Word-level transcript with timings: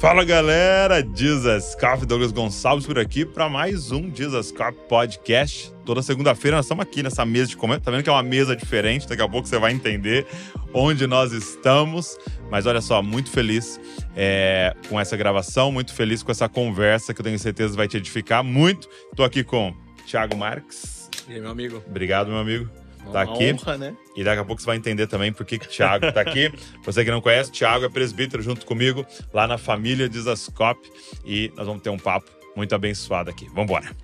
Fala 0.00 0.24
galera, 0.24 1.04
Jesus 1.12 1.74
Cop, 1.74 2.06
Douglas 2.06 2.30
Gonçalves 2.30 2.86
por 2.86 3.00
aqui 3.00 3.24
para 3.24 3.48
mais 3.48 3.90
um 3.90 4.14
Jesus 4.14 4.52
Cop 4.52 4.72
Podcast. 4.88 5.74
Toda 5.84 6.02
segunda-feira 6.02 6.56
nós 6.56 6.66
estamos 6.66 6.84
aqui 6.84 7.02
nessa 7.02 7.26
mesa 7.26 7.48
de 7.48 7.56
comentário. 7.56 7.84
Tá 7.84 7.90
vendo 7.90 8.04
que 8.04 8.08
é 8.08 8.12
uma 8.12 8.22
mesa 8.22 8.54
diferente? 8.54 9.08
Daqui 9.08 9.22
a 9.22 9.28
pouco 9.28 9.48
você 9.48 9.58
vai 9.58 9.72
entender 9.72 10.24
onde 10.72 11.04
nós 11.08 11.32
estamos. 11.32 12.16
Mas 12.48 12.64
olha 12.64 12.80
só, 12.80 13.02
muito 13.02 13.28
feliz 13.28 13.80
é, 14.14 14.72
com 14.88 15.00
essa 15.00 15.16
gravação, 15.16 15.72
muito 15.72 15.92
feliz 15.92 16.22
com 16.22 16.30
essa 16.30 16.48
conversa 16.48 17.12
que 17.12 17.20
eu 17.20 17.24
tenho 17.24 17.38
certeza 17.38 17.74
vai 17.74 17.88
te 17.88 17.96
edificar 17.96 18.44
muito. 18.44 18.88
Estou 19.10 19.26
aqui 19.26 19.42
com 19.42 19.74
Thiago 20.06 20.36
Marques. 20.36 21.10
E 21.28 21.32
aí, 21.32 21.40
meu 21.40 21.50
amigo? 21.50 21.82
Obrigado, 21.88 22.28
meu 22.28 22.38
amigo 22.38 22.87
tá 23.04 23.24
Uma 23.24 23.34
aqui. 23.34 23.52
honra, 23.52 23.78
né? 23.78 23.96
E 24.16 24.24
daqui 24.24 24.40
a 24.40 24.44
pouco 24.44 24.60
você 24.60 24.66
vai 24.66 24.76
entender 24.76 25.06
também 25.06 25.32
por 25.32 25.44
que 25.46 25.58
que 25.58 25.66
o 25.66 25.68
Thiago 25.68 26.12
tá 26.12 26.20
aqui. 26.20 26.52
Você 26.84 27.04
que 27.04 27.10
não 27.10 27.20
conhece, 27.20 27.50
Thiago 27.52 27.84
é 27.84 27.88
presbítero 27.88 28.42
junto 28.42 28.66
comigo 28.66 29.06
lá 29.32 29.46
na 29.46 29.58
família 29.58 30.08
de 30.08 30.20
Zascop 30.20 30.80
e 31.24 31.52
nós 31.56 31.66
vamos 31.66 31.82
ter 31.82 31.90
um 31.90 31.98
papo 31.98 32.30
muito 32.56 32.74
abençoado 32.74 33.30
aqui. 33.30 33.46
Vamos 33.48 33.64
embora. 33.64 33.94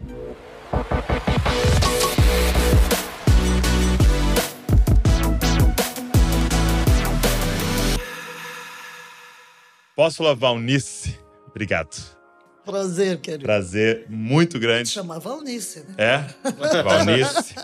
Posso 9.96 10.16
falar 10.18 10.34
Valnice? 10.34 11.18
Obrigado. 11.48 11.96
Prazer, 12.64 13.20
querido. 13.20 13.44
Prazer 13.44 14.06
muito 14.08 14.58
grande. 14.58 14.88
Chamar 14.88 15.18
Valnice, 15.18 15.80
né? 15.80 15.94
É, 15.98 16.24
Valnice. 16.82 17.54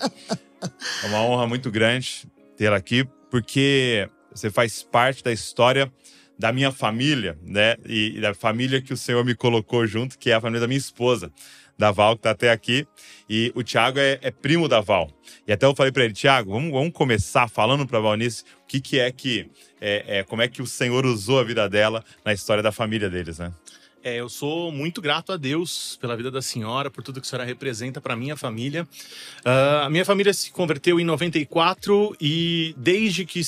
É 1.02 1.06
uma 1.06 1.22
honra 1.22 1.46
muito 1.46 1.70
grande 1.70 2.26
tê-la 2.56 2.76
aqui, 2.76 3.06
porque 3.30 4.08
você 4.32 4.50
faz 4.50 4.82
parte 4.82 5.24
da 5.24 5.32
história 5.32 5.90
da 6.38 6.52
minha 6.52 6.72
família, 6.72 7.38
né? 7.42 7.76
E, 7.86 8.16
e 8.16 8.20
da 8.20 8.32
família 8.32 8.80
que 8.80 8.94
o 8.94 8.96
Senhor 8.96 9.22
me 9.24 9.34
colocou 9.34 9.86
junto, 9.86 10.18
que 10.18 10.30
é 10.30 10.34
a 10.34 10.40
família 10.40 10.60
da 10.60 10.66
minha 10.66 10.78
esposa, 10.78 11.30
da 11.78 11.90
Val, 11.90 12.16
que 12.16 12.22
tá 12.22 12.30
até 12.30 12.50
aqui. 12.50 12.86
E 13.28 13.52
o 13.54 13.62
Tiago 13.62 13.98
é, 13.98 14.18
é, 14.22 14.30
primo 14.30 14.66
da 14.66 14.80
Val. 14.80 15.10
E 15.46 15.52
até 15.52 15.66
eu 15.66 15.74
falei 15.74 15.92
para 15.92 16.04
ele, 16.04 16.14
Tiago, 16.14 16.52
vamos, 16.52 16.70
vamos, 16.70 16.92
começar 16.92 17.48
falando 17.48 17.86
para 17.86 18.00
Valnice 18.00 18.42
o 18.62 18.66
que, 18.66 18.80
que 18.80 18.98
é 18.98 19.10
que, 19.10 19.50
é, 19.80 20.18
é, 20.18 20.22
como 20.22 20.40
é 20.40 20.48
que 20.48 20.62
o 20.62 20.66
Senhor 20.66 21.04
usou 21.04 21.40
a 21.40 21.44
vida 21.44 21.68
dela 21.68 22.04
na 22.24 22.32
história 22.32 22.62
da 22.62 22.72
família 22.72 23.10
deles, 23.10 23.38
né? 23.38 23.52
É, 24.02 24.16
eu 24.16 24.30
sou 24.30 24.72
muito 24.72 25.02
grato 25.02 25.30
a 25.30 25.36
Deus 25.36 25.98
pela 26.00 26.16
vida 26.16 26.30
da 26.30 26.40
senhora, 26.40 26.90
por 26.90 27.04
tudo 27.04 27.20
que 27.20 27.26
a 27.26 27.28
senhora 27.28 27.44
representa 27.44 28.00
para 28.00 28.16
minha 28.16 28.34
família. 28.34 28.88
Uh, 29.44 29.84
a 29.84 29.90
minha 29.90 30.06
família 30.06 30.32
se 30.32 30.50
converteu 30.50 30.98
em 30.98 31.04
94 31.04 32.16
e 32.18 32.74
desde 32.78 33.26
que 33.26 33.42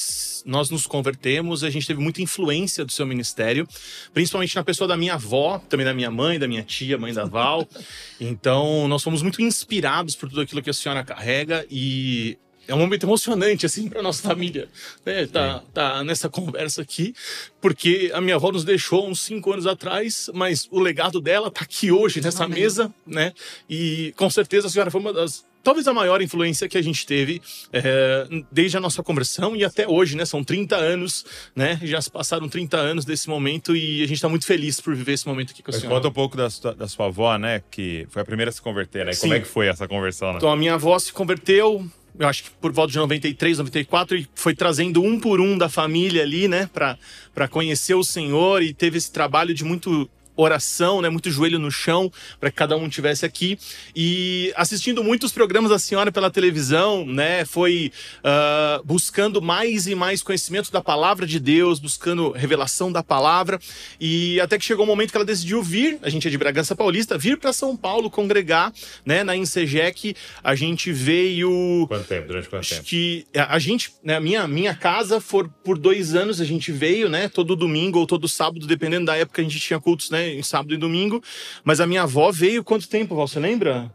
nós 0.45 0.69
nos 0.69 0.86
convertemos, 0.86 1.64
a 1.64 1.70
gente 1.70 1.86
teve 1.86 2.03
muita 2.03 2.20
influência 2.20 2.84
do 2.84 2.92
seu 2.92 3.06
ministério, 3.06 3.67
principalmente 4.12 4.55
na 4.55 4.62
pessoa 4.62 4.86
da 4.86 4.95
minha 4.97 5.14
avó, 5.14 5.58
também 5.70 5.86
da 5.86 5.95
minha 5.95 6.11
mãe, 6.11 6.39
da 6.39 6.47
minha 6.47 6.62
tia, 6.62 6.98
mãe 6.98 7.14
da 7.14 7.25
Val. 7.25 7.67
Então, 8.20 8.86
nós 8.86 9.03
fomos 9.03 9.20
muito 9.20 9.42
inspirados 9.42 10.14
por 10.14 10.28
tudo 10.28 10.42
aquilo 10.42 10.62
que 10.62 10.70
a 10.70 10.73
senhora 10.73 11.03
carrega 11.03 11.67
e 11.69 12.39
é 12.73 12.75
um 12.75 12.78
momento 12.78 13.05
emocionante, 13.05 13.67
assim, 13.67 13.89
para 13.89 14.03
nossa 14.03 14.23
família, 14.23 14.69
né? 15.05 15.27
Tá, 15.27 15.62
tá 15.73 16.05
nessa 16.05 16.28
conversa 16.28 16.81
aqui, 16.83 17.14
porque 17.61 18.11
a 18.14 18.20
minha 18.20 18.37
avó 18.37 18.51
nos 18.51 18.64
deixou 18.64 19.09
uns 19.09 19.20
cinco 19.20 19.53
anos 19.53 19.67
atrás, 19.67 20.31
mas 20.33 20.67
o 20.70 20.81
legado 20.81 21.20
dela 21.20 21.51
tá 21.51 21.61
aqui 21.62 21.92
hoje, 21.92 22.20
nessa 22.20 22.45
Amém. 22.45 22.61
mesa, 22.61 22.92
né? 23.06 23.33
E 23.69 24.14
com 24.17 24.29
certeza 24.31 24.67
a 24.69 24.70
senhora 24.70 24.91
foi 24.91 25.01
uma 25.01 25.12
das 25.12 25.45
talvez 25.62 25.87
a 25.87 25.95
maior 25.95 26.20
influência 26.20 26.69
que 26.69 26.77
a 26.77 26.83
gente 26.83 27.06
teve 27.06 27.41
é, 27.73 28.27
desde 28.51 28.77
a 28.77 28.81
nossa 28.81 29.03
conversão 29.03 29.55
e 29.55 29.64
até 29.64 29.86
hoje, 29.86 30.17
né? 30.17 30.25
São 30.25 30.42
30 30.42 30.77
anos, 30.77 31.25
né? 31.55 31.79
Já 31.83 32.01
se 32.01 32.11
passaram 32.11 32.48
30 32.48 32.77
anos 32.77 33.05
desse 33.05 33.29
momento 33.29 33.77
e 33.77 34.03
a 34.03 34.07
gente 34.07 34.17
está 34.17 34.29
muito 34.29 34.47
feliz 34.47 34.81
por 34.81 34.95
viver 34.95 35.12
esse 35.12 35.27
momento 35.27 35.53
aqui 35.53 35.62
com 35.62 35.70
a 35.70 35.75
senhora. 35.75 35.97
Conta 35.97 36.09
um 36.09 36.12
pouco 36.12 36.36
da 36.36 36.51
sua, 36.51 36.75
da 36.75 36.89
sua 36.89 37.07
avó, 37.07 37.36
né? 37.39 37.62
Que 37.70 38.07
foi 38.11 38.23
a 38.23 38.24
primeira 38.24 38.48
a 38.51 38.52
se 38.52 38.61
converter, 38.61 39.07
né? 39.07 39.13
Sim. 39.13 39.20
Como 39.20 39.35
é 39.35 39.41
que 39.41 39.47
foi 39.47 39.68
essa 39.68 39.86
conversão, 39.86 40.33
né? 40.33 40.39
Então, 40.39 40.51
a 40.51 40.57
minha 40.57 40.74
avó 40.74 40.98
se 40.98 41.13
converteu, 41.13 41.86
eu 42.18 42.28
acho 42.28 42.45
que 42.45 42.50
por 42.61 42.73
volta 42.73 42.92
de 42.92 42.98
93, 42.98 43.58
94, 43.58 44.17
e 44.17 44.28
foi 44.34 44.55
trazendo 44.55 45.02
um 45.02 45.18
por 45.18 45.40
um 45.40 45.56
da 45.56 45.68
família 45.68 46.23
ali, 46.23 46.48
né, 46.48 46.68
para 46.73 47.48
conhecer 47.48 47.95
o 47.95 48.05
Senhor 48.05 48.62
e 48.62 48.74
teve 48.74 48.98
esse 48.98 49.11
trabalho 49.11 49.55
de 49.55 49.64
muito 49.64 50.08
oração, 50.37 51.01
né? 51.01 51.09
Muito 51.09 51.31
joelho 51.31 51.59
no 51.59 51.70
chão 51.70 52.11
para 52.41 52.51
que 52.51 52.57
cada 52.57 52.77
um 52.77 52.89
tivesse 52.89 53.25
aqui 53.25 53.59
e 53.95 54.53
assistindo 54.57 55.03
muitos 55.03 55.33
programas 55.33 55.70
da 55.70 55.79
senhora 55.79 56.11
pela 56.11 56.31
televisão, 56.31 57.05
né? 57.05 57.45
Foi 57.45 57.93
uh, 58.19 58.85
buscando 58.85 59.41
mais 59.42 59.87
e 59.87 59.95
mais 59.95 60.23
conhecimento 60.23 60.71
da 60.71 60.81
palavra 60.81 61.27
de 61.27 61.39
Deus, 61.39 61.79
buscando 61.79 62.31
revelação 62.31 62.91
da 62.91 63.03
palavra 63.03 63.59
e 64.01 64.41
até 64.41 64.59
que 64.59 64.65
chegou 64.65 64.85
o 64.85 64.89
um 64.89 64.91
momento 64.91 65.11
que 65.11 65.17
ela 65.17 65.25
decidiu 65.25 65.63
vir. 65.63 65.98
A 66.03 66.09
gente 66.09 66.27
é 66.27 66.31
de 66.31 66.39
Bragança 66.39 66.75
Paulista, 66.75 67.19
vir 67.19 67.39
para 67.39 67.53
São 67.53 67.77
Paulo 67.77 68.11
congregar, 68.11 68.73
né? 69.05 69.23
Na 69.25 69.37
Insegec 69.37 70.15
a 70.42 70.55
gente 70.55 70.92
veio. 70.92 71.87
Quanto 71.89 72.07
tempo? 72.07 72.29
Durante 72.29 72.48
quanto 72.48 72.69
tempo? 72.69 72.83
Que 72.85 73.27
a 73.35 73.59
gente, 73.59 73.92
né? 74.03 74.19
Minha 74.21 74.47
minha 74.47 74.75
casa 74.75 75.21
for 75.21 75.48
por 75.65 75.79
dois 75.79 76.15
anos 76.15 76.41
a 76.41 76.45
gente 76.45 76.73
veio, 76.73 77.09
né? 77.09 77.29
Todo 77.29 77.57
domingo 77.57 77.98
ou 77.98 78.07
todo 78.07 78.29
sábado, 78.29 78.67
dependendo 78.67 79.07
da 79.07 79.17
época 79.17 79.41
a 79.41 79.45
gente 79.45 79.59
tinha 79.59 79.81
cultos, 79.81 80.11
né? 80.11 80.32
Em 80.33 80.43
sábado 80.43 80.75
e 80.75 80.77
domingo. 80.77 81.23
Mas 81.65 81.81
a 81.81 81.87
minha 81.87 82.03
avó 82.03 82.31
veio 82.33 82.65
quanto 82.65 82.89
tempo, 82.89 83.15
Val? 83.15 83.29
Você 83.29 83.41
lembra? 83.41 83.91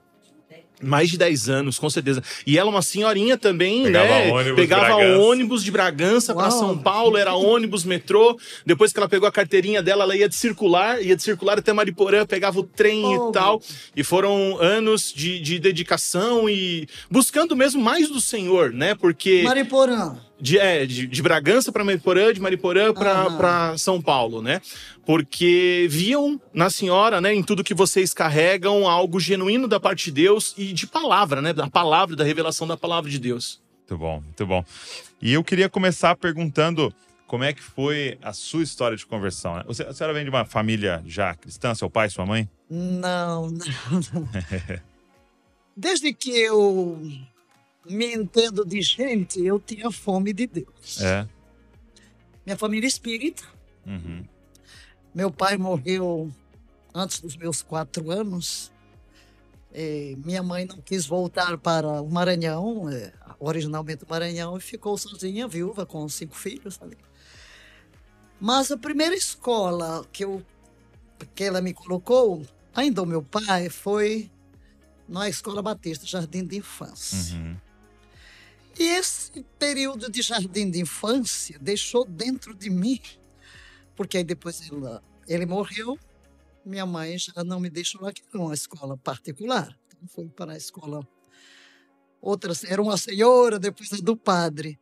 Mais 0.82 1.10
de 1.10 1.18
10 1.18 1.50
anos, 1.50 1.80
com 1.80 1.90
certeza. 1.90 2.22
E 2.46 2.58
ela, 2.58 2.70
uma 2.70 2.84
senhorinha 2.84 3.36
também, 3.36 3.84
Pegava 3.84 4.08
né? 4.08 4.32
Ônibus 4.32 4.56
Pegava 4.56 4.86
Bragança. 4.86 5.20
ônibus 5.20 5.64
de 5.64 5.72
Bragança 5.72 6.36
para 6.36 6.52
São 6.52 6.78
Paulo, 6.78 7.18
era 7.18 7.34
ônibus, 7.34 7.84
metrô. 7.84 8.38
Depois 8.64 8.94
que 8.94 9.00
ela 9.00 9.10
pegou 9.10 9.28
a 9.28 9.32
carteirinha 9.32 9.82
dela, 9.82 10.04
ela 10.04 10.16
ia 10.16 10.30
de 10.30 10.36
circular, 10.36 11.02
ia 11.02 11.16
de 11.16 11.24
circular 11.24 11.58
até 11.58 11.74
Mariporã, 11.74 12.28
pegava 12.28 12.60
o 12.60 12.64
trem 12.64 13.04
oh, 13.06 13.30
e 13.30 13.32
tal. 13.32 13.60
E 13.96 14.04
foram 14.04 14.58
anos 14.62 15.12
de, 15.12 15.40
de 15.40 15.58
dedicação 15.58 16.48
e 16.48 16.88
buscando 17.10 17.56
mesmo 17.56 17.82
mais 17.82 18.08
do 18.08 18.22
Senhor, 18.22 18.72
né? 18.72 18.94
Porque. 18.94 19.42
Mariporã. 19.42 20.16
De, 20.40 20.60
é, 20.60 20.86
de, 20.86 21.08
de 21.08 21.22
Bragança 21.22 21.72
para 21.72 21.84
Mariporã, 21.84 22.32
de 22.32 22.40
Mariporã 22.40 22.94
para 22.94 23.78
São 23.78 24.00
Paulo, 24.00 24.42
né? 24.42 24.62
Porque 25.06 25.88
viam 25.90 26.40
na 26.54 26.70
senhora, 26.70 27.20
né, 27.20 27.34
em 27.34 27.42
tudo 27.42 27.64
que 27.64 27.74
vocês 27.74 28.14
carregam, 28.14 28.88
algo 28.88 29.20
genuíno 29.20 29.68
da 29.68 29.80
parte 29.80 30.06
de 30.06 30.12
Deus 30.12 30.54
e 30.58 30.74
de 30.74 30.86
palavra, 30.86 31.42
né? 31.42 31.54
Da 31.54 31.68
palavra, 31.68 32.16
da 32.16 32.24
revelação 32.24 32.68
da 32.68 32.78
palavra 32.78 33.10
de 33.10 33.18
Deus. 33.18 33.60
Muito 33.80 33.98
bom, 33.98 34.22
muito 34.22 34.46
bom. 34.46 34.66
E 35.22 35.34
eu 35.34 35.44
queria 35.44 35.70
começar 35.70 36.16
perguntando 36.16 36.94
como 37.28 37.44
é 37.44 37.54
que 37.54 37.62
foi 37.62 38.18
a 38.22 38.34
sua 38.34 38.64
história 38.64 38.96
de 38.96 39.06
conversão. 39.06 39.56
Né? 39.56 39.64
Você, 39.68 39.84
a 39.84 39.94
senhora 39.94 40.14
vem 40.14 40.24
de 40.24 40.30
uma 40.30 40.46
família 40.46 41.04
já 41.06 41.36
cristã, 41.36 41.76
seu 41.76 41.90
pai, 41.90 42.10
sua 42.10 42.26
mãe? 42.26 42.50
Não, 42.70 43.50
não. 43.50 43.60
não. 44.14 44.30
Desde 45.76 46.14
que 46.14 46.32
eu 46.32 47.00
me 47.90 48.14
entendo 48.14 48.66
de 48.66 48.82
gente, 48.82 49.44
eu 49.44 49.60
tinha 49.60 49.90
fome 49.92 50.34
de 50.34 50.48
Deus. 50.48 51.02
É. 51.02 51.28
Minha 52.46 52.58
família 52.58 52.88
é 52.88 52.90
espírita. 52.90 53.44
Uhum. 53.86 54.26
Meu 55.14 55.32
pai 55.32 55.58
morreu 55.58 56.32
antes 56.94 57.20
dos 57.20 57.36
meus 57.36 57.62
quatro 57.62 58.12
anos. 58.12 58.72
É, 59.74 60.16
minha 60.24 60.42
mãe 60.42 60.66
não 60.66 60.82
quis 60.82 61.06
voltar 61.06 61.58
para 61.58 62.02
o 62.02 62.10
Maranhão, 62.10 62.90
é, 62.90 63.14
originalmente 63.40 64.04
o 64.04 64.08
Maranhão, 64.10 64.58
e 64.58 64.62
ficou 64.62 64.98
sozinha, 64.98 65.48
viúva, 65.48 65.86
com 65.86 66.08
cinco 66.10 66.36
filhos 66.36 66.80
ali. 66.82 66.98
Mas 68.40 68.72
a 68.72 68.78
primeira 68.78 69.16
escola 69.16 70.06
que, 70.12 70.24
eu, 70.24 70.44
que 71.36 71.44
ela 71.44 71.62
me 71.62 71.74
colocou, 71.74 72.44
ainda 72.74 73.02
o 73.02 73.06
meu 73.06 73.22
pai, 73.22 73.70
foi 73.70 74.32
na 75.08 75.30
Escola 75.30 75.62
Batista, 75.62 76.06
Jardim 76.06 76.46
de 76.46 76.58
Infância. 76.58 77.38
Uhum. 77.38 77.58
E 78.80 78.84
esse 78.84 79.44
período 79.58 80.12
de 80.12 80.22
jardim 80.22 80.70
de 80.70 80.80
infância 80.80 81.58
deixou 81.60 82.06
dentro 82.06 82.54
de 82.54 82.70
mim, 82.70 83.02
porque 83.96 84.18
aí 84.18 84.24
depois 84.24 84.62
ele, 84.62 84.82
ele 85.28 85.46
morreu, 85.46 85.98
minha 86.64 86.86
mãe 86.86 87.18
já 87.18 87.44
não 87.44 87.60
me 87.60 87.70
deixou 87.70 88.02
lá, 88.02 88.12
que 88.14 88.22
era 88.32 88.44
uma 88.44 88.54
escola 88.54 88.98
particular. 88.98 89.78
Então 89.88 90.08
foi 90.08 90.28
para 90.28 90.54
a 90.54 90.58
escola. 90.58 91.08
Outras, 92.22 92.64
era 92.64 92.82
uma 92.82 92.98
senhora, 92.98 93.58
depois 93.58 93.92
a 93.94 93.98
do 93.98 94.16
padre. 94.16 94.80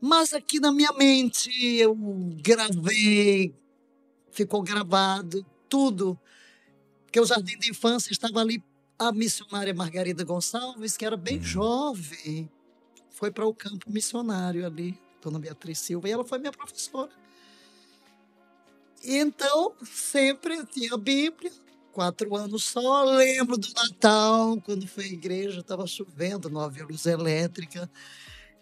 Mas 0.00 0.32
aqui 0.32 0.58
na 0.58 0.72
minha 0.72 0.92
mente 0.92 1.50
eu 1.76 1.94
gravei, 2.42 3.54
ficou 4.32 4.62
gravado 4.62 5.44
tudo, 5.68 6.18
porque 7.04 7.20
o 7.20 7.26
jardim 7.26 7.58
de 7.58 7.70
infância 7.70 8.10
estava 8.10 8.40
ali 8.40 8.62
a 8.98 9.12
missionária 9.12 9.74
Margarida 9.74 10.24
Gonçalves, 10.24 10.96
que 10.96 11.04
era 11.04 11.16
bem 11.16 11.36
Uhum. 11.36 11.42
jovem, 11.42 12.50
foi 13.20 13.30
para 13.30 13.46
o 13.46 13.54
campo 13.54 13.92
missionário 13.92 14.64
ali, 14.64 14.98
Dona 15.20 15.38
Beatriz 15.38 15.78
Silva, 15.78 16.08
e 16.08 16.12
ela 16.12 16.24
foi 16.24 16.38
minha 16.38 16.50
professora. 16.50 17.10
Então, 19.04 19.74
sempre 19.84 20.64
tinha 20.64 20.94
a 20.94 20.96
Bíblia, 20.96 21.52
quatro 21.92 22.34
anos 22.34 22.64
só. 22.64 23.04
Lembro 23.04 23.58
do 23.58 23.68
Natal, 23.74 24.58
quando 24.62 24.88
foi 24.88 25.04
à 25.04 25.08
igreja, 25.08 25.60
estava 25.60 25.86
chovendo, 25.86 26.48
não 26.48 26.62
havia 26.62 26.86
luz 26.86 27.04
elétrica. 27.04 27.90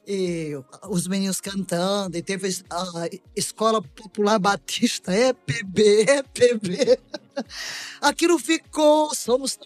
e 0.04 0.52
os 0.88 1.06
meninos 1.06 1.40
cantando, 1.40 2.16
e 2.16 2.22
teve 2.22 2.48
a 2.70 3.08
Escola 3.36 3.80
Popular 3.80 4.40
Batista, 4.40 5.14
EPB, 5.14 6.06
EPB. 6.08 6.98
Aquilo 8.00 8.38
ficou, 8.38 9.14
somos 9.14 9.56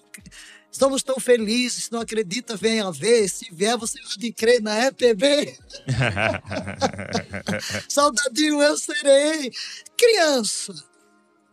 somos 0.72 1.02
tão 1.02 1.20
felizes, 1.20 1.90
não 1.90 2.00
acredita, 2.00 2.56
venha 2.56 2.90
ver, 2.90 3.28
se 3.28 3.52
vier 3.52 3.76
você 3.76 3.98
há 4.00 4.18
de 4.18 4.32
crer 4.32 4.60
na 4.60 4.86
EPB. 4.86 5.56
Saudadinho 7.88 8.60
eu 8.62 8.76
serei. 8.76 9.52
Criança. 9.96 10.74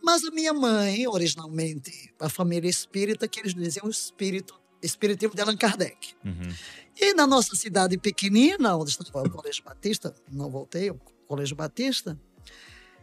Mas 0.01 0.23
a 0.23 0.31
minha 0.31 0.53
mãe, 0.53 1.05
originalmente, 1.07 2.13
a 2.19 2.29
família 2.29 2.69
espírita, 2.69 3.27
que 3.27 3.41
eles 3.41 3.53
diziam 3.53 3.89
espírito, 3.89 4.59
espiritismo 4.81 5.35
de 5.35 5.41
Allan 5.41 5.57
Kardec. 5.57 6.15
Uhum. 6.23 6.53
E 6.95 7.13
na 7.13 7.27
nossa 7.27 7.55
cidade 7.55 7.97
pequenina, 7.97 8.75
onde 8.77 8.91
estava 8.91 9.27
o 9.27 9.29
Colégio 9.29 9.63
Batista, 9.63 10.15
não 10.31 10.49
voltei, 10.49 10.89
o 10.89 10.99
Colégio 11.27 11.55
Batista, 11.55 12.19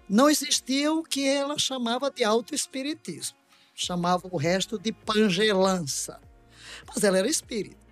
não 0.09 0.31
existia 0.31 0.93
o 0.93 1.03
que 1.03 1.27
ela 1.27 1.59
chamava 1.59 2.11
de 2.11 2.25
autoespiritismo. 2.25 3.37
Chamava 3.77 4.27
o 4.33 4.39
resto 4.39 4.79
de 4.79 4.91
pangelança. 4.91 6.19
Mas 6.89 7.05
ela 7.05 7.19
era 7.19 7.29
espírita. 7.29 7.87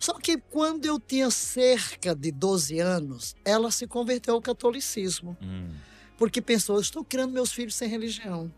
Só 0.00 0.14
que 0.14 0.38
quando 0.38 0.86
eu 0.86 0.98
tinha 0.98 1.30
cerca 1.30 2.14
de 2.14 2.32
12 2.32 2.80
anos, 2.80 3.36
ela 3.44 3.70
se 3.70 3.86
converteu 3.86 4.34
ao 4.34 4.42
catolicismo. 4.42 5.36
Hum. 5.40 5.70
Porque 6.16 6.40
pensou, 6.40 6.80
estou 6.80 7.04
criando 7.04 7.32
meus 7.32 7.52
filhos 7.52 7.74
sem 7.74 7.88
religião. 7.88 8.52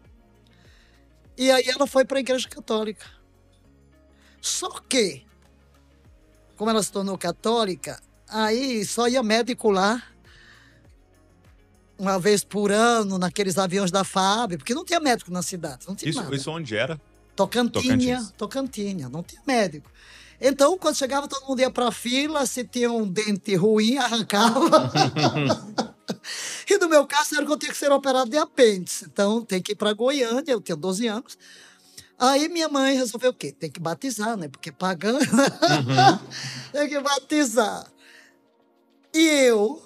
E 1.37 1.51
aí 1.51 1.65
ela 1.69 1.87
foi 1.87 2.05
para 2.05 2.19
a 2.19 2.21
igreja 2.21 2.49
católica. 2.49 3.07
Só 4.41 4.71
que 4.81 5.27
como 6.59 6.71
ela 6.71 6.83
se 6.83 6.91
tornou 6.91 7.17
católica, 7.17 8.01
aí 8.29 8.85
só 8.85 9.07
ia 9.09 9.23
médico 9.23 9.71
lá 9.71 10.03
uma 11.99 12.19
vez 12.19 12.45
por 12.45 12.71
ano 12.71 13.19
naqueles 13.19 13.59
aviões 13.59 13.91
da 13.91 14.05
FAB, 14.05 14.57
porque 14.57 14.75
não 14.75 14.85
tinha 14.85 15.01
médico 15.01 15.31
na 15.33 15.43
cidade, 15.43 15.87
não 15.89 15.95
tinha 15.95 16.11
Isso, 16.11 16.23
nada. 16.23 16.35
isso 16.35 16.51
onde 16.51 16.77
era? 16.77 17.01
Tocantinha, 17.35 17.71
Tocantins. 17.71 18.35
Tocantinha, 18.37 19.09
não 19.09 19.23
tinha 19.23 19.43
médico. 19.47 19.91
Então, 20.41 20.79
quando 20.79 20.97
chegava, 20.97 21.27
todo 21.27 21.47
mundo 21.47 21.61
ia 21.61 21.71
para 21.71 21.89
a 21.89 21.93
fila, 21.93 22.47
se 22.47 22.65
tinha 22.65 22.91
um 22.91 23.07
dente 23.07 23.55
ruim, 23.57 23.97
arrancava. 23.99 24.91
e 26.71 26.79
no 26.79 26.89
meu 26.89 27.07
caso, 27.07 27.35
era 27.35 27.45
que 27.45 27.53
eu 27.53 27.57
tinha 27.57 27.73
que 27.73 27.79
ser 27.79 27.91
operado 27.91 28.31
de 28.31 28.39
apêndice. 28.39 29.05
Então, 29.05 29.45
tem 29.45 29.61
que 29.61 29.73
ir 29.73 29.75
para 29.75 29.93
Goiânia, 29.93 30.53
eu 30.53 30.61
tinha 30.61 30.77
12 30.77 31.07
anos. 31.09 31.37
Aí 32.19 32.49
minha 32.49 32.69
mãe 32.69 32.97
resolveu 32.97 33.31
o 33.31 33.35
quê? 33.35 33.53
Tem 33.53 33.71
que 33.71 33.79
batizar, 33.79 34.37
né? 34.37 34.49
Porque 34.49 34.73
pagando, 34.73 35.21
tem 36.73 36.89
que 36.89 37.01
batizar. 37.01 37.87
E 39.15 39.27
eu, 39.47 39.81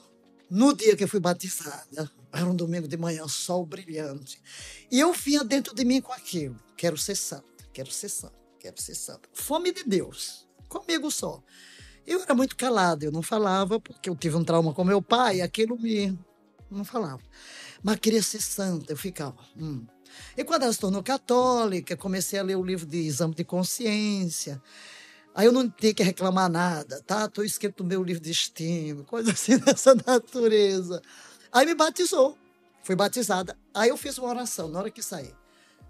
no 0.54 0.76
dia 0.76 0.94
que 0.94 1.02
eu 1.02 1.08
fui 1.08 1.18
batizada, 1.18 2.12
era 2.30 2.44
um 2.44 2.54
domingo 2.54 2.86
de 2.86 2.98
manhã, 2.98 3.26
sol 3.26 3.64
brilhante. 3.64 4.38
E 4.90 5.00
eu 5.00 5.10
vinha 5.14 5.42
dentro 5.42 5.74
de 5.74 5.82
mim 5.82 5.98
com 6.02 6.12
aquilo. 6.12 6.60
Quero 6.76 6.98
ser 6.98 7.14
santa, 7.14 7.66
quero 7.72 7.90
ser 7.90 8.10
santa, 8.10 8.38
quero 8.60 8.78
ser 8.78 8.94
santa. 8.94 9.26
Fome 9.32 9.72
de 9.72 9.82
Deus, 9.82 10.46
comigo 10.68 11.10
só. 11.10 11.42
Eu 12.06 12.20
era 12.20 12.34
muito 12.34 12.54
calado, 12.54 13.02
eu 13.02 13.10
não 13.10 13.22
falava, 13.22 13.80
porque 13.80 14.10
eu 14.10 14.14
tive 14.14 14.36
um 14.36 14.44
trauma 14.44 14.74
com 14.74 14.84
meu 14.84 15.00
pai, 15.00 15.40
aquilo 15.40 15.80
me. 15.80 16.18
não 16.70 16.84
falava. 16.84 17.22
Mas 17.82 17.96
queria 17.96 18.22
ser 18.22 18.42
santa, 18.42 18.92
eu 18.92 18.96
ficava. 18.96 19.38
Hum. 19.56 19.86
E 20.36 20.44
quando 20.44 20.64
ela 20.64 20.72
se 20.74 20.78
tornou 20.78 21.02
católica, 21.02 21.96
comecei 21.96 22.38
a 22.38 22.42
ler 22.42 22.56
o 22.56 22.62
livro 22.62 22.84
de 22.84 22.98
exame 22.98 23.34
de 23.34 23.42
consciência. 23.42 24.60
Aí 25.34 25.46
eu 25.46 25.52
não 25.52 25.68
tinha 25.68 25.94
que 25.94 26.02
reclamar 26.02 26.50
nada, 26.50 27.02
tá? 27.06 27.24
Estou 27.24 27.44
escrito 27.44 27.82
no 27.82 27.88
meu 27.88 28.02
livro 28.02 28.22
de 28.22 28.30
estima, 28.30 29.02
coisa 29.04 29.32
assim 29.32 29.56
dessa 29.60 29.94
natureza. 29.94 31.00
Aí 31.50 31.64
me 31.64 31.74
batizou, 31.74 32.36
fui 32.82 32.94
batizada. 32.94 33.56
Aí 33.72 33.88
eu 33.88 33.96
fiz 33.96 34.18
uma 34.18 34.28
oração 34.28 34.68
na 34.68 34.78
hora 34.78 34.90
que 34.90 35.02
saí. 35.02 35.32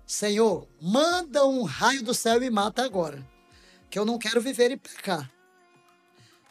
Senhor, 0.06 0.68
manda 0.80 1.46
um 1.46 1.62
raio 1.62 2.02
do 2.02 2.14
céu 2.14 2.36
e 2.36 2.40
me 2.40 2.50
mata 2.50 2.84
agora, 2.84 3.26
que 3.90 3.98
eu 3.98 4.04
não 4.04 4.18
quero 4.18 4.40
viver 4.40 4.70
e 4.70 4.76
pecar. 4.76 5.30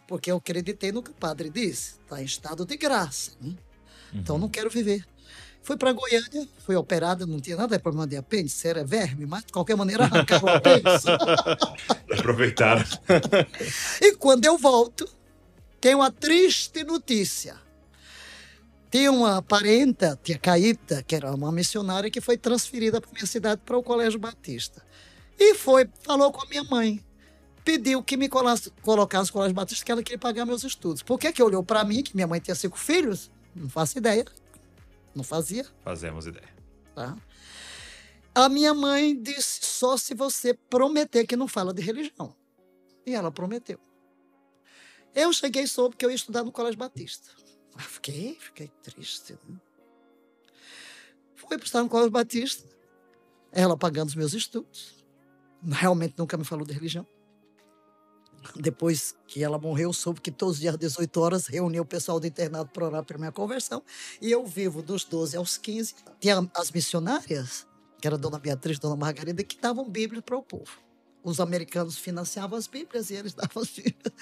Porque 0.07 0.31
eu 0.31 0.37
acreditei 0.37 0.91
no 0.91 1.01
que 1.01 1.11
o 1.11 1.13
padre 1.13 1.49
disse, 1.49 1.99
está 1.99 2.21
em 2.21 2.25
estado 2.25 2.65
de 2.65 2.75
graça. 2.75 3.31
Né? 3.39 3.55
Então 4.13 4.37
não 4.37 4.49
quero 4.49 4.69
viver. 4.69 5.05
Fui 5.63 5.77
para 5.77 5.93
Goiânia, 5.93 6.47
fui 6.65 6.75
operada, 6.75 7.25
não 7.25 7.39
tinha 7.39 7.55
nada 7.55 7.77
de 7.77 7.83
problema 7.83 8.07
de 8.07 8.17
apêndice, 8.17 8.67
era 8.67 8.83
verme, 8.83 9.25
mas 9.27 9.45
de 9.45 9.53
qualquer 9.53 9.75
maneira 9.77 10.05
arrancaram 10.05 10.45
o 10.45 10.49
apêndice. 10.49 11.07
Aproveitaram. 12.11 12.83
E 14.01 14.15
quando 14.15 14.45
eu 14.45 14.57
volto, 14.57 15.07
tem 15.79 15.93
uma 15.93 16.11
triste 16.11 16.83
notícia. 16.83 17.55
Tinha 18.89 19.11
uma 19.11 19.41
parenta, 19.41 20.19
tia 20.21 20.37
Caíta, 20.37 21.03
que 21.03 21.15
era 21.15 21.33
uma 21.33 21.51
missionária, 21.51 22.09
que 22.09 22.19
foi 22.19 22.37
transferida 22.37 22.99
para 22.99 23.11
minha 23.11 23.25
cidade, 23.25 23.61
para 23.63 23.77
o 23.77 23.83
Colégio 23.83 24.19
Batista. 24.19 24.83
E 25.39 25.53
foi, 25.55 25.87
falou 26.03 26.31
com 26.31 26.41
a 26.41 26.49
minha 26.49 26.63
mãe. 26.63 27.03
Pediu 27.63 28.03
que 28.03 28.17
me 28.17 28.27
colasse- 28.27 28.71
colocasse 28.81 29.29
no 29.29 29.33
Colégio 29.33 29.55
Batista, 29.55 29.85
que 29.85 29.91
ela 29.91 30.03
queria 30.03 30.17
pagar 30.17 30.45
meus 30.45 30.63
estudos. 30.63 31.03
Por 31.03 31.19
que, 31.19 31.31
que 31.31 31.41
olhou 31.41 31.63
para 31.63 31.83
mim, 31.85 32.01
que 32.01 32.15
minha 32.15 32.27
mãe 32.27 32.39
tinha 32.39 32.55
cinco 32.55 32.77
filhos? 32.77 33.31
Não 33.55 33.69
faço 33.69 33.97
ideia. 33.97 34.25
Não 35.15 35.23
fazia. 35.23 35.65
Fazemos 35.83 36.25
ideia. 36.25 36.49
Tá? 36.95 37.15
A 38.33 38.47
minha 38.47 38.73
mãe 38.73 39.19
disse 39.21 39.59
só 39.63 39.97
se 39.97 40.13
você 40.13 40.53
prometer 40.53 41.25
que 41.27 41.35
não 41.35 41.47
fala 41.47 41.73
de 41.73 41.81
religião. 41.81 42.35
E 43.05 43.13
ela 43.13 43.31
prometeu. 43.31 43.79
Eu 45.13 45.33
cheguei 45.33 45.67
soube 45.67 45.97
que 45.97 46.05
eu 46.05 46.09
ia 46.09 46.15
estudar 46.15 46.43
no 46.43 46.51
Colégio 46.51 46.79
Batista. 46.79 47.29
Fiquei, 47.77 48.37
fiquei 48.39 48.69
triste. 48.81 49.33
Né? 49.47 49.59
Fui 51.35 51.57
para 51.57 51.65
estudar 51.65 51.83
no 51.83 51.89
Colégio 51.89 52.11
Batista. 52.11 52.69
Ela 53.51 53.75
pagando 53.75 54.09
os 54.09 54.15
meus 54.15 54.33
estudos. 54.33 55.03
Realmente 55.63 56.15
nunca 56.17 56.37
me 56.37 56.45
falou 56.45 56.65
de 56.65 56.73
religião. 56.73 57.05
Depois 58.55 59.15
que 59.27 59.43
ela 59.43 59.57
morreu, 59.57 59.93
soube 59.93 60.21
que 60.21 60.31
todos 60.31 60.55
os 60.55 60.61
dias 60.61 60.73
às 60.73 60.79
18 60.79 61.21
horas 61.21 61.47
reunia 61.47 61.81
o 61.81 61.85
pessoal 61.85 62.19
do 62.19 62.27
internato 62.27 62.71
para 62.71 62.85
orar 62.85 63.03
pela 63.03 63.19
minha 63.19 63.31
conversão. 63.31 63.83
E 64.21 64.31
eu 64.31 64.45
vivo 64.45 64.81
dos 64.81 65.03
12 65.03 65.37
aos 65.37 65.57
15. 65.57 65.95
Tinha 66.19 66.49
as 66.55 66.71
missionárias, 66.71 67.67
que 67.99 68.07
era 68.07 68.17
Dona 68.17 68.39
Beatriz 68.39 68.77
e 68.77 68.81
Dona 68.81 68.95
Margarida, 68.95 69.43
que 69.43 69.57
davam 69.57 69.87
Bíblia 69.89 70.21
para 70.21 70.37
o 70.37 70.43
povo. 70.43 70.71
Os 71.23 71.39
americanos 71.39 71.97
financiavam 71.97 72.57
as 72.57 72.67
Bíblias 72.67 73.09
e 73.09 73.15
eles 73.15 73.33
davam 73.35 73.61
as 73.61 73.69
Bíblias. 73.69 74.13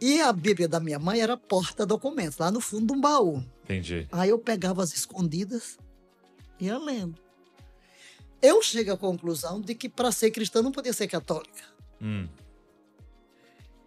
E 0.00 0.20
a 0.20 0.32
Bíblia 0.32 0.66
da 0.66 0.80
minha 0.80 0.98
mãe 0.98 1.20
era 1.20 1.36
porta-documentos, 1.36 2.38
lá 2.38 2.50
no 2.50 2.60
fundo 2.60 2.86
de 2.86 2.92
um 2.92 3.00
baú. 3.00 3.44
Entendi. 3.62 4.08
Aí 4.10 4.30
eu 4.30 4.38
pegava 4.38 4.82
as 4.82 4.92
escondidas 4.92 5.78
e 6.58 6.66
ia 6.66 6.76
lendo. 6.76 7.22
Eu 8.42 8.60
chego 8.60 8.92
à 8.92 8.96
conclusão 8.98 9.60
de 9.60 9.76
que 9.76 9.88
para 9.88 10.10
ser 10.10 10.32
cristã 10.32 10.60
não 10.60 10.72
podia 10.72 10.92
ser 10.92 11.06
católica. 11.06 11.62
Hum. 12.00 12.26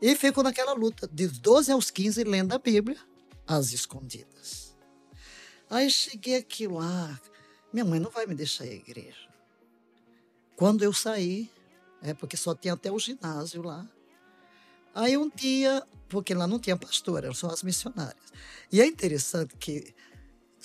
E 0.02 0.16
fico 0.16 0.44
naquela 0.44 0.74
luta, 0.74 1.08
de 1.12 1.28
12 1.28 1.72
aos 1.72 1.90
15, 1.90 2.24
lendo 2.24 2.54
a 2.54 2.60
Bíblia, 2.60 2.98
às 3.48 3.72
escondidas. 3.72 4.76
Aí 5.70 5.90
cheguei 5.90 6.36
aqui 6.36 6.68
lá, 6.68 7.20
minha 7.74 7.86
mãe 7.86 8.00
não 8.00 8.10
vai 8.10 8.26
me 8.26 8.36
deixar 8.36 8.66
ir 8.66 8.72
à 8.72 8.76
igreja. 8.76 9.28
Quando 10.56 10.84
eu 10.84 10.94
saí, 10.94 11.50
é 12.02 12.14
porque 12.14 12.38
só 12.38 12.54
tinha 12.54 12.74
até 12.74 12.92
o 12.92 13.00
ginásio 13.00 13.62
lá. 13.62 13.88
Aí 14.94 15.18
um 15.18 15.30
dia, 15.30 15.86
porque 16.08 16.34
lá 16.34 16.48
não 16.48 16.60
tinha 16.60 16.78
pastor, 16.78 17.24
eram 17.24 17.34
só 17.34 17.48
as 17.48 17.64
missionárias. 17.64 18.32
E 18.72 18.82
é 18.82 18.86
interessante 18.86 19.56
que 19.58 19.94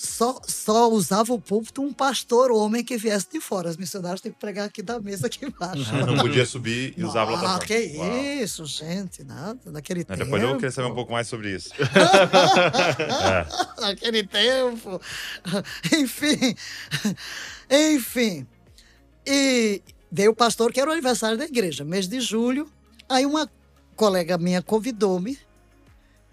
só, 0.02 0.40
só 0.48 0.88
usava 0.90 1.30
o 1.34 1.38
púlpito 1.38 1.82
um 1.82 1.92
pastor 1.92 2.50
homem 2.50 2.82
que 2.82 2.96
viesse 2.96 3.28
de 3.30 3.38
fora. 3.38 3.68
As 3.68 3.76
missionárias 3.76 4.22
têm 4.22 4.32
que 4.32 4.38
pregar 4.38 4.64
aqui 4.66 4.80
da 4.80 4.98
mesa 4.98 5.26
aqui 5.26 5.44
embaixo. 5.44 5.92
Não 6.06 6.16
podia 6.16 6.46
subir 6.46 6.94
e 6.96 7.04
usar 7.04 7.20
a 7.20 7.24
Ah, 7.24 7.26
plataforma. 7.26 7.66
que 7.66 7.74
isso, 8.42 8.64
gente, 8.64 9.22
nada. 9.24 9.60
Naquele 9.70 10.06
Mas 10.08 10.18
tempo. 10.18 10.24
Depois 10.24 10.42
eu 10.42 10.54
queria 10.54 10.70
saber 10.70 10.88
um 10.88 10.94
pouco 10.94 11.12
mais 11.12 11.28
sobre 11.28 11.54
isso. 11.54 11.68
Naquele 13.78 14.26
tempo. 14.26 14.98
Enfim. 15.94 16.54
Enfim. 17.70 18.46
E 19.26 19.82
veio 20.10 20.30
o 20.30 20.34
pastor, 20.34 20.72
que 20.72 20.80
era 20.80 20.88
o 20.88 20.92
aniversário 20.94 21.36
da 21.36 21.44
igreja, 21.44 21.84
mês 21.84 22.08
de 22.08 22.20
julho. 22.20 22.72
Aí 23.06 23.26
uma 23.26 23.50
colega 23.96 24.38
minha 24.38 24.62
convidou-me. 24.62 25.38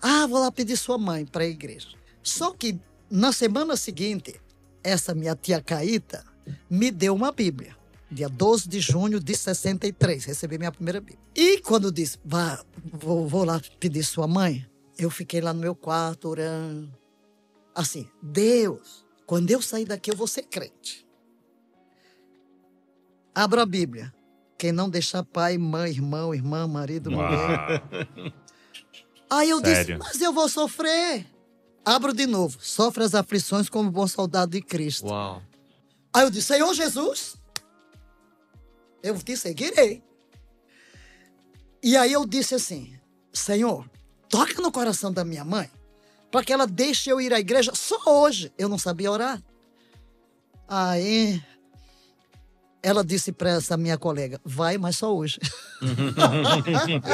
Ah, 0.01 0.25
vou 0.25 0.39
lá 0.39 0.49
pedir 0.51 0.77
sua 0.77 0.97
mãe 0.97 1.25
para 1.25 1.43
a 1.43 1.47
igreja. 1.47 1.89
Só 2.23 2.51
que 2.51 2.79
na 3.09 3.31
semana 3.31 3.75
seguinte, 3.75 4.39
essa 4.83 5.13
minha 5.13 5.35
tia 5.35 5.61
Caíta 5.61 6.23
me 6.69 6.91
deu 6.91 7.13
uma 7.15 7.31
Bíblia. 7.31 7.75
Dia 8.09 8.29
12 8.29 8.69
de 8.69 8.79
junho 8.79 9.19
de 9.19 9.35
63, 9.35 10.23
recebi 10.25 10.57
minha 10.57 10.71
primeira 10.71 11.01
Bíblia. 11.01 11.19
E 11.35 11.59
quando 11.59 11.91
disse, 11.91 12.17
vá, 12.23 12.63
vou, 12.93 13.27
vou 13.27 13.43
lá 13.43 13.61
pedir 13.79 14.03
sua 14.03 14.27
mãe, 14.27 14.65
eu 14.97 15.09
fiquei 15.09 15.41
lá 15.41 15.53
no 15.53 15.59
meu 15.59 15.75
quarto 15.75 16.29
orando. 16.29 16.89
Assim, 17.75 18.09
Deus, 18.21 19.05
quando 19.25 19.51
eu 19.51 19.61
sair 19.61 19.85
daqui 19.85 20.09
eu 20.09 20.15
vou 20.15 20.27
ser 20.27 20.43
crente. 20.43 21.05
Abra 23.35 23.63
a 23.63 23.65
Bíblia. 23.65 24.13
Quem 24.57 24.71
não 24.71 24.89
deixar 24.89 25.23
pai, 25.23 25.57
mãe, 25.57 25.91
irmão, 25.91 26.33
irmã, 26.33 26.65
marido, 26.65 27.11
mulher. 27.11 27.83
Aí 29.29 29.49
eu 29.49 29.59
Sério? 29.59 29.97
disse, 29.97 29.97
mas 29.97 30.21
eu 30.21 30.33
vou 30.33 30.47
sofrer. 30.49 31.27
Abro 31.87 32.13
de 32.13 32.27
novo. 32.27 32.57
Sofre 32.59 33.05
as 33.05 33.15
aflições 33.15 33.69
como 33.69 33.89
bom 33.89 34.05
soldado 34.05 34.51
de 34.51 34.61
Cristo. 34.61 35.07
Uau. 35.07 35.41
Aí 36.13 36.23
eu 36.23 36.29
disse, 36.29 36.47
Senhor 36.47 36.73
Jesus, 36.73 37.37
eu 39.01 39.17
te 39.17 39.37
seguirei. 39.37 40.03
E 41.81 41.95
aí 41.95 42.11
eu 42.11 42.25
disse 42.25 42.55
assim, 42.55 42.99
Senhor, 43.31 43.89
toca 44.27 44.61
no 44.61 44.69
coração 44.69 45.13
da 45.13 45.23
minha 45.23 45.45
mãe, 45.45 45.71
para 46.29 46.43
que 46.43 46.51
ela 46.51 46.67
deixe 46.67 47.09
eu 47.09 47.21
ir 47.21 47.33
à 47.33 47.39
igreja 47.39 47.71
só 47.73 47.97
hoje. 48.05 48.51
Eu 48.57 48.67
não 48.67 48.77
sabia 48.77 49.09
orar. 49.09 49.41
Aí 50.67 51.41
ela 52.83 53.01
disse 53.01 53.31
para 53.31 53.51
essa 53.51 53.77
minha 53.77 53.97
colega, 53.97 54.41
vai, 54.43 54.77
mas 54.77 54.97
só 54.97 55.15
hoje. 55.15 55.39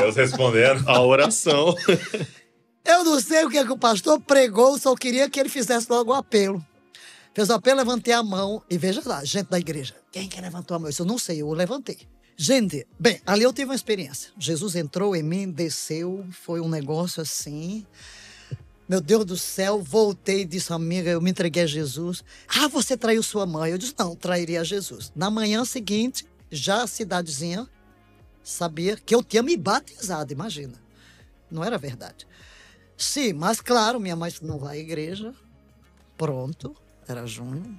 Deus 0.01 0.15
respondendo. 0.15 0.89
A 0.89 1.00
oração. 1.00 1.75
Eu 2.86 3.06
não 3.06 3.20
sei 3.20 3.46
o 3.46 3.50
que, 3.50 3.58
é 3.58 3.66
que 3.66 3.72
o 3.72 3.78
pastor 3.78 4.20
pregou, 4.20 4.78
só 4.78 4.94
queria 4.94 5.30
que 5.30 5.40
ele 5.40 5.48
fizesse 5.48 5.88
logo 5.90 6.12
o 6.12 6.16
apelo. 6.16 6.63
Fez 7.34 7.50
o 7.50 7.54
apelo, 7.54 7.78
levantei 7.78 8.13
a 8.13 8.22
mão 8.22 8.62
e 8.70 8.78
veja 8.78 9.02
lá, 9.06 9.24
gente 9.24 9.50
da 9.50 9.58
igreja. 9.58 9.96
Quem 10.12 10.28
que 10.28 10.40
levantou 10.40 10.75
a 10.75 10.80
mão? 10.80 10.90
Eu 10.98 11.06
não 11.06 11.18
sei, 11.18 11.42
eu 11.42 11.52
levantei. 11.54 11.98
Gente, 12.36 12.86
bem, 13.00 13.22
ali 13.25 13.44
eu 13.44 13.54
tive 13.54 13.70
uma 13.70 13.75
experiência. 13.75 14.32
Jesus 14.38 14.75
entrou 14.75 15.16
em 15.16 15.24
mim, 15.24 15.50
desceu, 15.50 16.25
foi 16.32 16.60
um 16.60 16.68
negócio 16.68 17.22
assim. 17.22 17.86
Meu 18.88 19.00
Deus 19.00 19.24
do 19.24 19.38
céu, 19.38 19.82
voltei 19.82 20.42
e 20.42 20.46
disse, 20.46 20.74
amiga, 20.74 21.10
eu 21.10 21.22
me 21.22 21.32
entreguei 21.32 21.63
a 21.63 21.68
Jesus. 21.68 22.22
Ah, 22.50 22.68
você 22.68 22.98
traiu 22.98 23.24
sua 23.24 23.46
mãe. 23.46 23.72
Eu 23.72 23.78
disse, 23.78 23.96
não, 23.98 24.13
trairia 24.13 24.60
a 24.60 24.63
Jesus. 24.63 25.12
Na 25.16 25.32
manhã 25.32 25.63
seguinte, 25.63 26.25
já 26.52 26.84
a 26.84 26.88
cidadezinha 26.88 27.68
sabia 28.44 28.98
que 28.98 29.16
eu 29.16 29.24
tinha 29.24 29.42
me 29.42 29.56
batizado, 29.56 30.34
imagina. 30.34 30.74
Não 31.50 31.63
era 31.63 31.78
verdade. 31.78 32.28
Sim, 33.03 33.33
mas 33.33 33.60
claro, 33.60 34.00
minha 34.00 34.15
mãe 34.15 34.31
não 34.41 34.57
vai 34.57 34.77
à 34.77 34.79
igreja. 34.79 35.33
Pronto, 36.17 36.74
era 37.07 37.27
junho. 37.27 37.77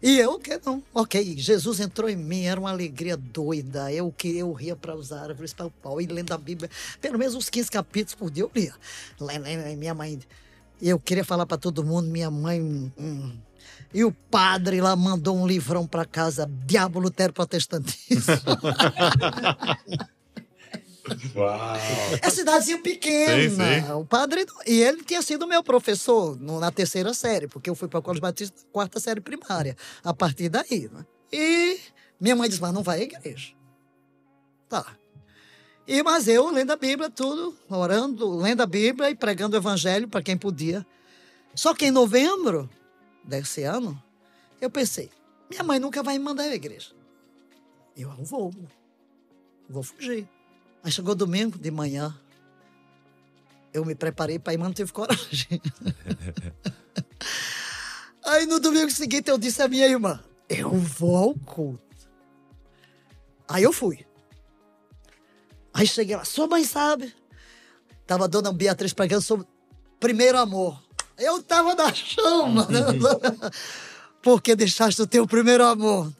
E 0.00 0.18
eu 0.18 0.38
que 0.38 0.58
não. 0.64 0.82
Ok, 0.94 1.36
Jesus 1.36 1.80
entrou 1.80 2.08
em 2.08 2.16
mim, 2.16 2.44
era 2.44 2.60
uma 2.60 2.70
alegria 2.70 3.16
doida. 3.16 3.92
Eu 3.92 4.12
que 4.12 4.38
eu 4.38 4.52
ria 4.52 4.76
para 4.76 4.94
os 4.94 5.12
árvores, 5.12 5.52
para 5.52 5.66
o 5.66 5.70
pau, 5.70 6.00
e 6.00 6.06
lendo 6.06 6.32
a 6.32 6.38
Bíblia. 6.38 6.70
Pelo 7.00 7.18
menos 7.18 7.34
uns 7.34 7.50
15 7.50 7.70
capítulos 7.70 8.14
por 8.14 8.30
dia 8.30 8.44
eu 8.44 8.50
lia. 8.54 8.74
Minha 9.76 9.94
mãe. 9.94 10.20
Eu 10.80 11.00
queria 11.00 11.24
falar 11.24 11.46
para 11.46 11.58
todo 11.58 11.84
mundo, 11.84 12.08
minha 12.08 12.30
mãe. 12.30 12.60
hum. 12.96 13.36
E 13.92 14.04
o 14.04 14.12
padre 14.12 14.80
lá 14.80 14.94
mandou 14.94 15.36
um 15.36 15.46
livrão 15.46 15.86
para 15.86 16.04
casa, 16.04 16.50
Diabo 16.66 16.98
Lutero 16.98 17.32
Protestantismo. 17.32 18.34
Uau. 21.34 21.76
É 22.22 22.30
cidadezinha 22.30 22.80
pequena. 22.80 23.50
Sim, 23.50 23.56
sim. 23.86 23.92
O 23.92 24.04
padre. 24.04 24.46
E 24.66 24.80
ele 24.80 25.02
tinha 25.04 25.20
sido 25.22 25.46
meu 25.46 25.62
professor 25.62 26.36
no- 26.40 26.58
na 26.60 26.70
terceira 26.70 27.12
série, 27.12 27.46
porque 27.46 27.68
eu 27.68 27.74
fui 27.74 27.88
para 27.88 27.98
o 27.98 28.02
Colégio 28.02 28.22
Batista 28.22 28.56
na 28.64 28.72
quarta 28.72 28.98
série 29.00 29.20
primária. 29.20 29.76
A 30.02 30.14
partir 30.14 30.48
daí. 30.48 30.88
Né? 30.92 31.04
E 31.32 31.78
minha 32.20 32.34
mãe 32.34 32.48
disse: 32.48 32.60
Mas 32.62 32.72
não 32.72 32.82
vai 32.82 33.00
à 33.00 33.02
igreja. 33.02 33.52
Tá. 34.68 34.86
E, 35.86 36.02
mas 36.02 36.26
eu, 36.28 36.48
lendo 36.50 36.70
a 36.70 36.76
Bíblia, 36.76 37.10
tudo, 37.10 37.54
orando, 37.68 38.38
lendo 38.38 38.62
a 38.62 38.66
Bíblia 38.66 39.10
e 39.10 39.14
pregando 39.14 39.54
o 39.54 39.60
Evangelho 39.60 40.08
para 40.08 40.22
quem 40.22 40.36
podia. 40.38 40.86
Só 41.54 41.74
que 41.74 41.84
em 41.86 41.90
novembro 41.90 42.68
desse 43.22 43.62
ano, 43.64 44.02
eu 44.60 44.70
pensei: 44.70 45.10
minha 45.50 45.62
mãe 45.62 45.78
nunca 45.78 46.02
vai 46.02 46.16
me 46.18 46.24
mandar 46.24 46.44
à 46.44 46.54
igreja. 46.54 46.92
Eu 47.94 48.08
não 48.14 48.24
vou. 48.24 48.52
Vou 49.68 49.82
fugir. 49.82 50.26
Aí 50.84 50.92
chegou 50.92 51.14
domingo 51.14 51.58
de 51.58 51.70
manhã. 51.70 52.14
Eu 53.72 53.86
me 53.86 53.94
preparei 53.94 54.38
para 54.38 54.52
ir, 54.52 54.58
mas 54.58 54.68
não 54.68 54.74
tive 54.74 54.92
coragem. 54.92 55.60
Aí 58.22 58.46
no 58.46 58.60
domingo 58.60 58.90
seguinte 58.90 59.30
eu 59.30 59.38
disse 59.38 59.62
à 59.62 59.68
minha 59.68 59.86
irmã: 59.86 60.22
Eu 60.48 60.70
vou 60.70 61.16
ao 61.16 61.34
culto. 61.34 61.82
Aí 63.48 63.62
eu 63.62 63.72
fui. 63.72 64.06
Aí 65.72 65.86
cheguei 65.86 66.16
lá, 66.16 66.24
sua 66.24 66.46
mãe 66.46 66.64
sabe. 66.64 67.14
Tava 68.06 68.24
a 68.24 68.28
dona 68.28 68.52
Beatriz 68.52 68.92
pregando 68.92 69.22
sobre 69.22 69.46
primeiro 69.98 70.38
amor. 70.38 70.80
Eu 71.16 71.42
tava 71.42 71.74
na 71.74 71.92
chama, 71.94 72.66
né? 72.70 72.80
Porque 74.22 74.54
deixaste 74.54 75.00
o 75.00 75.06
teu 75.06 75.26
primeiro 75.26 75.64
amor. 75.64 76.12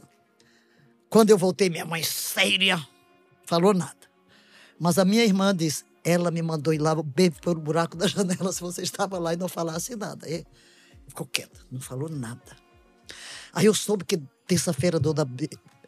Quando 1.08 1.30
eu 1.30 1.38
voltei, 1.38 1.68
minha 1.68 1.84
mãe 1.84 2.02
séria, 2.02 2.84
falou 3.46 3.74
nada. 3.74 4.03
Mas 4.78 4.98
a 4.98 5.04
minha 5.04 5.24
irmã 5.24 5.54
disse, 5.54 5.84
ela 6.04 6.30
me 6.30 6.42
mandou 6.42 6.74
ir 6.74 6.78
lá 6.78 6.94
bem 7.02 7.30
pelo 7.30 7.60
buraco 7.60 7.96
da 7.96 8.06
janela 8.06 8.52
se 8.52 8.60
você 8.60 8.82
estava 8.82 9.18
lá 9.18 9.32
e 9.32 9.36
não 9.36 9.48
falasse 9.48 9.96
nada. 9.96 10.28
E 10.28 10.44
ficou 11.08 11.26
quieta, 11.26 11.60
não 11.70 11.80
falou 11.80 12.08
nada. 12.08 12.56
Aí 13.52 13.66
eu 13.66 13.74
soube 13.74 14.04
que 14.04 14.20
terça-feira 14.46 14.98
dona 14.98 15.24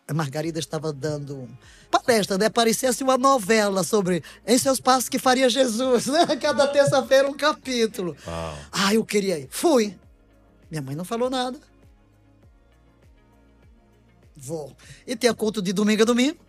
a 0.08 0.14
Margarida 0.14 0.60
estava 0.60 0.92
dando 0.92 1.48
palestra, 1.90 2.38
né? 2.38 2.48
Parecia 2.48 2.90
assim 2.90 3.02
uma 3.02 3.18
novela 3.18 3.82
sobre 3.82 4.22
em 4.46 4.56
seus 4.56 4.78
passos 4.78 5.08
que 5.08 5.18
faria 5.18 5.50
Jesus, 5.50 6.06
né? 6.06 6.24
Cada 6.40 6.68
terça-feira 6.68 7.28
um 7.28 7.34
capítulo. 7.34 8.16
Uau. 8.26 8.58
Ah, 8.70 8.94
eu 8.94 9.04
queria 9.04 9.38
ir. 9.38 9.48
Fui. 9.50 9.98
Minha 10.70 10.82
mãe 10.82 10.94
não 10.94 11.04
falou 11.04 11.28
nada. 11.28 11.58
Vou. 14.36 14.76
E 15.06 15.16
tem 15.16 15.28
a 15.28 15.34
culto 15.34 15.60
de 15.60 15.72
domingo 15.72 16.02
a 16.02 16.04
domingo. 16.04 16.45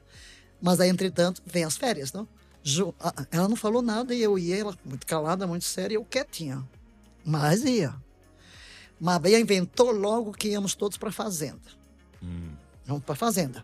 Mas 0.61 0.79
aí, 0.79 0.89
entretanto, 0.89 1.41
vem 1.45 1.63
as 1.63 1.77
férias, 1.77 2.11
não? 2.11 2.27
Ju- 2.63 2.93
ah, 2.99 3.13
ah, 3.15 3.25
Ela 3.31 3.47
não 3.47 3.55
falou 3.55 3.81
nada 3.81 4.13
e 4.13 4.21
eu 4.21 4.37
ia, 4.37 4.57
ela 4.57 4.77
muito 4.83 5.05
calada, 5.05 5.45
muito 5.47 5.65
séria, 5.65 5.93
e 5.93 5.97
eu 5.97 6.03
quietinha. 6.05 6.67
Mas 7.23 7.63
ia. 7.63 7.95
Mas 8.99 9.23
aí 9.25 9.39
inventou 9.39 9.91
logo 9.91 10.31
que 10.31 10.49
íamos 10.49 10.73
todos 10.75 10.97
para 10.97 11.09
a 11.09 11.11
fazenda. 11.11 11.61
Vamos 12.85 13.03
para 13.03 13.13
a 13.13 13.17
fazenda. 13.17 13.63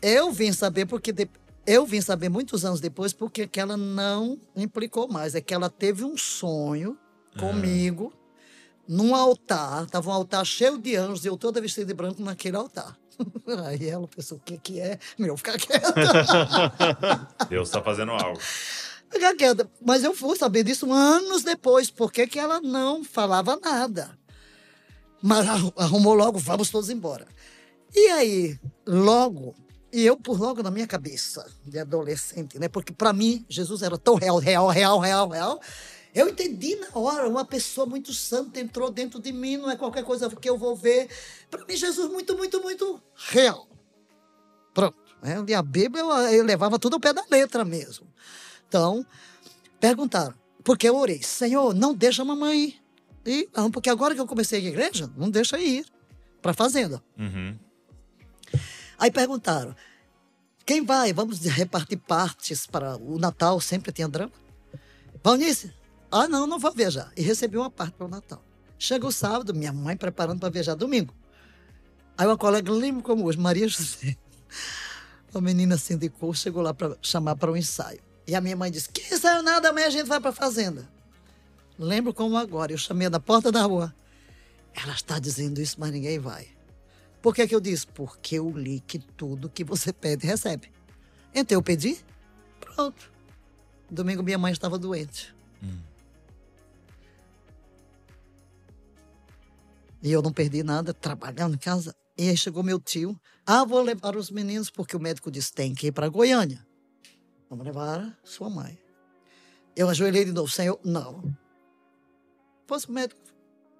Eu 0.00 0.32
vim 0.32 0.52
saber 0.52 0.86
porque 0.86 1.12
de- 1.12 1.30
eu 1.66 1.86
vim 1.86 2.00
saber 2.00 2.28
muitos 2.28 2.64
anos 2.64 2.80
depois 2.80 3.12
porque 3.12 3.46
que 3.46 3.60
ela 3.60 3.76
não 3.76 4.38
implicou 4.56 5.08
mais. 5.08 5.34
É 5.34 5.40
que 5.40 5.54
ela 5.54 5.70
teve 5.70 6.04
um 6.04 6.16
sonho 6.18 6.98
comigo 7.38 8.12
num 8.88 9.14
altar. 9.14 9.86
Tava 9.86 10.10
um 10.10 10.12
altar 10.12 10.44
cheio 10.44 10.76
de 10.78 10.96
anjos 10.96 11.24
e 11.24 11.28
eu 11.28 11.36
toda 11.36 11.60
vestida 11.60 11.86
de 11.86 11.94
branco 11.94 12.20
naquele 12.22 12.56
altar. 12.56 12.98
Aí 13.66 13.88
ela 13.88 14.06
pensou, 14.08 14.38
o 14.38 14.40
que 14.40 14.58
que 14.58 14.80
é? 14.80 14.98
Melhor 15.18 15.36
ficar 15.36 15.58
quieta. 15.58 15.92
Deus 17.48 17.68
está 17.68 17.82
fazendo 17.82 18.12
algo. 18.12 18.38
Ficar 19.10 19.34
quieta. 19.36 19.70
Mas 19.84 20.04
eu 20.04 20.14
fui 20.14 20.36
saber 20.36 20.64
disso 20.64 20.90
anos 20.92 21.42
depois. 21.42 21.90
Porque 21.90 22.26
que 22.26 22.38
ela 22.38 22.60
não 22.60 23.04
falava 23.04 23.58
nada. 23.62 24.10
Mas 25.22 25.46
arru- 25.48 25.72
arrumou 25.76 26.14
logo, 26.14 26.38
vamos 26.38 26.70
todos 26.70 26.90
embora. 26.90 27.26
E 27.94 28.08
aí, 28.08 28.58
logo, 28.86 29.54
e 29.92 30.04
eu 30.04 30.16
por 30.16 30.40
logo 30.40 30.62
na 30.62 30.70
minha 30.70 30.86
cabeça, 30.86 31.46
de 31.64 31.78
adolescente, 31.78 32.58
né? 32.58 32.66
Porque 32.68 32.92
para 32.92 33.12
mim, 33.12 33.44
Jesus 33.48 33.82
era 33.82 33.98
tão 33.98 34.14
real, 34.14 34.38
real, 34.38 34.68
real, 34.68 34.98
real, 34.98 35.28
real. 35.28 35.60
Eu 36.14 36.28
entendi 36.28 36.76
na 36.76 36.88
hora, 36.92 37.28
uma 37.28 37.44
pessoa 37.44 37.86
muito 37.86 38.12
santa 38.12 38.60
entrou 38.60 38.90
dentro 38.90 39.18
de 39.18 39.32
mim, 39.32 39.56
não 39.56 39.70
é 39.70 39.76
qualquer 39.76 40.04
coisa 40.04 40.28
que 40.28 40.48
eu 40.48 40.58
vou 40.58 40.76
ver. 40.76 41.08
Para 41.50 41.64
mim, 41.64 41.74
Jesus 41.74 42.10
muito, 42.10 42.36
muito, 42.36 42.60
muito 42.62 43.02
real. 43.14 43.66
Pronto. 44.74 44.96
Né? 45.22 45.42
E 45.48 45.54
a 45.54 45.62
Bíblia, 45.62 46.02
eu, 46.02 46.10
eu 46.10 46.44
levava 46.44 46.78
tudo 46.78 46.94
ao 46.94 47.00
pé 47.00 47.12
da 47.12 47.24
letra 47.30 47.64
mesmo. 47.64 48.06
Então, 48.68 49.06
perguntaram, 49.80 50.34
porque 50.62 50.88
eu 50.88 50.96
orei, 50.96 51.22
Senhor, 51.22 51.74
não 51.74 51.94
deixa 51.94 52.22
a 52.22 52.24
mamãe 52.24 52.64
ir. 52.64 52.82
E, 53.24 53.48
não, 53.54 53.70
porque 53.70 53.88
agora 53.88 54.14
que 54.14 54.20
eu 54.20 54.26
comecei 54.26 54.58
a 54.58 54.68
igreja, 54.68 55.10
não 55.16 55.30
deixa 55.30 55.58
ir 55.58 55.86
para 56.42 56.50
a 56.50 56.54
fazenda. 56.54 57.02
Uhum. 57.16 57.56
Aí 58.98 59.10
perguntaram: 59.10 59.74
quem 60.66 60.84
vai? 60.84 61.12
Vamos 61.12 61.40
repartir 61.40 61.98
partes 61.98 62.66
para 62.66 62.96
o 62.96 63.18
Natal, 63.18 63.60
sempre 63.60 63.92
tinha 63.92 64.08
drama. 64.08 64.32
Valnice? 65.22 65.72
Ah, 66.12 66.28
não, 66.28 66.46
não 66.46 66.58
vou 66.58 66.70
viajar. 66.72 67.10
E 67.16 67.22
recebi 67.22 67.56
uma 67.56 67.70
parte 67.70 67.94
para 67.94 68.06
o 68.06 68.08
Natal. 68.08 68.44
Chega 68.78 69.06
o 69.06 69.10
sábado, 69.10 69.54
minha 69.54 69.72
mãe 69.72 69.96
preparando 69.96 70.40
para 70.40 70.50
viajar 70.50 70.74
domingo. 70.74 71.14
Aí 72.18 72.26
uma 72.26 72.36
colega, 72.36 72.70
lembro 72.70 73.02
como 73.02 73.24
hoje, 73.24 73.38
Maria 73.38 73.66
José, 73.66 74.14
uma 75.32 75.40
menina 75.40 75.78
sindicou, 75.78 76.34
chegou 76.34 76.62
lá 76.62 76.74
para 76.74 76.98
chamar 77.00 77.36
para 77.36 77.50
um 77.50 77.56
ensaio. 77.56 77.98
E 78.26 78.34
a 78.34 78.42
minha 78.42 78.54
mãe 78.54 78.70
disse: 78.70 78.90
Que 78.90 79.14
ensaio 79.14 79.42
nada, 79.42 79.70
amanhã 79.70 79.86
a 79.86 79.90
gente 79.90 80.06
vai 80.06 80.20
para 80.20 80.28
a 80.28 80.34
fazenda. 80.34 80.86
Lembro 81.78 82.12
como 82.12 82.36
agora, 82.36 82.72
eu 82.72 82.78
chamei 82.78 83.08
da 83.08 83.18
porta 83.18 83.50
da 83.50 83.62
rua. 83.62 83.94
Ela 84.74 84.92
está 84.92 85.18
dizendo 85.18 85.62
isso, 85.62 85.76
mas 85.78 85.90
ninguém 85.90 86.18
vai. 86.18 86.46
Por 87.22 87.34
que, 87.34 87.48
que 87.48 87.54
eu 87.54 87.60
disse? 87.60 87.86
Porque 87.86 88.38
eu 88.38 88.50
li 88.50 88.80
que 88.80 88.98
tudo 88.98 89.48
que 89.48 89.64
você 89.64 89.94
pede, 89.94 90.26
recebe. 90.26 90.70
Então 91.34 91.56
eu 91.56 91.62
pedi, 91.62 91.96
pronto. 92.60 93.10
Domingo 93.90 94.22
minha 94.22 94.38
mãe 94.38 94.52
estava 94.52 94.78
doente. 94.78 95.34
E 100.02 100.10
eu 100.10 100.20
não 100.20 100.32
perdi 100.32 100.62
nada, 100.62 100.92
trabalhando 100.92 101.54
em 101.54 101.58
casa. 101.58 101.94
E 102.18 102.28
aí 102.28 102.36
chegou 102.36 102.62
meu 102.62 102.80
tio. 102.80 103.18
Ah, 103.46 103.64
vou 103.64 103.80
levar 103.80 104.16
os 104.16 104.30
meninos, 104.30 104.68
porque 104.68 104.96
o 104.96 105.00
médico 105.00 105.30
disse 105.30 105.52
tem 105.52 105.74
que 105.74 105.86
ir 105.86 105.92
para 105.92 106.08
Goiânia. 106.08 106.66
Vamos 107.48 107.64
levar 107.64 108.18
sua 108.24 108.50
mãe. 108.50 108.78
Eu 109.76 109.88
ajoelhei 109.88 110.24
de 110.24 110.32
novo, 110.32 110.50
Senhor, 110.50 110.78
não. 110.84 111.22
Depois 112.60 112.84
o 112.84 112.92
médico 112.92 113.20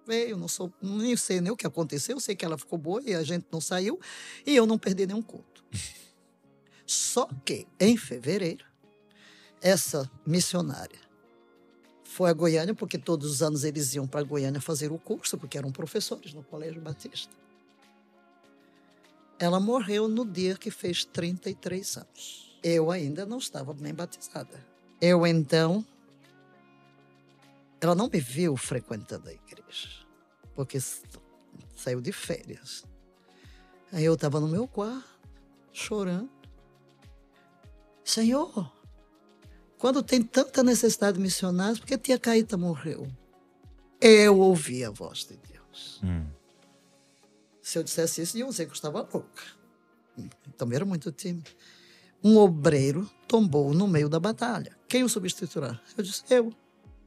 veio, 0.06 0.36
não 0.36 0.48
sou, 0.48 0.72
nem 0.80 1.16
sei 1.16 1.40
nem 1.40 1.52
o 1.52 1.56
que 1.56 1.66
aconteceu, 1.66 2.16
eu 2.16 2.20
sei 2.20 2.34
que 2.34 2.44
ela 2.44 2.58
ficou 2.58 2.78
boa 2.78 3.02
e 3.04 3.14
a 3.14 3.22
gente 3.22 3.46
não 3.50 3.60
saiu 3.60 4.00
e 4.46 4.54
eu 4.54 4.66
não 4.66 4.78
perdi 4.78 5.06
nenhum 5.06 5.22
culto. 5.22 5.64
Só 6.86 7.28
que 7.44 7.66
em 7.78 7.96
fevereiro, 7.96 8.64
essa 9.60 10.10
missionária 10.26 11.11
foi 12.12 12.28
a 12.28 12.34
Goiânia, 12.34 12.74
porque 12.74 12.98
todos 12.98 13.30
os 13.30 13.42
anos 13.42 13.64
eles 13.64 13.94
iam 13.94 14.06
para 14.06 14.22
Goiânia 14.22 14.60
fazer 14.60 14.92
o 14.92 14.98
curso, 14.98 15.38
porque 15.38 15.56
eram 15.56 15.72
professores 15.72 16.34
no 16.34 16.42
Colégio 16.42 16.78
Batista. 16.78 17.32
Ela 19.38 19.58
morreu 19.58 20.06
no 20.08 20.22
dia 20.26 20.54
que 20.54 20.70
fez 20.70 21.06
33 21.06 21.96
anos. 21.96 22.58
Eu 22.62 22.90
ainda 22.90 23.24
não 23.24 23.38
estava 23.38 23.74
nem 23.80 23.94
batizada. 23.94 24.62
Eu 25.00 25.26
então. 25.26 25.84
Ela 27.80 27.94
não 27.94 28.10
me 28.12 28.20
viu 28.20 28.58
frequentando 28.58 29.30
a 29.30 29.32
igreja, 29.32 29.88
porque 30.54 30.78
saiu 31.74 32.00
de 32.02 32.12
férias. 32.12 32.84
Aí 33.90 34.04
eu 34.04 34.14
estava 34.14 34.38
no 34.38 34.48
meu 34.48 34.68
quarto, 34.68 35.02
chorando. 35.72 36.30
Senhor, 38.04 38.70
quando 39.82 40.00
tem 40.00 40.22
tanta 40.22 40.62
necessidade 40.62 41.16
de 41.16 41.22
missionários, 41.24 41.80
por 41.80 41.88
que 41.88 41.98
tia 41.98 42.16
Caíta 42.16 42.56
morreu? 42.56 43.04
Eu 44.00 44.38
ouvi 44.38 44.84
a 44.84 44.90
voz 44.90 45.24
de 45.24 45.36
Deus. 45.36 46.00
Hum. 46.04 46.24
Se 47.60 47.80
eu 47.80 47.82
dissesse 47.82 48.22
isso, 48.22 48.38
iam 48.38 48.50
dizer 48.50 48.66
que 48.66 48.70
eu 48.70 48.76
estava 48.76 49.00
louca. 49.00 49.42
Também 50.56 50.76
era 50.76 50.84
muito 50.84 51.10
tímido. 51.10 51.50
Um 52.22 52.36
obreiro 52.36 53.10
tombou 53.26 53.74
no 53.74 53.88
meio 53.88 54.08
da 54.08 54.20
batalha. 54.20 54.78
Quem 54.86 55.02
o 55.02 55.08
substituirá? 55.08 55.80
Eu 55.98 56.04
disse, 56.04 56.22
eu. 56.30 56.54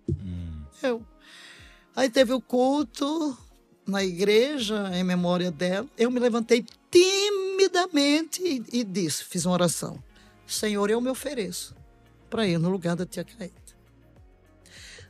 Hum. 0.10 0.66
Eu. 0.84 1.02
Aí 1.96 2.10
teve 2.10 2.34
o 2.34 2.42
culto 2.42 3.38
na 3.88 4.04
igreja, 4.04 4.92
em 4.94 5.04
memória 5.06 5.50
dela. 5.50 5.88
Eu 5.98 6.12
me 6.12 6.20
levantei 6.20 6.66
timidamente 6.92 8.44
e, 8.44 8.80
e 8.80 8.84
disse, 8.84 9.24
fiz 9.24 9.46
uma 9.46 9.54
oração. 9.54 10.04
Senhor, 10.46 10.90
eu 10.90 11.00
me 11.00 11.10
ofereço 11.10 11.74
para 12.30 12.48
ir 12.48 12.58
no 12.58 12.70
lugar 12.70 12.96
da 12.96 13.06
tia 13.06 13.24
Caíta. 13.24 13.66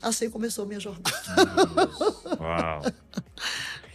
Assim 0.01 0.29
começou 0.29 0.65
a 0.65 0.67
minha 0.67 0.79
jornada. 0.79 1.12
Uau! 2.39 2.81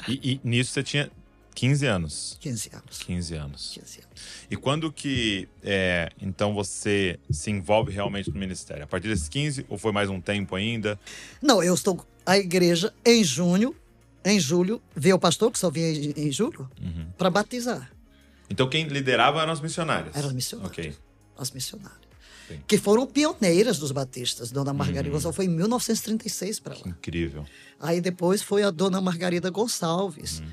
E, 0.08 0.32
e, 0.32 0.40
nisso 0.42 0.72
você 0.72 0.82
tinha 0.82 1.10
15 1.54 1.86
anos? 1.86 2.36
15 2.40 2.70
anos. 2.72 2.98
15 2.98 3.34
anos. 3.34 3.70
15 3.74 3.98
anos. 4.00 4.08
E 4.50 4.56
quando 4.56 4.90
que, 4.90 5.48
é, 5.62 6.10
então, 6.20 6.54
você 6.54 7.18
se 7.30 7.50
envolve 7.50 7.92
realmente 7.92 8.30
no 8.30 8.38
ministério? 8.38 8.82
A 8.82 8.86
partir 8.86 9.08
desses 9.08 9.28
15 9.28 9.66
ou 9.68 9.78
foi 9.78 9.92
mais 9.92 10.08
um 10.08 10.20
tempo 10.20 10.56
ainda? 10.56 10.98
Não, 11.40 11.62
eu 11.62 11.74
estou... 11.74 12.04
A 12.26 12.38
igreja, 12.38 12.92
em 13.04 13.22
junho, 13.22 13.74
em 14.24 14.38
julho, 14.38 14.80
veio 14.94 15.16
o 15.16 15.18
pastor, 15.18 15.50
que 15.50 15.58
só 15.58 15.70
vinha 15.70 15.90
em, 15.90 16.12
em 16.16 16.32
julho, 16.32 16.68
uhum. 16.80 17.06
para 17.16 17.30
batizar. 17.30 17.90
Então 18.48 18.68
quem 18.68 18.84
liderava 18.88 19.40
eram 19.42 19.52
as 19.52 19.60
missionárias? 19.60 20.16
Eram 20.16 20.28
as 20.28 20.34
missionárias. 20.34 20.72
Ok. 20.72 20.94
As 21.38 21.50
missionárias 21.50 21.99
que 22.66 22.78
foram 22.78 23.06
pioneiras 23.06 23.78
dos 23.78 23.92
batistas. 23.92 24.50
Dona 24.50 24.72
Margarida 24.72 25.08
uhum. 25.08 25.14
Gonçalves 25.14 25.36
foi 25.36 25.44
em 25.46 25.48
1936 25.48 26.60
para 26.60 26.74
lá. 26.74 26.82
Incrível. 26.86 27.44
Aí 27.78 28.00
depois 28.00 28.42
foi 28.42 28.62
a 28.62 28.70
Dona 28.70 29.00
Margarida 29.00 29.50
Gonçalves. 29.50 30.40
Uhum. 30.40 30.46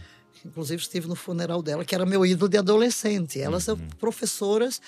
Inclusive 0.46 0.82
estive 0.82 1.08
no 1.08 1.16
funeral 1.16 1.62
dela, 1.62 1.84
que 1.84 1.94
era 1.94 2.06
meu 2.06 2.26
ídolo 2.26 2.50
de 2.50 2.58
adolescente. 2.58 3.40
Elas 3.40 3.68
uhum. 3.68 3.78
são 3.78 3.88
professoras. 3.98 4.82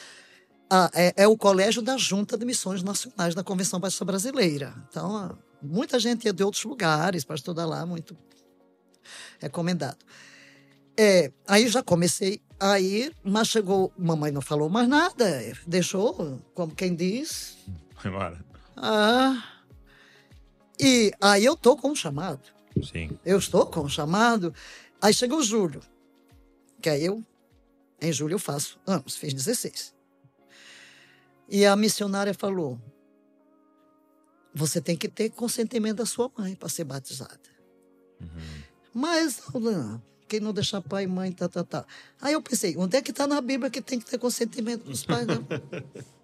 Ah, 0.70 0.90
é, 0.94 1.14
é, 1.24 1.28
o 1.28 1.36
colégio 1.36 1.82
da 1.82 1.98
Junta 1.98 2.38
de 2.38 2.46
Missões 2.46 2.84
Nacionais 2.84 3.34
da 3.34 3.44
Convenção 3.44 3.80
Batista 3.80 4.06
Brasileira. 4.06 4.74
Então, 4.88 5.16
ah, 5.16 5.36
muita 5.62 6.00
gente 6.00 6.26
ia 6.26 6.34
de 6.34 6.44
outros 6.44 6.64
lugares 6.64 7.24
para 7.24 7.36
estudar 7.36 7.66
lá, 7.66 7.86
muito 7.86 8.16
recomendado. 9.40 9.98
É, 10.96 11.32
aí 11.48 11.68
já 11.68 11.82
comecei 11.82 12.42
Aí, 12.60 13.14
mas 13.24 13.48
chegou, 13.48 13.94
mamãe 13.98 14.32
não 14.32 14.42
falou 14.42 14.70
mais 14.70 14.88
nada, 14.88 15.42
deixou, 15.66 16.42
como 16.54 16.76
quem 16.76 16.94
diz. 16.94 17.58
Embora. 18.04 18.44
Ah. 18.76 19.44
E 20.78 21.12
aí 21.22 21.46
eu 21.46 21.56
tô 21.56 21.78
com 21.78 21.92
um 21.92 21.96
chamado. 21.96 22.42
Sim. 22.84 23.18
Eu 23.26 23.38
estou 23.38 23.66
com 23.66 23.82
um 23.82 23.90
chamado. 23.90 24.54
Aí 25.02 25.14
chegou 25.14 25.42
julho, 25.42 25.82
que 26.82 26.90
aí 26.90 27.06
eu, 27.06 27.24
em 28.02 28.12
julho 28.12 28.36
eu 28.36 28.40
faço 28.40 28.78
anos, 28.86 29.16
fiz 29.16 29.34
16. 29.34 29.94
E 31.48 31.66
a 31.66 31.76
missionária 31.78 32.34
falou: 32.34 32.78
você 34.54 34.82
tem 34.82 34.98
que 34.98 35.08
ter 35.08 35.30
consentimento 35.30 35.98
da 35.98 36.06
sua 36.06 36.32
mãe 36.38 36.56
para 36.56 36.70
ser 36.70 36.84
batizada. 36.84 37.40
Uhum. 38.20 38.64
Mas, 38.94 39.42
não, 39.54 40.02
quem 40.30 40.40
não 40.40 40.54
deixar 40.54 40.82
pai 40.82 41.04
e 41.04 41.08
mãe, 41.08 41.32
tá, 41.32 41.50
tá, 41.50 41.64
tá. 41.64 41.86
Aí 42.22 42.34
eu 42.34 42.42
pensei, 42.42 42.78
onde 42.78 42.96
é 42.96 43.02
que 43.02 43.12
está 43.12 43.26
na 43.26 43.42
Bíblia 43.42 43.70
que 43.70 43.82
tem 43.82 44.00
que 44.00 44.06
ter 44.06 44.18
consentimento 44.20 44.84
dos 44.84 45.04
pais? 45.04 45.26
Não? 45.26 45.46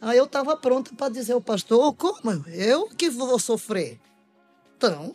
Aí 0.00 0.18
eu 0.18 0.24
estava 0.24 0.56
pronta 0.56 0.94
para 0.94 1.12
dizer 1.12 1.32
ao 1.32 1.40
pastor, 1.40 1.94
como? 1.94 2.30
Eu 2.48 2.88
que 2.88 3.08
vou 3.08 3.38
sofrer? 3.38 3.98
Então, 4.76 5.14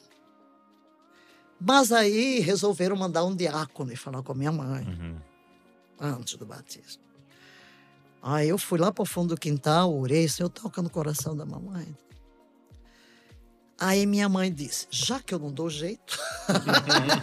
mas 1.59 1.91
aí 1.91 2.39
resolveram 2.39 2.95
mandar 2.95 3.23
um 3.23 3.35
diácono 3.35 3.93
e 3.93 3.95
falar 3.95 4.23
com 4.23 4.31
a 4.31 4.35
minha 4.35 4.51
mãe, 4.51 4.83
uhum. 4.83 5.15
antes 5.99 6.35
do 6.35 6.45
batismo. 6.45 7.03
Aí 8.23 8.49
eu 8.49 8.57
fui 8.57 8.79
lá 8.79 8.91
para 8.91 9.03
o 9.03 9.05
fundo 9.05 9.35
do 9.35 9.39
quintal, 9.39 9.93
orei, 9.93 10.27
Senhor, 10.27 10.49
toca 10.49 10.81
no 10.81 10.89
coração 10.89 11.35
da 11.35 11.45
mamãe. 11.45 11.95
Aí 13.81 14.05
minha 14.05 14.29
mãe 14.29 14.53
disse: 14.53 14.85
já 14.91 15.19
que 15.19 15.33
eu 15.33 15.39
não 15.39 15.51
dou 15.51 15.67
jeito, 15.67 16.19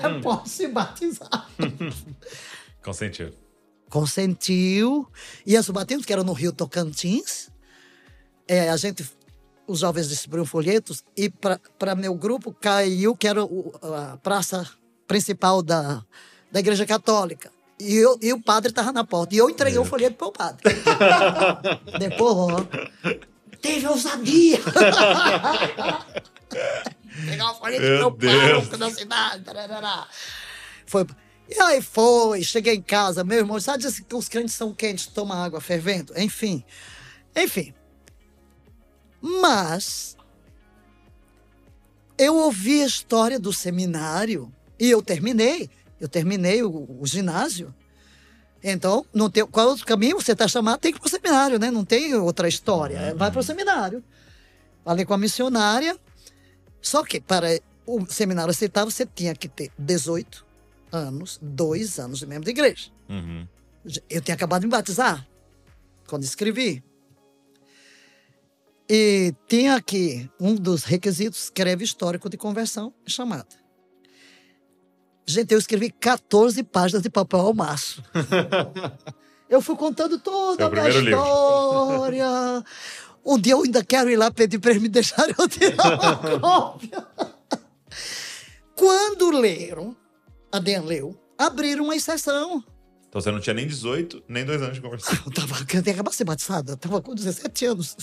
eu 0.03 0.19
posso 0.21 0.49
se 0.49 0.67
batizar. 0.67 1.49
Consentiu. 2.83 3.33
Consentiu. 3.89 5.07
E 5.47 5.57
as 5.57 5.69
batismos, 5.71 6.05
que 6.05 6.13
era 6.13 6.25
no 6.25 6.33
Rio 6.33 6.53
Tocantins, 6.53 7.49
é, 8.49 8.71
a 8.71 8.77
gente, 8.77 9.09
os 9.69 9.79
jovens 9.79 10.09
distribuíam 10.09 10.45
folhetos, 10.45 11.05
e 11.17 11.31
para 11.31 11.95
meu 11.95 12.15
grupo 12.15 12.53
caiu, 12.53 13.15
que 13.15 13.29
era 13.29 13.45
o, 13.45 13.73
a 13.81 14.17
praça 14.17 14.69
principal 15.07 15.63
da, 15.63 16.05
da 16.51 16.59
Igreja 16.59 16.85
Católica. 16.85 17.53
E, 17.79 17.95
eu, 17.95 18.19
e 18.21 18.33
o 18.33 18.43
padre 18.43 18.71
estava 18.71 18.91
na 18.91 19.05
porta. 19.05 19.33
E 19.33 19.39
eu 19.39 19.49
entreguei 19.49 19.79
é. 19.79 19.81
o 19.81 19.85
folheto 19.85 20.17
para 20.17 20.27
o 20.27 20.33
padre. 20.33 20.65
Depois, 22.01 22.37
ó, 22.37 22.67
teve 23.61 23.87
ousadia. 23.87 24.59
Pegar 27.29 27.51
o 27.51 27.55
folheto 27.57 27.83
meu 27.83 28.13
pai 28.13 28.79
na 28.79 28.91
cidade. 28.91 29.45
Tarará. 29.45 30.09
Foi. 30.87 31.07
E 31.49 31.61
aí 31.61 31.81
foi, 31.81 32.43
cheguei 32.43 32.75
em 32.75 32.83
casa, 32.83 33.25
meu 33.25 33.39
irmão, 33.39 33.59
sabe 33.59 33.83
que 33.83 34.15
os 34.15 34.29
crentes 34.29 34.55
são 34.55 34.75
quentes, 34.75 35.07
toma 35.07 35.35
água 35.35 35.63
fervendo? 35.63 36.13
Enfim. 36.15 36.63
Enfim. 37.35 37.73
Mas 39.21 40.17
eu 42.19 42.37
ouvi 42.37 42.83
a 42.83 42.87
história 42.87 43.39
do 43.39 43.53
seminário 43.53 44.53
e 44.79 44.91
eu 44.91 45.01
terminei. 45.01 45.71
Eu 46.01 46.09
terminei 46.09 46.63
o, 46.63 47.01
o 47.01 47.07
ginásio. 47.07 47.75
Então, 48.63 49.07
não 49.15 49.31
tem, 49.31 49.47
qual 49.47 49.69
outro 49.69 49.87
caminho 49.87 50.21
você 50.21 50.33
está 50.33 50.49
chamado? 50.49 50.81
Tem 50.81 50.93
que 50.93 50.99
ir 50.99 51.01
para 51.01 51.07
o 51.07 51.11
seminário, 51.11 51.59
né? 51.59 51.71
Não 51.71 51.85
tem 51.85 52.15
outra 52.15 52.49
história. 52.49 53.15
Vai 53.15 53.31
para 53.31 53.41
o 53.41 53.43
seminário. 53.43 54.03
Falei 54.85 55.05
com 55.05 55.15
a 55.15 55.19
missionária, 55.19 55.99
só 56.81 57.05
que 57.05 57.21
para 57.21 57.61
o 57.87 58.07
seminário 58.07 58.51
aceitar, 58.51 58.85
você 58.85 59.07
tinha 59.07 59.35
que 59.35 59.49
ter 59.49 59.71
18 59.79 60.47
anos, 60.91 61.39
dois 61.43 61.99
anos 61.99 62.19
de 62.19 62.27
membro 62.27 62.45
de 62.45 62.51
igreja. 62.51 62.91
Uhum. 63.09 63.47
Eu 64.09 64.21
tinha 64.21 64.35
acabado 64.35 64.63
de 64.63 64.67
me 64.67 64.71
batizar 64.71 65.27
quando 66.07 66.25
escrevi. 66.25 66.83
E 68.89 69.35
tinha 69.47 69.75
aqui 69.77 70.31
um 70.41 70.55
dos 70.55 70.85
requisitos, 70.85 71.45
escreve 71.45 71.85
histórico 71.85 72.31
de 72.31 72.39
conversão, 72.39 72.93
chamada. 73.07 73.49
Gente, 75.29 75.53
eu 75.53 75.59
escrevi 75.59 75.91
14 75.91 76.63
páginas 76.63 77.03
de 77.03 77.11
papel 77.11 77.41
ao 77.41 77.53
maço. 77.53 78.03
eu 79.47 79.61
fui 79.61 79.77
contando 79.77 80.19
toda 80.19 80.67
a 80.67 80.71
minha 80.71 80.89
história. 80.89 82.25
Um 83.27 83.39
dia 83.39 83.53
eu 83.53 83.63
ainda 83.63 83.85
quero 83.85 84.09
ir 84.09 84.17
lá 84.17 84.31
pedir 84.31 84.59
para 84.59 84.71
eles 84.71 84.83
me 84.83 84.89
deixarem 84.89 85.35
eu 85.39 85.47
tirar 85.47 86.01
uma 86.01 86.17
cópia. 86.41 87.07
Quando 88.75 89.31
leram, 89.33 89.95
a 90.51 90.59
Dan 90.59 90.85
leu, 90.85 91.15
abriram 91.37 91.85
uma 91.85 91.95
exceção. 91.95 92.65
Então 93.07 93.21
você 93.21 93.31
não 93.31 93.39
tinha 93.39 93.53
nem 93.53 93.67
18, 93.67 94.23
nem 94.29 94.47
dois 94.47 94.63
anos 94.63 94.77
de 94.77 94.81
conversão. 94.81 95.15
Eu, 95.27 95.33
tava, 95.33 95.59
eu 95.59 95.83
tinha 95.83 95.93
acabado 95.93 96.13
de 96.13 96.17
ser 96.17 96.25
batizada, 96.25 96.73
eu 96.73 96.77
tava 96.79 97.03
com 97.03 97.15
17 97.15 97.67
anos. 97.67 97.97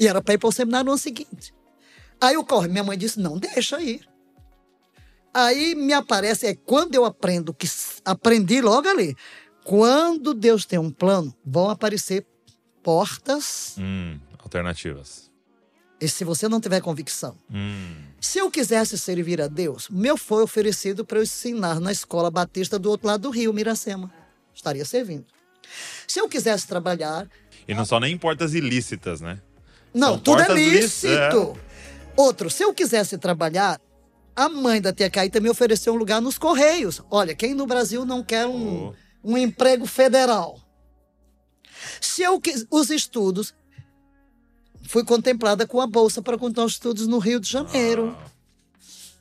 E 0.00 0.08
era 0.08 0.20
para 0.20 0.34
ir 0.34 0.38
para 0.38 0.48
o 0.48 0.52
seminário 0.52 0.86
no 0.86 0.92
ano 0.92 0.98
seguinte. 0.98 1.54
Aí 2.20 2.36
o 2.36 2.44
corre, 2.44 2.66
minha 2.66 2.82
mãe 2.82 2.98
disse: 2.98 3.20
não, 3.20 3.38
deixa 3.38 3.80
ir. 3.80 4.07
Aí 5.40 5.74
me 5.76 5.92
aparece, 5.92 6.46
é 6.48 6.54
quando 6.54 6.94
eu 6.96 7.04
aprendo, 7.04 7.54
que 7.54 7.68
aprendi 8.04 8.60
logo 8.60 8.88
ali. 8.88 9.14
Quando 9.64 10.34
Deus 10.34 10.64
tem 10.64 10.78
um 10.78 10.90
plano, 10.90 11.32
vão 11.44 11.70
aparecer 11.70 12.26
portas 12.82 13.76
Hum, 13.78 14.18
alternativas. 14.38 15.30
e 16.00 16.08
se 16.08 16.24
você 16.24 16.48
não 16.48 16.60
tiver 16.60 16.80
convicção. 16.80 17.36
Hum, 17.52 17.94
Se 18.20 18.38
eu 18.40 18.50
quisesse 18.50 18.98
servir 18.98 19.40
a 19.40 19.46
Deus, 19.46 19.88
meu 19.90 20.16
foi 20.16 20.42
oferecido 20.42 21.04
para 21.04 21.18
eu 21.18 21.22
ensinar 21.22 21.78
na 21.80 21.92
escola 21.92 22.30
batista 22.30 22.78
do 22.78 22.90
outro 22.90 23.06
lado 23.06 23.22
do 23.22 23.30
rio, 23.30 23.52
Miracema. 23.52 24.10
Estaria 24.54 24.84
servindo. 24.84 25.26
Se 26.06 26.18
eu 26.20 26.28
quisesse 26.28 26.66
trabalhar, 26.66 27.28
E 27.68 27.74
não 27.74 27.84
são 27.84 28.00
nem 28.00 28.16
portas 28.18 28.54
ilícitas, 28.54 29.20
né? 29.20 29.40
não, 29.94 30.14
São 30.14 30.18
tudo 30.18 30.42
é 30.42 30.46
portas 30.46 30.56
lícito. 30.64 31.52
lícitas, 31.52 31.68
Outro, 32.16 32.50
se 32.50 32.64
eu 32.64 32.74
quisesse 32.74 33.16
trabalhar, 33.18 33.80
a 34.38 34.48
mãe 34.48 34.80
da 34.80 34.92
tia 34.92 35.10
Caíta 35.10 35.40
me 35.40 35.50
ofereceu 35.50 35.92
um 35.92 35.96
lugar 35.96 36.22
nos 36.22 36.38
Correios. 36.38 37.02
Olha, 37.10 37.34
quem 37.34 37.54
no 37.54 37.66
Brasil 37.66 38.04
não 38.04 38.22
quer 38.22 38.46
um, 38.46 38.88
Oh. 38.88 38.94
um 39.24 39.36
emprego 39.36 39.84
federal? 39.84 40.60
Se 42.00 42.22
eu 42.22 42.40
quis, 42.40 42.64
os 42.70 42.88
estudos, 42.88 43.52
fui 44.86 45.04
contemplada 45.04 45.66
com 45.66 45.80
a 45.80 45.86
bolsa 45.88 46.22
para 46.22 46.38
continuar 46.38 46.66
os 46.66 46.74
estudos 46.74 47.08
no 47.08 47.18
Rio 47.18 47.40
de 47.40 47.50
Janeiro. 47.50 48.16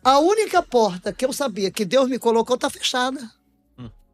A 0.03 0.19
única 0.19 0.61
porta 0.61 1.11
que 1.11 1.25
eu 1.25 1.33
sabia 1.33 1.71
que 1.71 1.83
Deus 1.83 2.07
me 2.07 2.19
colocou 2.19 2.55
está 2.55 2.69
fechada. 2.69 3.19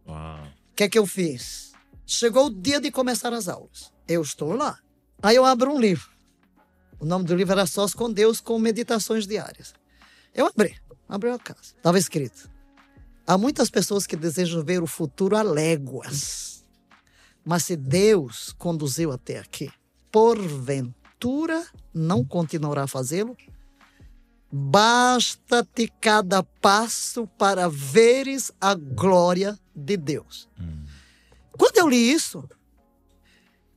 Uau. 0.07 0.43
O 0.71 0.75
que 0.75 0.85
é 0.85 0.89
que 0.89 0.97
eu 0.97 1.05
fiz? 1.05 1.73
Chegou 2.05 2.45
o 2.47 2.49
dia 2.49 2.79
de 2.79 2.89
começar 2.91 3.33
as 3.33 3.49
aulas. 3.49 3.91
Eu 4.07 4.21
estou 4.21 4.53
lá. 4.53 4.79
Aí 5.21 5.35
eu 5.35 5.43
abro 5.45 5.69
um 5.71 5.79
livro. 5.79 6.09
O 6.97 7.05
nome 7.05 7.25
do 7.25 7.35
livro 7.35 7.51
era 7.51 7.65
Sós 7.65 7.93
com 7.93 8.11
Deus 8.11 8.39
com 8.39 8.57
Meditações 8.57 9.27
Diárias. 9.27 9.73
Eu 10.33 10.47
abri, 10.47 10.75
abri 11.13 11.29
a 11.29 11.37
casa. 11.37 11.73
Estava 11.77 11.97
escrito: 11.97 12.49
Há 13.25 13.37
muitas 13.37 13.69
pessoas 13.69 14.07
que 14.07 14.15
desejam 14.15 14.63
ver 14.63 14.81
o 14.81 14.87
futuro 14.87 15.37
a 15.37 15.43
léguas. 15.43 16.65
Mas 17.45 17.65
se 17.65 17.75
Deus 17.75 18.53
conduziu 18.57 19.11
até 19.11 19.37
aqui, 19.37 19.69
porventura 20.11 21.65
não 21.93 22.23
continuará 22.23 22.83
a 22.83 22.87
fazê-lo? 22.87 23.35
Basta-te 24.51 25.91
cada 25.99 26.41
passo 26.43 27.27
para 27.37 27.67
veres 27.67 28.51
a 28.61 28.75
glória 28.75 29.59
de 29.75 29.97
Deus. 29.97 30.47
Quando 31.57 31.77
eu 31.77 31.89
li 31.89 32.11
isso, 32.11 32.47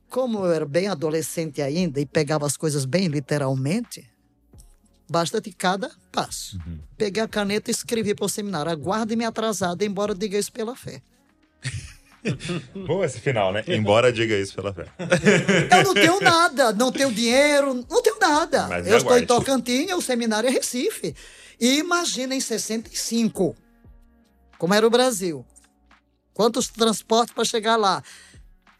como 0.09 0.45
eu 0.45 0.51
era 0.51 0.65
bem 0.65 0.87
adolescente 0.87 1.61
ainda 1.61 1.99
e 1.99 2.05
pegava 2.05 2.45
as 2.45 2.55
coisas 2.55 2.85
bem 2.85 3.07
literalmente, 3.07 4.09
basta-te 5.09 5.51
cada 5.51 5.91
passo. 6.11 6.59
Peguei 6.97 7.23
a 7.23 7.27
caneta 7.27 7.69
e 7.69 7.73
escrevi 7.73 8.13
para 8.13 8.25
o 8.25 8.29
seminário: 8.29 8.71
aguarde-me 8.71 9.25
atrasado, 9.25 9.83
embora 9.83 10.13
diga 10.13 10.37
isso 10.37 10.51
pela 10.51 10.75
fé. 10.75 11.01
Bom 12.87 13.03
esse 13.03 13.19
final, 13.19 13.53
né? 13.53 13.63
Embora 13.67 14.11
diga 14.11 14.35
isso 14.35 14.55
pela 14.55 14.73
fé. 14.73 14.85
Eu 15.71 15.83
não 15.83 15.93
tenho 15.93 16.19
nada, 16.19 16.73
não 16.73 16.91
tenho 16.91 17.11
dinheiro, 17.11 17.85
não 17.89 18.01
tenho 18.01 18.19
nada. 18.19 18.67
Mas 18.67 18.87
eu 18.87 18.97
estou 18.97 19.17
em. 19.17 19.25
Tocantins, 19.25 19.91
o 19.93 20.01
seminário 20.01 20.47
é 20.47 20.51
Recife. 20.51 21.15
E 21.59 21.77
imagina 21.77 22.35
em 22.35 22.39
65, 22.39 23.55
como 24.57 24.73
era 24.73 24.85
o 24.85 24.89
Brasil. 24.89 25.45
Quantos 26.33 26.67
transportes 26.67 27.33
para 27.33 27.45
chegar 27.45 27.77
lá? 27.77 28.03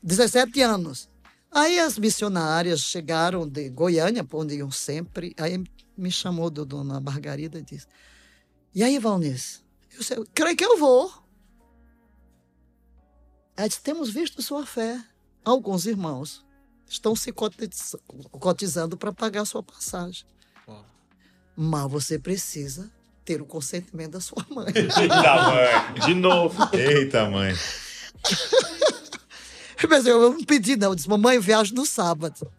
17 0.03 0.61
anos. 0.61 1.09
Aí 1.51 1.79
as 1.79 1.97
missionárias 1.97 2.81
chegaram 2.81 3.47
de 3.47 3.69
Goiânia, 3.69 4.25
onde 4.31 4.55
iam 4.55 4.69
sempre. 4.69 5.33
Aí 5.39 5.63
me 5.97 6.12
chamou 6.12 6.49
do 6.49 6.65
dona 6.65 6.99
Margarida 6.99 7.60
e 7.60 7.63
disse: 7.63 7.88
E 8.73 8.83
aí, 8.83 8.99
Valnice? 8.99 9.62
Eu 9.91 9.99
disse, 9.99 10.15
creio 10.33 10.55
que 10.55 10.63
eu 10.65 10.77
vou. 10.77 11.12
Ela 13.55 13.67
disse, 13.67 13.81
temos 13.81 14.10
visto 14.10 14.41
sua 14.41 14.65
fé. 14.65 15.01
Alguns 15.43 15.86
irmãos 15.88 16.45
estão 16.86 17.15
se 17.15 17.31
cotiz- 17.31 17.95
cotizando 18.31 18.95
para 18.97 19.12
pagar 19.12 19.41
a 19.41 19.45
sua 19.45 19.63
passagem. 19.63 20.25
Uau. 20.67 20.86
Mas 21.55 21.91
você 21.91 22.19
precisa 22.19 22.91
ter 23.25 23.41
o 23.41 23.45
consentimento 23.45 24.12
da 24.12 24.19
sua 24.21 24.45
mãe. 24.49 24.67
Eita, 24.75 25.41
mãe. 25.51 26.05
De 26.05 26.13
novo. 26.13 26.69
Eita, 26.75 27.29
mãe. 27.29 27.53
Mas 29.89 30.05
eu 30.05 30.21
eu 30.21 30.33
não 30.33 30.43
pedi, 30.43 30.75
não. 30.75 30.89
Eu 30.89 30.95
disse, 30.95 31.10
mamãe, 31.10 31.36
eu 31.36 31.41
viajo 31.41 31.73
no 31.73 31.86
sábado. 31.86 32.51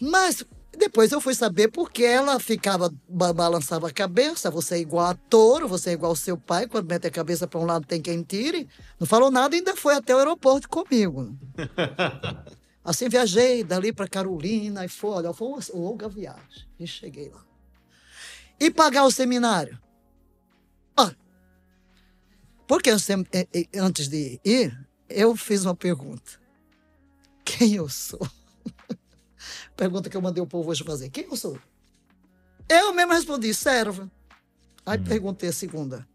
Mas 0.00 0.44
depois 0.76 1.12
eu 1.12 1.20
fui 1.20 1.34
saber 1.34 1.68
porque 1.68 2.02
ela 2.04 2.38
ficava, 2.40 2.92
ba- 3.08 3.32
balançava 3.32 3.88
a 3.88 3.92
cabeça. 3.92 4.50
Você 4.50 4.76
é 4.76 4.78
igual 4.78 5.06
a 5.06 5.14
touro, 5.14 5.68
você 5.68 5.90
é 5.90 5.92
igual 5.92 6.10
ao 6.12 6.16
seu 6.16 6.36
pai. 6.36 6.66
Quando 6.66 6.88
mete 6.88 7.06
a 7.06 7.10
cabeça 7.10 7.46
para 7.46 7.60
um 7.60 7.64
lado, 7.66 7.86
tem 7.86 8.00
quem 8.00 8.22
tire. 8.22 8.68
Não 8.98 9.06
falou 9.06 9.30
nada, 9.30 9.54
ainda 9.54 9.76
foi 9.76 9.94
até 9.94 10.14
o 10.14 10.18
aeroporto 10.18 10.68
comigo. 10.68 11.36
Assim 12.84 13.08
viajei 13.08 13.62
dali 13.62 13.92
para 13.92 14.08
Carolina 14.08 14.84
e 14.84 14.88
foi, 14.88 15.10
olha, 15.10 15.32
foi 15.32 15.46
uma 15.48 15.60
longa 15.74 16.08
viagem. 16.08 16.66
E 16.80 16.86
cheguei 16.86 17.28
lá. 17.28 17.44
E 18.58 18.70
pagar 18.70 19.04
o 19.04 19.10
seminário? 19.10 19.78
Ah, 20.96 21.14
porque 22.66 22.90
eu 22.90 22.98
sempre- 22.98 23.48
eh, 23.52 23.66
eh, 23.72 23.78
antes 23.78 24.08
de 24.08 24.40
ir, 24.44 24.76
eu 25.08 25.36
fiz 25.36 25.64
uma 25.64 25.76
pergunta. 25.76 26.40
Quem 27.44 27.74
eu 27.74 27.88
sou? 27.88 28.20
Pergunta 29.76 30.08
que 30.10 30.16
eu 30.16 30.22
mandei 30.22 30.42
o 30.42 30.46
povo 30.46 30.70
hoje 30.70 30.84
fazer. 30.84 31.10
Quem 31.10 31.24
eu 31.24 31.36
sou? 31.36 31.58
Eu 32.68 32.92
mesmo 32.92 33.12
respondi, 33.12 33.52
servo. 33.54 34.10
Aí 34.84 34.98
perguntei 34.98 35.48
a 35.48 35.52
segunda. 35.52 36.06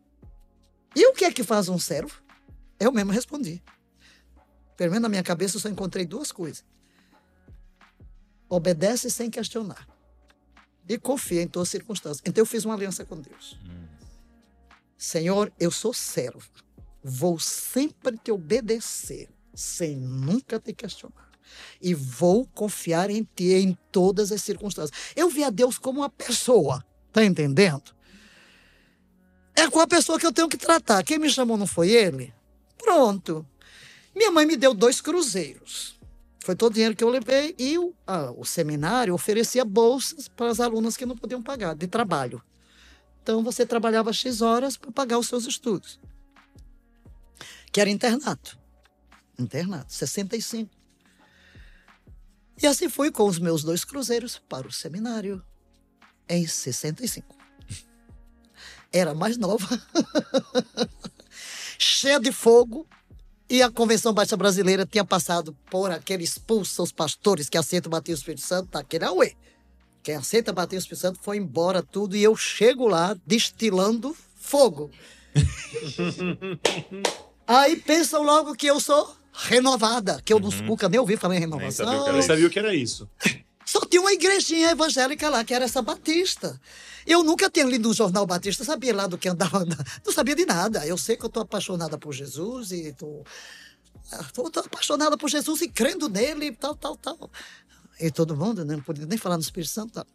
E 0.95 1.05
o 1.07 1.13
que 1.13 1.25
é 1.25 1.31
que 1.31 1.43
faz 1.43 1.69
um 1.69 1.79
servo? 1.79 2.21
Eu 2.79 2.91
mesmo 2.91 3.11
respondi. 3.11 3.63
Pelo 4.75 4.91
menos 4.91 5.03
na 5.03 5.09
minha 5.09 5.23
cabeça 5.23 5.57
eu 5.57 5.61
só 5.61 5.69
encontrei 5.69 6.05
duas 6.05 6.31
coisas. 6.31 6.63
Obedece 8.49 9.09
sem 9.09 9.29
questionar. 9.29 9.87
E 10.87 10.97
confia 10.97 11.41
em 11.41 11.47
todas 11.47 11.67
as 11.67 11.71
circunstâncias. 11.71 12.21
Então 12.25 12.41
eu 12.41 12.45
fiz 12.45 12.63
uma 12.63 12.73
aliança 12.73 13.03
com 13.03 13.19
Deus. 13.19 13.59
Senhor, 14.97 15.51
eu 15.59 15.69
sou 15.69 15.93
servo. 15.93 16.49
Vou 17.03 17.39
sempre 17.39 18.17
te 18.17 18.31
obedecer, 18.31 19.29
sem 19.53 19.95
nunca 19.95 20.59
te 20.59 20.73
questionar. 20.73 21.26
E 21.81 21.93
vou 21.93 22.45
confiar 22.53 23.09
em 23.09 23.27
ti 23.35 23.53
em 23.53 23.77
todas 23.91 24.31
as 24.31 24.41
circunstâncias. 24.41 24.97
Eu 25.15 25.29
vi 25.29 25.43
a 25.43 25.49
Deus 25.49 25.77
como 25.77 26.01
uma 26.01 26.09
pessoa, 26.09 26.83
tá 27.11 27.23
entendendo? 27.23 27.95
É 29.55 29.69
com 29.69 29.79
a 29.79 29.87
pessoa 29.87 30.19
que 30.19 30.25
eu 30.25 30.31
tenho 30.31 30.47
que 30.47 30.57
tratar. 30.57 31.03
Quem 31.03 31.17
me 31.17 31.29
chamou 31.29 31.57
não 31.57 31.67
foi 31.67 31.89
ele? 31.89 32.33
Pronto. 32.77 33.45
Minha 34.15 34.31
mãe 34.31 34.45
me 34.45 34.55
deu 34.55 34.73
dois 34.73 35.01
cruzeiros. 35.01 35.97
Foi 36.39 36.55
todo 36.55 36.71
o 36.71 36.73
dinheiro 36.75 36.95
que 36.95 37.03
eu 37.03 37.09
levei 37.09 37.53
e 37.59 37.77
o, 37.77 37.93
ah, 38.05 38.31
o 38.37 38.45
seminário 38.45 39.13
oferecia 39.13 39.65
bolsas 39.65 40.29
para 40.29 40.49
as 40.49 40.59
alunas 40.59 40.95
que 40.95 41.05
não 41.05 41.17
podiam 41.17 41.43
pagar, 41.43 41.75
de 41.75 41.87
trabalho. 41.87 42.41
Então 43.21 43.43
você 43.43 43.65
trabalhava 43.65 44.13
X 44.13 44.41
horas 44.41 44.77
para 44.77 44.89
pagar 44.89 45.17
os 45.17 45.27
seus 45.27 45.45
estudos. 45.45 45.99
Que 47.71 47.81
era 47.81 47.89
internato. 47.89 48.57
Internato, 49.37 49.91
65. 49.91 50.76
E 52.61 52.65
assim 52.65 52.89
fui 52.89 53.11
com 53.11 53.27
os 53.27 53.39
meus 53.39 53.63
dois 53.63 53.85
cruzeiros 53.85 54.41
para 54.49 54.67
o 54.67 54.71
seminário 54.71 55.43
em 56.27 56.45
65. 56.45 57.35
Era 58.91 59.13
mais 59.13 59.37
nova, 59.37 59.67
cheia 61.77 62.19
de 62.19 62.31
fogo, 62.31 62.87
e 63.49 63.61
a 63.61 63.71
Convenção 63.71 64.13
Baixa 64.13 64.35
Brasileira 64.35 64.85
tinha 64.85 65.05
passado 65.05 65.55
por 65.69 65.91
aquele 65.91 66.23
expulso 66.23 66.83
os 66.83 66.91
pastores 66.91 67.47
que 67.47 67.57
aceitam 67.57 67.89
bater 67.89 68.11
o 68.11 68.15
Espírito 68.15 68.41
Santo, 68.41 68.69
tá, 68.69 68.79
aquele 68.79 69.05
auê. 69.05 69.35
Quem 70.03 70.15
aceita 70.15 70.51
bater 70.51 70.77
o 70.77 70.79
Espírito 70.79 71.01
Santo 71.01 71.19
foi 71.21 71.37
embora 71.37 71.83
tudo 71.83 72.15
e 72.15 72.23
eu 72.23 72.35
chego 72.35 72.87
lá 72.87 73.15
destilando 73.25 74.15
fogo. 74.35 74.89
Aí 77.45 77.75
pensam 77.77 78.23
logo 78.23 78.55
que 78.55 78.67
eu 78.67 78.79
sou 78.79 79.15
renovada, 79.45 80.21
que 80.25 80.33
eu 80.33 80.39
nunca 80.39 80.89
nem 80.89 80.99
ouvi 80.99 81.15
falar 81.17 81.35
em 81.35 81.39
sabia 81.39 81.47
renovação. 81.57 82.07
era 82.07 82.17
Eu 82.17 82.23
sabia 82.23 82.47
o 82.47 82.49
que 82.49 82.59
era 82.59 82.73
isso. 82.73 83.07
Só 83.65 83.81
tinha 83.81 84.01
uma 84.01 84.13
igrejinha 84.13 84.71
evangélica 84.71 85.29
lá, 85.29 85.43
que 85.43 85.53
era 85.53 85.65
essa 85.65 85.81
Batista. 85.81 86.59
Eu 87.05 87.21
nunca 87.23 87.49
tinha 87.49 87.65
lido 87.65 87.89
um 87.89 87.93
jornal 87.93 88.25
Batista, 88.25 88.63
sabia 88.63 88.95
lá 88.95 89.07
do 89.07 89.17
que 89.17 89.27
andava, 89.27 89.65
não 90.05 90.13
sabia 90.13 90.35
de 90.35 90.45
nada. 90.45 90.85
Eu 90.87 90.97
sei 90.97 91.17
que 91.17 91.23
eu 91.23 91.27
estou 91.27 91.43
apaixonada 91.43 91.97
por 91.97 92.13
Jesus 92.13 92.71
e 92.71 92.87
estou 92.87 93.25
apaixonada 94.65 95.17
por 95.17 95.29
Jesus 95.29 95.61
e 95.61 95.67
crendo 95.69 96.07
nele 96.09 96.47
e 96.47 96.51
tal, 96.53 96.75
tal, 96.75 96.95
tal. 96.95 97.29
E 97.99 98.09
todo 98.11 98.35
mundo, 98.37 98.63
né, 98.63 98.75
não 98.75 98.83
podia 98.83 99.05
nem 99.05 99.17
falar 99.17 99.35
no 99.35 99.41
Espírito 99.43 99.71
Santo. 99.71 99.91
Tal. 99.93 100.07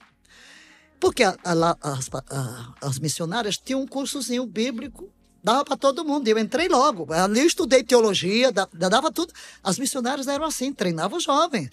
Porque 0.98 1.22
a- 1.22 1.36
a- 1.44 1.52
lá 1.52 1.76
as, 1.82 2.08
a- 2.30 2.74
as 2.80 2.98
missionárias 2.98 3.56
tinham 3.58 3.82
um 3.82 3.86
cursozinho 3.86 4.46
bíblico 4.46 5.12
dava 5.42 5.64
para 5.64 5.76
todo 5.76 6.04
mundo. 6.04 6.28
Eu 6.28 6.38
entrei 6.38 6.68
logo. 6.68 7.12
Ali 7.12 7.40
eu 7.40 7.46
estudei 7.46 7.82
teologia, 7.82 8.52
da- 8.52 8.68
dava 8.72 9.10
tudo. 9.10 9.32
As 9.62 9.78
missionárias 9.78 10.28
eram 10.28 10.44
assim, 10.44 10.72
treinavam 10.72 11.18
jovens. 11.18 11.70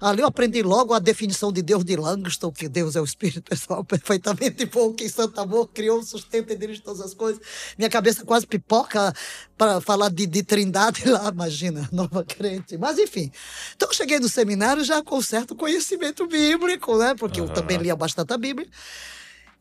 Ali 0.00 0.20
eu 0.22 0.26
aprendi 0.26 0.62
logo 0.62 0.92
a 0.92 0.98
definição 0.98 1.50
de 1.52 1.62
Deus 1.62 1.84
de 1.84 1.96
Langston, 1.96 2.52
que 2.52 2.68
Deus 2.68 2.94
é 2.96 3.00
o 3.00 3.04
Espírito 3.04 3.42
Pessoal 3.42 3.82
perfeitamente 3.86 4.66
bom, 4.66 4.92
que 4.92 5.04
em 5.04 5.08
Santo 5.08 5.40
Amor 5.40 5.68
criou, 5.68 6.02
sustenta 6.02 6.52
e 6.52 6.56
dirige 6.56 6.80
todas 6.82 7.00
as 7.00 7.14
coisas. 7.14 7.40
Minha 7.78 7.88
cabeça 7.90 8.24
quase 8.24 8.46
pipoca 8.46 9.12
para 9.56 9.80
falar 9.80 10.10
de, 10.10 10.26
de 10.26 10.42
trindade 10.42 11.08
lá, 11.08 11.28
imagina, 11.30 11.88
nova 11.92 12.24
crente. 12.24 12.76
Mas 12.76 12.98
enfim. 12.98 13.30
Então 13.74 13.88
eu 13.88 13.94
cheguei 13.94 14.18
no 14.18 14.28
seminário 14.28 14.84
já 14.84 15.02
com 15.02 15.20
certo 15.22 15.54
conhecimento 15.54 16.26
bíblico, 16.26 16.96
né? 16.98 17.14
Porque 17.14 17.40
eu 17.40 17.44
Aham. 17.44 17.54
também 17.54 17.78
lia 17.78 17.96
bastante 17.96 18.32
a 18.32 18.38
Bíblia. 18.38 18.68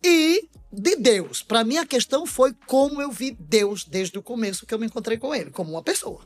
E 0.06 0.50
de 0.72 0.96
Deus. 0.98 1.42
Para 1.42 1.64
mim, 1.64 1.78
a 1.78 1.86
questão 1.86 2.26
foi 2.26 2.54
como 2.68 3.02
eu 3.02 3.12
vi 3.12 3.36
Deus 3.40 3.84
desde 3.84 4.18
o 4.20 4.22
começo 4.22 4.66
que 4.66 4.74
eu 4.74 4.78
me 4.78 4.86
encontrei 4.86 5.18
com 5.18 5.34
ele, 5.34 5.50
como 5.50 5.72
uma 5.72 5.82
pessoa. 5.82 6.22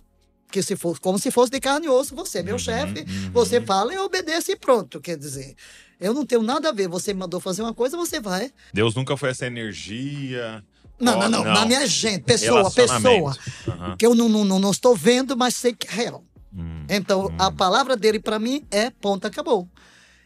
Que 0.52 0.62
se 0.62 0.76
fosse, 0.76 1.00
como 1.00 1.20
se 1.20 1.32
fosse 1.32 1.52
de 1.52 1.60
carne 1.60 1.86
e 1.86 1.90
osso, 1.90 2.16
você 2.16 2.40
é 2.40 2.44
meu 2.44 2.58
chefe, 2.58 3.06
você 3.32 3.62
fala, 3.62 3.94
eu 3.94 4.04
obedeço 4.04 4.52
e 4.52 4.56
pronto. 4.56 5.00
Quer 5.00 5.16
dizer, 5.16 5.56
eu 6.00 6.14
não 6.14 6.26
tenho 6.26 6.42
nada 6.42 6.70
a 6.70 6.72
ver. 6.72 6.88
Você 6.88 7.14
me 7.14 7.20
mandou 7.20 7.40
fazer 7.40 7.62
uma 7.62 7.74
coisa, 7.74 7.96
você 7.96 8.20
vai. 8.20 8.52
Deus 8.74 8.96
nunca 8.96 9.16
foi 9.16 9.30
essa 9.30 9.46
energia. 9.46 10.64
Não, 11.00 11.20
Ó, 11.20 11.30
não, 11.30 11.44
não, 11.44 11.54
Na 11.54 11.66
minha 11.66 11.86
gente, 11.88 12.24
pessoa, 12.24 12.70
pessoa. 12.72 13.38
Aham. 13.68 13.96
Que 13.96 14.06
eu 14.06 14.14
não, 14.14 14.28
não, 14.28 14.44
não, 14.44 14.60
não 14.60 14.72
estou 14.72 14.96
vendo, 14.96 15.38
mas 15.38 15.56
sei 15.56 15.74
que 15.74 15.88
é 15.88 15.92
real. 15.92 16.26
Hum. 16.54 16.84
Então, 16.90 17.34
a 17.38 17.52
palavra 17.52 17.96
dele 17.96 18.20
para 18.20 18.40
mim 18.40 18.66
é 18.72 18.90
ponto, 18.90 19.26
acabou. 19.26 19.70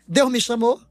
Deus 0.08 0.32
me 0.32 0.40
chamou, 0.40 0.82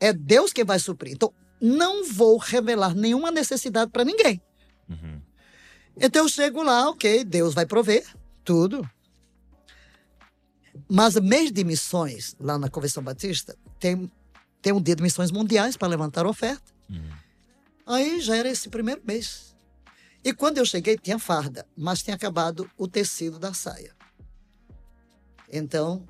é 0.00 0.12
Deus 0.12 0.52
quem 0.52 0.64
vai 0.64 0.78
suprir. 0.78 1.12
Então, 1.12 1.32
não 1.60 2.04
vou 2.04 2.38
revelar 2.38 2.94
nenhuma 2.94 3.30
necessidade 3.30 3.90
para 3.90 4.04
ninguém. 4.04 4.40
Uhum. 4.88 5.20
Então, 5.96 6.24
eu 6.24 6.28
chego 6.28 6.62
lá, 6.62 6.88
ok, 6.90 7.24
Deus 7.24 7.54
vai 7.54 7.66
prover 7.66 8.06
tudo. 8.44 8.88
Mas 10.88 11.16
mês 11.16 11.50
de 11.50 11.64
missões, 11.64 12.36
lá 12.38 12.56
na 12.56 12.70
Convenção 12.70 13.02
Batista, 13.02 13.56
tem, 13.78 14.10
tem 14.62 14.72
um 14.72 14.80
dia 14.80 14.94
de 14.94 15.02
missões 15.02 15.30
mundiais 15.30 15.76
para 15.76 15.88
levantar 15.88 16.26
oferta. 16.26 16.72
Uhum. 16.88 17.10
Aí 17.86 18.20
já 18.20 18.36
era 18.36 18.48
esse 18.48 18.68
primeiro 18.68 19.02
mês. 19.04 19.54
E 20.24 20.32
quando 20.32 20.58
eu 20.58 20.64
cheguei, 20.64 20.96
tinha 20.96 21.18
farda, 21.18 21.66
mas 21.76 22.02
tinha 22.02 22.14
acabado 22.14 22.70
o 22.76 22.86
tecido 22.86 23.38
da 23.38 23.52
saia. 23.54 23.94
Então, 25.50 26.06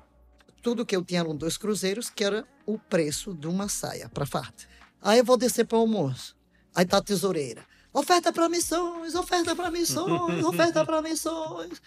tudo 0.61 0.85
que 0.85 0.95
eu 0.95 1.03
tinha 1.03 1.21
eram 1.21 1.35
dois 1.35 1.57
cruzeiros, 1.57 2.09
que 2.09 2.23
era 2.23 2.45
o 2.65 2.77
preço 2.77 3.33
de 3.33 3.47
uma 3.47 3.69
saia 3.69 4.09
para 4.09 4.25
farda. 4.25 4.63
Aí 5.01 5.19
eu 5.19 5.25
vou 5.25 5.37
descer 5.37 5.65
para 5.65 5.77
o 5.77 5.81
almoço. 5.81 6.35
Aí 6.73 6.85
tá 6.85 6.97
a 6.97 7.01
tesoureira. 7.01 7.65
Oferta 7.91 8.31
para 8.31 8.47
missões, 8.47 9.15
oferta 9.15 9.55
para 9.55 9.71
missões, 9.71 10.43
oferta 10.43 10.85
para 10.85 11.01
missões. 11.01 11.81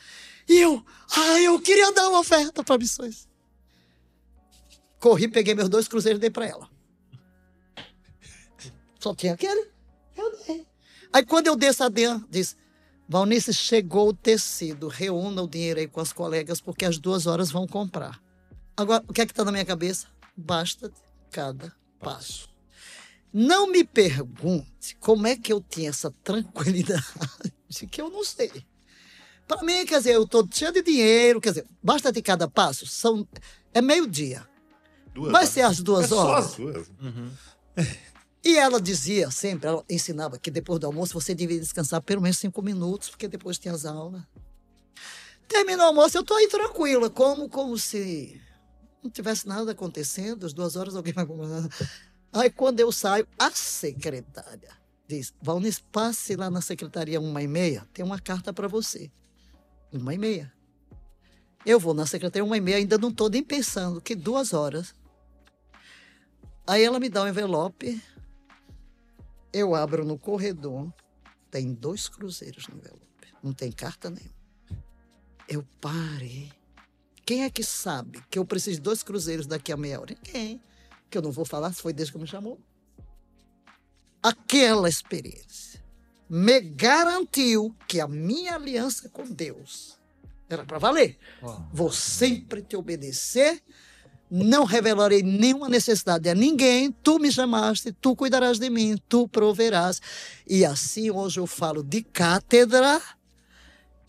E 0.48 0.58
eu, 0.58 0.84
ai, 1.16 1.46
eu 1.46 1.60
queria 1.60 1.92
dar 1.92 2.08
uma 2.08 2.20
oferta 2.20 2.64
para 2.64 2.76
missões. 2.76 3.28
Corri, 4.98 5.28
peguei 5.28 5.54
meus 5.54 5.68
dois 5.68 5.86
cruzeiros 5.86 6.18
e 6.18 6.20
dei 6.20 6.30
para 6.30 6.46
ela. 6.46 6.68
Só 8.98 9.14
tinha 9.14 9.34
aquele. 9.34 9.70
Eu 10.16 10.36
dei. 10.46 10.66
Aí 11.12 11.24
quando 11.24 11.46
eu 11.46 11.56
desço 11.56 11.84
a 11.84 11.88
dentro, 11.88 12.26
diz, 12.28 12.56
Valnice, 13.08 13.52
chegou 13.52 14.08
o 14.08 14.14
tecido, 14.14 14.88
reúna 14.88 15.42
o 15.42 15.48
dinheiro 15.48 15.80
aí 15.80 15.86
com 15.86 16.00
as 16.00 16.12
colegas, 16.12 16.60
porque 16.60 16.84
as 16.84 16.98
duas 16.98 17.26
horas 17.26 17.50
vão 17.50 17.66
comprar. 17.66 18.20
Agora, 18.76 19.04
o 19.06 19.12
que 19.12 19.20
é 19.20 19.26
que 19.26 19.32
está 19.32 19.44
na 19.44 19.52
minha 19.52 19.64
cabeça? 19.64 20.06
Basta 20.36 20.90
cada 21.30 21.72
passo. 22.00 22.51
Não 23.32 23.66
me 23.70 23.82
pergunte 23.84 24.94
como 25.00 25.26
é 25.26 25.36
que 25.36 25.52
eu 25.52 25.60
tinha 25.60 25.88
essa 25.90 26.10
tranquilidade, 26.22 27.02
que 27.90 28.00
eu 28.00 28.10
não 28.10 28.24
sei. 28.24 28.50
Para 29.48 29.62
mim, 29.62 29.84
quer 29.86 29.98
dizer, 29.98 30.14
eu 30.14 30.24
estou 30.24 30.46
cheio 30.50 30.72
de 30.72 30.82
dinheiro, 30.82 31.40
quer 31.40 31.50
dizer, 31.50 31.66
basta 31.82 32.12
de 32.12 32.20
cada 32.22 32.48
passo, 32.48 32.86
são, 32.86 33.26
é 33.72 33.80
meio-dia. 33.80 34.46
Duas 35.14 35.32
Vai 35.32 35.46
ser 35.46 35.62
às 35.62 35.80
duas 35.80 36.04
É 36.04 36.08
só 36.08 36.26
horas. 36.26 36.44
as 36.46 36.54
duas. 36.56 36.88
E 38.44 38.56
ela 38.56 38.80
dizia 38.80 39.30
sempre, 39.30 39.68
ela 39.68 39.84
ensinava 39.88 40.38
que 40.38 40.50
depois 40.50 40.80
do 40.80 40.86
almoço 40.86 41.14
você 41.14 41.34
devia 41.34 41.58
descansar 41.60 42.00
pelo 42.02 42.20
menos 42.22 42.38
cinco 42.38 42.60
minutos, 42.62 43.08
porque 43.10 43.28
depois 43.28 43.58
tinha 43.58 43.72
as 43.74 43.84
aulas. 43.84 44.22
Terminou 45.46 45.84
o 45.84 45.88
almoço, 45.88 46.16
eu 46.16 46.24
tô 46.24 46.34
aí 46.34 46.48
tranquila, 46.48 47.08
como, 47.10 47.48
como 47.48 47.76
se 47.78 48.40
não 49.02 49.10
tivesse 49.10 49.46
nada 49.46 49.72
acontecendo, 49.72 50.46
às 50.46 50.52
duas 50.52 50.76
horas 50.76 50.96
alguém 50.96 51.12
vai 51.12 51.24
comer. 51.26 51.46
Aí 52.32 52.50
quando 52.50 52.80
eu 52.80 52.90
saio, 52.90 53.26
a 53.38 53.50
secretária 53.50 54.82
diz, 55.06 55.34
Valnis, 55.42 55.78
passe 55.78 56.34
lá 56.36 56.50
na 56.50 56.62
secretaria 56.62 57.20
uma 57.20 57.42
e 57.42 57.46
meia, 57.46 57.86
tem 57.92 58.04
uma 58.04 58.18
carta 58.18 58.52
para 58.52 58.66
você. 58.66 59.10
Uma 59.92 60.14
e 60.14 60.18
meia. 60.18 60.52
Eu 61.66 61.78
vou 61.78 61.92
na 61.92 62.06
secretaria 62.06 62.44
uma 62.44 62.56
e 62.56 62.60
meia, 62.60 62.78
ainda 62.78 62.96
não 62.96 63.10
estou 63.10 63.28
nem 63.28 63.42
pensando 63.42 64.00
que 64.00 64.14
duas 64.14 64.54
horas. 64.54 64.94
Aí 66.66 66.82
ela 66.82 66.98
me 66.98 67.08
dá 67.08 67.22
um 67.24 67.28
envelope, 67.28 68.02
eu 69.52 69.74
abro 69.74 70.04
no 70.04 70.18
corredor, 70.18 70.92
tem 71.50 71.74
dois 71.74 72.08
cruzeiros 72.08 72.66
no 72.68 72.78
envelope, 72.78 73.34
não 73.42 73.52
tem 73.52 73.70
carta 73.70 74.08
nenhuma. 74.08 74.34
Eu 75.46 75.66
parei. 75.80 76.50
Quem 77.26 77.44
é 77.44 77.50
que 77.50 77.62
sabe 77.62 78.22
que 78.30 78.38
eu 78.38 78.44
preciso 78.44 78.76
de 78.76 78.82
dois 78.82 79.02
cruzeiros 79.02 79.46
daqui 79.46 79.70
a 79.70 79.76
meia 79.76 80.00
hora? 80.00 80.16
Ninguém. 80.24 80.62
Que 81.12 81.18
eu 81.18 81.22
não 81.22 81.30
vou 81.30 81.44
falar 81.44 81.70
se 81.74 81.82
foi 81.82 81.92
desde 81.92 82.10
que 82.10 82.18
me 82.18 82.26
chamou. 82.26 82.58
Aquela 84.22 84.88
experiência 84.88 85.84
me 86.26 86.58
garantiu 86.58 87.76
que 87.86 88.00
a 88.00 88.08
minha 88.08 88.54
aliança 88.54 89.10
com 89.10 89.24
Deus 89.24 89.98
era 90.48 90.64
para 90.64 90.78
valer. 90.78 91.18
Vou 91.70 91.92
sempre 91.92 92.62
te 92.62 92.76
obedecer, 92.76 93.62
não 94.30 94.64
revelarei 94.64 95.22
nenhuma 95.22 95.68
necessidade 95.68 96.30
a 96.30 96.34
ninguém. 96.34 96.90
Tu 96.90 97.18
me 97.18 97.30
chamaste, 97.30 97.92
tu 97.92 98.16
cuidarás 98.16 98.58
de 98.58 98.70
mim, 98.70 98.96
tu 99.06 99.28
proverás. 99.28 100.00
E 100.46 100.64
assim 100.64 101.10
hoje 101.10 101.38
eu 101.38 101.46
falo 101.46 101.82
de 101.82 102.02
cátedra, 102.02 103.02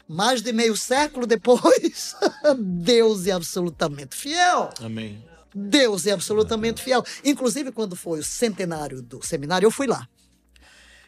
mais 0.07 0.41
de 0.41 0.53
meio 0.53 0.77
século 0.77 1.27
depois, 1.27 2.15
Deus 2.57 3.27
é 3.27 3.31
absolutamente 3.31 4.15
fiel. 4.15 4.69
Amém. 4.79 5.32
Deus 5.55 6.05
é 6.05 6.11
absolutamente 6.11 6.81
fiel. 6.81 7.03
Inclusive, 7.23 7.71
quando 7.71 7.95
foi 7.95 8.19
o 8.19 8.23
centenário 8.23 9.01
do 9.01 9.25
seminário, 9.25 9.65
eu 9.65 9.71
fui 9.71 9.87
lá. 9.87 10.07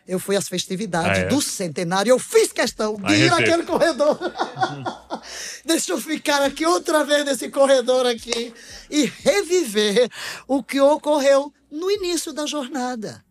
Eu 0.08 0.19
fui 0.19 0.36
às 0.36 0.47
festividades 0.47 1.19
Ah, 1.19 1.21
é? 1.23 1.27
do 1.27 1.41
centenário, 1.41 2.12
eu 2.12 2.19
fiz 2.19 2.51
questão 2.51 2.95
de 2.95 3.12
Aí 3.12 3.23
ir 3.23 3.31
naquele 3.31 3.63
corredor. 3.63 4.19
Deixa 5.65 5.93
eu 5.93 5.99
ficar 5.99 6.43
aqui 6.43 6.63
outra 6.65 7.03
vez 7.03 7.25
nesse 7.25 7.49
corredor 7.49 8.05
aqui 8.05 8.53
e 8.89 9.05
reviver 9.05 10.08
o 10.47 10.63
que 10.63 10.79
ocorreu 10.79 11.51
no 11.71 11.89
início 11.89 12.31
da 12.31 12.45
jornada. 12.45 13.23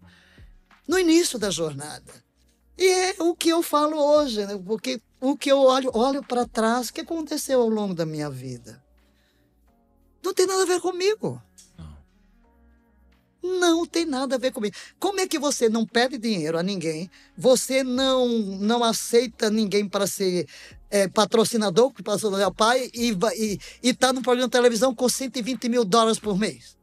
No 0.86 0.98
início 0.98 1.38
da 1.38 1.48
jornada. 1.48 2.12
E 2.76 2.84
é 2.88 3.14
o 3.20 3.36
que 3.36 3.50
eu 3.50 3.62
falo 3.62 3.96
hoje, 3.96 4.44
né? 4.44 4.60
porque 4.66 5.00
o 5.20 5.36
que 5.36 5.50
eu 5.50 5.60
olho, 5.60 5.90
olho 5.94 6.24
para 6.24 6.44
trás, 6.44 6.88
o 6.88 6.92
que 6.92 7.02
aconteceu 7.02 7.60
ao 7.60 7.68
longo 7.68 7.94
da 7.94 8.04
minha 8.04 8.28
vida? 8.28 8.82
Não 10.24 10.32
tem 10.32 10.46
nada 10.46 10.62
a 10.62 10.66
ver 10.66 10.80
comigo. 10.80 11.42
Não 13.42 13.84
tem 13.84 14.06
nada 14.06 14.36
a 14.36 14.38
ver 14.38 14.52
comigo. 14.52 14.74
Como 14.98 15.20
é 15.20 15.28
que 15.28 15.38
você 15.38 15.68
não 15.68 15.84
pede 15.84 16.16
dinheiro 16.16 16.58
a 16.58 16.62
ninguém? 16.62 17.10
Você 17.36 17.84
não 17.84 18.26
não 18.28 18.82
aceita 18.82 19.50
ninguém 19.50 19.86
para 19.86 20.06
ser 20.06 20.48
é, 20.90 21.08
patrocinador, 21.08 21.92
que 21.92 22.02
passou 22.02 22.34
ao 22.42 22.54
pai, 22.54 22.88
e 22.94 23.12
vai- 23.12 23.36
e 23.36 23.58
está 23.82 24.12
no 24.12 24.22
programa 24.22 24.48
de 24.48 24.52
televisão 24.52 24.94
com 24.94 25.08
120 25.08 25.68
mil 25.68 25.84
dólares 25.84 26.18
por 26.18 26.38
mês? 26.38 26.74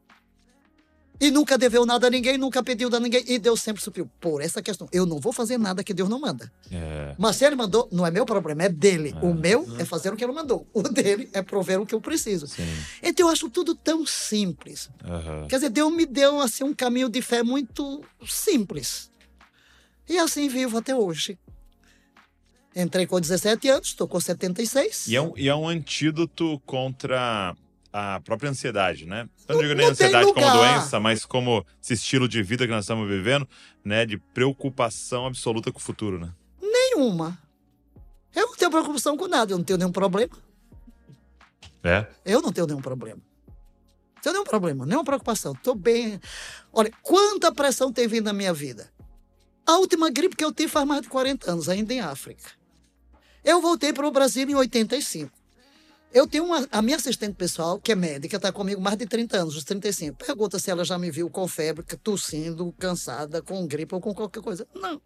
E 1.22 1.30
nunca 1.30 1.56
deveu 1.56 1.86
nada 1.86 2.08
a 2.08 2.10
ninguém, 2.10 2.36
nunca 2.36 2.64
pediu 2.64 2.88
a 2.92 2.98
ninguém, 2.98 3.22
e 3.28 3.38
Deus 3.38 3.62
sempre 3.62 3.80
supriu. 3.80 4.10
Por 4.20 4.42
essa 4.42 4.60
questão, 4.60 4.88
eu 4.90 5.06
não 5.06 5.20
vou 5.20 5.32
fazer 5.32 5.56
nada 5.56 5.84
que 5.84 5.94
Deus 5.94 6.08
não 6.08 6.18
manda. 6.18 6.52
É. 6.68 7.14
Mas 7.16 7.36
se 7.36 7.44
ele 7.44 7.54
mandou, 7.54 7.88
não 7.92 8.04
é 8.04 8.10
meu 8.10 8.26
problema, 8.26 8.64
é 8.64 8.68
dele. 8.68 9.14
O 9.22 9.32
meu 9.32 9.64
é 9.78 9.84
fazer 9.84 10.12
o 10.12 10.16
que 10.16 10.24
ele 10.24 10.32
mandou. 10.32 10.66
O 10.74 10.82
dele 10.82 11.30
é 11.32 11.40
prover 11.40 11.80
o 11.80 11.86
que 11.86 11.94
eu 11.94 12.00
preciso. 12.00 12.48
Sim. 12.48 12.66
Então 13.00 13.28
eu 13.28 13.32
acho 13.32 13.48
tudo 13.48 13.72
tão 13.72 14.04
simples. 14.04 14.90
Aham. 15.04 15.46
Quer 15.48 15.56
dizer, 15.56 15.70
Deus 15.70 15.94
me 15.94 16.04
deu 16.04 16.40
assim, 16.40 16.64
um 16.64 16.74
caminho 16.74 17.08
de 17.08 17.22
fé 17.22 17.44
muito 17.44 18.02
simples. 18.26 19.08
E 20.08 20.18
assim 20.18 20.48
vivo 20.48 20.76
até 20.76 20.92
hoje. 20.92 21.38
Entrei 22.74 23.06
com 23.06 23.20
17 23.20 23.68
anos, 23.68 23.88
estou 23.88 24.08
com 24.08 24.18
76. 24.18 25.06
E 25.06 25.14
é, 25.14 25.22
um, 25.22 25.32
e 25.36 25.48
é 25.48 25.54
um 25.54 25.68
antídoto 25.68 26.60
contra 26.66 27.54
a 27.92 28.20
própria 28.20 28.50
ansiedade, 28.50 29.04
né? 29.04 29.28
Eu 29.46 29.56
não 29.56 29.62
digo 29.62 29.74
nem 29.74 29.84
não 29.86 29.92
ansiedade 29.92 30.32
como 30.32 30.50
doença, 30.50 30.98
mas 30.98 31.26
como 31.26 31.64
esse 31.80 31.92
estilo 31.94 32.26
de 32.26 32.42
vida 32.42 32.66
que 32.66 32.72
nós 32.72 32.84
estamos 32.84 33.08
vivendo, 33.08 33.46
né? 33.84 34.06
De 34.06 34.16
preocupação 34.16 35.26
absoluta 35.26 35.70
com 35.70 35.78
o 35.78 35.82
futuro, 35.82 36.18
né? 36.18 36.32
Nenhuma. 36.60 37.38
Eu 38.34 38.46
não 38.46 38.56
tenho 38.56 38.70
preocupação 38.70 39.16
com 39.16 39.28
nada, 39.28 39.52
eu 39.52 39.58
não 39.58 39.64
tenho 39.64 39.78
nenhum 39.78 39.92
problema. 39.92 40.32
É. 41.84 42.06
Eu 42.24 42.40
não 42.40 42.50
tenho 42.50 42.66
nenhum 42.66 42.80
problema. 42.80 43.20
Não 44.14 44.22
tenho 44.22 44.32
nenhum 44.34 44.44
problema, 44.44 44.86
nenhuma 44.86 45.04
preocupação. 45.04 45.52
Estou 45.52 45.74
bem. 45.74 46.18
Olha, 46.72 46.90
quanta 47.02 47.52
pressão 47.52 47.92
tem 47.92 48.08
vindo 48.08 48.24
na 48.24 48.32
minha 48.32 48.54
vida. 48.54 48.90
A 49.66 49.76
última 49.76 50.10
gripe 50.10 50.34
que 50.34 50.44
eu 50.44 50.52
tive 50.52 50.68
faz 50.68 50.86
mais 50.86 51.02
de 51.02 51.08
40 51.08 51.50
anos, 51.50 51.68
ainda 51.68 51.92
em 51.92 52.00
África. 52.00 52.50
Eu 53.44 53.60
voltei 53.60 53.92
para 53.92 54.06
o 54.06 54.10
Brasil 54.10 54.48
em 54.48 54.54
85. 54.54 55.41
Eu 56.12 56.26
tenho 56.26 56.44
uma, 56.44 56.66
a 56.70 56.82
minha 56.82 56.96
assistente 56.96 57.34
pessoal, 57.34 57.80
que 57.80 57.90
é 57.90 57.94
médica, 57.94 58.36
está 58.36 58.52
comigo 58.52 58.80
mais 58.80 58.98
de 58.98 59.06
30 59.06 59.36
anos, 59.38 59.56
uns 59.56 59.64
35. 59.64 60.16
Pergunta 60.24 60.58
se 60.58 60.70
ela 60.70 60.84
já 60.84 60.98
me 60.98 61.10
viu 61.10 61.30
com 61.30 61.48
febre, 61.48 61.84
tossindo, 62.02 62.72
cansada, 62.78 63.40
com 63.40 63.66
gripe 63.66 63.94
ou 63.94 64.00
com 64.00 64.12
qualquer 64.12 64.42
coisa. 64.42 64.66
Não. 64.74 65.00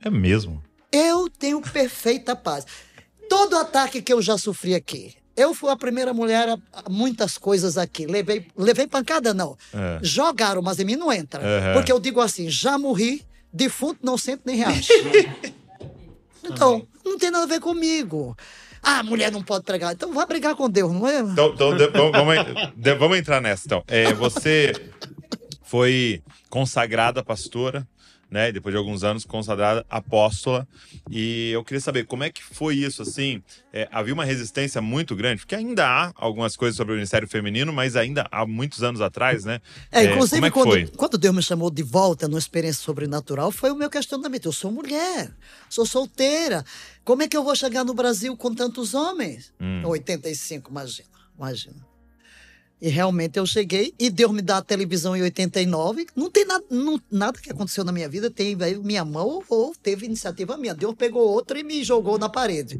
É 0.00 0.08
mesmo? 0.08 0.62
Eu 0.92 1.28
tenho 1.28 1.60
perfeita 1.60 2.36
paz. 2.36 2.64
Todo 3.28 3.56
ataque 3.56 4.00
que 4.00 4.12
eu 4.12 4.22
já 4.22 4.38
sofri 4.38 4.74
aqui, 4.74 5.16
eu 5.36 5.52
fui 5.52 5.70
a 5.70 5.76
primeira 5.76 6.14
mulher 6.14 6.48
a, 6.48 6.90
muitas 6.90 7.36
coisas 7.36 7.76
aqui. 7.76 8.06
Levei, 8.06 8.46
levei 8.56 8.86
pancada, 8.86 9.34
não. 9.34 9.56
É. 9.74 9.98
Jogaram, 10.02 10.62
mas 10.62 10.78
em 10.78 10.84
mim 10.84 10.96
não 10.96 11.12
entra. 11.12 11.40
Uhum. 11.40 11.72
Porque 11.74 11.92
eu 11.92 12.00
digo 12.00 12.20
assim: 12.20 12.48
já 12.48 12.78
morri, 12.78 13.26
defunto 13.52 14.00
não 14.02 14.16
sente 14.16 14.42
nem 14.44 14.56
reage. 14.56 14.88
então, 16.44 16.86
não 17.04 17.18
tem 17.18 17.30
nada 17.30 17.44
a 17.44 17.48
ver 17.48 17.60
comigo. 17.60 18.36
Ah, 18.82 19.02
mulher 19.02 19.30
não 19.32 19.42
pode 19.42 19.64
pregar. 19.64 19.92
Então 19.92 20.12
vai 20.12 20.26
brigar 20.26 20.54
com 20.54 20.68
Deus, 20.68 20.92
não 20.92 21.06
é? 21.08 21.20
Então, 21.20 21.52
então 21.54 21.76
de- 21.76 21.88
vamos, 21.88 22.36
de- 22.76 22.94
vamos 22.94 23.18
entrar 23.18 23.40
nessa, 23.40 23.62
então. 23.66 23.82
É, 23.86 24.12
você 24.12 24.72
foi 25.62 26.22
consagrada 26.48 27.22
pastora, 27.22 27.86
né? 28.30 28.52
Depois 28.52 28.72
de 28.72 28.78
alguns 28.78 29.02
anos, 29.04 29.24
consagrada 29.24 29.84
apóstola. 29.88 30.66
E 31.10 31.50
eu 31.52 31.64
queria 31.64 31.80
saber 31.80 32.06
como 32.06 32.24
é 32.24 32.30
que 32.30 32.42
foi 32.42 32.76
isso, 32.76 33.02
assim? 33.02 33.42
É, 33.72 33.88
havia 33.90 34.12
uma 34.12 34.24
resistência 34.24 34.80
muito 34.80 35.16
grande, 35.16 35.40
porque 35.40 35.54
ainda 35.54 35.86
há 35.86 36.12
algumas 36.16 36.56
coisas 36.56 36.76
sobre 36.76 36.92
o 36.92 36.96
ministério 36.96 37.26
feminino, 37.26 37.72
mas 37.72 37.96
ainda 37.96 38.26
há 38.30 38.46
muitos 38.46 38.82
anos 38.82 39.00
atrás, 39.00 39.44
né? 39.44 39.60
É, 39.90 40.04
inclusive, 40.04 40.36
como 40.36 40.46
é 40.46 40.50
que 40.50 40.54
quando, 40.54 40.70
foi? 40.70 40.86
quando 40.96 41.18
Deus 41.18 41.34
me 41.34 41.42
chamou 41.42 41.70
de 41.70 41.82
volta 41.82 42.28
numa 42.28 42.38
experiência 42.38 42.82
sobrenatural, 42.82 43.50
foi 43.50 43.70
o 43.70 43.76
meu 43.76 43.88
questionamento. 43.88 44.46
Eu 44.46 44.52
sou 44.52 44.70
mulher, 44.70 45.34
sou 45.68 45.86
solteira. 45.86 46.64
Como 47.04 47.22
é 47.22 47.28
que 47.28 47.36
eu 47.36 47.42
vou 47.42 47.56
chegar 47.56 47.84
no 47.84 47.94
Brasil 47.94 48.36
com 48.36 48.54
tantos 48.54 48.94
homens? 48.94 49.52
Hum. 49.60 49.82
85, 49.86 50.70
imagina, 50.70 51.08
imagina. 51.36 51.87
E 52.80 52.88
realmente 52.88 53.38
eu 53.38 53.44
cheguei 53.46 53.92
e 53.98 54.08
Deus 54.08 54.30
me 54.32 54.40
dá 54.40 54.58
a 54.58 54.62
televisão 54.62 55.16
em 55.16 55.22
89. 55.22 56.06
Não 56.14 56.30
tem 56.30 56.44
nada, 56.44 56.64
não- 56.70 57.00
nada 57.10 57.40
que 57.40 57.50
aconteceu 57.50 57.82
na 57.82 57.90
minha 57.90 58.08
vida, 58.08 58.30
tem 58.30 58.56
minha 58.84 59.04
mão 59.04 59.42
ou 59.48 59.74
teve 59.74 60.06
iniciativa 60.06 60.56
minha. 60.56 60.74
Deus 60.74 60.94
pegou 60.94 61.22
outra 61.28 61.58
e 61.58 61.64
me 61.64 61.82
jogou 61.82 62.18
na 62.18 62.28
parede. 62.28 62.78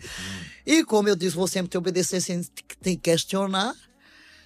E 0.65 0.85
como 0.85 1.09
eu 1.09 1.17
disse, 1.17 1.35
vou 1.35 1.49
sempre 1.49 1.71
te 1.71 1.77
obedecer 1.79 2.21
sem 2.21 2.43
que 2.81 2.97
questionar. 2.97 3.75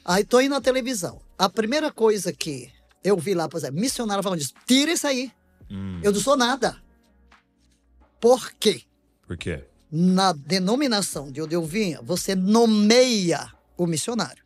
Aí 0.04 0.24
tô 0.24 0.40
indo 0.40 0.52
na 0.54 0.60
televisão. 0.60 1.20
A 1.36 1.50
primeira 1.50 1.92
coisa 1.92 2.32
que 2.32 2.70
eu 3.04 3.18
vi 3.18 3.34
lá, 3.34 3.46
por 3.48 3.58
exemplo, 3.58 3.78
missionário 3.78 4.22
falando 4.22 4.38
disso, 4.38 4.54
tira 4.66 4.92
isso 4.92 5.06
aí. 5.06 5.30
Hum, 5.70 6.00
Eu 6.02 6.12
não 6.12 6.20
sou 6.20 6.36
nada. 6.36 6.80
Por 8.20 8.52
quê? 8.52 8.82
por 9.26 9.36
quê? 9.36 9.64
Na 9.90 10.32
denominação 10.32 11.30
de 11.30 11.42
onde 11.42 11.54
eu 11.54 11.62
vinha, 11.64 12.00
você 12.02 12.34
nomeia 12.34 13.52
o 13.76 13.86
missionário. 13.86 14.41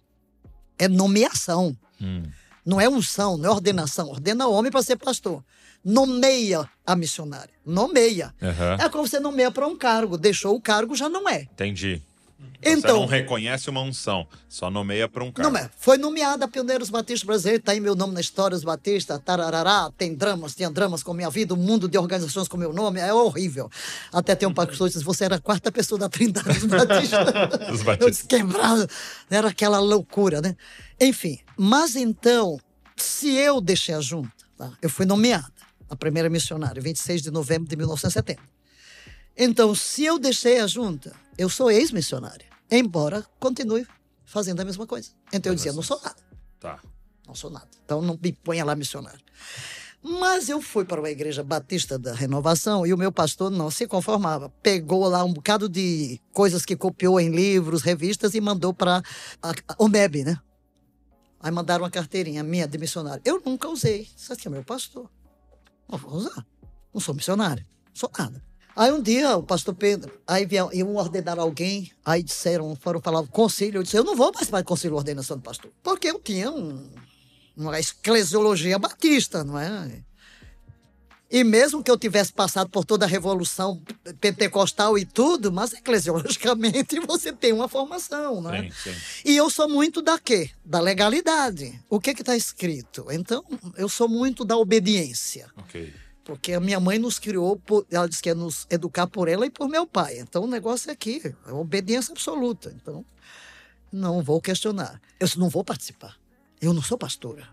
É 0.78 0.88
nomeação. 0.88 1.76
Hum, 2.00 2.24
Não 2.64 2.80
é 2.80 2.88
unção, 2.88 3.36
não 3.36 3.50
é 3.50 3.52
ordenação. 3.52 4.08
Ordena 4.08 4.46
homem 4.48 4.70
para 4.72 4.82
ser 4.82 4.96
pastor. 4.96 5.42
Nomeia 5.84 6.68
a 6.84 6.96
missionária. 6.96 7.54
Nomeia. 7.64 8.34
aham, 8.42 8.76
É 8.80 8.88
como 8.88 9.06
você 9.06 9.20
nomeia 9.20 9.50
para 9.52 9.66
um 9.68 9.76
cargo. 9.76 10.18
Deixou 10.18 10.54
o 10.56 10.60
cargo, 10.60 10.96
já 10.96 11.08
não 11.08 11.28
é. 11.28 11.42
Entendi. 11.42 12.02
Você 12.38 12.70
não 12.70 12.78
Então, 12.78 13.06
reconhece 13.06 13.70
uma 13.70 13.80
unção, 13.80 14.26
só 14.48 14.70
nomeia 14.70 15.08
para 15.08 15.24
um 15.24 15.32
cargo. 15.32 15.50
Não. 15.50 15.70
Foi 15.78 15.96
nomeada 15.96 16.46
Pioneiros 16.46 16.90
Batistas 16.90 17.26
Brasileiros, 17.26 17.60
está 17.60 17.72
aí 17.72 17.80
meu 17.80 17.94
nome 17.94 18.12
na 18.12 18.20
história 18.20 18.54
dos 18.54 18.64
Batistas, 18.64 19.20
tararará, 19.24 19.90
tem 19.96 20.14
dramas, 20.14 20.54
tinha 20.54 20.70
dramas 20.70 21.02
com 21.02 21.14
minha 21.14 21.30
vida, 21.30 21.54
um 21.54 21.56
mundo 21.56 21.88
de 21.88 21.96
organizações 21.96 22.46
com 22.46 22.56
meu 22.56 22.72
nome, 22.72 23.00
é 23.00 23.12
horrível. 23.12 23.70
Até 24.12 24.34
tem 24.34 24.46
um 24.46 24.52
pastor 24.52 24.88
que 24.88 24.94
disse, 24.94 25.04
você 25.04 25.24
era 25.24 25.36
a 25.36 25.40
quarta 25.40 25.72
pessoa 25.72 25.98
da 25.98 26.08
trindade 26.08 26.58
dos 26.58 26.66
Batistas. 26.66 27.26
Dos 27.68 27.82
Eu 28.00 28.10
disse, 28.10 28.26
quebrado, 28.26 28.86
era 29.30 29.48
aquela 29.48 29.78
loucura, 29.78 30.40
né? 30.40 30.56
Enfim, 31.00 31.38
mas 31.56 31.96
então, 31.96 32.58
se 32.96 33.34
eu 33.34 33.60
deixei 33.60 33.94
a 33.94 34.00
junta, 34.00 34.30
tá? 34.56 34.72
eu 34.82 34.90
fui 34.90 35.06
nomeada, 35.06 35.52
a 35.88 35.96
primeira 35.96 36.28
missionária, 36.28 36.82
26 36.82 37.22
de 37.22 37.30
novembro 37.30 37.68
de 37.68 37.76
1970. 37.76 38.40
Então, 39.36 39.74
se 39.74 40.04
eu 40.04 40.18
deixei 40.18 40.60
a 40.60 40.66
junta, 40.66 41.14
eu 41.38 41.48
sou 41.48 41.70
ex-missionária, 41.70 42.46
embora 42.70 43.24
continue 43.38 43.86
fazendo 44.24 44.60
a 44.60 44.64
mesma 44.64 44.86
coisa. 44.86 45.10
Então 45.32 45.52
eu 45.52 45.56
dizia, 45.56 45.72
não 45.72 45.82
sou 45.82 46.00
nada, 46.02 46.16
Tá. 46.58 46.80
não 47.26 47.34
sou 47.34 47.50
nada. 47.50 47.68
Então 47.84 48.00
não 48.02 48.18
me 48.20 48.32
ponha 48.32 48.64
lá 48.64 48.74
missionário. 48.74 49.20
Mas 50.02 50.48
eu 50.48 50.62
fui 50.62 50.84
para 50.84 51.00
uma 51.00 51.10
igreja 51.10 51.42
batista 51.42 51.98
da 51.98 52.14
renovação 52.14 52.86
e 52.86 52.92
o 52.92 52.98
meu 52.98 53.10
pastor 53.10 53.50
não 53.50 53.70
se 53.70 53.86
conformava. 53.88 54.48
Pegou 54.62 55.08
lá 55.08 55.24
um 55.24 55.32
bocado 55.32 55.68
de 55.68 56.20
coisas 56.32 56.64
que 56.64 56.76
copiou 56.76 57.18
em 57.18 57.30
livros, 57.30 57.82
revistas 57.82 58.34
e 58.34 58.40
mandou 58.40 58.72
para 58.72 59.02
o 59.78 59.88
MEB, 59.88 60.24
né? 60.24 60.38
Aí 61.40 61.50
mandaram 61.50 61.82
uma 61.84 61.90
carteirinha 61.90 62.42
minha 62.44 62.68
de 62.68 62.78
missionário. 62.78 63.20
Eu 63.24 63.42
nunca 63.44 63.68
usei. 63.68 64.08
Isso 64.16 64.32
aqui 64.32 64.46
é 64.46 64.50
meu 64.50 64.64
pastor. 64.64 65.10
Não 65.88 65.98
vou 65.98 66.12
usar. 66.12 66.46
Não 66.94 67.00
sou 67.00 67.14
missionário. 67.14 67.64
Não 67.88 67.94
sou 67.96 68.10
nada. 68.16 68.42
Aí 68.76 68.92
um 68.92 69.00
dia 69.00 69.38
o 69.38 69.42
pastor 69.42 69.74
Pedro, 69.74 70.12
aí 70.26 70.44
vieram, 70.44 70.70
iam 70.70 70.94
ordenar 70.96 71.38
alguém, 71.38 71.90
aí 72.04 72.22
disseram, 72.22 72.76
foram 72.76 73.00
falar 73.00 73.20
o 73.20 73.26
conselho, 73.26 73.78
eu 73.78 73.82
disse, 73.82 73.96
eu 73.96 74.04
não 74.04 74.14
vou 74.14 74.30
participar 74.30 74.60
do 74.60 74.66
conselho 74.66 74.92
de 74.92 74.98
ordenação 74.98 75.38
do 75.38 75.42
pastor, 75.42 75.70
porque 75.82 76.08
eu 76.08 76.20
tinha 76.20 76.50
um, 76.50 76.86
uma 77.56 77.80
eclesiologia 77.80 78.78
batista, 78.78 79.42
não 79.42 79.58
é? 79.58 80.02
E 81.30 81.42
mesmo 81.42 81.82
que 81.82 81.90
eu 81.90 81.96
tivesse 81.98 82.32
passado 82.32 82.68
por 82.68 82.84
toda 82.84 83.06
a 83.06 83.08
revolução 83.08 83.82
pentecostal 84.20 84.96
e 84.96 85.04
tudo, 85.04 85.50
mas 85.50 85.72
eclesiologicamente 85.72 87.00
você 87.04 87.32
tem 87.32 87.54
uma 87.54 87.68
formação, 87.68 88.42
não 88.42 88.54
é? 88.54 88.70
Sim, 88.70 88.70
sim. 88.70 88.94
E 89.24 89.36
eu 89.36 89.48
sou 89.50 89.68
muito 89.68 90.00
da 90.02 90.18
quê? 90.18 90.50
Da 90.64 90.80
legalidade. 90.80 91.80
O 91.88 91.98
que 91.98 92.14
que 92.14 92.22
está 92.22 92.36
escrito? 92.36 93.06
Então, 93.10 93.42
eu 93.76 93.88
sou 93.88 94.08
muito 94.08 94.44
da 94.44 94.56
obediência. 94.56 95.50
Ok. 95.56 95.92
Porque 96.26 96.54
a 96.54 96.60
minha 96.60 96.80
mãe 96.80 96.98
nos 96.98 97.20
criou, 97.20 97.56
por, 97.56 97.86
ela 97.88 98.08
disse 98.08 98.20
que 98.20 98.28
ia 98.28 98.34
nos 98.34 98.66
educar 98.68 99.06
por 99.06 99.28
ela 99.28 99.46
e 99.46 99.50
por 99.50 99.68
meu 99.68 99.86
pai. 99.86 100.18
Então 100.18 100.42
o 100.42 100.48
negócio 100.48 100.90
é 100.90 100.92
aqui, 100.92 101.22
é 101.46 101.52
obediência 101.52 102.10
absoluta. 102.10 102.74
Então, 102.74 103.04
não 103.92 104.20
vou 104.24 104.40
questionar. 104.40 105.00
Eu 105.20 105.28
não 105.36 105.48
vou 105.48 105.62
participar. 105.62 106.16
Eu 106.60 106.74
não 106.74 106.82
sou 106.82 106.98
pastora. 106.98 107.48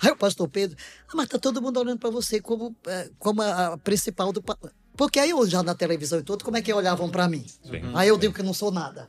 Aí 0.00 0.10
o 0.10 0.16
pastor 0.16 0.48
Pedro, 0.48 0.78
ah, 1.08 1.12
mas 1.14 1.28
tá 1.28 1.38
todo 1.38 1.60
mundo 1.60 1.78
olhando 1.78 1.98
para 1.98 2.08
você 2.08 2.40
como, 2.40 2.74
eh, 2.86 3.10
como 3.18 3.42
a, 3.42 3.74
a 3.74 3.78
principal 3.78 4.32
do. 4.32 4.42
pa-" 4.42 4.58
Porque 4.96 5.20
aí 5.20 5.30
eu 5.30 5.46
já 5.46 5.62
na 5.62 5.74
televisão 5.74 6.18
e 6.18 6.22
tudo, 6.22 6.44
como 6.44 6.56
é 6.56 6.62
que 6.62 6.72
olhavam 6.72 7.10
para 7.10 7.28
mim? 7.28 7.46
Sim. 7.62 7.92
Aí 7.94 8.08
eu 8.08 8.16
digo 8.16 8.32
que 8.32 8.42
não 8.42 8.54
sou 8.54 8.72
nada. 8.72 9.08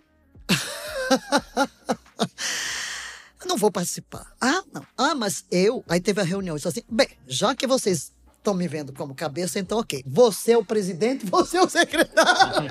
não 3.47 3.57
vou 3.57 3.71
participar. 3.71 4.31
Ah, 4.39 4.63
não. 4.71 4.85
Ah, 4.97 5.15
mas 5.15 5.45
eu. 5.49 5.83
Aí 5.87 5.99
teve 5.99 6.19
a 6.19 6.25
reunião. 6.25 6.55
Eu 6.55 6.57
disse 6.57 6.67
assim: 6.67 6.83
bem, 6.89 7.07
já 7.25 7.55
que 7.55 7.65
vocês 7.65 8.11
estão 8.49 8.53
me 8.55 8.67
vendo 8.67 8.91
como 8.93 9.13
cabeça, 9.13 9.59
então 9.59 9.79
ok. 9.79 10.03
Você 10.05 10.53
é 10.53 10.57
o 10.57 10.65
presidente, 10.65 11.25
você 11.29 11.57
é 11.57 11.61
o 11.61 11.69
secretário. 11.69 12.69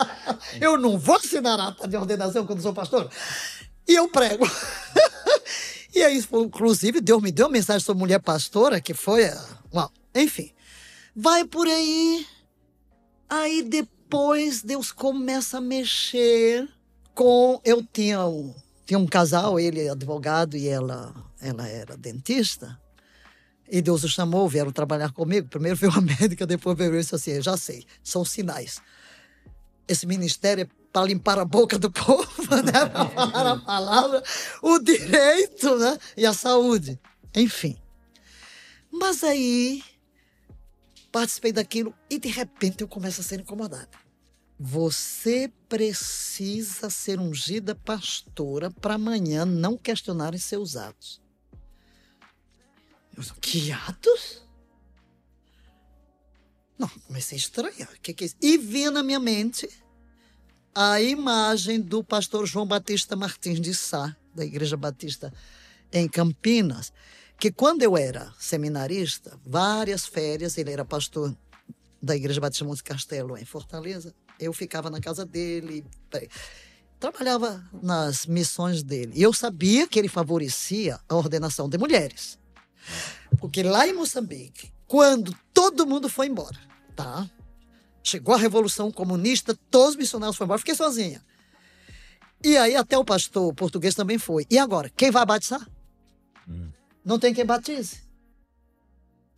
eu 0.60 0.78
não 0.78 0.98
vou 0.98 1.16
assinar 1.16 1.60
ata 1.60 1.86
de 1.86 1.96
ordenação 1.96 2.46
quando 2.46 2.62
sou 2.62 2.72
pastor. 2.72 3.10
E 3.86 3.94
eu 3.94 4.08
prego. 4.08 4.46
e 5.94 6.02
aí, 6.02 6.22
inclusive, 6.32 7.00
Deus 7.00 7.22
me 7.22 7.30
deu 7.30 7.46
uma 7.46 7.52
mensagem 7.52 7.84
sobre 7.84 8.00
mulher 8.00 8.20
pastora, 8.20 8.80
que 8.80 8.94
foi. 8.94 9.26
ah, 9.26 9.46
Uau. 9.74 9.92
Enfim. 10.14 10.50
Vai 11.14 11.44
por 11.44 11.66
aí. 11.66 12.26
Aí 13.28 13.62
depois 13.62 14.62
Deus 14.62 14.90
começa 14.90 15.58
a 15.58 15.60
mexer 15.60 16.68
com. 17.14 17.60
Eu 17.64 17.84
tinha 17.84 18.24
um, 18.26 18.54
tinha 18.86 18.98
um 18.98 19.06
casal, 19.06 19.58
ele 19.58 19.80
é 19.82 19.90
advogado 19.90 20.56
e 20.56 20.68
ela, 20.68 21.12
ela 21.40 21.68
era 21.68 21.96
dentista. 21.96 22.78
E 23.70 23.80
Deus 23.80 24.02
o 24.02 24.08
chamou, 24.08 24.48
vieram 24.48 24.72
trabalhar 24.72 25.12
comigo. 25.12 25.48
Primeiro 25.48 25.76
veio 25.76 25.92
a 25.92 26.00
médica, 26.02 26.46
depois 26.46 26.76
veio 26.76 26.92
disse 26.92 27.14
assim: 27.14 27.40
já 27.40 27.56
sei, 27.56 27.84
são 28.02 28.24
sinais. 28.24 28.82
Esse 29.86 30.06
ministério 30.06 30.62
é 30.64 30.80
para 30.92 31.06
limpar 31.06 31.38
a 31.38 31.44
boca 31.44 31.78
do 31.78 31.90
povo, 31.92 32.56
né? 32.64 32.86
para 32.86 33.08
falar 33.10 33.52
a 33.52 33.56
palavra, 33.58 34.22
o 34.60 34.78
direito 34.80 35.76
né? 35.76 35.96
e 36.16 36.26
a 36.26 36.32
saúde. 36.32 36.98
Enfim. 37.34 37.76
Mas 38.90 39.22
aí 39.22 39.84
participei 41.12 41.52
daquilo 41.52 41.94
e 42.08 42.18
de 42.18 42.28
repente 42.28 42.82
eu 42.82 42.88
começo 42.88 43.20
a 43.20 43.24
ser 43.24 43.40
incomodada. 43.40 43.88
Você 44.58 45.50
precisa 45.68 46.90
ser 46.90 47.18
ungida 47.18 47.74
pastora 47.74 48.70
para 48.70 48.94
amanhã 48.94 49.46
não 49.46 49.76
questionarem 49.76 50.38
seus 50.38 50.76
atos. 50.76 51.19
Eu 53.20 53.22
disse, 53.22 53.34
que 53.34 53.70
atos? 53.70 54.42
Não, 56.78 56.88
comecei 57.06 57.36
a 57.36 57.38
estranhar. 57.38 57.90
Que, 58.00 58.14
que 58.14 58.24
é 58.24 58.26
isso? 58.26 58.36
E 58.40 58.56
vinha 58.56 58.90
na 58.90 59.02
minha 59.02 59.20
mente 59.20 59.68
a 60.74 61.00
imagem 61.02 61.80
do 61.80 62.02
pastor 62.02 62.46
João 62.46 62.66
Batista 62.66 63.14
Martins 63.14 63.60
de 63.60 63.74
Sá, 63.74 64.16
da 64.34 64.44
Igreja 64.44 64.76
Batista 64.76 65.32
em 65.92 66.08
Campinas, 66.08 66.92
que 67.38 67.52
quando 67.52 67.82
eu 67.82 67.96
era 67.96 68.32
seminarista, 68.38 69.38
várias 69.44 70.06
férias, 70.06 70.56
ele 70.56 70.70
era 70.70 70.84
pastor 70.84 71.36
da 72.00 72.16
Igreja 72.16 72.40
Batista 72.40 72.64
Monte 72.64 72.82
Castelo, 72.82 73.36
em 73.36 73.44
Fortaleza. 73.44 74.14
Eu 74.38 74.54
ficava 74.54 74.88
na 74.88 75.00
casa 75.00 75.26
dele, 75.26 75.84
trabalhava 76.98 77.68
nas 77.82 78.24
missões 78.24 78.82
dele. 78.82 79.12
E 79.14 79.22
eu 79.22 79.34
sabia 79.34 79.86
que 79.86 79.98
ele 79.98 80.08
favorecia 80.08 80.98
a 81.06 81.14
ordenação 81.14 81.68
de 81.68 81.76
mulheres. 81.76 82.39
Porque 83.38 83.62
lá 83.62 83.86
em 83.86 83.92
Moçambique, 83.92 84.72
quando 84.86 85.36
todo 85.52 85.86
mundo 85.86 86.08
foi 86.08 86.26
embora, 86.26 86.58
tá? 86.96 87.28
Chegou 88.02 88.34
a 88.34 88.38
Revolução 88.38 88.90
Comunista, 88.90 89.58
todos 89.70 89.90
os 89.90 89.96
missionários 89.96 90.36
foram 90.36 90.46
embora, 90.46 90.58
fiquei 90.58 90.74
sozinha. 90.74 91.22
E 92.42 92.56
aí 92.56 92.74
até 92.74 92.96
o 92.96 93.04
pastor 93.04 93.54
português 93.54 93.94
também 93.94 94.18
foi. 94.18 94.46
E 94.50 94.58
agora, 94.58 94.90
quem 94.96 95.10
vai 95.10 95.24
batizar? 95.26 95.68
Hum. 96.48 96.70
Não 97.04 97.18
tem 97.18 97.34
quem 97.34 97.44
batize. 97.44 98.02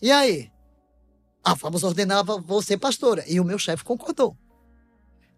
E 0.00 0.10
aí? 0.10 0.50
Ah, 1.44 1.54
vamos 1.54 1.82
ordenar 1.82 2.24
você 2.24 2.76
pastora. 2.76 3.24
E 3.28 3.40
o 3.40 3.44
meu 3.44 3.58
chefe 3.58 3.84
concordou. 3.84 4.36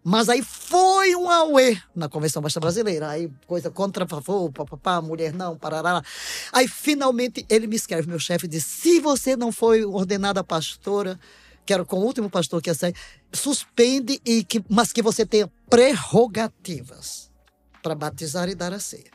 Mas 0.07 0.29
aí 0.29 0.43
foi 0.43 1.15
um 1.15 1.27
auê 1.27 1.79
na 1.95 2.07
Convenção 2.07 2.39
Basta 2.39 2.59
Brasileira. 2.59 3.09
Aí 3.09 3.27
coisa 3.47 3.71
contra 3.71 4.07
favor, 4.07 4.51
papapá, 4.51 5.01
mulher 5.01 5.33
não, 5.33 5.57
parará. 5.57 6.03
Aí 6.53 6.67
finalmente 6.67 7.43
ele 7.49 7.65
me 7.65 7.75
escreve, 7.75 8.07
meu 8.07 8.19
chefe, 8.19 8.47
diz: 8.47 8.63
se 8.63 8.99
você 8.99 9.35
não 9.35 9.51
foi 9.51 9.83
ordenada 9.83 10.43
pastora, 10.43 11.19
que 11.65 11.73
era 11.73 11.83
com 11.83 11.97
o 11.97 12.05
último 12.05 12.29
pastor 12.29 12.61
que 12.61 12.69
ia 12.69 12.75
sair, 12.75 12.93
suspende, 13.33 14.21
e 14.23 14.43
que, 14.43 14.63
mas 14.69 14.93
que 14.93 15.01
você 15.01 15.25
tenha 15.25 15.51
prerrogativas 15.67 17.31
para 17.81 17.95
batizar 17.95 18.47
e 18.47 18.53
dar 18.53 18.73
a 18.73 18.79
ceia 18.79 19.09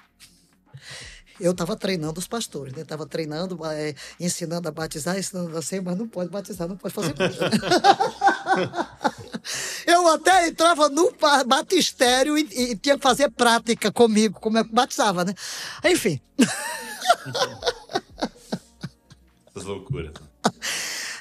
eu 1.41 1.53
estava 1.53 1.76
treinando 1.76 2.18
os 2.18 2.28
pastores, 2.28 2.72
né? 2.74 2.82
Estava 2.82 3.07
treinando, 3.07 3.59
é, 3.66 3.95
ensinando 4.18 4.68
a 4.68 4.70
batizar, 4.70 5.18
ensinando 5.18 5.57
a 5.57 5.62
ser, 5.62 5.80
mas 5.82 5.97
não 5.97 6.07
pode 6.07 6.30
batizar, 6.30 6.68
não 6.68 6.76
pode 6.76 6.95
fazer 6.95 7.14
coisa. 7.14 7.49
Né? 7.49 7.59
eu 9.86 10.07
até 10.09 10.49
entrava 10.49 10.88
no 10.88 11.12
batistério 11.47 12.36
e, 12.38 12.43
e, 12.43 12.76
tinha 12.76 12.97
que 12.97 13.03
fazer 13.03 13.30
prática 13.30 13.91
comigo, 13.91 14.38
como 14.41 14.59
é 14.59 14.64
que 14.64 14.72
batizava, 14.72 15.24
né? 15.24 15.34
Enfim. 15.84 16.20
Essas 19.49 19.64
loucuras. 19.64 20.12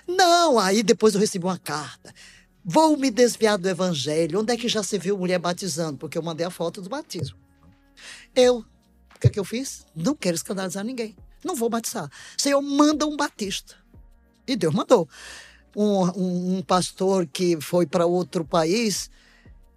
Não, 0.07 0.59
aí 0.59 0.83
depois 0.83 1.13
eu 1.13 1.19
recebi 1.19 1.45
uma 1.45 1.57
carta. 1.57 2.13
Vou 2.63 2.97
me 2.97 3.09
desviar 3.09 3.57
do 3.57 3.69
evangelho. 3.69 4.41
Onde 4.41 4.53
é 4.53 4.57
que 4.57 4.67
já 4.67 4.83
se 4.83 4.97
viu 4.97 5.17
mulher 5.17 5.39
batizando? 5.39 5.97
Porque 5.97 6.17
eu 6.17 6.21
mandei 6.21 6.45
a 6.45 6.51
foto 6.51 6.81
do 6.81 6.89
batismo. 6.89 7.37
Eu 8.35 8.65
o 9.19 9.21
que, 9.21 9.27
é 9.27 9.29
que 9.31 9.39
eu 9.39 9.43
fiz? 9.43 9.85
Não 9.93 10.15
quero 10.15 10.37
escandalizar 10.37 10.81
ninguém. 10.81 11.13
Não 11.43 11.53
vou 11.53 11.69
batizar. 11.69 12.09
Senhor, 12.37 12.61
manda 12.61 13.05
um 13.05 13.17
batista. 13.17 13.75
E 14.47 14.55
Deus 14.55 14.73
mandou. 14.73 15.09
Um, 15.75 16.05
um, 16.05 16.57
um 16.57 16.61
pastor 16.61 17.27
que 17.27 17.59
foi 17.59 17.85
para 17.85 18.05
outro 18.05 18.45
país 18.45 19.11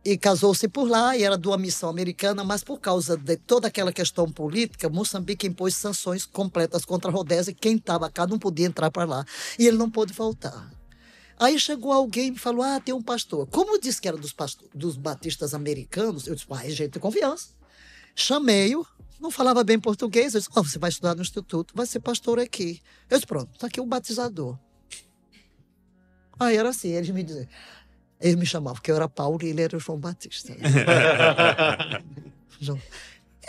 e 0.04 0.16
casou-se 0.16 0.68
por 0.68 0.88
lá 0.88 1.16
e 1.16 1.24
era 1.24 1.36
de 1.36 1.48
uma 1.48 1.58
missão 1.58 1.90
americana, 1.90 2.44
mas 2.44 2.62
por 2.62 2.78
causa 2.78 3.16
de 3.16 3.36
toda 3.36 3.66
aquela 3.66 3.92
questão 3.92 4.30
política, 4.30 4.88
Moçambique 4.88 5.48
impôs 5.48 5.74
sanções 5.74 6.24
completas 6.24 6.84
contra 6.84 7.10
a 7.10 7.50
e 7.50 7.52
quem 7.52 7.74
estava 7.74 8.08
cá 8.08 8.28
não 8.28 8.38
podia 8.38 8.66
entrar 8.66 8.92
para 8.92 9.04
lá. 9.04 9.24
E 9.58 9.66
ele 9.66 9.76
não 9.76 9.90
pôde 9.90 10.12
voltar. 10.12 10.70
Aí 11.36 11.58
chegou 11.58 11.90
alguém 11.90 12.28
e 12.28 12.30
me 12.30 12.38
falou: 12.38 12.62
Ah, 12.62 12.78
tem 12.78 12.94
um 12.94 13.02
pastor. 13.02 13.48
Como 13.48 13.76
disse 13.80 14.00
que 14.00 14.06
era 14.06 14.16
dos, 14.16 14.32
pastor, 14.32 14.68
dos 14.72 14.96
batistas 14.96 15.52
americanos, 15.52 16.28
eu 16.28 16.36
disse: 16.36 16.46
Ah, 16.48 16.68
gente 16.70 16.92
de 16.92 17.00
confiança. 17.00 17.48
Chamei-o, 18.14 18.86
não 19.22 19.30
falava 19.30 19.62
bem 19.62 19.78
português. 19.78 20.34
Eu 20.34 20.40
disse, 20.40 20.50
oh, 20.54 20.62
você 20.62 20.78
vai 20.78 20.90
estudar 20.90 21.14
no 21.14 21.22
instituto, 21.22 21.72
vai 21.74 21.86
ser 21.86 22.00
pastor 22.00 22.38
aqui. 22.40 22.82
Eu 23.08 23.16
disse, 23.16 23.26
pronto, 23.26 23.50
está 23.54 23.68
aqui 23.68 23.80
o 23.80 23.86
batizador. 23.86 24.58
Aí 26.38 26.56
era 26.56 26.70
assim, 26.70 26.88
eles 26.88 27.08
me 27.10 27.22
diziam. 27.22 27.46
Eles 28.20 28.36
me 28.36 28.44
chamavam, 28.44 28.74
porque 28.74 28.90
eu 28.90 28.96
era 28.96 29.08
Paulo 29.08 29.38
e 29.42 29.46
ele 29.46 29.62
era 29.62 29.78
João 29.78 29.98
Batista. 29.98 30.52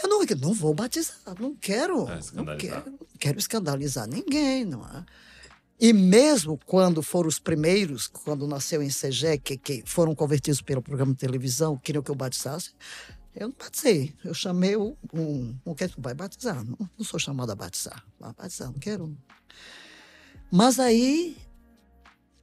Eu 0.01 0.09
não, 0.09 0.25
não 0.41 0.53
vou 0.55 0.73
batizar, 0.73 1.15
não 1.39 1.55
quero. 1.55 2.09
É 2.09 2.19
não 2.33 2.57
quero, 2.57 2.89
não 2.89 3.07
quero 3.19 3.37
escandalizar 3.37 4.07
ninguém, 4.07 4.65
não 4.65 4.83
é? 4.83 5.05
E 5.79 5.93
mesmo 5.93 6.59
quando 6.65 7.03
foram 7.03 7.29
os 7.29 7.37
primeiros, 7.37 8.07
quando 8.07 8.47
nasceu 8.47 8.81
em 8.81 8.89
Segé, 8.89 9.37
que, 9.37 9.55
que 9.55 9.83
foram 9.85 10.15
convertidos 10.15 10.61
pelo 10.61 10.81
programa 10.81 11.13
de 11.13 11.19
televisão, 11.19 11.77
queriam 11.77 12.01
que 12.01 12.09
eu 12.09 12.15
batizasse, 12.15 12.71
eu 13.35 13.47
não 13.47 13.55
batizei. 13.57 14.13
Eu 14.23 14.33
chamei 14.33 14.77
um. 14.77 14.95
um, 15.13 15.55
um 15.65 15.73
que 15.73 15.89
vai 15.97 16.13
batizar. 16.13 16.63
Não, 16.63 16.77
não 16.97 17.05
sou 17.05 17.19
chamado 17.19 17.51
a 17.51 17.55
batizar. 17.55 18.03
Vai 18.19 18.31
batizar, 18.33 18.71
não 18.71 18.79
quero. 18.79 19.17
Mas 20.51 20.79
aí 20.79 21.35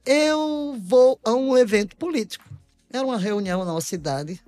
eu 0.05 0.77
vou 0.81 1.19
a 1.23 1.33
um 1.33 1.57
evento 1.57 1.95
político. 1.95 2.43
Era 2.89 3.05
uma 3.05 3.17
reunião 3.17 3.59
na 3.59 3.71
nossa 3.71 3.87
cidade. 3.87 4.41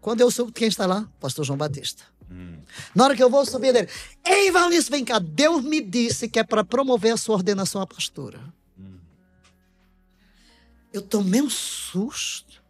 Quando 0.00 0.20
eu 0.20 0.30
subo, 0.30 0.52
quem 0.52 0.68
está 0.68 0.86
lá? 0.86 1.08
Pastor 1.18 1.44
João 1.44 1.58
Batista. 1.58 2.04
Hum. 2.30 2.58
Na 2.94 3.04
hora 3.04 3.16
que 3.16 3.22
eu 3.22 3.28
vou 3.28 3.44
subir 3.44 3.72
dele, 3.72 3.88
ei, 4.24 4.50
Valnice, 4.52 4.88
vem 4.88 5.04
cá. 5.04 5.18
Deus 5.18 5.64
me 5.64 5.80
disse 5.80 6.28
que 6.28 6.38
é 6.38 6.44
para 6.44 6.64
promover 6.64 7.12
a 7.12 7.16
sua 7.16 7.34
ordenação 7.34 7.80
à 7.80 7.86
pastora. 7.86 8.40
Hum. 8.78 8.98
Eu 10.92 11.02
tomei 11.02 11.42
um 11.42 11.50
susto. 11.50 12.62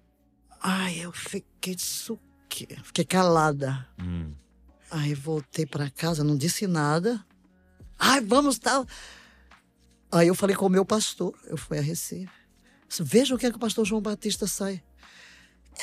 Ai, 0.62 1.00
eu 1.00 1.12
fiquei 1.12 1.76
suco 1.78 2.29
fiquei 2.82 3.04
calada. 3.04 3.86
Hum. 3.98 4.32
Aí 4.90 5.14
voltei 5.14 5.64
para 5.64 5.90
casa, 5.90 6.24
não 6.24 6.36
disse 6.36 6.66
nada. 6.66 7.24
Ai, 7.98 8.20
vamos 8.20 8.58
tal. 8.58 8.86
Aí 10.10 10.28
eu 10.28 10.34
falei 10.34 10.56
com 10.56 10.66
o 10.66 10.70
meu 10.70 10.84
pastor, 10.84 11.38
eu 11.46 11.56
fui 11.56 11.78
a 11.78 11.82
Recife. 11.82 12.32
Veja 12.98 13.34
o 13.34 13.38
que 13.38 13.46
é 13.46 13.50
que 13.50 13.56
o 13.56 13.60
pastor 13.60 13.86
João 13.86 14.02
Batista 14.02 14.46
sai. 14.46 14.82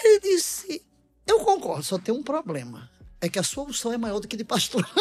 Ele 0.03 0.19
disse: 0.19 0.83
Eu 1.25 1.39
concordo, 1.39 1.83
só 1.83 1.97
tem 1.97 2.13
um 2.13 2.23
problema. 2.23 2.89
É 3.21 3.29
que 3.29 3.39
a 3.39 3.43
sua 3.43 3.63
unção 3.63 3.93
é 3.93 3.97
maior 3.97 4.19
do 4.19 4.27
que 4.27 4.35
de 4.35 4.43
pastor. 4.43 4.87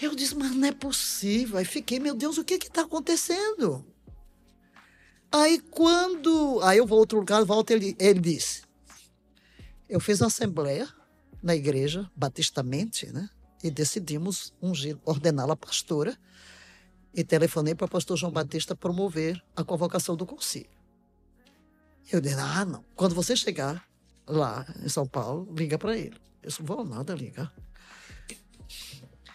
eu 0.00 0.14
disse, 0.14 0.36
mas 0.36 0.52
não 0.52 0.68
é 0.68 0.72
possível. 0.72 1.58
Aí 1.58 1.64
fiquei, 1.64 1.98
meu 1.98 2.14
Deus, 2.14 2.38
o 2.38 2.44
que 2.44 2.54
está 2.54 2.82
acontecendo? 2.82 3.84
Aí 5.34 5.58
quando. 5.58 6.60
Aí 6.62 6.78
eu 6.78 6.86
vou 6.86 6.98
a 6.98 7.00
outro 7.00 7.18
lugar, 7.18 7.44
volta, 7.44 7.72
ele, 7.72 7.96
ele 7.98 8.20
disse. 8.20 8.62
Eu 9.88 9.98
fiz 9.98 10.20
uma 10.20 10.28
assembleia 10.28 10.88
na 11.42 11.56
igreja, 11.56 12.08
batistamente, 12.14 13.12
né? 13.12 13.28
E 13.60 13.68
decidimos 13.68 14.54
ungir, 14.62 14.96
ordená-la 15.04 15.56
pastora. 15.56 16.16
E 17.12 17.24
telefonei 17.24 17.74
para 17.74 17.86
o 17.86 17.88
pastor 17.88 18.16
João 18.16 18.30
Batista 18.30 18.76
promover 18.76 19.42
a 19.56 19.64
convocação 19.64 20.14
do 20.14 20.24
concílio. 20.24 20.70
Eu 22.12 22.20
disse: 22.20 22.36
ah, 22.38 22.64
não. 22.64 22.84
Quando 22.94 23.16
você 23.16 23.34
chegar 23.34 23.84
lá 24.28 24.64
em 24.84 24.88
São 24.88 25.04
Paulo, 25.04 25.52
liga 25.52 25.76
para 25.76 25.98
ele. 25.98 26.16
Eu 26.44 26.52
não 26.60 26.66
vou 26.66 26.84
nada 26.84 27.12
ligar. 27.12 27.52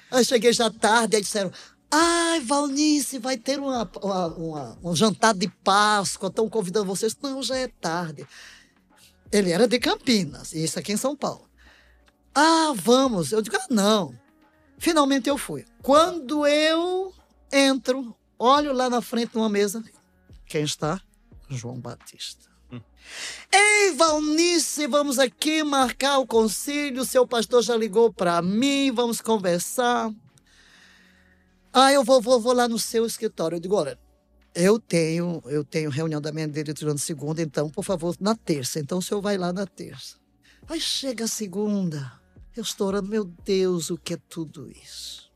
Aí 0.10 0.24
cheguei 0.24 0.54
já 0.54 0.72
tarde, 0.72 1.18
aí 1.18 1.22
disseram: 1.22 1.52
Ai, 1.92 2.40
Valnice, 2.42 3.18
vai 3.18 3.38
ter 3.38 3.60
uma, 3.60 3.90
uma, 4.02 4.28
uma, 4.28 4.78
um 4.84 4.96
jantar 4.96 5.34
de 5.34 5.48
Páscoa, 5.64 6.30
estão 6.30 6.48
convidando 6.48 6.86
vocês. 6.86 7.18
Não, 7.22 7.42
já 7.42 7.58
é 7.58 7.68
tarde. 7.68 8.28
Ele 9.32 9.52
era 9.52 9.68
de 9.68 9.80
Campinas, 9.80 10.54
isso 10.54 10.78
aqui 10.78 10.94
em 10.94 10.98
São 10.98 11.16
Paulo. 11.16 11.50
Ah, 12.34 12.74
vamos. 12.76 13.32
Eu 13.32 13.42
digo, 13.42 13.58
ah, 13.58 13.68
não. 13.70 14.18
Finalmente 14.78 15.30
eu 15.30 15.38
fui. 15.38 15.66
Quando 15.82 16.46
eu 16.48 17.14
entro, 17.52 18.16
olho 18.38 18.72
lá 18.72 18.90
na 18.90 19.02
frente 19.02 19.32
de 19.32 19.38
uma 19.38 19.50
mesa, 19.50 19.84
quem 20.46 20.64
está? 20.64 21.02
João 21.50 21.80
Batista. 21.80 22.48
Hum. 22.72 22.82
Ei, 23.52 23.92
Valnice, 23.96 24.88
vamos 24.88 25.18
aqui 25.18 25.64
marcar 25.64 26.20
o 26.20 26.28
concílio. 26.28 27.04
Seu 27.04 27.28
pastor 27.28 27.64
já 27.64 27.76
ligou 27.76 28.14
para 28.14 28.42
mim, 28.42 28.92
vamos 28.92 29.22
conversar. 29.22 30.12
Ah, 31.72 31.92
eu 31.92 32.04
vou, 32.04 32.22
vou, 32.22 32.40
vou 32.40 32.54
lá 32.54 32.68
no 32.68 32.80
seu 32.80 33.06
escritório. 33.06 33.56
Eu 33.56 33.60
digo, 33.60 33.76
olha, 33.76 34.00
eu 34.56 34.80
tenho, 34.80 35.42
eu 35.46 35.64
tenho 35.64 35.90
reunião 35.90 36.20
da 36.20 36.32
minha 36.32 36.48
diretoria 36.48 36.94
na 36.94 37.00
segunda, 37.00 37.42
então, 37.42 37.70
por 37.70 37.84
favor, 37.84 38.16
na 38.20 38.36
terça. 38.36 38.80
Então, 38.80 38.98
o 38.98 39.02
senhor 39.02 39.22
vai 39.22 39.38
lá 39.38 39.54
na 39.54 39.66
terça. 39.66 40.18
Aí 40.68 40.80
chega 40.80 41.26
a 41.26 41.28
segunda. 41.28 42.12
Eu 42.56 42.64
estou 42.64 42.88
orando, 42.88 43.10
meu 43.10 43.24
Deus, 43.24 43.90
o 43.90 43.98
que 43.98 44.16
é 44.16 44.18
tudo 44.18 44.70
isso? 44.72 45.32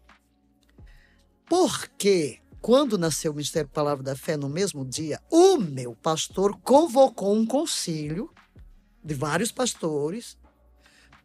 Porque 1.47 2.39
quando 2.59 2.97
nasceu 2.97 3.31
o 3.31 3.35
Ministério 3.35 3.69
Palavra 3.69 4.03
da 4.03 4.15
Fé 4.15 4.35
no 4.35 4.49
mesmo 4.49 4.83
dia, 4.85 5.21
o 5.29 5.57
meu 5.57 5.95
pastor 5.95 6.57
convocou 6.61 7.35
um 7.35 7.45
concílio 7.45 8.33
de 9.03 9.13
vários 9.13 9.51
pastores 9.51 10.37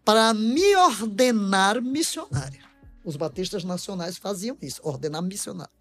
para 0.04 0.34
me 0.34 0.76
ordenar 0.76 1.80
missionária. 1.80 2.67
Os 3.08 3.16
batistas 3.16 3.64
nacionais 3.64 4.18
faziam 4.18 4.54
isso, 4.60 4.82
ordenar 4.84 5.22
missionário. 5.22 5.72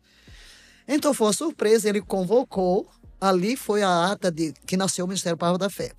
Então 0.87 1.13
foi 1.13 1.27
uma 1.27 1.33
surpresa, 1.33 1.89
ele 1.89 2.01
convocou, 2.01 2.89
ali 3.19 3.57
foi 3.57 3.83
a 3.83 4.11
ata 4.11 4.31
de 4.31 4.53
que 4.65 4.77
nasceu 4.77 5.03
o 5.03 5.07
Ministério 5.09 5.37
Palavra 5.37 5.59
da 5.59 5.69
Fé. 5.69 5.91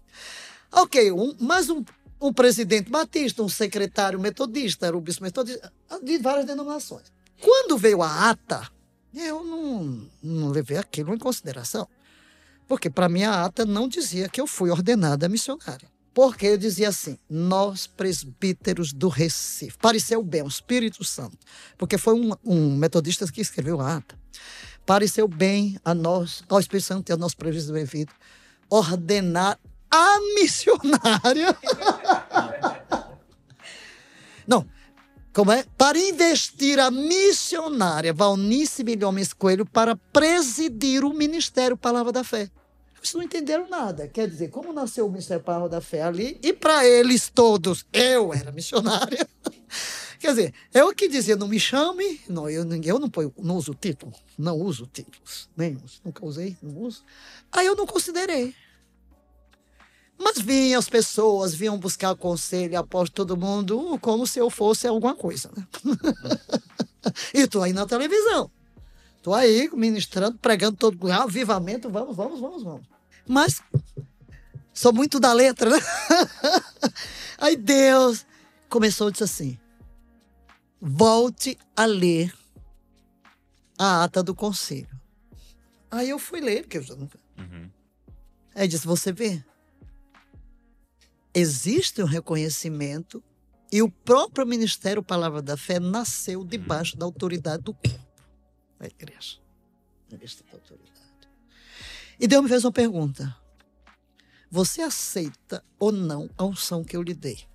Ok, 0.73 1.13
um, 1.13 1.37
mais 1.39 1.69
um 1.69 1.85
um 2.21 2.33
presidente 2.33 2.91
batista, 2.91 3.43
um 3.43 3.49
secretário 3.49 4.19
metodista, 4.19 4.87
era 4.87 4.97
o 4.97 5.01
bispo 5.03 5.23
metodista, 5.23 5.71
de 6.03 6.19
várias 6.19 6.47
denominações. 6.47 7.13
Quando 7.41 7.77
veio 7.77 8.03
a 8.03 8.31
ata, 8.31 8.67
eu 9.15 9.45
não, 9.45 10.09
não 10.23 10.49
levei 10.49 10.79
aquilo 10.79 11.15
em 11.15 11.19
consideração. 11.19 11.87
Porque 12.67 12.91
para 12.91 13.09
mim 13.09 13.23
a 13.23 13.45
ata 13.45 13.67
não 13.67 13.87
dizia 13.87 14.29
que 14.31 14.41
eu 14.41 14.47
fui 14.47 14.71
ordenada 14.71 15.29
missionária. 15.29 15.89
Porque 16.19 16.47
eu 16.47 16.59
dizia 16.59 16.89
assim, 16.89 17.17
nós 17.31 17.87
presbíteros 17.87 18.93
do 18.93 19.07
Recife. 19.07 19.79
Pareceu 19.79 20.21
bem, 20.21 20.43
o 20.43 20.49
Espírito 20.49 21.05
Santo. 21.05 21.39
Porque 21.77 21.97
foi 21.97 22.15
um, 22.15 22.33
um 22.45 22.77
metodista 22.77 23.25
que 23.31 23.41
escreveu 23.41 23.81
a 23.81 23.99
ata. 23.99 24.19
Pareceu 24.85 25.29
bem 25.29 25.79
a 25.85 25.95
nós, 25.95 26.43
ao 26.49 26.59
Espírito 26.59 26.87
Santo 26.87 27.09
e 27.09 27.13
ao 27.13 27.19
nosso 27.19 27.37
devido, 27.73 28.13
ordenar 28.69 29.61
a 29.89 30.19
missionária. 30.35 31.57
Não, 34.45 34.67
como 35.33 35.53
é? 35.53 35.65
Para 35.77 36.01
investir 36.01 36.81
a 36.81 36.91
missionária 36.91 38.13
Valnice 38.13 38.83
Milhões 38.83 39.33
Coelho 39.33 39.65
para 39.65 39.95
presidir 39.95 41.05
o 41.05 41.15
Ministério 41.15 41.77
Palavra 41.77 42.11
da 42.11 42.25
Fé. 42.25 42.51
Eles 42.99 43.15
não 43.15 43.23
entenderam 43.23 43.69
nada. 43.69 44.09
Quer 44.09 44.29
dizer, 44.29 44.49
como 44.49 44.73
nasceu 44.73 45.07
o 45.07 45.11
Ministério 45.11 45.43
Palavra 45.43 45.69
da 45.69 45.81
Fé 45.81 46.03
ali, 46.03 46.39
e 46.43 46.53
para 46.53 46.87
eles 46.87 47.29
todos, 47.29 47.87
eu 47.93 48.33
era 48.33 48.53
missionária. 48.53 49.27
Quer 50.19 50.29
dizer, 50.31 50.55
eu 50.75 50.93
que 50.93 51.09
dizia, 51.09 51.37
não 51.37 51.47
me 51.47 51.61
chame, 51.61 52.21
não, 52.29 52.51
eu, 52.51 52.67
eu 52.83 52.99
não, 52.99 53.09
ponho, 53.09 53.33
não 53.39 53.57
uso 53.57 53.73
título, 53.73 54.13
não 54.37 54.57
uso 54.57 54.85
títulos, 54.93 55.49
nem 55.57 55.77
uso, 55.77 56.01
nunca 56.05 56.27
usei, 56.27 56.57
não 56.61 56.77
uso. 56.83 57.05
Aí 57.53 57.67
eu 57.67 57.77
não 57.77 57.87
considerei. 57.87 58.53
Mas 60.19 60.41
vinham 60.41 60.81
as 60.81 60.89
pessoas, 60.89 61.55
vinham 61.55 61.79
buscar 61.79 62.17
conselho 62.17 62.77
após 62.77 63.09
todo 63.09 63.37
mundo, 63.37 63.97
como 64.01 64.27
se 64.27 64.41
eu 64.41 64.51
fosse 64.51 64.89
alguma 64.89 65.15
coisa. 65.15 65.49
Né? 65.57 65.65
e 67.33 67.43
estou 67.43 67.63
aí 67.63 67.73
na 67.73 67.87
televisão. 67.87 68.51
Estou 69.29 69.35
aí 69.35 69.69
ministrando, 69.75 70.39
pregando 70.39 70.79
todo 70.79 70.99
mundo, 70.99 71.13
avivamento, 71.13 71.91
vamos, 71.91 72.17
vamos, 72.17 72.41
vamos, 72.41 72.63
vamos. 72.63 72.87
Mas 73.27 73.61
sou 74.73 74.91
muito 74.91 75.21
da 75.21 75.35
letra, 75.35 75.69
né? 75.69 75.79
Aí 77.37 77.55
Deus 77.55 78.25
começou 78.71 79.09
a 79.09 79.11
dizer 79.11 79.25
assim: 79.25 79.59
volte 80.81 81.59
a 81.77 81.85
ler 81.85 82.35
a 83.79 84.05
ata 84.05 84.23
do 84.23 84.35
conselho. 84.35 84.99
Aí 85.91 86.09
eu 86.09 86.19
fui 86.19 86.41
ler, 86.41 86.63
porque 86.63 86.79
eu 86.79 86.83
já 86.83 86.97
nunca. 86.97 87.21
Uhum. 87.37 87.71
Aí 88.55 88.67
disse: 88.67 88.87
você 88.87 89.13
vê, 89.13 89.45
existe 91.35 92.03
um 92.03 92.07
reconhecimento 92.07 93.23
e 93.71 93.83
o 93.83 93.91
próprio 93.91 94.47
Ministério 94.47 95.03
Palavra 95.03 95.43
da 95.43 95.55
Fé 95.55 95.79
nasceu 95.79 96.43
debaixo 96.43 96.97
da 96.97 97.05
autoridade 97.05 97.65
do 97.65 97.75
da 98.79 98.87
igreja. 98.87 99.39
Ministério 100.11 100.53
da 100.53 100.59
autoridade. 100.59 101.09
E 102.21 102.27
Deus 102.27 102.43
me 102.43 102.49
fez 102.49 102.65
uma 102.65 102.73
pergunta. 102.73 103.37
Você 104.51 104.81
aceita 104.81 105.65
ou 105.79 105.93
não 105.93 106.31
a 106.37 106.45
unção 106.45 106.83
que 106.83 106.97
eu 106.97 107.03
lhe 107.03 107.15
dei? 107.15 107.47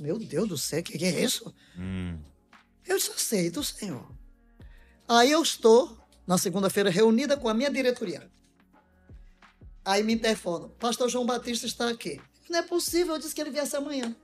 Meu 0.00 0.18
Deus 0.18 0.48
do 0.48 0.58
céu, 0.58 0.80
o 0.80 0.82
que, 0.82 0.98
que, 0.98 1.04
é 1.04 1.22
isso? 1.22 1.54
Hum. 1.78 2.18
Eu 2.86 2.96
disse, 2.96 3.10
aceito, 3.10 3.62
Senhor. 3.62 4.10
Aí 5.06 5.30
eu 5.30 5.42
estou, 5.42 5.96
na 6.26 6.38
segunda-feira, 6.38 6.90
reunida 6.90 7.36
com 7.36 7.48
a 7.48 7.54
minha 7.54 7.70
diretoria. 7.70 8.28
Aí 9.84 10.02
me 10.02 10.14
interfonam. 10.14 10.70
Pastor 10.70 11.08
João 11.08 11.26
Batista 11.26 11.66
está 11.66 11.90
aqui. 11.90 12.20
Não 12.48 12.58
é 12.58 12.62
possível, 12.62 13.14
eu 13.14 13.18
disse 13.20 13.34
que 13.34 13.40
ele 13.40 13.50
viesse 13.50 13.76
amanhã. 13.76 14.16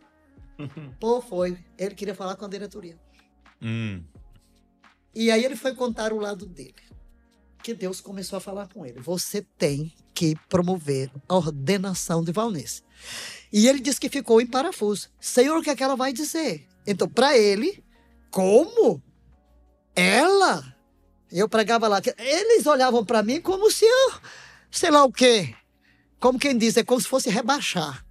Pô, 0.99 1.21
foi. 1.21 1.59
Ele 1.79 1.95
queria 1.95 2.15
falar 2.15 2.35
com 2.37 2.45
a 2.45 2.49
diretoria. 2.49 2.99
Hum. 3.63 4.03
E 5.15 5.31
aí 5.31 5.45
ele 5.45 5.57
foi 5.57 5.75
contar 5.75 6.13
o 6.13 6.19
lado 6.19 6.47
dele. 6.47 6.75
Que 7.63 7.75
Deus 7.75 8.01
começou 8.01 8.37
a 8.37 8.41
falar 8.41 8.69
com 8.69 8.87
ele. 8.87 9.01
Você 9.01 9.43
tem 9.59 9.93
que 10.15 10.35
promover 10.49 11.11
a 11.29 11.37
ordenação 11.37 12.23
de 12.23 12.33
Valnice. 12.33 12.83
E 13.53 13.67
ele 13.67 13.81
disse 13.81 14.01
que 14.01 14.09
ficou 14.09 14.41
em 14.41 14.47
parafuso. 14.47 15.09
Senhor, 15.21 15.59
o 15.59 15.63
que 15.63 15.71
é 15.71 15.77
que 15.77 15.83
ela 15.83 15.97
vai 15.97 16.13
dizer? 16.13 16.67
Então, 16.87 17.09
para 17.09 17.37
ele, 17.37 17.83
como? 18.31 19.03
Ela? 19.95 20.75
Eu 21.31 21.49
pregava 21.49 21.89
lá. 21.89 22.01
Eles 22.19 22.67
olhavam 22.67 23.05
para 23.05 23.23
mim 23.23 23.41
como 23.41 23.71
se 23.71 23.85
eu, 23.85 24.13
sei 24.71 24.91
lá 24.91 25.05
o 25.05 25.13
quê. 25.13 25.55
Como 26.19 26.39
quem 26.39 26.57
diz, 26.57 26.77
é 26.77 26.85
como 26.85 27.01
se 27.01 27.09
fosse 27.09 27.31
rebaixar. 27.31 28.05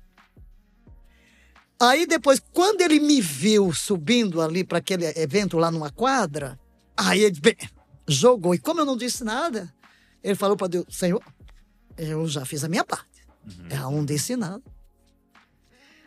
Aí 1.80 2.06
depois, 2.06 2.42
quando 2.52 2.82
ele 2.82 3.00
me 3.00 3.22
viu 3.22 3.74
subindo 3.74 4.42
ali 4.42 4.64
para 4.64 4.80
aquele 4.80 5.06
evento 5.18 5.58
lá 5.58 5.72
numa 5.72 5.90
quadra, 5.90 6.60
aí 7.00 7.24
ele 7.24 7.40
bem, 7.40 7.56
jogou. 8.08 8.54
E 8.54 8.60
como 8.60 8.82
eu 8.82 8.86
não 8.86 8.98
disse 8.98 9.24
nada, 9.24 9.74
ele 10.24 10.36
falou 10.36 10.58
para 10.58 10.68
Deus: 10.68 10.86
Senhor, 10.90 11.24
eu 11.98 12.28
já 12.28 12.46
fiz 12.46 12.64
a 12.64 12.70
minha 12.70 12.84
parte. 12.84 13.08
Uhum. 13.46 13.68
É 13.70 13.88
um 13.88 14.06
disse 14.06 14.36
nada. 14.36 14.62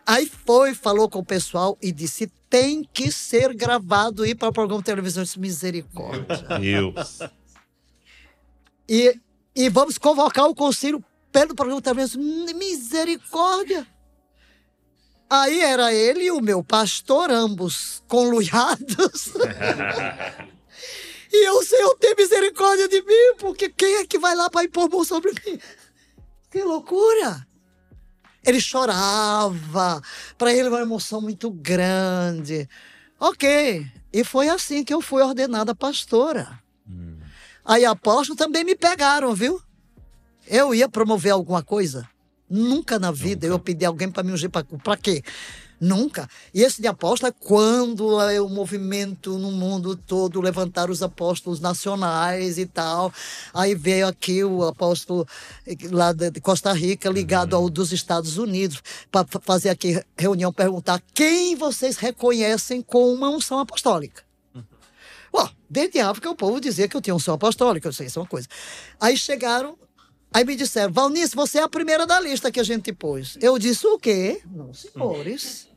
Aí 0.07 0.27
foi, 0.27 0.75
falou 0.75 1.09
com 1.09 1.21
o 1.21 1.25
pessoal 1.25 1.79
e 1.81 1.93
disse: 1.93 2.27
tem 2.51 2.85
que 2.93 3.11
ser 3.11 3.55
gravado 3.55 4.27
e 4.27 4.35
para 4.35 4.49
o 4.49 4.53
programa 4.53 4.83
de 4.83 4.87
televisão. 4.87 5.25
de 5.25 5.39
misericórdia. 5.39 6.59
Deus. 6.61 7.21
E, 8.89 9.19
e 9.55 9.69
vamos 9.69 9.97
convocar 9.97 10.47
o 10.47 10.55
conselho 10.55 11.03
pelo 11.31 11.55
programa 11.55 11.81
de 11.81 11.85
televisão. 11.85 12.23
Misericórdia. 12.55 13.87
Aí 15.31 15.61
era 15.61 15.95
ele 15.95 16.25
e 16.25 16.31
o 16.31 16.43
meu 16.43 16.63
pastor, 16.63 17.31
ambos 17.31 18.03
conluiados. 18.07 19.33
e 21.33 21.49
o 21.51 21.63
Senhor 21.63 21.97
tem 21.97 22.15
misericórdia 22.17 22.89
de 22.89 23.01
mim, 23.03 23.37
porque 23.39 23.69
quem 23.69 23.95
é 23.97 24.07
que 24.07 24.19
vai 24.19 24.37
lá 24.37 24.51
para 24.51 24.65
impor 24.65 24.91
mão 24.91 25.05
sobre 25.05 25.33
mim? 25.33 25.59
Que 26.51 26.63
loucura! 26.63 27.47
Ele 28.45 28.61
chorava, 28.61 30.03
para 30.37 30.53
ele 30.53 30.69
uma 30.69 30.81
emoção 30.81 31.21
muito 31.21 31.51
grande. 31.51 32.69
Ok, 33.19 33.87
e 34.13 34.25
foi 34.25 34.49
assim 34.49 34.85
que 34.85 34.93
eu 34.93 35.01
fui 35.01 35.23
ordenada 35.23 35.75
pastora. 35.75 36.61
Hum. 36.89 37.19
Aí 37.65 37.85
apóstolo 37.85 38.37
também 38.37 38.65
me 38.65 38.75
pegaram, 38.75 39.33
viu? 39.33 39.63
Eu 40.47 40.75
ia 40.75 40.89
promover 40.89 41.33
alguma 41.33 41.63
coisa. 41.63 42.09
Nunca 42.51 42.99
na 42.99 43.11
vida 43.11 43.47
Nunca. 43.47 43.55
eu 43.55 43.59
pedi 43.59 43.85
alguém 43.85 44.11
para 44.11 44.23
me 44.23 44.33
ungir 44.33 44.51
para 44.51 44.97
quê? 44.97 45.23
Nunca. 45.85 46.31
E 46.55 46.63
esse 46.63 46.81
de 46.81 46.87
apóstolo 46.87 47.29
é 47.29 47.45
quando 47.45 48.21
é 48.21 48.41
o 48.41 48.49
movimento 48.49 49.37
no 49.37 49.51
mundo 49.51 49.97
todo 49.97 50.41
levantar 50.41 50.89
os 50.89 51.03
apóstolos 51.03 51.59
nacionais 51.59 52.57
e 52.57 52.67
tal. 52.67 53.13
Aí 53.53 53.75
veio 53.75 54.07
aqui 54.07 54.45
o 54.45 54.63
apóstolo 54.63 55.27
eh, 55.67 55.75
lá 55.91 56.13
de 56.13 56.41
Costa 56.41 56.73
Rica, 56.73 57.11
ligado 57.11 57.55
uhum. 57.55 57.65
ao 57.65 57.69
dos 57.69 57.91
Estados 57.91 58.39
Unidos, 58.39 58.81
para 59.11 59.27
fazer 59.41 59.71
aqui 59.71 60.01
reunião, 60.17 60.53
perguntar 60.53 61.03
quem 61.13 61.57
vocês 61.57 61.97
reconhecem 61.97 62.81
com 62.81 63.13
uma 63.13 63.29
unção 63.29 63.59
apostólica. 63.59 64.23
Bom, 65.33 65.49
desde 65.69 65.99
a 65.99 66.11
África 66.11 66.31
o 66.31 66.37
povo 66.37 66.61
dizia 66.61 66.87
que 66.87 66.97
eu 66.97 67.01
tinha 67.01 67.17
unção 67.17 67.35
apostólica, 67.35 67.89
eu 67.89 67.93
sei, 67.93 68.07
isso 68.07 68.21
é 68.21 68.23
uma 68.23 68.29
coisa. 68.29 68.47
Aí 69.01 69.17
chegaram 69.17 69.77
Aí 70.35 70.47
me 70.47 70.57
disseram, 70.57 70.91
Valnice, 70.91 71.37
você 71.37 71.59
é 71.59 71.63
a 71.63 71.69
primeira 71.69 72.07
da 72.07 72.19
lista 72.19 72.51
que 72.51 72.59
a 72.59 72.65
gente 72.65 72.91
pôs. 72.91 73.37
Eu 73.39 73.59
disse, 73.59 73.87
o 73.87 73.99
quê? 73.99 74.41
Não, 74.47 74.73
senhores. 74.73 75.72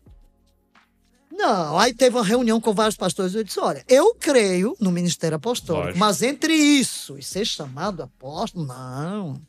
Não, 1.38 1.78
aí 1.78 1.94
teve 1.94 2.16
uma 2.16 2.24
reunião 2.24 2.62
com 2.62 2.74
vários 2.74 2.96
pastores. 2.96 3.36
Eu 3.36 3.44
disse: 3.44 3.60
olha, 3.60 3.84
eu 3.88 4.16
creio 4.16 4.76
no 4.80 4.92
ministério 4.92 5.36
apostólico, 5.36 5.88
Lógico. 5.88 6.00
mas 6.00 6.22
entre 6.22 6.54
isso 6.54 7.18
e 7.18 7.24
ser 7.24 7.46
chamado 7.46 8.02
apóstolo, 8.02 8.66
não. 8.66 9.42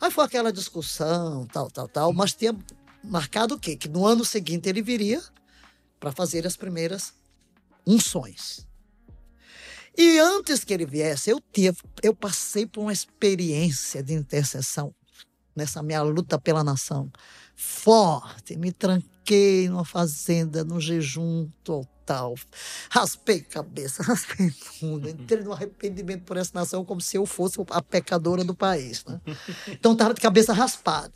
Aí 0.00 0.10
foi 0.10 0.24
aquela 0.24 0.52
discussão, 0.52 1.46
tal, 1.46 1.70
tal, 1.70 1.88
tal, 1.88 2.12
mas 2.12 2.34
tinha 2.34 2.54
marcado 3.04 3.54
o 3.54 3.58
quê? 3.58 3.76
Que 3.76 3.88
no 3.88 4.04
ano 4.04 4.24
seguinte 4.24 4.68
ele 4.68 4.82
viria 4.82 5.22
para 6.00 6.12
fazer 6.12 6.46
as 6.46 6.56
primeiras 6.56 7.14
unções. 7.86 8.66
E 9.96 10.18
antes 10.18 10.62
que 10.64 10.74
ele 10.74 10.84
viesse, 10.84 11.30
eu, 11.30 11.40
tive, 11.52 11.78
eu 12.02 12.14
passei 12.14 12.66
por 12.66 12.82
uma 12.82 12.92
experiência 12.92 14.02
de 14.02 14.12
intercessão 14.12 14.94
nessa 15.54 15.82
minha 15.82 16.02
luta 16.02 16.38
pela 16.38 16.62
nação. 16.62 17.10
Forte, 17.58 18.54
me 18.54 18.70
tranquei 18.70 19.66
numa 19.66 19.84
fazenda, 19.84 20.62
no 20.62 20.78
jejum 20.78 21.48
total. 21.64 22.34
Raspei 22.90 23.40
cabeça, 23.40 24.02
raspei 24.04 24.52
tudo. 24.78 25.08
Entrei 25.08 25.42
no 25.42 25.54
arrependimento 25.54 26.24
por 26.24 26.36
essa 26.36 26.50
nação 26.54 26.84
como 26.84 27.00
se 27.00 27.16
eu 27.16 27.24
fosse 27.24 27.58
a 27.70 27.80
pecadora 27.80 28.44
do 28.44 28.54
país. 28.54 29.02
Né? 29.06 29.18
Então 29.68 29.94
estava 29.94 30.12
de 30.12 30.20
cabeça 30.20 30.52
raspada. 30.52 31.14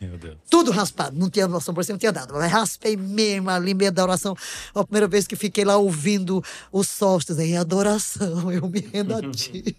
Meu 0.00 0.16
Deus. 0.16 0.36
Tudo 0.48 0.70
raspado, 0.70 1.18
não 1.18 1.28
tinha 1.28 1.48
noção 1.48 1.74
por 1.74 1.84
cima, 1.84 1.94
não 1.94 1.98
tinha 1.98 2.12
nada. 2.12 2.32
Mas 2.32 2.52
raspei 2.52 2.96
mesmo 2.96 3.50
ali, 3.50 3.74
meio 3.74 3.90
da 3.90 4.04
oração. 4.04 4.36
A 4.72 4.84
primeira 4.84 5.08
vez 5.08 5.26
que 5.26 5.34
fiquei 5.34 5.64
lá 5.64 5.76
ouvindo 5.76 6.44
os 6.70 6.88
sócios, 6.88 7.38
em 7.38 7.56
adoração, 7.56 8.52
eu 8.52 8.68
me 8.68 8.80
rendo 8.80 9.16
a 9.16 9.30
ti. 9.32 9.76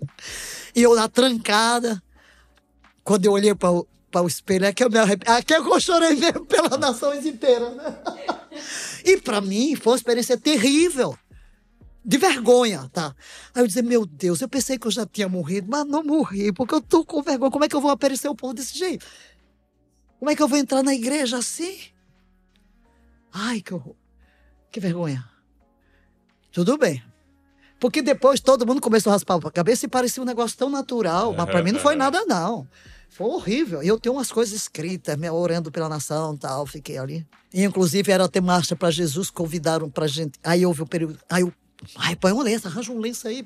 e 0.76 0.82
eu 0.82 0.94
lá 0.94 1.08
trancada, 1.08 2.02
quando 3.04 3.26
eu 3.26 3.32
olhei 3.32 3.56
para 3.56 3.70
para 4.12 4.22
o 4.22 4.28
espelho, 4.28 4.66
é 4.66 4.74
que 4.74 4.84
eu 4.84 4.90
me 4.90 4.98
arrependi. 4.98 5.32
Aqui 5.32 5.54
é 5.54 5.60
eu 5.60 5.80
chorei 5.80 6.16
mesmo 6.16 6.46
pelas 6.46 6.80
nações 6.80 7.26
inteiras, 7.26 7.76
né? 7.76 8.00
E 9.06 9.18
para 9.18 9.42
mim 9.42 9.76
foi 9.76 9.94
uma 9.94 9.98
experiência 9.98 10.38
terrível. 10.38 11.18
De 12.04 12.18
vergonha, 12.18 12.90
tá? 12.94 13.14
Aí 13.54 13.62
eu 13.62 13.68
dizia, 13.68 13.84
meu 13.84 14.06
Deus, 14.06 14.40
eu 14.40 14.48
pensei 14.48 14.78
que 14.78 14.88
eu 14.88 14.92
já 14.92 15.06
tinha 15.06 15.28
morrido, 15.28 15.68
mas 15.70 15.86
não 15.86 16.02
morri, 16.02 16.54
porque 16.54 16.74
eu 16.74 16.82
tô 16.82 17.04
com 17.04 17.22
vergonha. 17.22 17.52
Como 17.52 17.66
é 17.66 17.68
que 17.68 17.76
eu 17.76 17.82
vou 17.82 17.92
aparecer 17.92 18.30
o 18.30 18.36
povo 18.36 18.54
desse 18.54 18.78
jeito? 18.78 19.06
Como 20.18 20.32
é 20.32 20.36
que 20.36 20.42
eu 20.42 20.48
vou 20.48 20.58
entrar 20.58 20.82
na 20.82 20.94
igreja 20.94 21.38
assim? 21.38 21.78
Ai, 23.34 23.60
que 23.60 23.74
horror. 23.74 23.96
Que 24.72 24.80
vergonha. 24.80 25.28
Tudo 26.52 26.78
bem. 26.78 27.04
Porque 27.80 28.02
depois 28.02 28.40
todo 28.40 28.66
mundo 28.66 28.82
começou 28.82 29.12
a 29.12 29.14
raspar 29.14 29.36
a 29.36 29.52
cabeça 29.52 29.86
e 29.86 29.90
parecia 29.90 30.24
um 30.24 30.26
negócio 30.26 30.58
tão 30.58 30.70
natural. 30.70 31.34
Mas 31.34 31.46
para 31.46 31.62
mim 31.62 31.74
não 31.74 31.80
foi 31.80 31.96
nada, 31.98 32.26
não. 32.26 32.68
Foi 33.10 33.28
horrível. 33.28 33.82
E 33.82 33.88
eu 33.88 34.00
tenho 34.00 34.16
umas 34.16 34.32
coisas 34.32 34.54
escritas, 34.54 35.18
me 35.18 35.30
orando 35.30 35.72
pela 35.72 35.90
nação 35.90 36.36
e 36.36 36.38
tal. 36.38 36.66
Fiquei 36.66 36.98
ali. 36.98 37.26
E, 37.54 37.64
inclusive, 37.64 38.12
era 38.12 38.28
ter 38.28 38.42
marcha 38.42 38.76
para 38.76 38.92
Jesus, 38.92 39.30
convidaram 39.30 39.90
pra 39.90 40.08
gente. 40.08 40.40
Aí 40.44 40.66
houve 40.66 40.82
o 40.82 40.86
período. 40.86 41.20
Aí 41.30 41.42
eu. 41.42 41.54
Ai, 41.96 42.16
põe 42.16 42.32
um 42.32 42.42
lenço, 42.42 42.68
arranja 42.68 42.92
um 42.92 43.00
lenço 43.00 43.28
aí, 43.28 43.46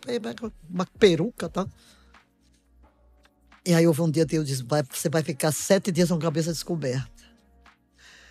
uma 0.70 0.86
peruca 0.98 1.50
tá? 1.50 1.68
E 3.66 3.74
aí 3.74 3.86
houve 3.86 4.02
um 4.02 4.10
dia 4.10 4.26
Deus 4.26 4.48
disse: 4.48 4.64
vai, 4.64 4.84
você 4.84 5.10
vai 5.10 5.22
ficar 5.22 5.52
sete 5.52 5.92
dias 5.92 6.10
com 6.10 6.16
a 6.16 6.20
cabeça 6.20 6.52
descoberta. 6.52 7.10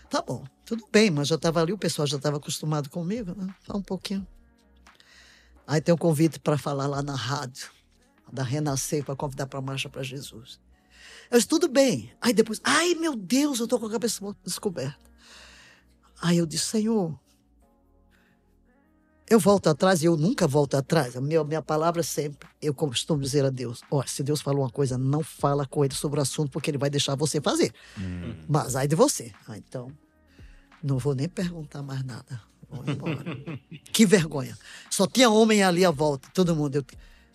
Tá 0.08 0.20
bom, 0.22 0.44
tudo 0.64 0.84
bem, 0.90 1.10
mas 1.10 1.28
já 1.28 1.36
estava 1.36 1.60
ali, 1.60 1.72
o 1.72 1.78
pessoal 1.78 2.06
já 2.06 2.16
estava 2.16 2.38
acostumado 2.38 2.90
comigo, 2.90 3.32
né? 3.36 3.54
Só 3.64 3.76
um 3.76 3.82
pouquinho. 3.82 4.26
Aí 5.66 5.80
tem 5.80 5.94
um 5.94 5.98
convite 5.98 6.40
para 6.40 6.58
falar 6.58 6.88
lá 6.88 7.00
na 7.00 7.14
rádio, 7.14 7.70
da 8.32 8.42
Renascer, 8.42 9.04
para 9.04 9.14
convidar 9.14 9.46
para 9.46 9.60
a 9.60 9.62
Marcha 9.62 9.88
para 9.88 10.02
Jesus. 10.02 10.58
Eu 11.30 11.38
disse, 11.38 11.48
tudo 11.48 11.68
bem. 11.68 12.12
Aí 12.20 12.32
depois, 12.32 12.60
ai 12.64 12.94
meu 12.94 13.14
Deus, 13.14 13.60
eu 13.60 13.64
estou 13.64 13.78
com 13.78 13.86
a 13.86 13.90
cabeça 13.90 14.36
descoberta. 14.44 14.98
Aí 16.20 16.38
eu 16.38 16.46
disse, 16.46 16.66
Senhor, 16.66 17.18
eu 19.30 19.38
volto 19.38 19.68
atrás 19.68 20.02
e 20.02 20.06
eu 20.06 20.16
nunca 20.16 20.48
volto 20.48 20.76
atrás. 20.76 21.16
A 21.16 21.20
minha, 21.20 21.44
minha 21.44 21.62
palavra 21.62 22.00
é 22.00 22.02
sempre, 22.02 22.48
eu 22.60 22.74
costumo 22.74 23.22
dizer 23.22 23.44
a 23.44 23.50
Deus: 23.50 23.80
olha, 23.88 24.08
se 24.08 24.24
Deus 24.24 24.40
falou 24.40 24.62
uma 24.64 24.70
coisa, 24.70 24.98
não 24.98 25.22
fala 25.22 25.64
com 25.64 25.84
ele 25.84 25.94
sobre 25.94 26.18
o 26.18 26.22
assunto, 26.22 26.50
porque 26.50 26.68
ele 26.68 26.78
vai 26.78 26.90
deixar 26.90 27.14
você 27.14 27.40
fazer. 27.40 27.72
Hum. 27.96 28.34
Mas 28.48 28.74
aí 28.74 28.88
de 28.88 28.96
você. 28.96 29.32
Ah, 29.46 29.56
então, 29.56 29.92
não 30.82 30.98
vou 30.98 31.14
nem 31.14 31.28
perguntar 31.28 31.80
mais 31.80 32.02
nada. 32.02 32.42
Vou 32.68 32.84
embora. 32.84 33.24
que 33.92 34.04
vergonha. 34.04 34.58
Só 34.90 35.06
tinha 35.06 35.30
homem 35.30 35.62
ali 35.62 35.84
à 35.84 35.92
volta, 35.92 36.28
todo 36.34 36.56
mundo. 36.56 36.76
Eu, 36.76 36.84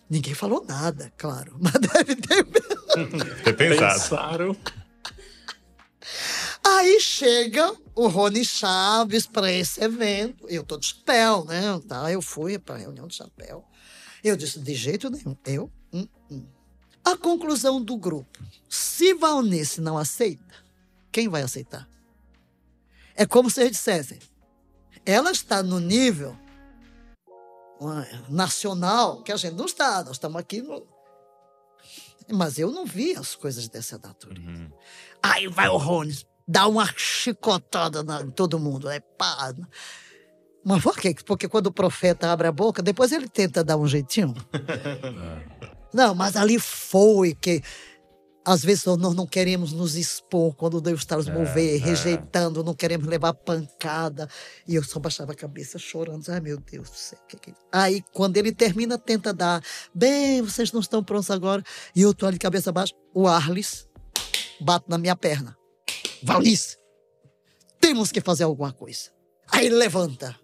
ninguém 0.08 0.34
falou 0.34 0.64
nada, 0.64 1.12
claro. 1.16 1.56
Mas 1.60 1.72
deve 1.72 2.16
ter. 2.16 2.44
ter 3.44 3.52
pensado. 3.56 3.92
Pensaram. 3.92 4.56
Aí 6.64 7.00
chega 7.00 7.74
o 7.94 8.08
Rony 8.08 8.44
Chaves 8.44 9.26
para 9.26 9.52
esse 9.52 9.82
evento. 9.82 10.46
Eu 10.48 10.64
tô 10.64 10.76
de 10.76 10.86
chapéu, 10.86 11.44
né? 11.44 11.80
Tá, 11.86 12.10
eu 12.10 12.20
fui 12.20 12.58
para 12.58 12.74
a 12.74 12.78
reunião 12.78 13.06
de 13.06 13.14
chapéu. 13.14 13.64
Eu 14.22 14.36
disse, 14.36 14.58
de 14.58 14.74
jeito 14.74 15.08
nenhum. 15.08 15.36
Eu? 15.44 15.70
Hum, 15.92 16.08
hum. 16.30 16.44
A 17.04 17.16
conclusão 17.16 17.80
do 17.80 17.96
grupo. 17.96 18.42
Se 18.68 19.14
Valnice 19.14 19.80
não 19.80 19.96
aceita, 19.96 20.54
quem 21.12 21.28
vai 21.28 21.42
aceitar? 21.42 21.88
É 23.14 23.24
como 23.24 23.48
se 23.48 23.60
eles 23.60 23.72
dissessem. 23.72 24.18
Ela 25.04 25.30
está 25.30 25.62
no 25.62 25.78
nível 25.78 26.36
nacional 28.28 29.22
que 29.22 29.32
a 29.32 29.36
gente 29.36 29.54
não 29.54 29.66
está. 29.66 30.02
Nós 30.02 30.12
estamos 30.12 30.36
aqui 30.38 30.62
no... 30.62 30.86
Mas 32.32 32.58
eu 32.58 32.72
não 32.72 32.84
vi 32.84 33.14
as 33.14 33.36
coisas 33.36 33.68
dessa 33.68 33.98
natureza. 33.98 34.40
Uhum. 34.40 34.70
Aí 35.22 35.46
vai 35.46 35.68
o 35.68 35.76
Rony 35.76 36.12
dá 36.46 36.66
uma 36.66 36.86
chicotada 36.96 38.04
em 38.22 38.30
todo 38.30 38.58
mundo. 38.58 38.88
É 38.88 39.00
pá. 39.00 39.52
Mas 40.64 40.82
por 40.82 40.96
quê? 40.96 41.14
Porque 41.24 41.48
quando 41.48 41.66
o 41.68 41.72
profeta 41.72 42.30
abre 42.30 42.46
a 42.48 42.52
boca, 42.52 42.82
depois 42.82 43.12
ele 43.12 43.28
tenta 43.28 43.64
dar 43.64 43.76
um 43.76 43.86
jeitinho. 43.86 44.34
não, 45.92 46.14
mas 46.14 46.36
ali 46.36 46.58
foi 46.58 47.34
que 47.34 47.62
às 48.46 48.64
vezes 48.64 48.84
nós 48.84 49.12
não 49.12 49.26
queremos 49.26 49.72
nos 49.72 49.96
expor 49.96 50.54
quando 50.54 50.80
Deus 50.80 51.00
está 51.00 51.16
nos 51.16 51.28
mover, 51.28 51.74
é, 51.74 51.76
é. 51.76 51.78
rejeitando, 51.78 52.60
é. 52.60 52.62
não 52.62 52.74
queremos 52.74 53.08
levar 53.08 53.34
pancada. 53.34 54.28
E 54.68 54.76
eu 54.76 54.84
só 54.84 55.00
baixava 55.00 55.32
a 55.32 55.34
cabeça 55.34 55.80
chorando. 55.80 56.24
Ai, 56.28 56.38
meu 56.38 56.56
Deus 56.58 56.88
do 56.88 56.96
céu. 56.96 57.18
Que 57.26 57.36
que... 57.36 57.54
Aí, 57.72 58.04
quando 58.12 58.36
ele 58.36 58.52
termina, 58.52 58.96
tenta 58.96 59.34
dar. 59.34 59.60
Bem, 59.92 60.40
vocês 60.42 60.70
não 60.70 60.80
estão 60.80 61.02
prontos 61.02 61.28
agora. 61.28 61.60
E 61.92 62.02
eu 62.02 62.14
tô 62.14 62.24
ali 62.24 62.34
de 62.34 62.40
cabeça 62.40 62.70
baixa. 62.70 62.94
O 63.12 63.26
Arles 63.26 63.88
bate 64.60 64.86
na 64.88 64.96
minha 64.96 65.16
perna. 65.16 65.58
Valnice, 66.22 66.78
temos 67.80 68.12
que 68.12 68.20
fazer 68.20 68.44
alguma 68.44 68.72
coisa. 68.72 69.10
Aí 69.50 69.66
ele 69.66 69.74
levanta. 69.74 70.38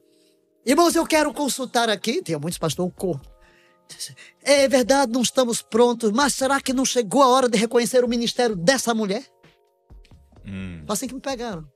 Irmãos, 0.67 0.97
eu 0.97 1.07
quero 1.07 1.33
consultar 1.33 1.89
aqui. 1.89 2.21
Tem 2.21 2.37
muitos 2.37 2.59
pastores 2.59 2.93
corpo. 2.97 3.32
É 4.43 4.69
verdade, 4.69 5.13
não 5.13 5.23
estamos 5.23 5.63
prontos, 5.63 6.11
mas 6.11 6.35
será 6.35 6.61
que 6.61 6.73
não 6.73 6.85
chegou 6.85 7.23
a 7.23 7.29
hora 7.29 7.49
de 7.49 7.59
reconhecer 7.59 8.05
o 8.05 8.09
ministério 8.09 8.57
dessa 8.57 8.95
mulher? 8.95 9.25
Hum. 10.47 10.85
Assim 10.89 11.07
que 11.07 11.15
me 11.15 11.21
pegaram. 11.21 11.67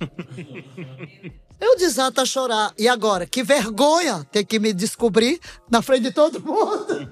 Eu 1.60 1.76
desato 1.76 2.20
a 2.20 2.24
chorar. 2.24 2.74
E 2.76 2.88
agora? 2.88 3.24
Que 3.24 3.44
vergonha 3.44 4.26
ter 4.32 4.44
que 4.44 4.58
me 4.58 4.72
descobrir 4.72 5.38
na 5.70 5.80
frente 5.80 6.02
de 6.02 6.10
todo 6.10 6.40
mundo. 6.40 7.08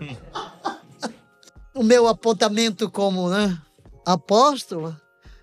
o 1.73 1.85
meu 1.85 2.09
apontamento 2.09 2.91
como 2.91 3.31
né, 3.31 3.57
apóstolo 4.05 4.97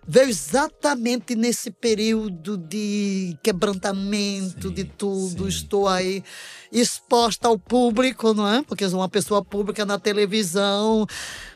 veio 0.07 0.29
exatamente 0.29 1.35
nesse 1.35 1.69
período 1.69 2.57
de 2.57 3.37
quebrantamento 3.43 4.69
sim, 4.69 4.73
de 4.73 4.83
tudo. 4.85 5.43
Sim. 5.43 5.49
Estou 5.49 5.87
aí 5.87 6.23
exposta 6.71 7.49
ao 7.49 7.59
público, 7.59 8.33
não 8.33 8.47
é? 8.47 8.63
Porque 8.63 8.87
sou 8.87 8.99
uma 8.99 9.09
pessoa 9.09 9.43
pública 9.43 9.85
na 9.85 9.99
televisão, 9.99 11.05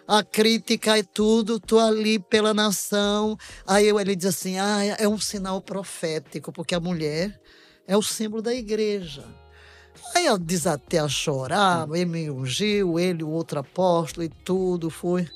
a 0.05 0.21
crítica 0.21 0.99
e 0.99 1.03
tudo. 1.03 1.55
Estou 1.55 1.79
ali 1.79 2.19
pela 2.19 2.53
nação. 2.53 3.37
Aí 3.65 3.87
ele 3.87 4.15
diz 4.15 4.25
assim: 4.25 4.59
ah, 4.59 4.83
é 4.99 5.07
um 5.07 5.17
sinal 5.17 5.61
profético, 5.61 6.51
porque 6.51 6.75
a 6.75 6.79
mulher 6.79 7.39
é 7.87 7.95
o 7.95 8.01
símbolo 8.01 8.41
da 8.41 8.53
igreja. 8.53 9.23
Aí 10.13 10.25
eu 10.25 10.37
desatei 10.37 10.99
a 10.99 11.07
chorar, 11.07 11.87
ele 11.93 12.05
me 12.05 12.29
ungiu, 12.29 12.99
ele, 12.99 13.23
o 13.23 13.29
outro 13.29 13.59
apóstolo 13.59 14.25
e 14.25 14.29
tudo, 14.29 14.89
foi. 14.89 15.27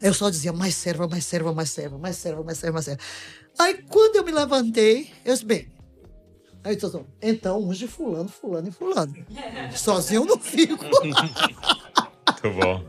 Eu 0.00 0.14
só 0.14 0.30
dizia, 0.30 0.52
mais 0.52 0.74
serva, 0.74 1.06
mais 1.06 1.26
serva, 1.26 1.52
mais 1.52 1.70
serva, 1.70 1.98
mais 1.98 2.16
serva, 2.16 2.42
mais 2.42 2.58
serva, 2.58 2.74
mais 2.74 2.84
serva. 2.86 3.02
Aí 3.58 3.82
quando 3.82 4.16
eu 4.16 4.24
me 4.24 4.32
levantei, 4.32 5.12
eu 5.24 5.34
disse, 5.34 5.44
bem, 5.44 5.70
Aí 6.62 6.74
disse, 6.74 6.86
assim, 6.86 7.06
então 7.22 7.62
unge 7.62 7.86
fulano, 7.86 8.28
fulano 8.28 8.68
e 8.68 8.70
fulano. 8.70 9.14
Sozinho 9.74 10.22
eu 10.22 10.26
não 10.26 10.38
fico. 10.38 10.84
Muito 10.84 12.60
bom. 12.60 12.84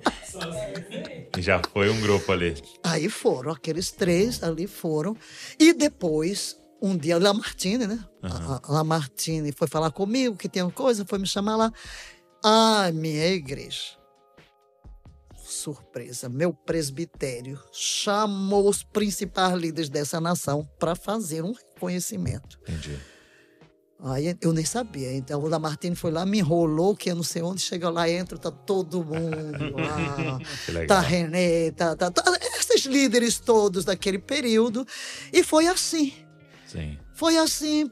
Já 1.38 1.62
foi 1.72 1.90
um 1.90 2.02
grupo 2.02 2.32
ali. 2.32 2.62
Aí 2.84 3.08
foram, 3.08 3.52
aqueles 3.52 3.92
três 3.92 4.44
ali 4.44 4.68
foram. 4.68 5.16
E 5.58 5.72
depois, 5.72 6.58
um 6.82 6.98
dia, 6.98 7.18
Lamartine, 7.18 7.88
né? 7.88 8.04
Uhum. 8.22 8.60
A 8.62 8.72
Lamartine 8.74 9.54
foi 9.54 9.68
falar 9.68 9.92
comigo 9.92 10.36
que 10.36 10.50
tem 10.50 10.64
uma 10.64 10.72
coisa, 10.72 11.06
foi 11.06 11.20
me 11.20 11.28
chamar 11.28 11.56
lá. 11.56 11.74
Ah, 12.44 12.92
minha 12.94 13.28
igreja 13.28 14.01
surpresa, 15.54 16.30
meu 16.30 16.54
presbitério 16.54 17.60
chamou 17.72 18.68
os 18.68 18.84
principais 18.84 19.54
líderes 19.54 19.90
dessa 19.90 20.20
nação 20.20 20.68
para 20.80 20.96
fazer 20.96 21.44
um 21.44 21.52
reconhecimento. 21.52 22.60
Entendi. 22.64 23.00
Aí 24.04 24.36
eu 24.42 24.52
nem 24.52 24.66
sabia. 24.66 25.14
Então 25.14 25.40
o 25.40 25.48
Lamartine 25.48 25.96
foi 25.96 26.10
lá, 26.12 26.26
me 26.26 26.40
enrolou, 26.40 26.96
que 26.96 27.12
eu 27.12 27.16
não 27.16 27.24
sei 27.24 27.44
onde, 27.44 27.62
chega 27.62 27.90
lá, 27.90 28.10
entra, 28.10 28.38
tá 28.38 28.50
todo 28.50 29.06
mundo 29.06 29.76
lá. 29.78 30.40
tá 30.88 31.00
René, 31.00 31.70
tá, 31.72 31.96
tá, 31.96 32.10
tá, 32.10 32.24
esses 32.58 32.86
líderes 32.86 33.40
todos 33.40 33.86
daquele 33.86 34.18
período. 34.18 34.88
E 35.32 35.44
foi 35.44 35.68
assim. 35.68 36.14
Sim. 36.66 36.98
Foi 37.14 37.38
assim. 37.38 37.92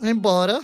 Embora 0.00 0.62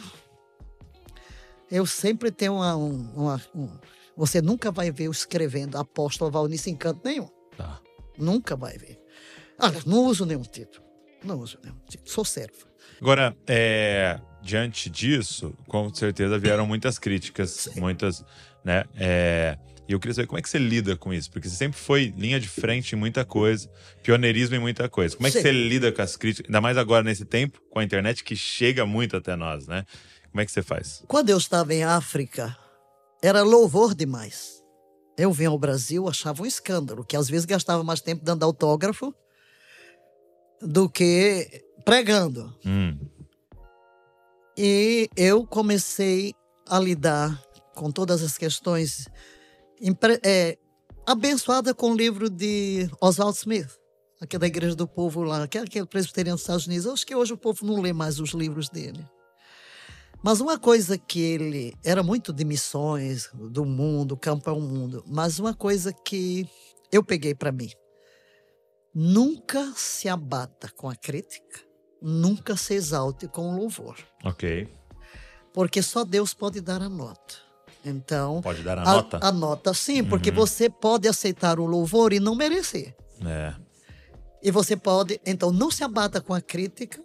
eu 1.71 1.85
sempre 1.85 2.31
tenho 2.31 2.55
uma, 2.55 2.75
uma, 2.77 3.43
uma 3.55 3.81
você 4.17 4.41
nunca 4.43 4.71
vai 4.71 4.91
ver 4.91 5.05
eu 5.05 5.11
escrevendo 5.11 5.77
apóstolo 5.77 6.31
Valnice 6.31 6.71
em 6.71 6.77
canto 6.77 7.01
nenhum. 7.05 7.29
Tá. 7.57 7.81
Nunca 8.19 8.57
vai 8.57 8.77
ver. 8.77 9.01
Olha, 9.59 9.81
não 9.87 10.05
uso 10.05 10.27
nenhum 10.27 10.43
título. 10.43 10.85
Não 11.25 11.39
uso 11.39 11.59
nenhum 11.63 11.79
título. 11.89 12.11
Sou 12.11 12.25
servo. 12.25 12.67
Agora, 13.01 13.37
é, 13.47 14.21
diante 14.43 14.91
disso, 14.91 15.55
com 15.67 15.93
certeza 15.95 16.39
vieram 16.39 16.67
muitas 16.67 16.99
críticas, 16.99 17.51
Sim. 17.73 17.81
muitas, 17.81 18.25
né? 18.65 18.85
É, 18.97 19.57
e 19.89 19.93
eu 19.93 20.01
queria 20.01 20.15
saber 20.15 20.27
como 20.27 20.39
é 20.39 20.43
que 20.43 20.49
você 20.49 20.59
lida 20.59 20.97
com 20.97 21.13
isso, 21.13 21.31
porque 21.31 21.49
você 21.49 21.57
sempre 21.57 21.79
foi 21.79 22.15
linha 22.17 22.39
de 22.39 22.49
frente 22.49 22.95
em 22.95 22.99
muita 22.99 23.25
coisa, 23.25 23.69
pioneirismo 24.03 24.57
em 24.57 24.59
muita 24.59 24.89
coisa. 24.89 25.17
Como 25.17 25.27
é 25.27 25.31
que 25.31 25.39
Sim. 25.39 25.43
você 25.43 25.53
lida 25.53 25.91
com 25.93 26.03
as 26.03 26.17
críticas, 26.17 26.49
ainda 26.49 26.61
mais 26.61 26.77
agora 26.77 27.05
nesse 27.05 27.25
tempo, 27.25 27.61
com 27.71 27.79
a 27.79 27.85
internet 27.85 28.23
que 28.23 28.37
chega 28.37 28.87
muito 28.87 29.17
até 29.17 29.37
nós, 29.37 29.67
né? 29.67 29.85
Como 30.31 30.41
é 30.41 30.47
que 30.47 30.53
você 30.53 30.63
faz? 30.63 31.05
Quando 31.09 31.31
eu 31.31 31.37
estava 31.37 31.75
em 31.75 31.85
África, 31.85 32.57
era 33.23 33.43
louvor 33.43 33.95
demais. 33.95 34.61
eu 35.17 35.31
vinha 35.31 35.51
ao 35.51 35.59
Brasil, 35.59 36.09
achava 36.09 36.43
um 36.43 36.47
escândalo, 36.47 37.05
que 37.05 37.17
às 37.17 37.29
vezes 37.29 37.45
gastava 37.45 37.85
mais 37.85 38.01
tempo 38.01 38.25
dando 38.25 38.43
autógrafo 38.43 39.15
do 40.61 40.89
que 40.89 41.63
pregando. 41.85 42.53
Hum. 42.65 42.99
E 44.57 45.09
eu 45.17 45.47
comecei 45.47 46.35
a 46.67 46.79
lidar 46.79 47.41
com 47.75 47.91
todas 47.91 48.23
as 48.23 48.37
questões, 48.37 49.07
é, 50.25 50.59
abençoada 51.07 51.75
com 51.75 51.93
o 51.93 51.97
livro 51.97 52.29
de 52.29 52.89
Oswald 53.01 53.37
Smith, 53.37 53.71
aquele 54.21 54.41
da 54.41 54.47
Igreja 54.47 54.75
do 54.75 54.89
Povo 54.89 55.23
lá, 55.23 55.47
que 55.47 55.59
é 55.59 55.63
aquele 55.63 55.87
presbiteriano 55.87 56.37
dos 56.37 56.43
Estados 56.43 56.67
Unidos. 56.67 56.87
Acho 56.87 57.07
que 57.07 57.15
hoje 57.15 57.33
o 57.33 57.39
povo 57.39 57.65
não 57.65 57.81
lê 57.81 57.93
mais 57.93 58.19
os 58.19 58.31
livros 58.31 58.69
dele. 58.69 59.07
Mas 60.23 60.41
uma 60.41 60.59
coisa 60.59 60.97
que 60.97 61.21
ele 61.21 61.75
era 61.85 62.03
muito 62.03 62.33
de 62.33 62.45
missões, 62.45 63.29
do 63.35 63.65
mundo, 63.65 64.17
campo 64.17 64.49
é 64.49 64.53
o 64.53 64.61
mundo, 64.61 65.03
mas 65.07 65.39
uma 65.39 65.53
coisa 65.55 65.93
que 65.93 66.47
eu 66.93 67.03
peguei 67.03 67.35
para 67.35 67.51
mim. 67.51 67.71
Nunca 68.95 69.73
se 69.75 70.09
abata 70.09 70.71
com 70.77 70.89
a 70.89 70.95
crítica, 70.95 71.61
nunca 72.01 72.57
se 72.57 72.75
exalte 72.75 73.27
com 73.27 73.53
o 73.53 73.57
louvor, 73.57 73.97
Ok. 74.25 74.69
porque 75.53 75.83
só 75.83 76.05
Deus 76.05 76.35
pode 76.35 76.61
dar 76.61 76.83
a 76.83 76.89
nota. 76.89 77.35
Então, 77.85 78.41
Pode 78.43 78.63
dar 78.63 78.79
a, 78.79 78.83
a, 78.83 78.95
nota? 78.95 79.19
a 79.21 79.33
nota 79.33 79.75
sim, 79.75 80.05
porque 80.05 80.31
Uhum. 80.31 80.37
você 80.37 80.71
pode 80.71 81.09
aceitar 81.09 81.59
o 81.59 81.67
louvor 81.67 82.13
e 82.13 82.21
não 82.21 82.37
merecer. 82.37 82.95
É. 83.27 83.55
E 84.41 84.53
você 84.53 84.77
pode, 84.77 85.21
então, 85.27 85.51
não 85.51 85.69
se 85.69 85.83
abata 85.83 86.21
com 86.21 86.33
a 86.33 86.41
crítica, 86.41 87.03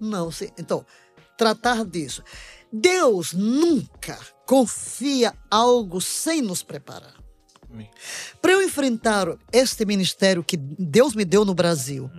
não 0.00 0.30
se. 0.30 0.50
Então, 0.58 0.82
tratar 1.36 1.84
disso. 1.84 2.22
Deus 2.72 3.32
nunca 3.32 4.18
confia 4.46 5.34
algo 5.50 6.00
sem 6.00 6.42
nos 6.42 6.62
preparar. 6.62 7.14
Para 8.40 8.52
eu 8.52 8.62
enfrentar 8.62 9.26
este 9.52 9.84
ministério 9.84 10.44
que 10.44 10.56
Deus 10.56 11.14
me 11.14 11.24
deu 11.24 11.44
no 11.44 11.54
Brasil, 11.54 12.10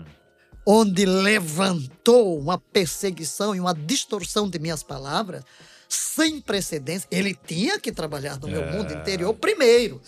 onde 0.66 1.06
levantou 1.06 2.40
uma 2.40 2.58
perseguição 2.58 3.56
e 3.56 3.60
uma 3.60 3.74
distorção 3.74 4.50
de 4.50 4.60
minhas 4.60 4.84
palavras, 4.84 5.44
sem 5.88 6.40
precedentes, 6.40 7.08
ele 7.12 7.38
tinha 7.46 7.80
que 7.80 7.92
trabalhar 7.92 8.40
no 8.40 8.48
meu 8.48 8.62
É. 8.64 8.72
mundo 8.72 8.94
interior 8.94 9.34
primeiro. 9.34 10.02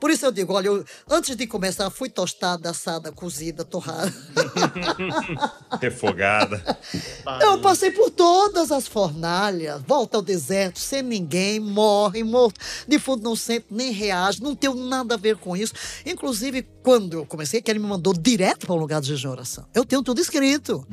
Por 0.00 0.10
isso 0.10 0.26
eu 0.26 0.32
digo, 0.32 0.52
olha, 0.52 0.66
eu, 0.68 0.84
antes 1.08 1.36
de 1.36 1.46
começar, 1.46 1.88
fui 1.90 2.08
tostada, 2.08 2.70
assada, 2.70 3.12
cozida, 3.12 3.64
torrada. 3.64 4.12
Refogada. 5.80 6.62
Eu 7.40 7.58
passei 7.60 7.90
por 7.90 8.10
todas 8.10 8.70
as 8.70 8.86
fornalhas, 8.86 9.80
volta 9.86 10.16
ao 10.18 10.22
deserto, 10.22 10.78
sem 10.78 11.02
ninguém, 11.02 11.60
morre, 11.60 12.22
morto, 12.24 12.60
de 12.86 12.98
fundo 12.98 13.22
não 13.22 13.34
sente, 13.36 13.66
nem 13.70 13.90
reage, 13.92 14.42
não 14.42 14.54
tenho 14.54 14.74
nada 14.74 15.14
a 15.14 15.18
ver 15.18 15.36
com 15.36 15.56
isso. 15.56 15.72
Inclusive, 16.04 16.62
quando 16.82 17.18
eu 17.18 17.26
comecei, 17.26 17.62
que 17.62 17.70
ele 17.70 17.78
me 17.78 17.86
mandou 17.86 18.12
direto 18.12 18.66
para 18.66 18.74
um 18.74 18.78
lugar 18.78 19.00
de 19.00 19.08
jejum 19.08 19.28
e 19.28 19.32
oração. 19.32 19.66
Eu 19.74 19.84
tenho 19.84 20.02
tudo 20.02 20.20
escrito. 20.20 20.86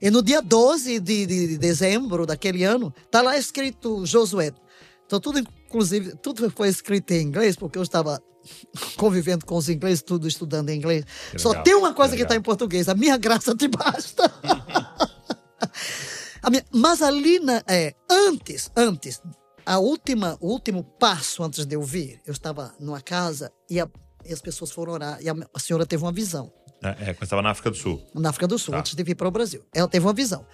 E 0.00 0.10
no 0.10 0.22
dia 0.22 0.40
12 0.40 1.00
de, 1.00 1.26
de- 1.26 1.46
de 1.48 1.58
dezembro 1.58 2.24
daquele 2.26 2.62
ano, 2.64 2.94
tá 3.10 3.20
lá 3.22 3.36
escrito 3.36 4.04
Josué. 4.06 4.52
Então, 5.06 5.18
tudo, 5.20 5.38
inclusive, 5.38 6.14
tudo 6.16 6.50
foi 6.50 6.68
escrito 6.68 7.10
em 7.12 7.22
inglês, 7.22 7.56
porque 7.56 7.78
eu 7.78 7.82
estava 7.82 8.22
convivendo 8.96 9.44
com 9.44 9.56
os 9.56 9.68
ingleses, 9.68 10.02
tudo 10.02 10.28
estudando 10.28 10.68
em 10.70 10.76
inglês. 10.78 11.04
Que 11.32 11.38
Só 11.38 11.48
legal, 11.50 11.64
tem 11.64 11.74
uma 11.74 11.92
coisa 11.94 12.14
que 12.16 12.22
está 12.22 12.36
em 12.36 12.42
português: 12.42 12.88
a 12.88 12.94
minha 12.94 13.16
graça 13.16 13.54
te 13.56 13.66
basta. 13.68 14.30
A 16.42 16.50
minha- 16.50 16.64
mas 16.72 17.02
ali, 17.02 17.40
na, 17.40 17.62
é, 17.66 17.94
antes, 18.08 18.70
antes, 18.76 19.20
a 19.66 19.78
última, 19.80 20.36
o 20.40 20.48
último 20.52 20.84
passo 20.84 21.42
antes 21.42 21.66
de 21.66 21.74
eu 21.74 21.82
vir, 21.82 22.20
eu 22.24 22.32
estava 22.32 22.72
numa 22.78 23.00
casa 23.00 23.52
e, 23.68 23.80
a- 23.80 23.88
e 24.24 24.32
as 24.32 24.40
pessoas 24.40 24.70
foram 24.70 24.92
orar 24.92 25.18
e 25.20 25.28
a, 25.28 25.34
a 25.52 25.58
senhora 25.58 25.84
teve 25.84 26.02
uma 26.04 26.12
visão 26.12 26.52
É, 26.82 27.10
é, 27.10 27.14
quando 27.14 27.22
estava 27.24 27.42
na 27.42 27.50
África 27.50 27.70
do 27.70 27.76
Sul. 27.76 28.02
na 28.14 28.30
África 28.30 28.46
do 28.46 28.58
Sul, 28.58 28.72
Tá. 28.72 28.80
antes 28.80 28.94
de 28.94 29.02
vir 29.02 29.14
para 29.14 29.26
o 29.26 29.30
Brasil. 29.30 29.64
Ela 29.74 29.88
teve 29.88 30.06
uma 30.06 30.12
visão. 30.12 30.46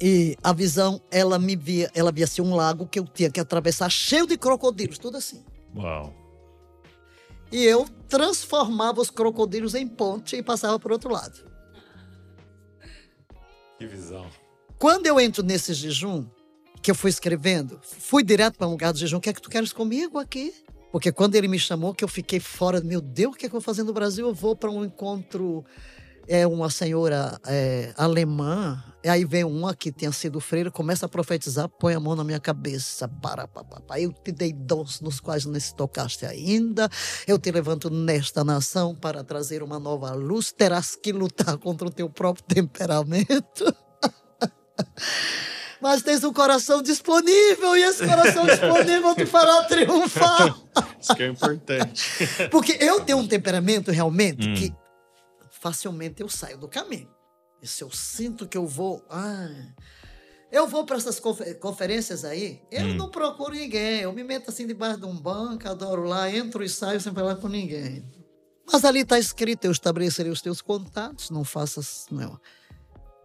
E 0.00 0.36
a 0.42 0.52
visão, 0.52 1.00
ela 1.10 1.38
me 1.38 1.56
via, 1.56 1.90
ela 1.94 2.12
via 2.12 2.24
assim 2.24 2.40
um 2.40 2.54
lago 2.54 2.86
que 2.86 3.00
eu 3.00 3.04
tinha 3.04 3.28
que 3.30 3.40
atravessar 3.40 3.90
cheio 3.90 4.26
de 4.26 4.38
crocodilos, 4.38 4.98
tudo 4.98 5.16
assim. 5.16 5.44
Uau. 5.74 6.14
E 7.50 7.64
eu 7.64 7.88
transformava 8.08 9.00
os 9.00 9.10
crocodilos 9.10 9.74
em 9.74 9.88
ponte 9.88 10.36
e 10.36 10.42
passava 10.42 10.78
para 10.78 10.90
o 10.90 10.92
outro 10.92 11.10
lado. 11.10 11.44
Que 13.78 13.86
visão. 13.86 14.26
Quando 14.78 15.06
eu 15.06 15.18
entro 15.18 15.42
nesse 15.42 15.72
jejum, 15.74 16.26
que 16.82 16.90
eu 16.90 16.94
fui 16.94 17.10
escrevendo, 17.10 17.80
fui 17.82 18.22
direto 18.22 18.56
para 18.56 18.66
um 18.68 18.70
lugar 18.72 18.92
do 18.92 18.98
jejum, 18.98 19.16
o 19.16 19.20
que 19.20 19.30
é 19.30 19.32
que 19.32 19.42
tu 19.42 19.50
queres 19.50 19.72
comigo 19.72 20.18
aqui? 20.18 20.54
Porque 20.90 21.12
quando 21.12 21.34
ele 21.34 21.48
me 21.48 21.58
chamou, 21.58 21.94
que 21.94 22.02
eu 22.02 22.08
fiquei 22.08 22.40
fora, 22.40 22.80
meu 22.80 23.00
Deus, 23.00 23.34
o 23.34 23.36
que 23.36 23.46
é 23.46 23.48
que 23.48 23.54
eu 23.54 23.60
vou 23.60 23.64
fazer 23.64 23.82
no 23.82 23.92
Brasil? 23.92 24.26
Eu 24.26 24.34
vou 24.34 24.56
para 24.56 24.70
um 24.70 24.84
encontro, 24.84 25.64
é 26.26 26.46
uma 26.46 26.70
senhora 26.70 27.38
é, 27.46 27.92
alemã, 27.96 28.82
e 29.04 29.08
aí 29.08 29.24
vem 29.24 29.44
uma 29.44 29.74
que 29.74 29.92
tinha 29.92 30.10
sido 30.12 30.40
freira, 30.40 30.70
começa 30.70 31.04
a 31.06 31.08
profetizar, 31.08 31.68
põe 31.68 31.94
a 31.94 32.00
mão 32.00 32.16
na 32.16 32.24
minha 32.24 32.40
cabeça, 32.40 33.06
para, 33.06 33.46
para, 33.46 33.64
para, 33.64 34.00
eu 34.00 34.12
te 34.12 34.32
dei 34.32 34.52
dons 34.52 35.00
nos 35.00 35.20
quais 35.20 35.44
não 35.44 35.60
se 35.60 35.74
tocaste 35.74 36.24
ainda, 36.24 36.88
eu 37.26 37.38
te 37.38 37.50
levanto 37.50 37.90
nesta 37.90 38.42
nação 38.42 38.94
para 38.94 39.22
trazer 39.22 39.62
uma 39.62 39.78
nova 39.78 40.12
luz, 40.14 40.52
terás 40.52 40.96
que 40.96 41.12
lutar 41.12 41.58
contra 41.58 41.86
o 41.86 41.90
teu 41.90 42.08
próprio 42.08 42.44
temperamento. 42.46 43.64
Mas 45.80 46.02
tens 46.02 46.24
um 46.24 46.32
coração 46.32 46.82
disponível 46.82 47.76
e 47.76 47.82
esse 47.82 48.04
coração 48.06 48.44
disponível 48.46 49.14
te 49.14 49.24
fará 49.26 49.62
triunfar. 49.64 50.58
Isso 51.00 51.14
que 51.14 51.22
é 51.22 51.28
importante. 51.28 52.04
Porque 52.50 52.76
eu 52.80 53.00
tenho 53.04 53.18
um 53.18 53.26
temperamento 53.28 53.90
realmente 53.90 54.48
Hum. 54.48 54.54
que 54.54 54.74
facilmente 55.60 56.20
eu 56.22 56.28
saio 56.28 56.58
do 56.58 56.68
caminho. 56.68 57.08
E 57.62 57.66
se 57.66 57.82
eu 57.82 57.90
sinto 57.90 58.46
que 58.46 58.56
eu 58.56 58.66
vou. 58.66 59.04
Ah, 59.10 59.48
eu 60.50 60.66
vou 60.66 60.84
para 60.84 60.96
essas 60.96 61.18
confe- 61.20 61.54
conferências 61.54 62.24
aí, 62.24 62.60
eu 62.70 62.84
Hum. 62.86 62.94
não 62.94 63.10
procuro 63.10 63.52
ninguém. 63.54 64.00
Eu 64.00 64.12
me 64.12 64.22
meto 64.24 64.50
assim 64.50 64.66
debaixo 64.66 64.98
de 65.00 65.06
um 65.06 65.14
banco, 65.16 65.68
adoro 65.68 66.04
lá, 66.04 66.30
entro 66.30 66.62
e 66.64 66.68
saio 66.68 67.00
sem 67.00 67.12
falar 67.12 67.36
com 67.36 67.48
ninguém. 67.48 68.04
Mas 68.70 68.84
ali 68.84 69.00
está 69.00 69.18
escrito: 69.18 69.64
eu 69.64 69.72
estabelecerei 69.72 70.30
os 70.30 70.40
teus 70.42 70.60
contatos, 70.60 71.30
não 71.30 71.44
faças. 71.44 72.06
Não. 72.10 72.38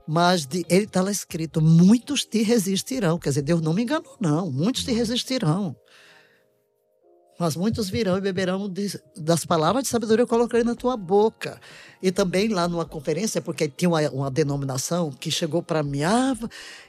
Mas 0.08 0.46
de, 0.46 0.66
ele 0.70 0.86
está 0.86 1.02
lá 1.02 1.12
escrito: 1.12 1.62
muitos 1.62 2.26
te 2.26 2.42
resistirão. 2.44 3.18
Quer 3.18 3.30
dizer, 3.30 3.42
Deus 3.42 3.62
não 3.62 3.74
me 3.74 3.84
enganou, 3.84 4.16
não. 4.20 4.52
Muitos 4.52 4.84
te 4.84 4.92
resistirão. 4.92 5.76
Mas 7.40 7.56
muitos 7.56 7.90
virão 7.90 8.18
e 8.18 8.22
beberão 8.22 8.70
de- 8.70 9.00
das 9.18 9.44
palavras 9.44 9.84
de 9.84 9.90
sabedoria 9.90 10.24
que 10.26 10.32
eu 10.32 10.38
colocarei 10.38 10.64
na 10.64 10.76
tua 10.76 10.96
boca. 10.96 11.60
E 12.02 12.12
também 12.12 12.48
lá 12.48 12.68
numa 12.68 12.86
conferência, 12.86 13.42
porque 13.42 13.68
tinha 13.68 13.90
uma, 13.90 14.02
uma 14.12 14.32
denominação 14.32 15.10
que 15.12 15.32
chegou 15.32 15.64
para 15.64 15.82
mim, 15.82 16.04
ah, 16.04 16.36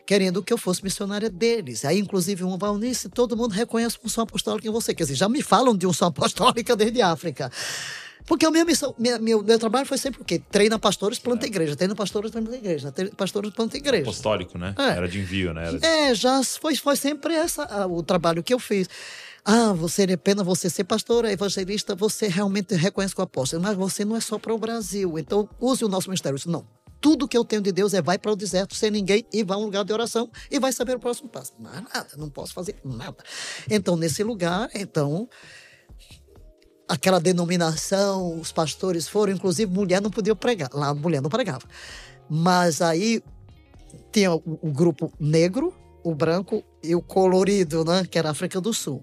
querendo 0.06 0.42
que 0.42 0.52
eu 0.52 0.58
fosse 0.58 0.84
missionária 0.84 1.30
deles. 1.30 1.84
Aí, 1.84 1.98
inclusive, 1.98 2.44
um 2.44 2.58
Valnice, 2.58 3.08
todo 3.08 3.36
mundo 3.36 3.52
reconhece 3.52 3.96
a 4.02 4.06
unção 4.06 4.24
apostólica 4.24 4.68
em 4.68 4.70
você. 4.70 4.94
Quer 4.94 5.04
dizer, 5.04 5.14
já 5.14 5.28
me 5.28 5.40
falam 5.42 5.74
de 5.74 5.86
unção 5.86 6.08
apostólica 6.08 6.76
desde 6.76 7.00
a 7.00 7.10
África. 7.10 7.50
Porque 8.27 8.47
a 8.47 8.51
minha 8.51 8.64
missão, 8.64 8.95
minha- 8.99 9.18
meu, 9.18 9.43
meu 9.43 9.59
trabalho 9.59 9.87
foi 9.87 9.99
sempre 9.99 10.22
o 10.22 10.25
quê? 10.25 10.39
Treina 10.51 10.79
pastores, 10.79 11.18
planta 11.18 11.47
igreja. 11.47 11.77
Treina 11.77 11.95
pastores, 11.95 12.31
planta 12.31 12.57
igreja. 12.57 12.91
Treina 12.91 13.14
pastores, 13.14 13.51
planta 13.53 13.77
igreja. 13.77 14.03
Apostólico, 14.03 14.57
né? 14.57 14.75
É. 14.79 14.89
Era 14.97 15.09
de 15.09 15.20
envio, 15.20 15.53
né? 15.53 15.66
Era... 15.68 15.87
É, 15.87 16.14
já 16.14 16.43
foi, 16.43 16.75
foi 16.77 16.97
sempre 16.97 17.35
essa 17.35 17.87
o 17.87 18.03
trabalho 18.03 18.43
que 18.43 18.55
eu 18.55 18.59
fiz. 18.59 18.89
Ah, 19.45 19.75
você 19.75 20.05
é 20.05 20.16
pena 20.16 20.43
você 20.43 20.70
ser 20.70 20.85
pastora, 20.85 21.31
evangelista, 21.31 21.95
você 21.95 22.29
realmente 22.29 22.75
reconhece 22.75 23.14
o 23.18 23.20
apóstolo, 23.20 23.62
mas 23.62 23.77
você 23.77 24.03
não 24.03 24.16
é 24.16 24.20
só 24.20 24.39
para 24.39 24.55
o 24.55 24.59
Brasil. 24.59 25.18
Então, 25.18 25.47
use 25.61 25.85
o 25.85 25.89
nosso 25.89 26.09
ministério. 26.09 26.37
Isso 26.37 26.51
Não. 26.51 26.66
Tudo 26.99 27.29
que 27.29 27.37
eu 27.37 27.45
tenho 27.45 27.61
de 27.61 27.70
Deus 27.70 27.93
é 27.93 28.01
vai 28.01 28.16
para 28.16 28.33
o 28.33 28.37
deserto 28.37 28.75
sem 28.75 28.91
ninguém 28.91 29.27
e 29.31 29.45
vai 29.45 29.59
a 29.59 29.61
um 29.61 29.64
lugar 29.64 29.85
de 29.85 29.93
oração 29.93 30.31
e 30.51 30.59
vai 30.59 30.72
saber 30.72 30.97
o 30.97 30.99
próximo 30.99 31.29
passo. 31.29 31.53
Mas 31.59 31.75
nada, 31.75 32.09
não 32.16 32.31
posso 32.31 32.55
fazer 32.55 32.77
nada. 32.83 33.18
Então, 33.70 33.95
nesse 33.95 34.25
lugar, 34.25 34.70
então, 34.75 35.29
aquela 36.89 37.20
denominação, 37.20 38.39
os 38.39 38.53
pastores 38.53 39.09
foram, 39.09 39.32
inclusive 39.32 39.72
mulher 39.72 40.01
não 40.01 40.11
podia 40.11 40.35
pregar. 40.35 40.70
Lá 40.72 40.89
a 40.89 40.95
mulher 40.95 41.20
não 41.20 41.30
pregava. 41.30 41.66
Mas 42.28 42.80
aí 42.80 43.22
tinha 44.12 44.32
o, 44.32 44.43
o 44.62 44.72
grupo 44.72 45.12
negro, 45.18 45.74
o 46.03 46.14
branco 46.14 46.62
e 46.82 46.95
o 46.95 47.03
colorido, 47.03 47.85
né? 47.85 48.07
Que 48.09 48.18
era 48.18 48.28
a 48.28 48.32
África 48.32 48.61
do 48.61 48.72
Sul. 48.72 49.03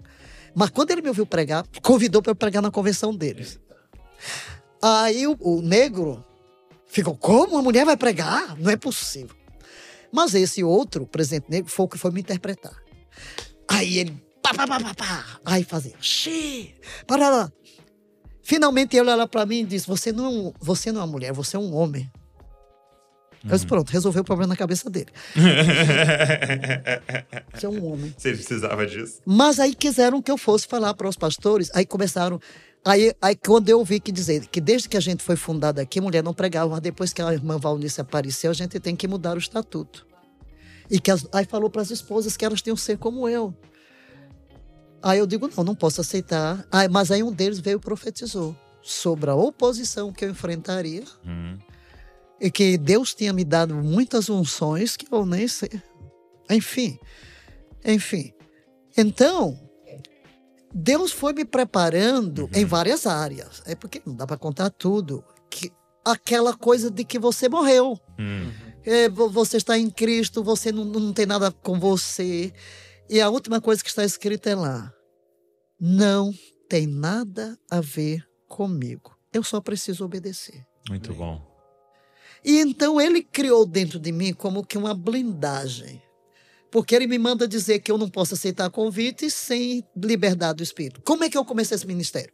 Mas 0.54 0.70
quando 0.70 0.92
ele 0.92 1.02
me 1.02 1.10
ouviu 1.10 1.26
pregar, 1.26 1.66
convidou 1.82 2.22
para 2.22 2.32
eu 2.32 2.36
pregar 2.36 2.62
na 2.62 2.72
convenção 2.72 3.16
deles. 3.16 3.60
Aí 4.82 5.28
o, 5.28 5.38
o 5.40 5.62
negro 5.62 6.24
ficou, 6.88 7.16
como 7.16 7.54
uma 7.54 7.62
mulher 7.62 7.86
vai 7.86 7.96
pregar? 7.96 8.58
Não 8.58 8.70
é 8.72 8.76
possível. 8.76 9.36
Mas 10.12 10.34
esse 10.34 10.64
outro, 10.64 11.08
presidente 11.08 11.50
negro, 11.50 11.72
foi 11.72 11.86
o 11.86 11.90
que 11.90 11.98
foi 11.98 12.12
me 12.12 12.20
interpretar. 12.20 12.76
Aí 13.68 14.00
ele, 14.00 14.22
pá, 14.42 14.54
pá, 14.54 14.68
pá, 14.68 14.80
pá, 14.80 14.94
pá. 14.94 15.26
Aí 15.46 15.64
fazia, 15.64 15.96
para 17.08 17.30
lá. 17.30 17.52
Finalmente 18.44 18.98
ele 18.98 19.10
olha 19.10 19.28
para 19.28 19.46
mim 19.46 19.60
e 19.62 19.66
diz, 19.66 19.86
você 19.86 20.12
não, 20.12 20.26
é 20.26 20.30
um- 20.30 20.54
você 20.60 20.92
não 20.92 21.02
é 21.02 21.04
uma 21.04 21.12
mulher, 21.12 21.34
você 21.34 21.56
é 21.56 21.60
um 21.60 21.74
homem. 21.76 22.10
Eu 23.44 23.50
disse, 23.52 23.66
pronto, 23.66 23.90
resolveu 23.90 24.22
o 24.22 24.26
problema 24.26 24.50
na 24.50 24.56
cabeça 24.56 24.88
dele. 24.88 25.08
Você 27.54 27.66
é 27.66 27.70
um 27.70 27.92
homem. 27.92 28.14
Você 28.16 28.34
precisava 28.34 28.86
disso. 28.86 29.20
Mas 29.26 29.60
aí 29.60 29.74
quiseram 29.74 30.22
que 30.22 30.30
eu 30.32 30.38
fosse 30.38 30.68
falar 30.68 30.94
para 30.94 31.08
os 31.10 31.16
pastores, 31.18 31.72
aí 31.74 31.84
começaram. 31.84 32.40
Aí, 32.86 33.14
aí 33.22 33.36
quando 33.36 33.70
eu 33.70 33.84
vi 33.84 34.00
que 34.00 34.12
dizer 34.12 34.46
que 34.48 34.62
desde 34.62 34.88
que 34.90 34.96
a 34.98 35.00
gente 35.00 35.24
foi 35.24 35.36
fundada 35.36 35.82
aqui, 35.82 36.00
mulher 36.00 36.24
não 36.24 36.34
pregava, 36.36 36.70
mas 36.72 36.82
depois 36.82 37.14
que 37.14 37.22
a 37.22 37.34
irmã 37.34 37.58
Valnice 37.58 38.00
apareceu, 38.02 38.52
a 38.52 38.54
gente 38.54 38.80
tem 38.80 38.96
que 38.96 39.08
mudar 39.08 39.36
o 39.36 39.40
estatuto. 39.40 40.06
E 40.90 41.00
que 41.00 41.10
as, 41.10 41.26
aí 41.32 41.46
falou 41.46 41.70
para 41.70 41.82
as 41.82 41.90
esposas 41.90 42.38
que 42.38 42.46
elas 42.46 42.62
tinham 42.62 42.76
que 42.76 42.82
ser 42.82 42.98
como 42.98 43.28
eu. 43.28 43.56
Aí 45.02 45.20
eu 45.20 45.28
digo, 45.28 45.50
não, 45.56 45.64
não 45.64 45.76
posso 45.76 46.02
aceitar. 46.02 46.66
Aí, 46.72 46.88
mas 46.88 47.12
aí 47.12 47.24
um 47.24 47.32
deles 47.32 47.60
veio 47.60 47.78
e 47.78 47.80
profetizou 47.82 48.56
sobre 48.82 49.30
a 49.30 49.36
oposição 49.36 50.12
que 50.12 50.26
eu 50.26 50.30
enfrentaria. 50.30 51.04
Hum. 51.26 51.58
E 52.40 52.50
que 52.50 52.78
Deus 52.78 53.14
tinha 53.14 53.32
me 53.34 53.44
dado 53.44 53.76
muitas 53.76 54.30
unções 54.30 54.96
que 54.98 55.06
eu 55.12 55.26
nem 55.26 55.48
sei. 55.48 55.70
Enfim, 56.50 57.00
enfim. 57.86 58.34
Então, 58.98 59.60
Deus 60.74 61.12
foi 61.12 61.34
me 61.34 61.46
preparando 61.46 62.50
em 62.54 62.66
várias 62.66 63.06
áreas. 63.06 63.62
É 63.66 63.76
porque 63.76 64.02
não 64.06 64.16
dá 64.16 64.26
para 64.26 64.38
contar 64.38 64.70
tudo. 64.70 65.24
Que, 65.50 65.72
aquela 66.04 66.54
coisa 66.56 66.90
de 66.90 67.04
que 67.04 67.20
você 67.20 67.48
morreu. 67.50 68.00
Hum. 68.20 68.52
É, 68.84 69.08
vo- 69.10 69.30
você 69.30 69.58
está 69.58 69.78
em 69.78 69.90
Cristo, 69.90 70.44
você 70.44 70.72
não, 70.72 70.84
não 70.86 71.14
tem 71.14 71.26
nada 71.28 71.52
com 71.52 71.80
você. 71.80 72.52
E 73.12 73.20
a 73.20 73.30
última 73.30 73.60
coisa 73.60 73.84
que 73.84 73.90
está 73.90 74.06
escrita 74.06 74.50
é 74.50 74.56
lá: 74.56 74.94
não 75.78 76.34
tem 76.70 76.88
nada 76.88 77.60
a 77.70 77.82
ver 77.82 78.26
comigo. 78.48 79.14
Eu 79.34 79.44
só 79.44 79.60
preciso 79.60 80.06
obedecer. 80.06 80.66
Muito 80.88 81.14
bom. 81.14 81.46
E 82.42 82.58
então 82.60 83.02
ele 83.02 83.22
criou 83.22 83.66
dentro 83.66 84.00
de 84.00 84.14
mim 84.14 84.34
como 84.34 84.66
que 84.66 84.78
uma 84.78 84.94
blindagem. 84.94 86.02
Porque 86.72 86.96
ele 86.96 87.06
me 87.06 87.20
manda 87.20 87.46
dizer 87.46 87.80
que 87.80 87.92
eu 87.92 87.98
não 87.98 88.10
posso 88.10 88.34
aceitar 88.34 88.70
convites 88.70 89.34
sem 89.34 89.84
liberdade 89.94 90.58
do 90.58 90.64
espírito. 90.64 91.02
Como 91.02 91.26
é 91.26 91.30
que 91.30 91.38
eu 91.38 91.44
comecei 91.44 91.76
esse 91.76 91.86
ministério? 91.86 92.34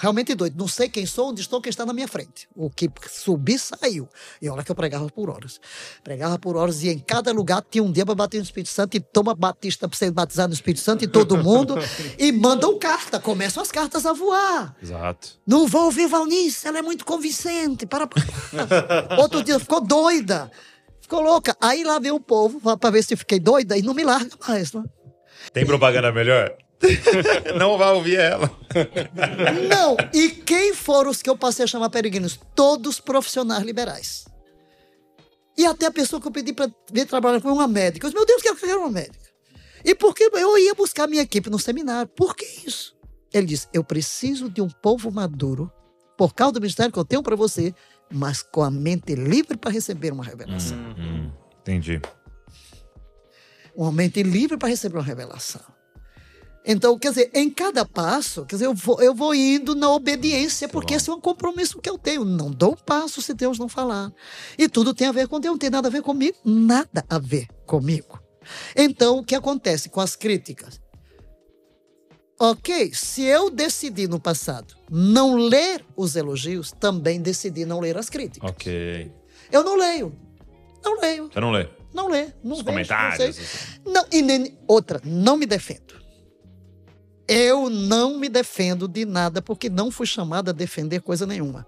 Realmente 0.00 0.34
doido. 0.34 0.56
Não 0.58 0.66
sei 0.66 0.88
quem 0.88 1.06
sou, 1.06 1.30
onde 1.30 1.40
estou, 1.40 1.60
quem 1.60 1.70
está 1.70 1.86
na 1.86 1.92
minha 1.92 2.08
frente. 2.08 2.48
O 2.54 2.68
que 2.68 2.90
subir, 3.08 3.58
saiu. 3.58 4.08
E 4.40 4.48
olha 4.48 4.62
que 4.62 4.70
eu 4.70 4.74
pregava 4.74 5.08
por 5.08 5.30
horas. 5.30 5.60
Pregava 6.02 6.38
por 6.38 6.56
horas 6.56 6.82
e 6.82 6.88
em 6.88 6.98
cada 6.98 7.32
lugar 7.32 7.64
tinha 7.70 7.82
um 7.82 7.92
dia 7.92 8.04
para 8.04 8.14
bater 8.14 8.38
no 8.38 8.44
Espírito 8.44 8.70
Santo 8.70 8.96
e 8.96 9.00
toma 9.00 9.34
batista 9.34 9.88
para 9.88 9.96
ser 9.96 10.10
batizado 10.10 10.48
no 10.48 10.54
Espírito 10.54 10.80
Santo 10.80 11.04
e 11.04 11.06
todo 11.06 11.36
mundo. 11.36 11.76
e 12.18 12.32
mandam 12.32 12.78
carta. 12.78 13.20
Começam 13.20 13.62
as 13.62 13.70
cartas 13.70 14.04
a 14.04 14.12
voar. 14.12 14.74
Exato. 14.82 15.38
Não 15.46 15.66
vou 15.66 15.84
ouvir 15.84 16.08
Valnice, 16.08 16.66
ela 16.66 16.78
é 16.78 16.82
muito 16.82 17.04
convincente. 17.04 17.86
Para, 17.86 18.06
para. 18.06 18.22
Outro 19.20 19.42
dia 19.42 19.58
ficou 19.58 19.80
doida. 19.80 20.50
Ficou 21.00 21.20
louca. 21.20 21.56
Aí 21.60 21.84
lá 21.84 21.98
veio 21.98 22.16
o 22.16 22.20
povo 22.20 22.76
para 22.78 22.90
ver 22.90 23.04
se 23.04 23.14
fiquei 23.14 23.38
doida 23.38 23.76
e 23.76 23.82
não 23.82 23.94
me 23.94 24.02
larga 24.02 24.30
mais. 24.48 24.72
Né? 24.72 24.82
Tem 25.52 25.64
propaganda 25.64 26.10
melhor? 26.10 26.56
não 27.58 27.78
vai 27.78 27.92
ouvir 27.92 28.16
ela. 28.16 28.50
Não. 29.68 29.96
E 30.12 30.30
quem 30.30 30.74
foram 30.74 31.10
os 31.10 31.22
que 31.22 31.30
eu 31.30 31.36
passei 31.36 31.64
a 31.64 31.68
chamar 31.68 31.90
peregrinos? 31.90 32.38
Todos 32.54 33.00
profissionais 33.00 33.62
liberais. 33.64 34.24
E 35.56 35.64
até 35.64 35.86
a 35.86 35.90
pessoa 35.90 36.20
que 36.20 36.26
eu 36.26 36.32
pedi 36.32 36.52
para 36.52 36.70
vir 36.92 37.06
trabalhar 37.06 37.40
foi 37.40 37.52
uma 37.52 37.68
médica. 37.68 38.06
Eu 38.06 38.10
disse, 38.10 38.18
meu 38.18 38.26
Deus, 38.26 38.44
eu 38.44 38.56
quero 38.56 38.80
uma 38.80 38.90
médica. 38.90 39.24
E 39.84 39.94
por 39.94 40.14
que 40.14 40.24
eu 40.32 40.58
ia 40.58 40.74
buscar 40.74 41.06
minha 41.06 41.22
equipe 41.22 41.50
no 41.50 41.58
seminário? 41.58 42.08
Por 42.08 42.34
que 42.34 42.46
isso? 42.66 42.96
Ele 43.32 43.46
disse: 43.46 43.68
Eu 43.72 43.84
preciso 43.84 44.48
de 44.48 44.62
um 44.62 44.68
povo 44.68 45.10
maduro, 45.10 45.70
por 46.16 46.34
causa 46.34 46.52
do 46.52 46.60
ministério 46.60 46.92
que 46.92 46.98
eu 46.98 47.04
tenho 47.04 47.22
para 47.22 47.36
você, 47.36 47.74
mas 48.10 48.42
com 48.42 48.62
a 48.62 48.70
mente 48.70 49.14
livre 49.14 49.56
para 49.56 49.70
receber 49.70 50.12
uma 50.12 50.24
revelação. 50.24 50.78
Hum, 50.96 51.30
entendi. 51.60 52.00
Uma 53.74 53.90
mente 53.90 54.22
livre 54.22 54.56
para 54.56 54.68
receber 54.68 54.96
uma 54.96 55.04
revelação. 55.04 55.60
Então, 56.66 56.98
quer 56.98 57.10
dizer, 57.10 57.30
em 57.34 57.50
cada 57.50 57.84
passo, 57.84 58.46
quer 58.46 58.56
dizer, 58.56 58.66
eu 58.66 58.74
vou, 58.74 59.00
eu 59.02 59.14
vou 59.14 59.34
indo 59.34 59.74
na 59.74 59.90
obediência, 59.90 60.66
porque 60.66 60.94
esse 60.94 61.10
é 61.10 61.12
um 61.12 61.20
compromisso 61.20 61.78
que 61.78 61.90
eu 61.90 61.98
tenho. 61.98 62.24
Não 62.24 62.50
dou 62.50 62.72
um 62.72 62.76
passo 62.76 63.20
se 63.20 63.34
Deus 63.34 63.58
não 63.58 63.68
falar. 63.68 64.10
E 64.56 64.66
tudo 64.66 64.94
tem 64.94 65.06
a 65.06 65.12
ver 65.12 65.28
com 65.28 65.38
Deus, 65.38 65.52
não 65.52 65.58
tem 65.58 65.68
nada 65.68 65.88
a 65.88 65.90
ver 65.90 66.00
comigo. 66.00 66.38
Nada 66.42 67.04
a 67.08 67.18
ver 67.18 67.48
comigo. 67.66 68.18
Então, 68.74 69.18
o 69.18 69.24
que 69.24 69.34
acontece 69.34 69.90
com 69.90 70.00
as 70.00 70.16
críticas? 70.16 70.80
Ok, 72.40 72.92
se 72.94 73.22
eu 73.22 73.50
decidi 73.50 74.08
no 74.08 74.18
passado 74.18 74.74
não 74.90 75.36
ler 75.36 75.84
os 75.94 76.16
elogios, 76.16 76.72
também 76.72 77.20
decidi 77.20 77.64
não 77.64 77.78
ler 77.78 77.96
as 77.96 78.08
críticas. 78.08 78.50
Ok. 78.50 79.12
Eu 79.52 79.62
não 79.62 79.76
leio. 79.76 80.16
Não 80.82 81.00
leio. 81.00 81.30
Você 81.30 81.40
não 81.40 81.50
lê? 81.50 81.68
Não 81.92 82.08
lê. 82.08 82.28
Não 82.42 82.52
Os 82.52 82.58
vejo, 82.58 82.64
comentários. 82.64 83.18
Não, 83.18 83.28
assim. 83.28 83.80
Não, 83.86 84.06
e 84.10 84.22
nem, 84.22 84.58
outra, 84.66 85.00
não 85.04 85.36
me 85.36 85.46
defendo. 85.46 86.03
Eu 87.26 87.70
não 87.70 88.18
me 88.18 88.28
defendo 88.28 88.86
de 88.86 89.04
nada 89.04 89.40
porque 89.40 89.70
não 89.70 89.90
fui 89.90 90.06
chamada 90.06 90.50
a 90.50 90.54
defender 90.54 91.00
coisa 91.00 91.26
nenhuma. 91.26 91.66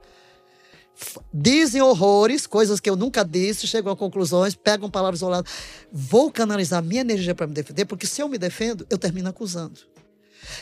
Dizem 1.32 1.82
horrores, 1.82 2.46
coisas 2.46 2.80
que 2.80 2.88
eu 2.88 2.96
nunca 2.96 3.22
disse, 3.22 3.66
chegam 3.66 3.92
a 3.92 3.96
conclusões, 3.96 4.54
pegam 4.54 4.90
palavras 4.90 5.18
isoladas. 5.18 5.52
Vou 5.92 6.30
canalizar 6.30 6.82
minha 6.82 7.02
energia 7.02 7.34
para 7.34 7.46
me 7.46 7.52
defender, 7.52 7.84
porque 7.84 8.06
se 8.06 8.22
eu 8.22 8.28
me 8.28 8.38
defendo, 8.38 8.86
eu 8.88 8.96
termino 8.96 9.28
acusando. 9.28 9.80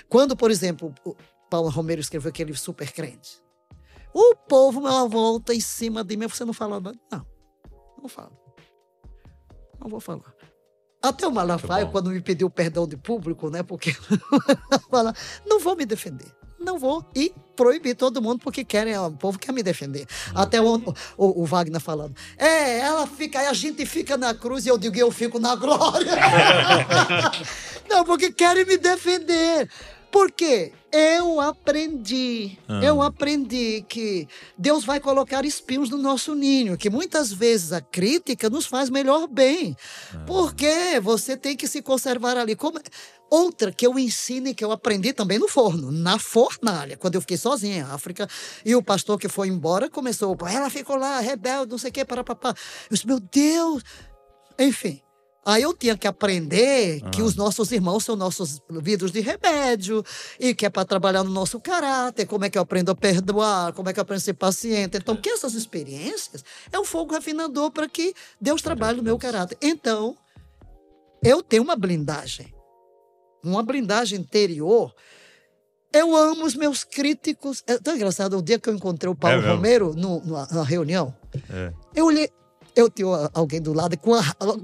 Quando, 0.08 0.36
por 0.36 0.50
exemplo, 0.50 0.92
Paulo 1.48 1.68
Romero 1.68 2.00
escreveu 2.00 2.30
aquele 2.30 2.54
super 2.56 2.90
crente, 2.92 3.42
o 4.12 4.34
povo 4.34 4.80
dá 4.80 4.90
uma 4.90 5.08
volta 5.08 5.54
em 5.54 5.60
cima 5.60 6.02
de 6.02 6.16
mim, 6.16 6.26
você 6.26 6.44
não 6.44 6.52
fala 6.52 6.80
nada? 6.80 6.98
Não, 7.10 7.26
não 8.02 8.08
falo. 8.08 8.36
Não 9.80 9.88
vou 9.88 10.00
falar. 10.00 10.34
Até 11.04 11.28
o 11.28 11.30
Malafaia, 11.30 11.84
quando 11.84 12.08
me 12.08 12.18
pediu 12.18 12.48
perdão 12.48 12.88
de 12.88 12.96
público, 12.96 13.50
né? 13.50 13.62
Porque 13.62 13.94
fala, 14.90 15.14
não 15.46 15.60
vou 15.60 15.76
me 15.76 15.84
defender. 15.84 16.28
Não 16.58 16.78
vou. 16.78 17.04
E 17.14 17.30
proibir 17.54 17.94
todo 17.94 18.22
mundo 18.22 18.40
porque 18.42 18.64
querem, 18.64 18.96
o 18.96 19.12
povo 19.12 19.38
quer 19.38 19.52
me 19.52 19.62
defender. 19.62 20.06
Até 20.34 20.62
o, 20.62 20.76
o, 21.18 21.42
o 21.42 21.44
Wagner 21.44 21.78
falando. 21.78 22.16
É, 22.38 22.78
ela 22.78 23.06
fica, 23.06 23.38
a 23.38 23.52
gente 23.52 23.84
fica 23.84 24.16
na 24.16 24.32
cruz 24.34 24.64
e 24.64 24.70
eu 24.70 24.78
digo, 24.78 24.96
eu 24.96 25.10
fico 25.10 25.38
na 25.38 25.54
glória. 25.54 26.16
não, 27.86 28.02
porque 28.06 28.32
querem 28.32 28.64
me 28.64 28.78
defender. 28.78 29.68
Por 30.14 30.30
quê? 30.30 30.70
Eu 30.92 31.40
aprendi, 31.40 32.56
Ah. 32.68 32.80
eu 32.84 33.02
aprendi 33.02 33.84
que 33.88 34.28
Deus 34.56 34.84
vai 34.84 35.00
colocar 35.00 35.44
espinhos 35.44 35.90
no 35.90 35.98
nosso 35.98 36.36
ninho, 36.36 36.78
que 36.78 36.88
muitas 36.88 37.32
vezes 37.32 37.72
a 37.72 37.80
crítica 37.80 38.48
nos 38.48 38.64
faz 38.64 38.88
melhor 38.88 39.26
bem. 39.26 39.76
Porque 40.24 41.00
você 41.02 41.36
tem 41.36 41.56
que 41.56 41.66
se 41.66 41.82
conservar 41.82 42.36
ali. 42.36 42.54
Como... 42.54 42.78
Outra 43.28 43.72
que 43.72 43.84
eu 43.84 43.98
ensino 43.98 44.46
e 44.46 44.54
que 44.54 44.64
eu 44.64 44.70
aprendi 44.70 45.12
também 45.12 45.36
no 45.36 45.48
forno, 45.48 45.90
na 45.90 46.16
fornalha, 46.16 46.96
quando 46.96 47.16
eu 47.16 47.20
fiquei 47.20 47.36
sozinha 47.36 47.78
em 47.78 47.82
África, 47.82 48.28
e 48.64 48.76
o 48.76 48.82
pastor 48.84 49.18
que 49.18 49.26
foi 49.26 49.48
embora 49.48 49.90
começou, 49.90 50.36
ela 50.48 50.70
ficou 50.70 50.94
lá, 50.94 51.18
rebelde, 51.18 51.72
não 51.72 51.78
sei 51.78 51.90
o 51.90 51.92
quê, 51.92 52.04
para 52.04 52.22
papá. 52.22 52.50
Eu 52.88 52.94
disse, 52.94 53.04
meu 53.04 53.18
Deus! 53.18 53.82
Enfim. 54.56 55.00
Aí 55.46 55.62
eu 55.62 55.74
tinha 55.74 55.96
que 55.96 56.06
aprender 56.06 57.02
que 57.10 57.20
os 57.20 57.36
nossos 57.36 57.70
irmãos 57.70 58.04
são 58.04 58.16
nossos 58.16 58.60
vidros 58.70 59.12
de 59.12 59.20
remédio 59.20 60.02
e 60.40 60.54
que 60.54 60.64
é 60.64 60.70
para 60.70 60.86
trabalhar 60.86 61.22
no 61.22 61.30
nosso 61.30 61.60
caráter, 61.60 62.26
como 62.26 62.44
é 62.46 62.50
que 62.50 62.56
eu 62.56 62.62
aprendo 62.62 62.90
a 62.90 62.94
perdoar, 62.94 63.72
como 63.74 63.88
é 63.88 63.92
que 63.92 64.00
eu 64.00 64.02
aprendo 64.02 64.18
a 64.18 64.22
ser 64.22 64.34
paciente. 64.34 64.96
Então, 64.96 65.14
que 65.14 65.28
essas 65.28 65.52
experiências 65.54 66.42
é 66.72 66.78
um 66.78 66.84
fogo 66.84 67.12
refinador 67.12 67.70
para 67.70 67.86
que 67.88 68.14
Deus 68.40 68.62
trabalhe 68.62 68.96
no 68.98 69.02
meu 69.02 69.18
caráter. 69.18 69.58
Então, 69.60 70.16
eu 71.22 71.42
tenho 71.42 71.62
uma 71.62 71.76
blindagem, 71.76 72.54
uma 73.42 73.62
blindagem 73.62 74.20
interior. 74.20 74.94
Eu 75.92 76.16
amo 76.16 76.44
os 76.44 76.54
meus 76.56 76.84
críticos. 76.84 77.62
É 77.66 77.78
tão 77.78 77.94
engraçado, 77.94 78.36
o 78.38 78.42
dia 78.42 78.58
que 78.58 78.68
eu 78.68 78.74
encontrei 78.74 79.10
o 79.12 79.14
Paulo 79.14 79.42
É? 79.42 79.50
Romero 79.50 79.94
no, 79.94 80.20
numa, 80.24 80.46
numa 80.46 80.64
reunião, 80.64 81.14
É. 81.50 81.72
eu 81.94 82.06
olhei, 82.06 82.28
eu 82.76 82.90
tinha 82.90 83.30
alguém 83.32 83.60
do 83.60 83.72
lado 83.72 83.96
com 83.98 84.12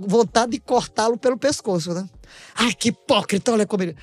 vontade 0.06 0.52
de 0.52 0.60
cortá-lo 0.60 1.16
pelo 1.16 1.38
pescoço, 1.38 1.94
né? 1.94 2.08
Ai, 2.54 2.72
que 2.74 2.88
hipócrita, 2.88 3.52
olha 3.52 3.66
como 3.66 3.82
ele. 3.82 3.96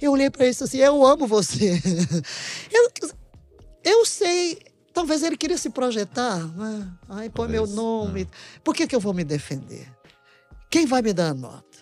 Eu 0.00 0.12
olhei 0.12 0.30
para 0.30 0.42
ele 0.42 0.50
e 0.50 0.52
disse 0.52 0.64
assim: 0.64 0.78
Eu 0.78 1.04
amo 1.04 1.26
você. 1.26 1.80
Eu, 2.70 2.90
eu 3.82 4.04
sei, 4.04 4.58
talvez 4.92 5.22
ele 5.22 5.36
queria 5.36 5.56
se 5.56 5.70
projetar, 5.70 6.38
né? 6.56 6.92
Ai, 7.08 7.30
põe 7.30 7.48
meu 7.48 7.62
Talvez, 7.62 7.76
nome. 7.76 8.28
Por 8.64 8.74
que, 8.74 8.86
que 8.86 8.96
eu 8.96 9.00
vou 9.00 9.14
me 9.14 9.22
defender? 9.22 9.88
Quem 10.68 10.86
vai 10.86 11.02
me 11.02 11.12
dar 11.12 11.28
a 11.28 11.34
nota? 11.34 11.78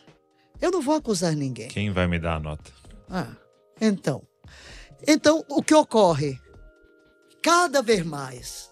Eu 0.61 0.71
não 0.71 0.83
vou 0.83 0.95
acusar 0.95 1.35
ninguém. 1.35 1.69
Quem 1.69 1.91
vai 1.91 2.07
me 2.07 2.19
dar 2.19 2.37
a 2.37 2.41
nota? 2.41 2.71
Ah, 3.09 3.35
então. 3.81 4.23
Então, 5.07 5.45
o 5.49 5.63
que 5.63 5.75
ocorre? 5.75 6.39
Cada 7.43 7.81
vez 7.81 8.05
mais, 8.05 8.71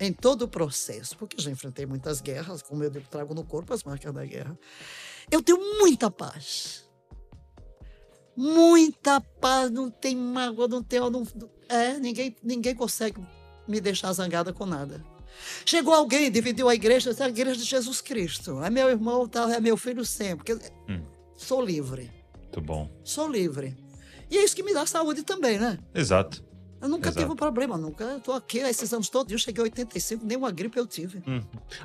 em 0.00 0.12
todo 0.12 0.42
o 0.42 0.48
processo, 0.48 1.16
porque 1.16 1.40
já 1.40 1.50
enfrentei 1.50 1.84
muitas 1.84 2.22
guerras, 2.22 2.62
como 2.62 2.82
eu 2.82 2.90
trago 3.02 3.34
no 3.34 3.44
corpo 3.44 3.74
as 3.74 3.84
marcas 3.84 4.12
da 4.12 4.24
guerra, 4.24 4.58
eu 5.30 5.42
tenho 5.42 5.58
muita 5.78 6.10
paz. 6.10 6.88
Muita 8.34 9.20
paz, 9.20 9.70
não 9.70 9.90
tem 9.90 10.16
mágoa, 10.16 10.66
não 10.66 10.82
tem. 10.82 10.98
Não, 10.98 11.22
é, 11.68 11.98
ninguém, 11.98 12.34
ninguém 12.42 12.74
consegue 12.74 13.20
me 13.68 13.80
deixar 13.80 14.12
zangada 14.14 14.52
com 14.52 14.64
nada. 14.64 15.04
Chegou 15.66 15.92
alguém, 15.92 16.30
dividiu 16.30 16.68
a 16.68 16.74
igreja, 16.74 17.10
disse, 17.10 17.22
a 17.22 17.28
igreja 17.28 17.56
de 17.56 17.64
Jesus 17.64 18.00
Cristo. 18.00 18.62
É 18.62 18.70
meu 18.70 18.88
irmão, 18.88 19.28
tal, 19.28 19.48
é 19.50 19.60
meu 19.60 19.76
filho 19.76 20.04
sempre. 20.04 20.54
Hum. 20.88 21.04
Sou 21.36 21.62
livre. 21.62 22.10
Muito 22.34 22.60
bom. 22.62 22.90
Sou 23.04 23.28
livre. 23.28 23.76
E 24.30 24.38
é 24.38 24.44
isso 24.44 24.56
que 24.56 24.62
me 24.62 24.72
dá 24.72 24.86
saúde 24.86 25.22
também, 25.22 25.58
né? 25.58 25.78
Exato. 25.94 26.42
Eu 26.80 26.88
nunca 26.88 27.08
Exato. 27.08 27.18
tive 27.20 27.32
um 27.32 27.36
problema, 27.36 27.76
nunca. 27.76 28.04
Eu 28.04 28.20
tô 28.20 28.32
aqui 28.32 28.58
esses 28.58 28.92
anos 28.92 29.08
todos, 29.08 29.30
eu 29.32 29.38
cheguei 29.38 29.60
a 29.60 29.64
85, 29.64 30.24
nenhuma 30.24 30.50
gripe 30.50 30.78
eu 30.78 30.86
tive. 30.86 31.22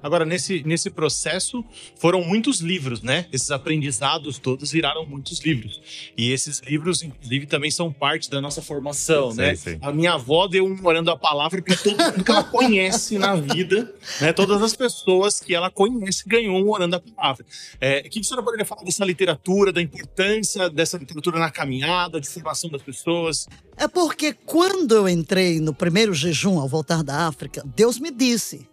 Agora, 0.02 0.26
nesse, 0.26 0.64
nesse 0.64 0.90
processo, 0.90 1.64
foram 1.98 2.24
muitos 2.24 2.60
livros, 2.62 3.02
né? 3.02 3.26
Esses 3.32 3.52
aprendizados 3.52 4.38
todos 4.38 4.72
viraram 4.72 5.06
muitos 5.06 5.40
livros. 5.40 5.82
E 6.18 6.32
esses 6.32 6.60
livros, 6.62 7.04
inclusive, 7.04 7.46
também 7.46 7.70
são 7.72 7.92
parte 7.92 8.30
da 8.30 8.40
nossa 8.40 8.62
formação, 8.62 9.32
Sei, 9.32 9.46
né? 9.46 9.56
sei. 9.56 9.78
A 9.82 9.92
minha 9.92 10.14
avó 10.14 10.48
deu 10.48 10.66
um 10.66 10.78
orando 10.86 11.12
a 11.12 11.18
palavra 11.18 11.62
para 11.62 11.76
todo 11.76 11.98
mundo 11.98 12.24
que 12.24 12.32
ela 12.32 12.44
conhece 12.46 13.18
na 13.18 13.36
vida, 13.36 13.94
né? 14.22 14.32
Todas 14.32 14.62
as 14.62 14.76
pessoas 14.76 15.40
que 15.40 15.54
ela 15.54 15.70
conhece 15.70 16.24
ganhou 16.28 16.56
um 16.58 16.70
orando 16.70 16.96
a 16.96 17.00
palavra. 17.00 17.46
É, 17.82 18.00
o 18.00 18.04
que 18.04 18.10
que 18.12 18.20
a 18.22 18.24
senhora 18.24 18.44
poderia 18.44 18.66
falar 18.66 18.84
dessa 18.84 19.04
literatura, 19.04 19.74
da 19.74 19.82
importância 19.82 20.70
dessa 20.70 20.98
literatura 20.98 21.40
na 21.40 21.52
caminhada, 21.52 22.22
de 22.22 22.30
formação 22.30 22.70
das 22.70 22.82
pessoas? 22.82 23.48
É 23.78 23.88
porque 23.88 24.34
quando 24.46 24.85
eu 24.94 25.08
entrei 25.10 25.60
no 25.60 25.74
primeiro 25.74 26.14
jejum 26.14 26.60
ao 26.60 26.68
voltar 26.68 27.04
da 27.04 27.28
África, 27.28 27.64
Deus 27.76 27.98
me 28.00 28.12
disse: 28.12 28.68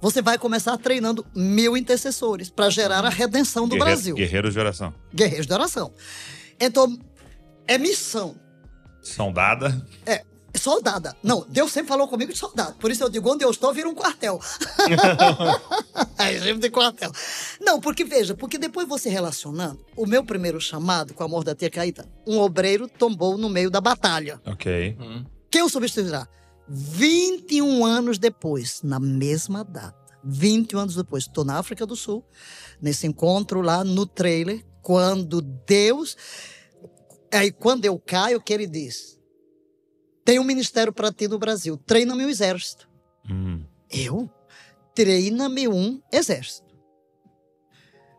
você 0.00 0.20
vai 0.22 0.38
começar 0.38 0.76
treinando 0.78 1.24
mil 1.34 1.76
intercessores 1.76 2.50
para 2.50 2.70
gerar 2.70 3.04
a 3.04 3.08
redenção 3.08 3.68
do 3.68 3.76
Guerreiro- 3.76 3.84
Brasil. 3.90 4.14
Guerreiros 4.16 4.52
de 4.54 4.60
oração. 4.60 4.94
Guerreiros 5.14 5.46
de 5.46 5.52
oração. 5.52 5.92
Então, 6.58 6.98
é 7.66 7.76
missão. 7.78 8.34
São 9.02 9.32
dada. 9.32 9.86
É 10.04 10.22
soldada. 10.58 11.14
Não, 11.22 11.44
Deus 11.48 11.70
sempre 11.70 11.88
falou 11.88 12.08
comigo 12.08 12.32
de 12.32 12.38
soldado. 12.38 12.74
Por 12.76 12.90
isso 12.90 13.02
eu 13.04 13.10
digo, 13.10 13.30
onde 13.30 13.44
eu 13.44 13.50
estou, 13.50 13.74
vira 13.74 13.88
um 13.88 13.94
quartel. 13.94 14.40
é 16.18 16.24
regime 16.24 16.58
de 16.58 16.70
quartel. 16.70 17.12
Não, 17.60 17.80
porque 17.80 18.04
veja, 18.04 18.34
porque 18.34 18.58
depois 18.58 18.88
você 18.88 19.08
relacionando, 19.08 19.84
o 19.96 20.06
meu 20.06 20.24
primeiro 20.24 20.60
chamado 20.60 21.14
com 21.14 21.22
a 21.22 21.26
amor 21.26 21.44
da 21.44 21.54
tia 21.54 21.70
Caíta, 21.70 22.08
um 22.26 22.38
obreiro 22.38 22.88
tombou 22.88 23.36
no 23.36 23.48
meio 23.48 23.70
da 23.70 23.80
batalha. 23.80 24.40
Ok. 24.46 24.96
Quem 25.50 25.62
o 25.62 25.68
substituirá? 25.68 26.28
21 26.68 27.84
anos 27.84 28.18
depois, 28.18 28.82
na 28.82 28.98
mesma 28.98 29.64
data. 29.64 30.06
21 30.24 30.80
anos 30.80 30.96
depois, 30.96 31.24
estou 31.24 31.44
na 31.44 31.58
África 31.58 31.86
do 31.86 31.94
Sul, 31.94 32.24
nesse 32.80 33.06
encontro 33.06 33.60
lá 33.60 33.84
no 33.84 34.04
trailer, 34.04 34.64
quando 34.82 35.40
Deus. 35.40 36.16
Aí, 37.32 37.52
quando 37.52 37.84
eu 37.84 37.98
caio, 37.98 38.38
o 38.38 38.40
que 38.42 38.52
ele 38.52 38.66
diz? 38.66 39.16
Tem 40.24 40.40
um 40.40 40.44
ministério 40.44 40.92
para 40.92 41.12
ti 41.12 41.28
no 41.28 41.38
Brasil, 41.38 41.76
treina-me 41.76 42.24
um 42.24 42.28
exército. 42.28 42.88
Hum. 43.30 43.64
Eu? 43.88 44.28
Treina-me 44.94 45.68
um 45.68 46.02
exército. 46.12 46.74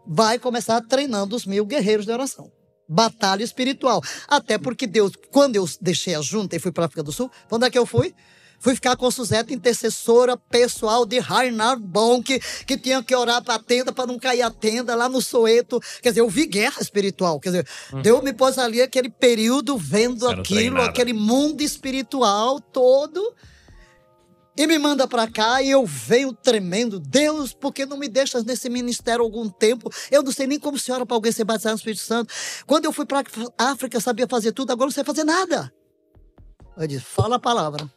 Vai 0.06 0.40
começar 0.40 0.80
treinando 0.82 1.36
os 1.36 1.46
mil 1.46 1.66
guerreiros 1.66 2.06
de 2.06 2.12
oração. 2.14 2.50
Batalha 2.88 3.44
espiritual. 3.44 4.02
Até 4.28 4.58
porque 4.58 4.88
Deus, 4.88 5.12
quando 5.32 5.56
eu 5.56 5.68
deixei 5.82 6.16
a 6.16 6.22
junta 6.22 6.56
e 6.56 6.60
fui 6.60 6.72
para 6.72 6.84
a 6.84 6.88
África 6.88 7.04
do 7.04 7.12
Sul, 7.12 7.30
onde 7.52 7.66
é 7.66 7.70
que 7.70 7.78
eu 7.78 7.86
fui? 7.86 8.14
Fui 8.60 8.74
ficar 8.74 8.96
com 8.96 9.06
a 9.06 9.12
Suzete, 9.12 9.54
intercessora 9.54 10.36
pessoal 10.36 11.06
de 11.06 11.20
Reinhard 11.20 11.80
Bonk, 11.80 12.40
que 12.66 12.76
tinha 12.78 13.04
que 13.04 13.16
orar 13.16 13.44
para 13.44 13.54
a 13.56 13.60
tenda 13.60 13.92
para 13.92 14.08
não 14.08 14.18
cair 14.18 14.42
a 14.42 14.50
tenda 14.50 14.96
lá 14.96 15.08
no 15.08 15.22
Soeto. 15.22 15.80
Quer 16.02 16.10
dizer, 16.10 16.22
eu 16.22 16.30
vi 16.30 16.48
guerra 16.48 16.82
espiritual. 16.82 17.40
Quer 17.40 17.50
dizer, 17.50 17.68
Deus 18.02 18.24
me 18.24 18.34
pôs 18.34 18.58
ali 18.58 18.82
aquele 18.82 19.10
período 19.10 19.78
vendo 19.78 20.28
Sendo 20.28 20.42
aquilo, 20.42 20.60
treinada. 20.60 20.90
aquele 20.90 21.14
mundo 21.14 21.62
espiritual 21.62 22.60
todo. 22.60 23.36
E 24.58 24.66
me 24.66 24.80
manda 24.80 25.08
pra 25.08 25.28
cá 25.28 25.62
e 25.62 25.70
eu 25.70 25.86
venho 25.86 26.34
tremendo. 26.34 27.00
Deus, 27.00 27.54
por 27.54 27.72
que 27.72 27.86
não 27.86 27.96
me 27.96 28.08
deixas 28.08 28.44
nesse 28.44 28.70
ministério 28.70 29.24
algum 29.24 29.48
tempo? 29.48 29.88
Eu 30.10 30.24
não 30.24 30.32
sei 30.32 30.48
nem 30.48 30.60
como 30.60 30.80
se 30.80 30.92
ora 30.92 31.06
para 31.06 31.16
alguém 31.16 31.32
ser 31.32 31.44
batizado 31.44 31.74
no 31.74 31.78
Espírito 31.78 32.02
Santo. 32.02 32.34
Quando 32.66 32.86
eu 32.86 32.92
fui 32.92 33.06
pra 33.06 33.24
África, 33.56 34.00
sabia 34.00 34.28
fazer 34.28 34.54
tudo, 34.54 34.72
agora 34.72 34.88
não 34.88 34.92
sei 34.92 35.04
fazer 35.04 35.24
nada. 35.24 35.72
Eu 36.76 36.88
disse, 36.88 37.06
fala 37.06 37.36
a 37.36 37.40
palavra. 37.40 37.88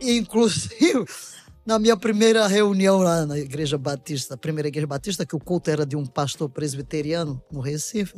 E, 0.00 0.16
inclusive, 0.16 1.04
na 1.66 1.78
minha 1.78 1.98
primeira 1.98 2.46
reunião 2.46 3.00
lá 3.00 3.26
na 3.26 3.38
Igreja 3.38 3.76
Batista, 3.76 4.38
primeira 4.38 4.68
Igreja 4.68 4.86
Batista, 4.86 5.26
que 5.26 5.36
o 5.36 5.38
culto 5.38 5.70
era 5.70 5.84
de 5.84 5.96
um 5.96 6.06
pastor 6.06 6.48
presbiteriano 6.48 7.42
no 7.52 7.60
Recife, 7.60 8.14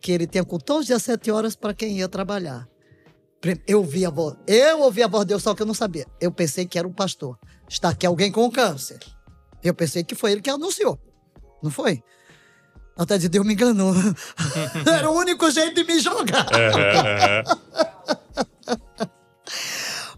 que 0.00 0.12
ele 0.12 0.28
tinha 0.28 0.44
culto 0.44 0.78
os 0.78 0.86
dias 0.86 1.02
sete 1.02 1.32
horas 1.32 1.56
para 1.56 1.74
quem 1.74 1.98
ia 1.98 2.08
trabalhar. 2.08 2.68
Eu 3.66 3.78
ouvi 3.78 4.04
a 4.04 4.10
voz, 4.10 4.36
eu 4.46 4.80
ouvi 4.80 5.00
a 5.02 5.06
voz 5.06 5.24
de 5.24 5.28
Deus, 5.28 5.42
só 5.42 5.54
que 5.54 5.62
eu 5.62 5.66
não 5.66 5.74
sabia. 5.74 6.06
Eu 6.20 6.32
pensei 6.32 6.66
que 6.66 6.78
era 6.78 6.88
um 6.88 6.92
pastor. 6.92 7.38
Está 7.68 7.90
aqui 7.90 8.04
alguém 8.04 8.32
com 8.32 8.50
câncer. 8.50 8.98
Eu 9.62 9.72
pensei 9.74 10.02
que 10.02 10.14
foi 10.14 10.32
ele 10.32 10.40
que 10.40 10.50
anunciou. 10.50 10.98
Não 11.62 11.70
foi? 11.70 12.02
Até 12.96 13.16
de 13.16 13.28
Deus 13.28 13.46
me 13.46 13.54
enganou. 13.54 13.94
era 14.92 15.08
o 15.08 15.16
único 15.16 15.48
jeito 15.50 15.74
de 15.74 15.84
me 15.84 16.00
jogar. 16.00 16.46
É, 16.52 17.44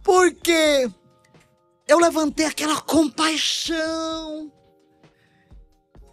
Porque 0.02 0.90
eu 1.86 1.98
levantei 1.98 2.46
aquela 2.46 2.80
compaixão. 2.80 4.50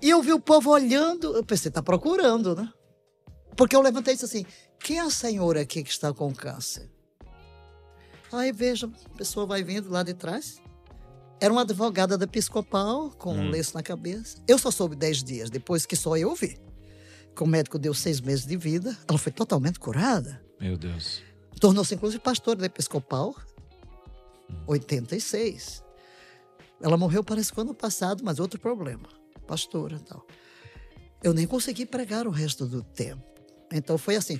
E 0.01 0.09
eu 0.09 0.21
vi 0.21 0.33
o 0.33 0.41
povo 0.41 0.71
olhando. 0.71 1.37
Eu 1.37 1.45
pensei, 1.45 1.71
tá 1.71 1.81
procurando, 1.81 2.53
né? 2.53 2.69
Porque 3.55 3.75
eu 3.75 3.81
levantei 3.81 4.13
e 4.13 4.17
disse 4.17 4.25
assim: 4.25 4.45
quem 4.79 4.97
é 4.97 5.01
a 5.01 5.09
senhora 5.09 5.61
aqui 5.61 5.83
que 5.83 5.89
está 5.89 6.13
com 6.13 6.33
câncer? 6.33 6.96
Aí 8.31 8.51
veja, 8.51 8.89
a 9.05 9.17
pessoa 9.17 9.45
vai 9.45 9.63
vindo 9.63 9.89
lá 9.89 10.03
de 10.03 10.13
trás. 10.13 10.61
Era 11.39 11.53
uma 11.53 11.61
advogada 11.61 12.17
da 12.17 12.25
Episcopal, 12.25 13.11
com 13.11 13.33
um 13.33 13.49
lenço 13.49 13.75
na 13.75 13.83
cabeça. 13.83 14.37
Eu 14.47 14.57
só 14.57 14.71
soube 14.71 14.95
dez 14.95 15.23
dias, 15.23 15.49
depois 15.49 15.85
que 15.85 15.95
só 15.95 16.17
eu 16.17 16.33
vi. 16.33 16.59
Que 17.35 17.43
o 17.43 17.47
médico 17.47 17.77
deu 17.77 17.93
seis 17.93 18.19
meses 18.19 18.45
de 18.45 18.57
vida. 18.57 18.97
Ela 19.07 19.19
foi 19.19 19.31
totalmente 19.31 19.79
curada. 19.79 20.41
Meu 20.59 20.75
Deus. 20.75 21.21
Tornou-se 21.59 21.93
inclusive 21.93 22.21
pastora 22.21 22.59
da 22.59 22.65
Episcopal, 22.65 23.35
86. 24.65 25.83
Ela 26.81 26.97
morreu, 26.97 27.23
parece 27.23 27.51
que 27.51 27.61
ano 27.61 27.73
passado, 27.73 28.23
mas 28.23 28.39
outro 28.39 28.59
problema. 28.59 29.07
Pastora 29.45 29.97
e 29.97 29.99
tal. 29.99 30.25
Eu 31.23 31.33
nem 31.33 31.47
consegui 31.47 31.85
pregar 31.85 32.27
o 32.27 32.31
resto 32.31 32.65
do 32.65 32.81
tempo. 32.83 33.23
Então 33.71 33.97
foi 33.97 34.15
assim. 34.15 34.39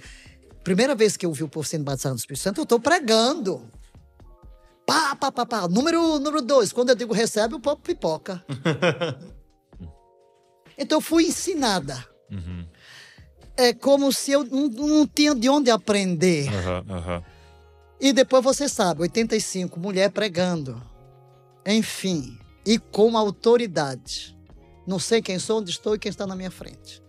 Primeira 0.64 0.94
vez 0.96 1.16
que 1.16 1.26
eu 1.26 1.34
vi 1.34 1.44
o 1.44 1.48
povo 1.48 1.68
sendo 1.68 1.84
batizado 1.84 2.14
no 2.14 2.20
Espírito 2.20 2.42
Santo, 2.44 2.60
eu 2.60 2.64
estou 2.64 2.80
pregando. 2.80 3.72
Pá, 4.88 5.16
pá, 5.18 5.30
pá, 5.32 5.46
pá. 5.46 5.68
Número, 5.68 6.18
número 6.18 6.42
dois, 6.42 6.72
quando 6.72 6.90
eu 6.90 6.96
digo 6.96 7.14
recebe, 7.14 7.54
o 7.54 7.60
povo 7.60 7.76
pipoca. 7.82 8.44
então 10.78 10.98
eu 10.98 11.02
fui 11.02 11.26
ensinada. 11.26 12.08
É 13.58 13.74
como 13.74 14.12
se 14.14 14.32
eu 14.32 14.46
não, 14.46 14.68
não 14.70 15.06
tinha 15.06 15.36
de 15.36 15.50
onde 15.50 15.70
aprender. 15.70 16.48
Aham, 16.54 16.86
aham. 16.90 17.24
E 18.00 18.14
depois 18.14 18.44
você 18.44 18.70
sabe, 18.70 19.02
85, 19.02 19.78
mulher 19.80 20.10
pregando. 20.12 20.82
Enfim, 21.66 22.38
e 22.66 22.78
com 22.80 23.18
autoridade. 23.18 24.38
Não 24.88 25.00
sei 25.00 25.22
quem 25.22 25.38
sou, 25.40 25.60
onde 25.60 25.72
estou 25.72 25.96
e 25.96 26.00
quem 26.00 26.10
está 26.10 26.26
na 26.26 26.36
minha 26.36 26.52
frente. 26.52 27.04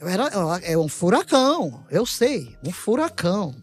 Eu 0.00 0.08
era, 0.08 0.28
eu- 0.28 0.54
é 0.54 0.76
um 0.78 0.88
furacão, 0.88 1.84
eu 1.90 2.04
sei, 2.06 2.56
um 2.64 2.72
furacão. 2.72 3.54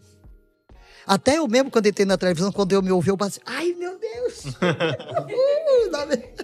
Até 1.08 1.38
eu 1.38 1.48
mesmo, 1.48 1.70
quando 1.70 1.86
entrei 1.86 2.04
na 2.06 2.18
televisão, 2.18 2.52
quando 2.52 2.72
eu 2.72 2.82
me 2.82 2.92
ouvi, 2.92 3.08
eu 3.08 3.16
passei, 3.16 3.42
ai 3.46 3.72
meu 3.72 3.98
Deus! 3.98 4.42
Me- 6.06 6.34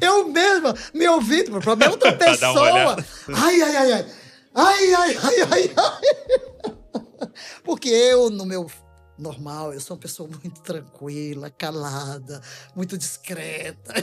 eu 0.00 0.28
mesma 0.28 0.74
me 0.92 1.08
ouvi, 1.08 1.42
o 1.42 1.60
problema 1.60 1.84
é 1.84 1.90
outra 1.90 2.12
pessoa. 2.18 2.96
Ai, 3.34 3.62
ai, 3.62 3.76
ai, 3.76 3.92
ai. 3.92 4.06
Ai, 4.54 4.94
ai, 4.94 5.16
ai, 5.22 5.40
ai, 5.52 5.74
ai. 5.76 7.28
Porque 7.62 7.88
eu, 7.88 8.28
no 8.28 8.44
meu 8.44 8.68
normal, 9.16 9.72
eu 9.72 9.80
sou 9.80 9.96
uma 9.96 10.00
pessoa 10.00 10.28
muito 10.28 10.60
tranquila, 10.62 11.48
calada, 11.50 12.40
muito 12.74 12.98
discreta. 12.98 13.94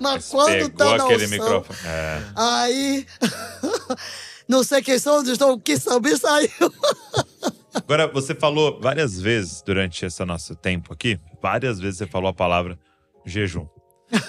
Mas 0.00 0.28
quando 0.28 0.68
tá 0.70 0.96
na 0.96 1.04
aquele 1.04 1.24
unção, 1.24 1.38
microfone. 1.38 1.78
É. 1.84 2.22
aí... 2.36 3.06
Não 4.48 4.62
sei 4.62 4.80
quem 4.80 4.96
são, 4.96 5.18
onde 5.18 5.32
estou, 5.32 5.58
que 5.58 5.76
saber 5.76 6.16
saiu. 6.16 6.48
Agora, 7.76 8.06
você 8.06 8.34
falou 8.34 8.80
várias 8.80 9.20
vezes 9.20 9.62
durante 9.62 10.04
esse 10.04 10.24
nosso 10.24 10.54
tempo 10.54 10.92
aqui, 10.92 11.18
várias 11.42 11.78
vezes 11.78 11.98
você 11.98 12.06
falou 12.06 12.28
a 12.28 12.34
palavra 12.34 12.78
jejum. 13.24 13.66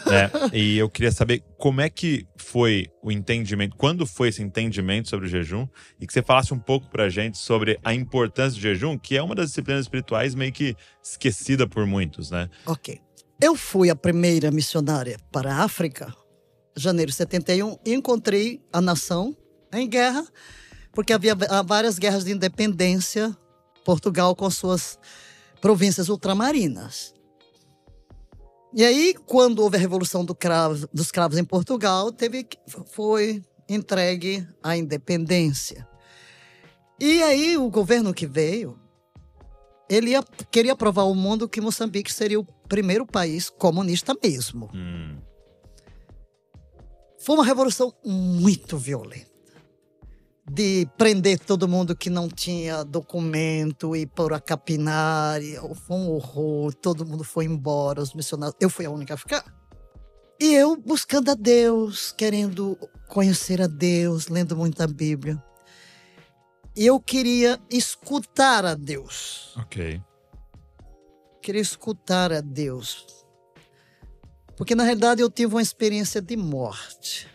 né? 0.08 0.32
E 0.54 0.78
eu 0.78 0.90
queria 0.90 1.12
saber 1.12 1.44
como 1.58 1.82
é 1.82 1.90
que 1.90 2.26
foi 2.36 2.88
o 3.04 3.12
entendimento, 3.12 3.76
quando 3.78 4.06
foi 4.08 4.30
esse 4.30 4.42
entendimento 4.42 5.08
sobre 5.10 5.28
o 5.28 5.30
jejum, 5.30 5.68
e 6.00 6.08
que 6.08 6.14
você 6.14 6.24
falasse 6.24 6.54
um 6.54 6.60
pouco 6.60 6.90
pra 6.90 7.10
gente 7.10 7.38
sobre 7.38 7.80
a 7.84 7.94
importância 7.94 8.58
do 8.58 8.62
jejum, 8.62 8.98
que 8.98 9.16
é 9.16 9.22
uma 9.22 9.36
das 9.36 9.50
disciplinas 9.50 9.86
espirituais 9.86 10.34
meio 10.34 10.52
que 10.52 10.76
esquecida 11.04 11.68
por 11.68 11.86
muitos, 11.86 12.32
né? 12.32 12.50
Ok. 12.66 13.00
Eu 13.40 13.56
fui 13.56 13.92
a 13.92 13.96
primeira 13.96 14.50
missionária 14.50 15.18
para 15.32 15.54
a 15.54 15.64
África, 15.64 16.12
janeiro 16.76 17.12
de 17.12 17.18
71, 17.18 17.78
e 17.86 17.94
encontrei 17.94 18.60
a 18.74 18.82
nação 18.82 19.38
em 19.72 19.88
guerra, 19.88 20.26
porque 20.98 21.14
havia 21.14 21.36
várias 21.64 22.00
guerras 22.00 22.26
de 22.26 22.32
independência, 22.32 23.38
Portugal 23.86 24.36
com 24.36 24.50
suas 24.50 24.98
províncias 25.62 26.10
ultramarinas. 26.10 27.14
E 28.74 28.84
aí, 28.84 29.14
quando 29.28 29.60
houve 29.60 29.78
a 29.78 29.80
Revolução 29.80 30.26
do 30.26 30.34
cravo, 30.34 30.90
dos 30.92 31.12
Cravos 31.12 31.38
em 31.38 31.44
Portugal, 31.44 32.12
teve, 32.12 32.48
foi 32.88 33.44
entregue 33.70 34.48
a 34.64 34.76
independência. 34.76 35.88
E 37.00 37.22
aí, 37.22 37.56
o 37.58 37.70
governo 37.70 38.12
que 38.12 38.26
veio, 38.26 38.76
ele 39.88 40.10
ia, 40.10 40.24
queria 40.50 40.76
provar 40.76 41.04
ao 41.04 41.14
mundo 41.14 41.48
que 41.48 41.62
Moçambique 41.62 42.12
seria 42.12 42.40
o 42.40 42.44
primeiro 42.68 43.06
país 43.06 43.52
comunista 43.52 44.16
mesmo. 44.24 44.72
Hum. 44.74 45.20
Foi 47.20 47.36
uma 47.36 47.46
revolução 47.46 47.94
muito 48.04 48.80
violenta. 48.80 49.37
De 50.50 50.88
prender 50.98 51.40
todo 51.40 51.68
mundo 51.68 51.96
que 51.96 52.10
não 52.10 52.30
tinha 52.30 52.84
documento 52.84 53.96
e 53.96 54.06
pôr 54.06 54.34
a 54.34 54.40
capinar. 54.40 55.42
e 55.42 55.56
Foi 55.56 55.98
um 55.98 56.10
horror. 56.10 56.74
Todo 56.74 57.06
mundo 57.06 57.24
foi 57.24 57.46
embora, 57.46 58.02
os 58.02 58.14
missionários. 58.14 58.56
Eu 58.60 58.70
fui 58.70 58.86
a 58.86 58.90
única 58.90 59.16
a 59.16 59.18
ficar. 59.18 59.44
E 60.40 60.54
eu 60.54 60.78
buscando 60.78 61.32
a 61.32 61.34
Deus, 61.34 62.12
querendo 62.12 62.78
conhecer 63.08 63.62
a 63.62 63.68
Deus, 63.68 64.28
lendo 64.28 64.56
muita 64.56 64.88
Bíblia. 64.88 65.42
E 66.76 66.86
eu 66.86 67.00
queria 67.00 67.60
escutar 67.72 68.64
a 68.64 68.76
Deus. 68.76 69.56
Ok. 69.58 70.00
Queria 71.42 71.62
escutar 71.62 72.32
a 72.32 72.40
Deus. 72.40 73.26
Porque 74.56 74.76
na 74.76 74.84
realidade 74.84 75.22
eu 75.22 75.30
tive 75.30 75.56
uma 75.56 75.62
experiência 75.62 76.22
de 76.22 76.38
morte. 76.38 77.28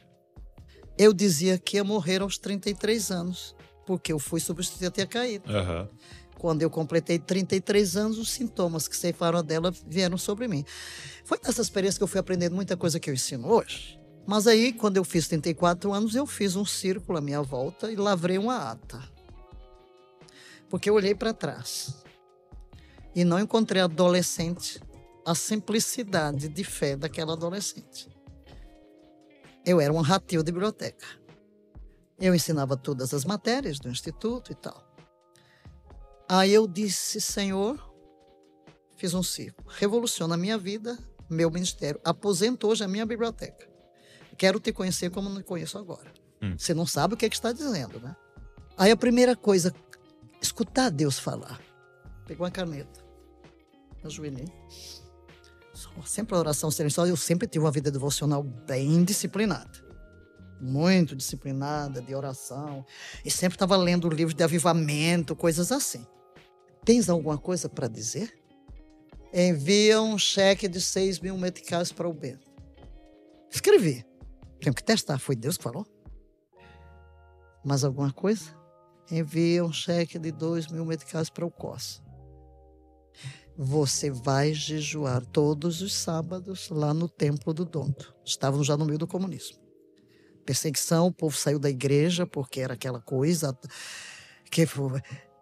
Eu 0.98 1.12
dizia 1.12 1.58
que 1.58 1.76
ia 1.76 1.84
morrer 1.84 2.22
aos 2.22 2.38
33 2.38 3.10
anos, 3.10 3.54
porque 3.86 4.12
eu 4.12 4.18
fui 4.18 4.40
substituído 4.40 4.88
a 4.88 4.90
ter 4.90 5.06
caído. 5.06 5.50
Aham. 5.50 5.88
Quando 6.38 6.62
eu 6.62 6.70
completei 6.70 7.18
33 7.18 7.96
anos, 7.96 8.18
os 8.18 8.30
sintomas 8.30 8.88
que 8.88 8.96
ceifaram 8.96 9.44
dela 9.44 9.72
vieram 9.86 10.18
sobre 10.18 10.48
mim. 10.48 10.64
Foi 11.24 11.38
nessa 11.44 11.62
experiência 11.62 11.98
que 11.98 12.02
eu 12.02 12.08
fui 12.08 12.18
aprendendo 12.18 12.56
muita 12.56 12.76
coisa 12.76 12.98
que 12.98 13.08
eu 13.08 13.14
ensino 13.14 13.48
hoje. 13.48 14.00
Mas 14.26 14.46
aí, 14.46 14.72
quando 14.72 14.96
eu 14.96 15.04
fiz 15.04 15.28
34 15.28 15.92
anos, 15.92 16.14
eu 16.14 16.26
fiz 16.26 16.56
um 16.56 16.64
círculo 16.64 17.18
à 17.18 17.20
minha 17.20 17.42
volta 17.42 17.90
e 17.90 17.96
lavrei 17.96 18.38
uma 18.38 18.72
ata. 18.72 19.02
Porque 20.68 20.90
eu 20.90 20.94
olhei 20.94 21.14
para 21.14 21.32
trás 21.32 22.02
e 23.14 23.24
não 23.24 23.38
encontrei 23.38 23.82
adolescente 23.82 24.80
a 25.24 25.34
simplicidade 25.34 26.48
de 26.48 26.64
fé 26.64 26.96
daquela 26.96 27.34
adolescente. 27.34 28.08
Eu 29.64 29.80
era 29.80 29.92
um 29.92 30.00
ratil 30.00 30.42
de 30.42 30.50
biblioteca. 30.50 31.06
Eu 32.18 32.34
ensinava 32.34 32.76
todas 32.76 33.14
as 33.14 33.24
matérias 33.24 33.78
do 33.78 33.88
instituto 33.88 34.52
e 34.52 34.54
tal. 34.54 34.82
Aí 36.28 36.52
eu 36.52 36.66
disse, 36.66 37.20
Senhor, 37.20 37.78
fiz 38.96 39.14
um 39.14 39.22
círculo, 39.22 39.68
revoluciona 39.70 40.34
a 40.34 40.38
minha 40.38 40.56
vida, 40.56 40.98
meu 41.28 41.50
ministério, 41.50 42.00
aposento 42.04 42.68
hoje 42.68 42.84
a 42.84 42.88
minha 42.88 43.04
biblioteca. 43.04 43.68
Quero 44.36 44.58
te 44.58 44.72
conhecer 44.72 45.10
como 45.10 45.28
não 45.28 45.42
conheço 45.42 45.78
agora. 45.78 46.12
Hum. 46.40 46.56
Você 46.56 46.74
não 46.74 46.86
sabe 46.86 47.14
o 47.14 47.16
que, 47.16 47.26
é 47.26 47.28
que 47.28 47.34
está 47.34 47.52
dizendo, 47.52 48.00
né? 48.00 48.16
Aí 48.76 48.90
a 48.90 48.96
primeira 48.96 49.36
coisa, 49.36 49.74
escutar 50.40 50.90
Deus 50.90 51.18
falar. 51.18 51.60
Pegou 52.26 52.44
uma 52.46 52.50
caneta, 52.50 53.04
ajoelhei. 54.02 54.46
Sempre 56.04 56.34
a 56.36 56.38
oração 56.38 56.70
silenciosa, 56.70 57.10
eu 57.10 57.16
sempre 57.16 57.46
tive 57.46 57.64
uma 57.64 57.70
vida 57.70 57.90
devocional 57.90 58.42
bem 58.42 59.04
disciplinada. 59.04 59.70
Muito 60.60 61.16
disciplinada, 61.16 62.00
de 62.00 62.14
oração. 62.14 62.84
E 63.24 63.30
sempre 63.30 63.56
estava 63.56 63.76
lendo 63.76 64.08
livros 64.08 64.34
de 64.34 64.44
avivamento, 64.44 65.34
coisas 65.34 65.72
assim. 65.72 66.06
Tens 66.84 67.08
alguma 67.08 67.38
coisa 67.38 67.68
para 67.68 67.88
dizer? 67.88 68.32
Envia 69.32 70.00
um 70.00 70.18
cheque 70.18 70.68
de 70.68 70.80
6 70.80 71.20
mil 71.20 71.38
meticais 71.38 71.90
para 71.90 72.08
o 72.08 72.12
Bento. 72.12 72.50
Escrevi. 73.50 74.04
Tenho 74.60 74.74
que 74.74 74.84
testar. 74.84 75.18
Foi 75.18 75.34
Deus 75.34 75.56
que 75.56 75.64
falou? 75.64 75.86
Mais 77.64 77.84
alguma 77.84 78.12
coisa? 78.12 78.54
Envia 79.10 79.64
um 79.64 79.72
cheque 79.72 80.18
de 80.18 80.30
2 80.32 80.68
mil 80.68 80.84
meticais 80.84 81.28
para 81.28 81.44
o 81.44 81.50
Costa. 81.50 82.02
Você 83.56 84.10
vai 84.10 84.54
jejuar 84.54 85.24
todos 85.26 85.82
os 85.82 85.94
sábados 85.94 86.68
lá 86.70 86.94
no 86.94 87.08
templo 87.08 87.52
do 87.52 87.64
Donto. 87.64 88.14
Estavam 88.24 88.64
já 88.64 88.76
no 88.76 88.86
meio 88.86 88.98
do 88.98 89.06
comunismo. 89.06 89.58
Perseguição, 90.44 91.06
o 91.06 91.12
povo 91.12 91.36
saiu 91.36 91.58
da 91.58 91.70
igreja 91.70 92.26
porque 92.26 92.60
era 92.60 92.74
aquela 92.74 93.00
coisa 93.00 93.56
que 94.50 94.66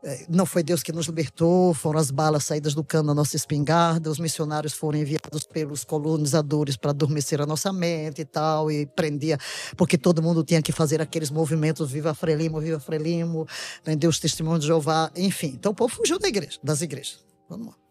eh, 0.02 0.26
não 0.28 0.44
foi 0.44 0.62
Deus 0.62 0.82
que 0.82 0.92
nos 0.92 1.06
libertou, 1.06 1.72
foram 1.72 1.98
as 1.98 2.11
balas 2.11 2.44
saídas 2.44 2.74
do 2.74 2.84
cano 2.84 3.08
da 3.08 3.14
nossa 3.14 3.36
espingarda, 3.36 4.11
os 4.11 4.18
missionários 4.18 4.72
foram 4.72 4.98
enviados 4.98 5.44
pelos 5.44 5.84
colonizadores 5.84 6.76
para 6.76 6.90
adormecer 6.90 7.40
a 7.40 7.46
nossa 7.46 7.72
mente 7.72 8.22
e 8.22 8.24
tal, 8.24 8.70
e 8.70 8.86
prendia, 8.86 9.38
porque 9.76 9.98
todo 9.98 10.22
mundo 10.22 10.44
tinha 10.44 10.62
que 10.62 10.72
fazer 10.72 11.00
aqueles 11.00 11.30
movimentos, 11.30 11.90
viva 11.90 12.14
Frelimo, 12.14 12.61
viva 12.61 12.80
Frelimo, 12.80 13.46
prender 13.82 14.08
os 14.08 14.18
testemunhos 14.18 14.61
de 14.61 14.66
Jeová, 14.66 15.11
enfim. 15.16 15.52
Então 15.54 15.72
o 15.72 15.74
povo 15.74 15.94
fugiu 15.94 16.18
da 16.18 16.28
igreja, 16.28 16.58
das 16.62 16.82
igrejas. 16.82 17.24
Vamos 17.48 17.68
lá. 17.68 17.89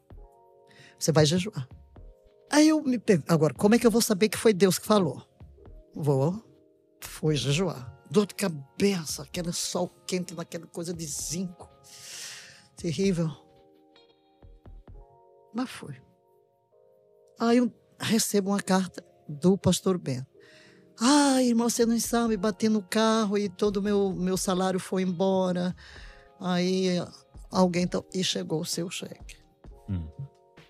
Você 1.00 1.12
vai 1.12 1.26
jejuar. 1.26 1.68
Aí 2.52 2.68
eu 2.70 2.82
me 2.82 3.00
agora, 3.28 3.54
como 3.54 3.76
é 3.76 3.80
que 3.80 3.88
eu 3.88 3.92
vou 3.92 4.02
saber 4.02 4.28
que 4.30 4.38
foi 4.38 4.54
Deus 4.54 4.78
que 4.80 4.86
falou? 4.86 5.24
Vou, 5.96 6.44
fui 7.02 7.36
jejuar. 7.36 7.96
Dor 8.10 8.26
de 8.26 8.34
cabeça, 8.36 9.22
aquele 9.24 9.54
sol 9.54 9.88
quente 10.08 10.34
naquela 10.34 10.66
coisa 10.66 10.94
de 10.94 11.06
zinco. 11.06 11.70
Terrível. 12.76 13.30
Mas 15.54 15.70
fui. 15.70 15.96
Aí 17.40 17.58
eu 17.58 17.72
recebo 18.00 18.50
uma 18.50 18.60
carta 18.62 19.04
do 19.28 19.58
pastor 19.58 19.98
Ben. 19.98 20.26
Ah, 21.00 21.42
irmão, 21.42 21.70
você 21.70 21.86
não 21.86 21.98
sabe, 22.00 22.36
bati 22.36 22.68
no 22.68 22.82
carro 22.82 23.38
e 23.38 23.48
todo 23.48 23.78
o 23.78 23.82
meu, 23.82 24.12
meu 24.14 24.36
salário 24.36 24.80
foi 24.80 25.04
embora. 25.04 25.76
Aí 26.40 26.98
alguém. 27.52 27.88
tá- 27.88 28.04
E 28.14 28.24
chegou 28.24 28.60
o 28.62 28.66
seu 28.66 28.90
cheque. 28.90 29.38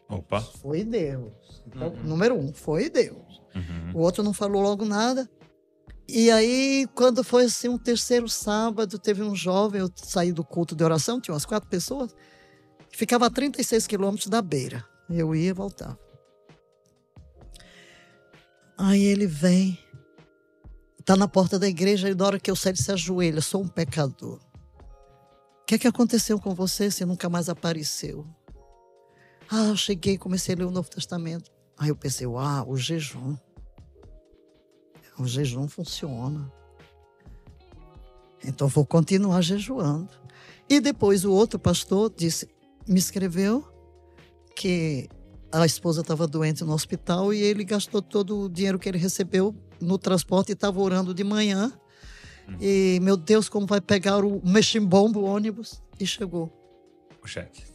Opa. 0.10 0.42
Foi 0.42 0.84
Deus. 0.84 1.64
Então, 1.68 1.92
número 2.04 2.36
um, 2.36 2.52
foi 2.52 2.90
Deus. 2.90 3.42
Uhum. 3.56 3.92
O 3.94 4.00
outro 4.00 4.24
não 4.24 4.34
falou 4.34 4.62
logo 4.62 4.84
nada. 4.84 5.30
E 6.08 6.32
aí, 6.32 6.88
quando 6.96 7.24
foi 7.24 7.46
assim, 7.46 7.70
um 7.70 7.78
terceiro 7.78 8.28
sábado, 8.28 8.98
teve 8.98 9.22
um 9.22 9.36
jovem, 9.36 9.82
eu 9.82 9.92
saí 9.96 10.32
do 10.32 10.44
culto 10.44 10.76
de 10.76 10.84
oração, 10.84 11.22
tinha 11.22 11.34
umas 11.34 11.46
quatro 11.46 11.70
pessoas, 11.70 12.16
que 12.90 12.98
ficava 12.98 13.28
a 13.28 13.30
36 13.30 13.86
quilômetros 13.86 14.28
da 14.28 14.42
beira. 14.42 14.84
Eu 15.08 15.36
ia 15.36 15.50
e 15.50 15.54
voltava. 15.54 16.00
Aí 18.76 19.04
ele 19.04 19.28
vem, 19.28 19.78
está 21.00 21.16
na 21.16 21.28
porta 21.28 21.60
da 21.60 21.68
igreja 21.68 22.10
e 22.10 22.16
na 22.16 22.26
hora 22.26 22.40
que 22.40 22.50
eu 22.50 22.56
saio, 22.56 22.72
ele 22.72 22.82
se 22.82 22.92
ajoelha, 22.92 23.42
sou 23.42 23.62
um 23.62 23.68
pecador. 23.68 24.40
O 25.62 25.66
que 25.68 25.76
é 25.76 25.78
que 25.78 25.88
aconteceu 25.88 26.40
com 26.40 26.56
você? 26.56 26.90
Você 26.90 27.06
nunca 27.06 27.30
mais 27.30 27.50
apareceu. 27.50 28.26
Ah, 29.52 29.66
eu 29.66 29.76
cheguei, 29.76 30.18
comecei 30.18 30.54
a 30.54 30.58
ler 30.60 30.66
o 30.66 30.72
Novo 30.72 30.90
Testamento. 30.90 31.52
Aí 31.78 31.90
eu 31.90 31.96
pensei, 31.96 32.28
uau, 32.28 32.70
o 32.70 32.78
jejum. 32.78 33.36
O 35.18 35.26
jejum 35.26 35.68
funciona. 35.68 36.52
Então 38.44 38.68
vou 38.68 38.86
continuar 38.86 39.42
jejuando. 39.42 40.10
E 40.70 40.80
depois 40.80 41.26
o 41.26 41.32
outro 41.32 41.58
pastor 41.58 42.14
disse, 42.16 42.48
me 42.88 43.00
escreveu 43.00 43.68
que 44.56 45.10
a 45.52 45.66
esposa 45.66 46.02
estava 46.02 46.28
doente 46.28 46.64
no 46.64 46.74
hospital 46.74 47.34
e 47.34 47.42
ele 47.42 47.64
gastou 47.64 48.02
todo 48.02 48.42
o 48.42 48.50
dinheiro 48.50 48.78
que 48.78 48.88
ele 48.88 49.00
recebeu 49.00 49.56
no 49.82 49.98
transporte 49.98 50.50
e 50.50 50.54
estava 50.54 50.80
orando 50.80 51.14
de 51.14 51.24
manhã. 51.24 51.74
E 52.62 53.00
meu 53.02 53.18
Deus, 53.18 53.50
como 53.50 53.66
vai 53.66 53.82
pegar 53.82 54.24
o 54.24 54.42
meximbombo, 54.46 55.24
ônibus? 55.24 55.82
E 56.00 56.06
chegou. 56.06 56.52
O 57.24 57.28
cheque. 57.28 57.69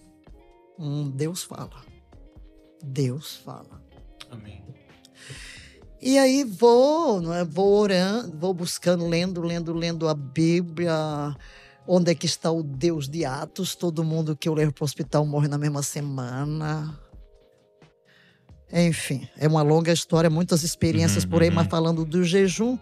Deus 1.15 1.45
fala. 1.45 1.85
Deus 2.83 3.37
fala. 3.37 3.83
Amém. 4.31 4.63
E 6.01 6.19
aí 6.19 6.45
vou, 6.45 7.21
não 7.21 7.33
é? 7.33 7.45
vou 7.45 7.81
orando, 7.81 8.37
vou 8.37 8.53
buscando, 8.53 9.07
lendo, 9.07 9.41
lendo, 9.41 9.73
lendo 9.73 10.09
a 10.09 10.15
Bíblia. 10.15 10.95
Onde 11.87 12.11
é 12.11 12.15
que 12.15 12.27
está 12.27 12.51
o 12.51 12.63
Deus 12.63 13.09
de 13.09 13.25
Atos? 13.25 13.75
Todo 13.75 14.05
mundo 14.05 14.37
que 14.37 14.49
eu 14.49 14.55
levo 14.55 14.73
para 14.73 14.83
o 14.83 14.85
hospital 14.85 15.25
morre 15.25 15.49
na 15.49 15.57
mesma 15.57 15.83
semana. 15.83 16.99
Enfim, 18.73 19.29
é 19.37 19.47
uma 19.47 19.63
longa 19.63 19.93
história, 19.93 20.29
muitas 20.29 20.63
experiências 20.63 21.25
Uhum, 21.25 21.31
por 21.31 21.43
aí, 21.43 21.49
uhum. 21.49 21.55
mas 21.55 21.69
falando 21.69 22.05
do 22.05 22.25
jejum. 22.25 22.79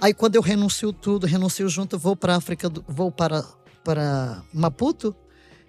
Aí 0.00 0.14
quando 0.14 0.36
eu 0.36 0.42
renuncio 0.42 0.92
tudo, 0.92 1.26
renuncio 1.26 1.68
junto, 1.68 1.98
vou 1.98 2.16
para 2.16 2.36
África, 2.36 2.70
vou 2.88 3.10
para 3.12 3.44
para 3.84 4.42
Maputo, 4.52 5.14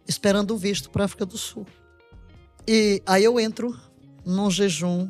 esperando 0.07 0.51
o 0.51 0.57
visto 0.57 0.89
para 0.89 1.05
África 1.05 1.25
do 1.25 1.38
Sul. 1.38 1.65
E 2.67 3.01
aí 3.05 3.23
eu 3.23 3.39
entro 3.39 3.77
num 4.25 4.49
jejum 4.49 5.09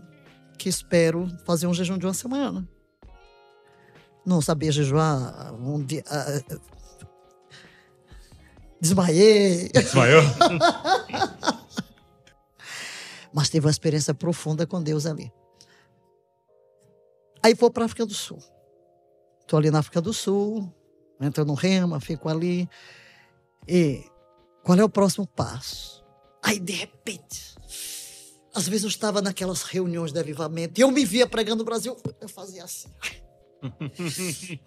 que 0.58 0.70
espero 0.70 1.28
fazer 1.46 1.68
um 1.68 1.74
jejum 1.74 1.98
de 1.98 2.06
uma 2.06 2.14
semana. 2.14 2.68
Não 4.26 4.42
sabia 4.42 4.72
jejuar 4.72 5.54
um 5.54 5.84
dia. 5.84 6.04
ah, 6.08 6.60
Desmaiei. 8.80 9.70
Desmaiou? 9.70 10.22
Mas 13.34 13.50
teve 13.50 13.66
uma 13.66 13.72
experiência 13.72 14.14
profunda 14.14 14.66
com 14.66 14.82
Deus 14.82 15.06
ali. 15.06 15.32
Aí 17.44 17.54
vou 17.54 17.72
para 17.72 17.84
a 17.84 17.86
África 17.86 18.06
do 18.06 18.14
Sul. 18.14 18.40
Estou 19.42 19.58
ali 19.58 19.72
na 19.72 19.80
África 19.80 20.02
do 20.02 20.14
Sul, 20.14 20.74
entro 21.22 21.46
no 21.46 21.54
Rema, 21.54 22.00
fico 22.00 22.28
ali. 22.28 22.70
E 23.68 24.04
qual 24.68 24.78
é 24.78 24.84
o 24.84 24.90
próximo 24.90 25.26
passo? 25.26 26.06
Aí, 26.44 26.60
de 26.60 26.74
repente, 26.74 27.56
às 28.54 28.68
vezes 28.68 28.84
eu 28.84 28.90
estava 28.90 29.22
naquelas 29.22 29.64
reuniões 29.64 30.12
de 30.12 30.20
avivamento 30.20 30.78
e 30.78 30.84
eu 30.84 30.92
me 30.92 31.06
via 31.06 31.26
pregando 31.26 31.60
no 31.60 31.64
Brasil, 31.64 31.96
eu 32.20 32.28
fazia 32.28 32.66
assim. 32.66 32.90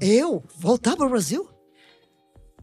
eu 0.00 0.42
voltar 0.56 0.96
para 0.96 1.06
o 1.06 1.10
Brasil? 1.10 1.48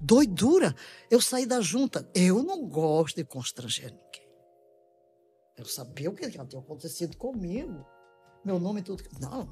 Doidura. 0.02 0.76
Eu 1.10 1.22
saí 1.22 1.45
da 1.45 1.61
junta. 1.61 2.06
Eu 2.14 2.44
não 2.44 2.68
gosto 2.68 3.15
de 3.15 3.23
constranger 3.23 3.85
ninguém. 3.85 4.27
Eu 5.56 5.64
sabia 5.64 6.10
o 6.10 6.14
que 6.14 6.30
tinha 6.30 6.44
acontecido 6.44 7.15
comigo. 7.15 7.88
Meu 8.48 8.61
nome 8.61 8.80
e 8.80 8.84
tudo. 8.84 9.03
Não. 9.19 9.45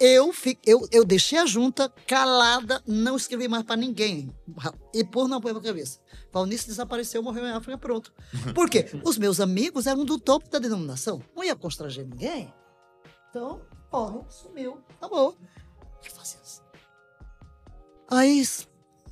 Eu, 0.00 0.34
eu, 0.66 0.88
eu 0.90 1.04
deixei 1.04 1.38
a 1.38 1.46
junta 1.46 1.88
calada, 2.08 2.82
não 2.84 3.14
escrevi 3.14 3.46
mais 3.46 3.62
para 3.62 3.76
ninguém. 3.76 4.34
E 4.92 5.04
pôr 5.04 5.32
a 5.32 5.60
cabeça. 5.60 6.00
Valnice 6.32 6.66
desapareceu, 6.66 7.22
morreu 7.22 7.46
em 7.46 7.52
África, 7.52 7.78
pronto. 7.78 8.12
Por 8.52 8.68
quê? 8.68 8.84
Os 9.06 9.16
meus 9.16 9.38
amigos 9.38 9.86
eram 9.86 10.04
do 10.04 10.18
topo 10.18 10.50
da 10.50 10.58
denominação. 10.58 11.22
Não 11.36 11.44
ia 11.44 11.54
constranger 11.54 12.04
ninguém. 12.04 12.52
Então, 13.30 13.62
morre, 13.92 14.24
sumiu, 14.28 14.82
acabou. 14.96 15.36
E 16.04 16.10
fazia 16.10 16.40
assim. 16.42 16.62
Aí 18.10 18.44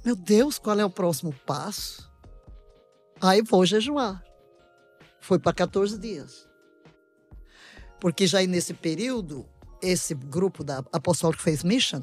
meu 0.04 0.16
Deus, 0.16 0.58
qual 0.58 0.80
é 0.80 0.84
o 0.84 0.90
próximo 0.90 1.32
passo? 1.46 2.12
Aí 3.20 3.42
vou 3.42 3.64
jejuar. 3.64 4.24
Foi 5.20 5.38
para 5.38 5.54
14 5.54 5.96
dias. 6.00 6.48
Porque 8.04 8.26
já 8.26 8.42
nesse 8.42 8.74
período, 8.74 9.46
esse 9.80 10.14
grupo 10.14 10.62
da 10.62 10.84
Apostolic 10.92 11.40
Faith 11.40 11.64
Mission, 11.64 12.02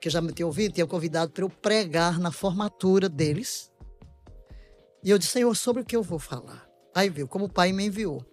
que 0.00 0.10
já 0.10 0.20
me 0.20 0.32
tinha 0.32 0.44
ouvido, 0.44 0.74
tinha 0.74 0.88
convidado 0.88 1.30
para 1.30 1.44
eu 1.44 1.48
pregar 1.48 2.18
na 2.18 2.32
formatura 2.32 3.08
deles. 3.08 3.70
E 5.04 5.08
eu 5.08 5.16
disse, 5.16 5.30
Senhor, 5.30 5.54
sobre 5.54 5.82
o 5.82 5.86
que 5.86 5.94
eu 5.94 6.02
vou 6.02 6.18
falar? 6.18 6.68
Aí 6.92 7.08
viu, 7.08 7.28
como 7.28 7.44
o 7.44 7.48
Pai 7.48 7.70
me 7.70 7.86
enviou. 7.86 8.26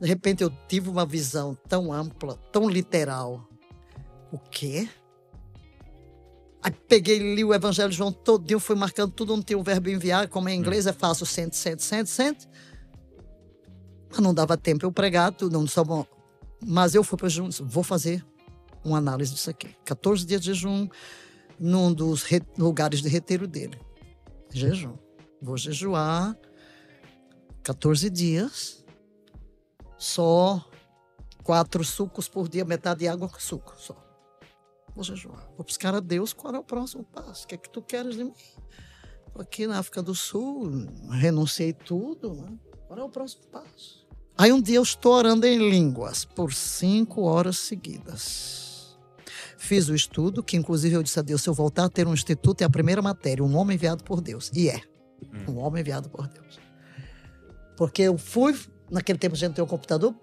De 0.00 0.08
repente 0.08 0.42
eu 0.42 0.50
tive 0.66 0.88
uma 0.88 1.04
visão 1.04 1.54
tão 1.68 1.92
ampla, 1.92 2.38
tão 2.50 2.70
literal. 2.70 3.46
O 4.32 4.38
quê? 4.38 4.88
Aí 6.62 6.72
peguei, 6.88 7.18
li 7.18 7.44
o 7.44 7.52
Evangelho 7.52 7.90
de 7.90 7.96
João 7.96 8.10
todinho, 8.10 8.58
fui 8.58 8.76
marcando 8.76 9.12
tudo, 9.12 9.36
não 9.36 9.42
tem 9.42 9.58
o 9.58 9.62
verbo 9.62 9.90
enviar, 9.90 10.26
como 10.26 10.48
em 10.48 10.58
inglês 10.58 10.86
é 10.86 10.92
fácil, 10.94 11.26
sente, 11.26 11.54
sente, 11.54 11.82
sente, 11.82 12.08
sente. 12.08 12.48
Não 14.20 14.32
dava 14.32 14.56
tempo 14.56 14.84
eu 14.84 14.92
pregar 14.92 15.32
tudo, 15.32 15.52
não 15.52 15.66
só. 15.66 15.84
Mas 16.64 16.94
eu 16.94 17.04
fui 17.04 17.18
para 17.18 17.28
jejum, 17.28 17.50
vou 17.64 17.82
fazer 17.82 18.24
uma 18.84 18.98
análise 18.98 19.34
disso 19.34 19.50
aqui. 19.50 19.74
14 19.84 20.24
dias 20.24 20.40
de 20.40 20.52
jejum 20.52 20.88
num 21.58 21.92
dos 21.92 22.24
lugares 22.56 23.02
de 23.02 23.08
reteiro 23.08 23.46
dele. 23.46 23.78
Jejum. 24.52 24.96
Vou 25.40 25.56
jejuar 25.56 26.36
14 27.62 28.08
dias, 28.08 28.84
só 29.98 30.64
quatro 31.42 31.84
sucos 31.84 32.28
por 32.28 32.48
dia, 32.48 32.64
metade 32.64 33.00
de 33.00 33.08
água 33.08 33.28
com 33.28 33.38
suco, 33.38 33.74
só. 33.76 33.96
Vou 34.94 35.04
jejuar. 35.04 35.46
Vou 35.56 35.64
buscar 35.64 35.94
a 35.94 36.00
Deus 36.00 36.32
qual 36.32 36.54
é 36.54 36.58
o 36.58 36.64
próximo 36.64 37.04
passo. 37.04 37.44
O 37.44 37.48
que 37.48 37.54
é 37.54 37.58
que 37.58 37.68
tu 37.68 37.82
queres 37.82 38.16
de 38.16 38.24
mim? 38.24 38.34
Aqui 39.38 39.66
na 39.66 39.78
África 39.78 40.02
do 40.02 40.14
Sul, 40.14 40.70
renunciei 41.10 41.74
tudo. 41.74 42.34
Né? 42.34 42.58
Qual 42.96 43.04
é 43.04 43.08
o 43.10 43.12
próximo 43.12 43.42
passo? 43.52 44.06
Aí 44.38 44.50
um 44.50 44.58
dia 44.58 44.76
eu 44.76 44.82
estou 44.82 45.12
orando 45.12 45.46
em 45.46 45.58
línguas 45.68 46.24
por 46.24 46.54
cinco 46.54 47.24
horas 47.24 47.58
seguidas. 47.58 48.96
Fiz 49.58 49.90
o 49.90 49.94
estudo, 49.94 50.42
que 50.42 50.56
inclusive 50.56 50.96
eu 50.96 51.02
disse 51.02 51.18
a 51.18 51.22
Deus: 51.22 51.42
se 51.42 51.48
eu 51.50 51.52
voltar 51.52 51.84
a 51.84 51.90
ter 51.90 52.06
um 52.06 52.14
instituto, 52.14 52.62
é 52.62 52.64
a 52.64 52.70
primeira 52.70 53.02
matéria, 53.02 53.44
um 53.44 53.54
homem 53.54 53.74
enviado 53.74 54.02
por 54.02 54.22
Deus. 54.22 54.50
E 54.54 54.70
é. 54.70 54.80
Hum. 55.22 55.52
Um 55.52 55.58
homem 55.58 55.82
enviado 55.82 56.08
por 56.08 56.26
Deus. 56.26 56.58
Porque 57.76 58.00
eu 58.00 58.16
fui, 58.16 58.58
naquele 58.90 59.18
tempo 59.18 59.34
a 59.34 59.38
gente 59.38 59.52
tem 59.52 59.62
um 59.62 59.68
computador, 59.68 60.14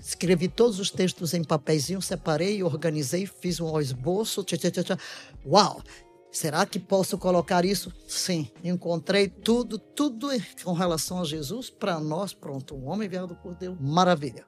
Escrevi 0.00 0.48
todos 0.48 0.80
os 0.80 0.90
textos 0.90 1.32
em 1.32 1.44
papeizinho, 1.44 2.02
separei, 2.02 2.60
organizei, 2.64 3.24
fiz 3.24 3.60
um 3.60 3.80
esboço. 3.80 4.42
Tchá, 4.42 4.56
tchá, 4.56 4.82
tchá. 4.82 4.98
Uau! 5.46 5.80
Será 6.32 6.64
que 6.64 6.78
posso 6.78 7.18
colocar 7.18 7.62
isso? 7.62 7.92
Sim, 8.08 8.50
encontrei 8.64 9.28
tudo, 9.28 9.78
tudo 9.78 10.28
com 10.64 10.72
relação 10.72 11.20
a 11.20 11.24
Jesus 11.24 11.68
para 11.68 12.00
nós. 12.00 12.32
Pronto, 12.32 12.74
um 12.74 12.88
homem 12.88 13.06
enviado 13.06 13.36
por 13.36 13.54
Deus, 13.54 13.76
maravilha. 13.78 14.46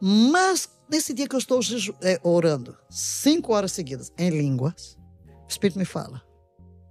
Mas 0.00 0.68
nesse 0.90 1.14
dia 1.14 1.28
que 1.28 1.36
eu 1.36 1.38
estou 1.38 1.60
é, 2.02 2.20
orando, 2.24 2.76
cinco 2.90 3.54
horas 3.54 3.70
seguidas, 3.70 4.12
em 4.18 4.28
línguas, 4.30 4.98
o 5.44 5.48
Espírito 5.48 5.78
me 5.78 5.84
fala: 5.84 6.20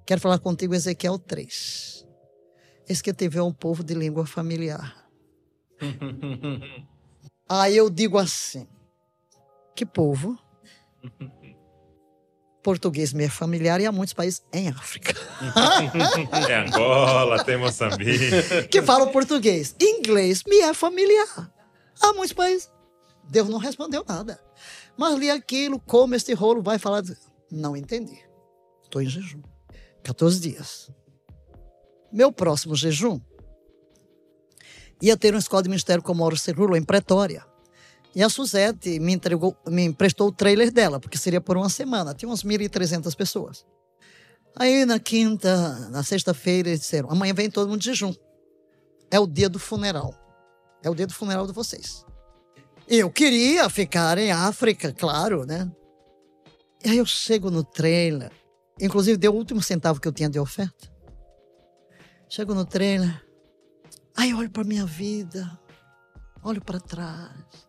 Quero 0.05 0.21
falar 0.21 0.39
contigo, 0.39 0.73
Ezequiel 0.73 1.19
3. 1.19 2.07
Esse 2.87 3.03
que 3.03 3.13
teve 3.13 3.41
um 3.41 3.51
povo 3.51 3.83
de 3.83 3.93
língua 3.93 4.25
familiar. 4.25 5.05
Aí 7.49 7.75
eu 7.75 7.89
digo 7.89 8.17
assim: 8.17 8.65
que 9.75 9.85
povo? 9.85 10.37
Português 12.67 13.13
me 13.13 13.23
é 13.23 13.29
familiar 13.29 13.79
e 13.79 13.85
há 13.85 13.93
muitos 13.93 14.13
países 14.13 14.43
em 14.51 14.67
África. 14.67 15.13
tem 15.13 16.53
Angola, 16.67 17.41
tem 17.41 17.55
Moçambique. 17.55 18.67
Que 18.69 18.81
falam 18.81 19.09
português. 19.09 19.73
Inglês 19.79 20.43
me 20.45 20.59
é 20.59 20.73
familiar. 20.73 21.49
Há 22.01 22.11
muitos 22.11 22.33
países. 22.33 22.69
Deus 23.23 23.47
não 23.47 23.57
respondeu 23.57 24.03
nada. 24.05 24.37
Mas 24.97 25.17
li 25.17 25.31
aquilo, 25.31 25.79
como 25.79 26.13
este 26.13 26.33
rolo 26.33 26.61
vai 26.61 26.77
falar. 26.77 27.03
Não 27.49 27.73
entendi. 27.73 28.19
Estou 28.83 29.01
em 29.01 29.07
jejum. 29.07 29.41
14 30.03 30.37
dias. 30.41 30.91
Meu 32.11 32.33
próximo 32.33 32.75
jejum 32.75 33.21
ia 35.01 35.15
ter 35.15 35.33
uma 35.33 35.39
escola 35.39 35.63
de 35.63 35.69
ministério 35.69 36.03
com 36.03 36.13
Mauro 36.13 36.35
Cerulo 36.35 36.75
em 36.75 36.83
Pretória. 36.83 37.46
E 38.15 38.23
a 38.23 38.29
Suzette 38.29 38.99
me, 38.99 39.13
entregou, 39.13 39.55
me 39.67 39.83
emprestou 39.83 40.27
o 40.27 40.31
trailer 40.31 40.71
dela, 40.71 40.99
porque 40.99 41.17
seria 41.17 41.39
por 41.39 41.57
uma 41.57 41.69
semana. 41.69 42.13
Tinha 42.13 42.29
umas 42.29 42.43
1.300 42.43 43.15
pessoas. 43.15 43.65
Aí 44.55 44.85
na 44.85 44.99
quinta, 44.99 45.89
na 45.89 46.01
sexta-feira, 46.01 46.69
eles 46.69 46.81
disseram: 46.81 47.11
amanhã 47.11 47.33
vem 47.33 47.49
todo 47.49 47.69
mundo 47.69 47.79
de 47.79 47.85
jejum. 47.85 48.13
É 49.11 49.19
o 49.19 49.27
dia 49.27 49.47
do 49.47 49.59
funeral. 49.59 50.13
É 50.83 50.89
o 50.89 50.95
dia 50.95 51.05
do 51.07 51.13
funeral 51.13 51.45
de 51.45 51.53
vocês. 51.53 52.05
Eu 52.87 53.11
queria 53.11 53.69
ficar 53.69 54.17
em 54.17 54.31
África, 54.31 54.93
claro, 54.93 55.45
né? 55.45 55.69
E 56.83 56.89
aí 56.89 56.97
eu 56.97 57.05
chego 57.05 57.51
no 57.51 57.63
trailer. 57.63 58.31
Inclusive, 58.79 59.17
deu 59.17 59.33
o 59.33 59.35
último 59.35 59.61
centavo 59.61 59.99
que 59.99 60.07
eu 60.07 60.13
tinha 60.13 60.29
de 60.29 60.39
oferta. 60.39 60.91
Chego 62.29 62.53
no 62.53 62.65
trailer. 62.65 63.23
Aí 64.15 64.33
olho 64.33 64.49
para 64.49 64.63
minha 64.63 64.85
vida, 64.85 65.59
olho 66.43 66.61
para 66.61 66.79
trás. 66.79 67.66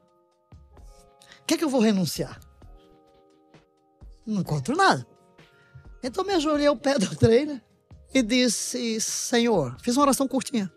Que 1.49 1.55
é 1.55 1.57
que 1.57 1.65
eu 1.65 1.71
vou 1.71 1.81
renunciar? 1.81 2.39
Não 4.27 4.43
encontro 4.43 4.77
nada. 4.77 5.07
Então 6.03 6.23
me 6.23 6.35
ajoelhei 6.35 6.67
ao 6.67 6.77
pé 6.77 6.97
do 7.01 7.17
trailer 7.17 7.65
e 8.13 8.23
disse: 8.23 9.01
Senhor, 9.01 9.75
fiz 9.81 9.97
uma 9.97 10.03
oração 10.03 10.29
curtinha. 10.29 10.71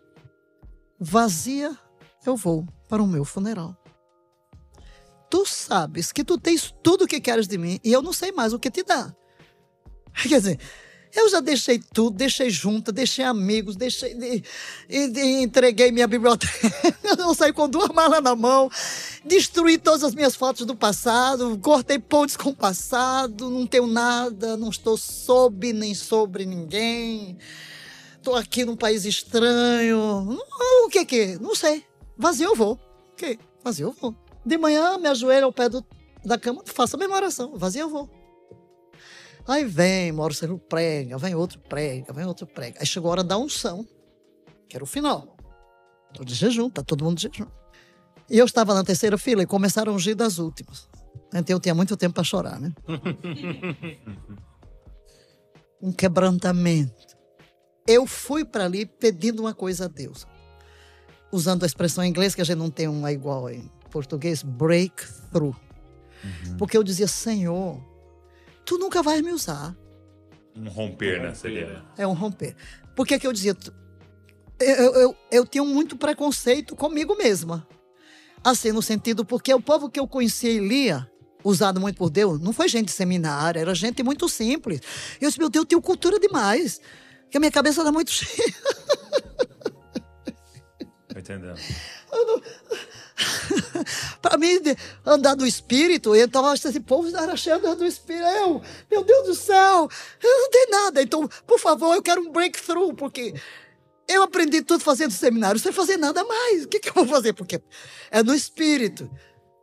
Vazia 0.98 1.78
eu 2.24 2.36
vou 2.36 2.66
para 2.88 3.02
o 3.02 3.06
meu 3.06 3.22
funeral. 3.22 3.76
Tu 5.28 5.44
sabes 5.44 6.10
que 6.10 6.24
tu 6.24 6.38
tens 6.38 6.74
tudo 6.82 7.04
o 7.04 7.06
que 7.06 7.20
queres 7.20 7.46
de 7.46 7.58
mim 7.58 7.78
e 7.84 7.92
eu 7.92 8.00
não 8.00 8.12
sei 8.14 8.32
mais 8.32 8.54
o 8.54 8.58
que 8.58 8.70
te 8.70 8.82
dar. 8.82 9.14
Quer 10.26 10.40
dizer, 10.40 10.60
eu 11.14 11.28
já 11.28 11.40
deixei 11.40 11.78
tudo, 11.78 12.16
deixei 12.16 12.48
junta, 12.48 12.90
deixei 12.90 13.24
amigos, 13.24 13.76
deixei. 13.76 14.16
Entreguei 14.88 15.92
minha 15.92 16.06
biblioteca. 16.06 16.72
Eu 17.18 17.34
saí 17.34 17.52
com 17.52 17.68
duas 17.68 17.88
malas 17.90 18.22
na 18.22 18.34
mão, 18.34 18.70
destruí 19.22 19.76
todas 19.76 20.02
as 20.02 20.14
minhas 20.14 20.34
fotos 20.34 20.64
do 20.64 20.74
passado, 20.74 21.58
cortei 21.58 21.98
pontes 21.98 22.36
com 22.36 22.50
o 22.50 22.56
passado, 22.56 23.50
não 23.50 23.66
tenho 23.66 23.86
nada, 23.86 24.56
não 24.56 24.70
estou 24.70 24.96
sob 24.96 25.72
nem 25.74 25.94
sobre 25.94 26.46
ninguém. 26.46 27.36
Estou 28.16 28.34
aqui 28.34 28.64
num 28.64 28.76
país 28.76 29.04
estranho. 29.04 30.38
O 30.84 30.88
que 30.88 31.04
que? 31.04 31.38
Não 31.38 31.54
sei. 31.54 31.84
Vazio 32.16 32.50
eu 32.50 32.56
vou. 32.56 32.80
O 33.12 33.16
que? 33.16 33.38
Vazio 33.62 33.88
eu 33.88 33.92
vou. 34.00 34.14
De 34.46 34.56
manhã, 34.56 34.96
me 34.96 35.08
ajoelho 35.08 35.46
ao 35.46 35.52
pé 35.52 35.68
do, 35.68 35.84
da 36.24 36.38
cama, 36.38 36.62
faço 36.64 36.96
a 36.96 36.98
mesma 36.98 37.16
oração. 37.16 37.52
Vazio 37.56 37.82
eu 37.82 37.88
vou. 37.90 38.21
Aí 39.46 39.64
vem, 39.64 40.12
Mauro 40.12 40.34
Sérgio 40.34 40.58
prega, 40.58 41.18
vem 41.18 41.34
outro 41.34 41.58
prega, 41.60 42.12
vem 42.12 42.24
outro 42.24 42.46
prega. 42.46 42.78
Aí 42.80 42.86
chegou 42.86 43.08
a 43.08 43.12
hora 43.12 43.24
da 43.24 43.36
unção, 43.36 43.86
que 44.68 44.76
era 44.76 44.84
o 44.84 44.86
final. 44.86 45.36
Tô 46.14 46.24
de 46.24 46.34
jejum, 46.34 46.70
tá 46.70 46.82
todo 46.82 47.04
mundo 47.04 47.16
de 47.16 47.22
jejum. 47.22 47.50
E 48.30 48.38
eu 48.38 48.44
estava 48.44 48.72
na 48.74 48.84
terceira 48.84 49.18
fila 49.18 49.42
e 49.42 49.46
começaram 49.46 49.92
a 49.92 49.96
ungir 49.96 50.14
das 50.14 50.38
últimas. 50.38 50.88
Então 51.34 51.56
eu 51.56 51.60
tinha 51.60 51.74
muito 51.74 51.96
tempo 51.96 52.14
para 52.14 52.24
chorar, 52.24 52.60
né? 52.60 52.72
um 55.82 55.92
quebrantamento. 55.92 57.16
Eu 57.86 58.06
fui 58.06 58.44
para 58.44 58.64
ali 58.64 58.86
pedindo 58.86 59.40
uma 59.40 59.52
coisa 59.52 59.86
a 59.86 59.88
Deus. 59.88 60.26
Usando 61.32 61.64
a 61.64 61.66
expressão 61.66 62.04
em 62.04 62.08
inglês, 62.08 62.34
que 62.34 62.40
a 62.40 62.44
gente 62.44 62.58
não 62.58 62.70
tem 62.70 62.86
uma 62.86 63.10
igual 63.10 63.50
em 63.50 63.68
português, 63.90 64.42
breakthrough. 64.42 65.56
Uhum. 66.24 66.56
Porque 66.56 66.76
eu 66.76 66.84
dizia, 66.84 67.08
Senhor, 67.08 67.82
tu 68.64 68.78
nunca 68.78 69.02
vais 69.02 69.22
me 69.22 69.32
usar. 69.32 69.76
Um 70.54 70.68
romper, 70.68 71.20
né? 71.22 71.34
Seria. 71.34 71.82
É 71.96 72.06
um 72.06 72.12
romper. 72.12 72.54
Por 72.94 73.06
que, 73.06 73.18
que 73.18 73.26
eu 73.26 73.32
dizia? 73.32 73.56
Eu, 74.60 74.94
eu, 74.94 75.16
eu 75.30 75.46
tenho 75.46 75.64
muito 75.64 75.96
preconceito 75.96 76.76
comigo 76.76 77.16
mesma. 77.16 77.66
Assim, 78.44 78.72
no 78.72 78.82
sentido, 78.82 79.24
porque 79.24 79.52
o 79.54 79.60
povo 79.60 79.88
que 79.88 79.98
eu 79.98 80.06
conhecia 80.06 80.50
e 80.50 80.58
lia, 80.58 81.08
usado 81.44 81.80
muito 81.80 81.96
por 81.96 82.10
Deus, 82.10 82.40
não 82.40 82.52
foi 82.52 82.68
gente 82.68 82.86
de 82.86 82.92
seminário, 82.92 83.60
era 83.60 83.74
gente 83.74 84.02
muito 84.02 84.28
simples. 84.28 84.80
Eu 85.20 85.28
disse, 85.28 85.38
meu 85.38 85.48
Deus, 85.48 85.62
eu 85.62 85.68
tenho 85.68 85.82
cultura 85.82 86.18
demais. 86.18 86.80
Que 87.30 87.38
a 87.38 87.40
minha 87.40 87.52
cabeça 87.52 87.80
está 87.80 87.90
muito 87.90 88.10
cheia. 88.12 88.54
Entendendo. 91.16 91.58
para 94.20 94.36
mim, 94.38 94.58
andar 95.04 95.34
do 95.34 95.46
espírito, 95.46 96.14
então 96.14 96.52
esse 96.54 96.80
povo 96.80 97.14
era 97.16 97.36
cheio 97.36 97.58
do 97.58 97.86
espírito. 97.86 98.24
Eu, 98.24 98.62
meu 98.90 99.04
Deus 99.04 99.26
do 99.26 99.34
céu, 99.34 99.88
eu 100.22 100.40
não 100.40 100.50
tenho 100.50 100.70
nada. 100.70 101.02
Então, 101.02 101.28
por 101.46 101.58
favor, 101.58 101.94
eu 101.94 102.02
quero 102.02 102.20
um 102.20 102.32
breakthrough, 102.32 102.94
porque 102.94 103.34
eu 104.08 104.22
aprendi 104.22 104.62
tudo 104.62 104.82
fazendo 104.82 105.12
seminário, 105.12 105.60
sem 105.60 105.72
fazer 105.72 105.96
nada 105.96 106.24
mais. 106.24 106.64
O 106.64 106.68
que, 106.68 106.80
que 106.80 106.90
eu 106.90 106.94
vou 106.94 107.06
fazer? 107.06 107.32
Porque 107.32 107.60
é 108.10 108.22
no 108.22 108.34
espírito. 108.34 109.10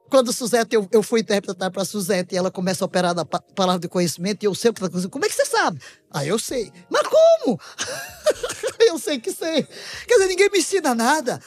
Quando 0.09 0.33
Suzete, 0.33 0.75
eu, 0.75 0.87
eu 0.91 1.03
fui 1.03 1.19
interpretar 1.19 1.69
para 1.69 1.85
Suzete 1.85 2.33
e 2.33 2.37
ela 2.37 2.49
começa 2.49 2.83
a 2.83 2.87
operar 2.87 3.13
da 3.13 3.23
palavra 3.23 3.79
de 3.79 3.87
conhecimento 3.87 4.41
e 4.43 4.47
eu 4.47 4.55
sei 4.55 4.71
o 4.71 4.73
que 4.73 4.83
está 4.83 5.07
Como 5.07 5.23
é 5.23 5.29
que 5.29 5.35
você 5.35 5.45
sabe? 5.45 5.79
Ah, 6.09 6.25
eu 6.25 6.39
sei. 6.39 6.71
Mas 6.89 7.03
como? 7.07 7.59
eu 8.81 8.97
sei 8.97 9.19
que 9.19 9.31
sei. 9.31 9.67
Quer 10.07 10.15
dizer, 10.15 10.27
ninguém 10.27 10.49
me 10.49 10.59
ensina 10.59 10.95
nada. 10.95 11.39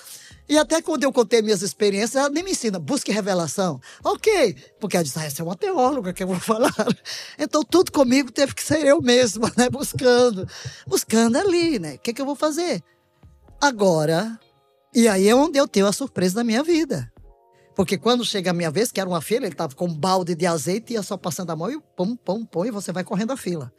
E 0.48 0.58
até 0.58 0.82
quando 0.82 1.04
eu 1.04 1.12
contei 1.12 1.40
minhas 1.40 1.62
experiências, 1.62 2.16
ela 2.16 2.28
nem 2.28 2.42
me 2.42 2.50
ensina, 2.50 2.78
busque 2.78 3.12
revelação. 3.12 3.80
Ok, 4.04 4.56
porque 4.80 4.96
ela 4.96 5.04
diz, 5.04 5.16
ah, 5.16 5.24
essa 5.24 5.42
é 5.42 5.44
uma 5.44 5.56
teóloga 5.56 6.12
que 6.12 6.22
eu 6.22 6.26
vou 6.26 6.38
falar. 6.40 6.74
Então 7.38 7.62
tudo 7.62 7.92
comigo 7.92 8.30
teve 8.30 8.54
que 8.54 8.62
ser 8.62 8.84
eu 8.84 9.00
mesma, 9.00 9.50
né? 9.56 9.70
Buscando. 9.70 10.46
Buscando 10.86 11.36
ali, 11.36 11.78
né? 11.78 11.94
O 11.94 11.98
que, 11.98 12.12
que 12.12 12.20
eu 12.20 12.26
vou 12.26 12.36
fazer? 12.36 12.82
Agora, 13.60 14.38
e 14.94 15.08
aí 15.08 15.28
é 15.28 15.34
onde 15.34 15.58
eu 15.58 15.68
tenho 15.68 15.86
a 15.86 15.92
surpresa 15.92 16.36
da 16.36 16.44
minha 16.44 16.62
vida. 16.62 17.10
Porque 17.74 17.96
quando 17.96 18.24
chega 18.24 18.50
a 18.50 18.54
minha 18.54 18.70
vez, 18.70 18.92
que 18.92 19.00
era 19.00 19.08
uma 19.08 19.22
fila, 19.22 19.46
ele 19.46 19.54
estava 19.54 19.74
com 19.74 19.86
um 19.86 19.94
balde 19.94 20.34
de 20.34 20.46
azeite, 20.46 20.92
ia 20.92 21.02
só 21.02 21.16
passando 21.16 21.50
a 21.50 21.56
mão 21.56 21.70
e 21.70 21.80
pum, 21.96 22.14
pum, 22.14 22.44
pum, 22.44 22.66
e 22.66 22.70
você 22.70 22.92
vai 22.92 23.02
correndo 23.02 23.32
a 23.32 23.36
fila. 23.36 23.72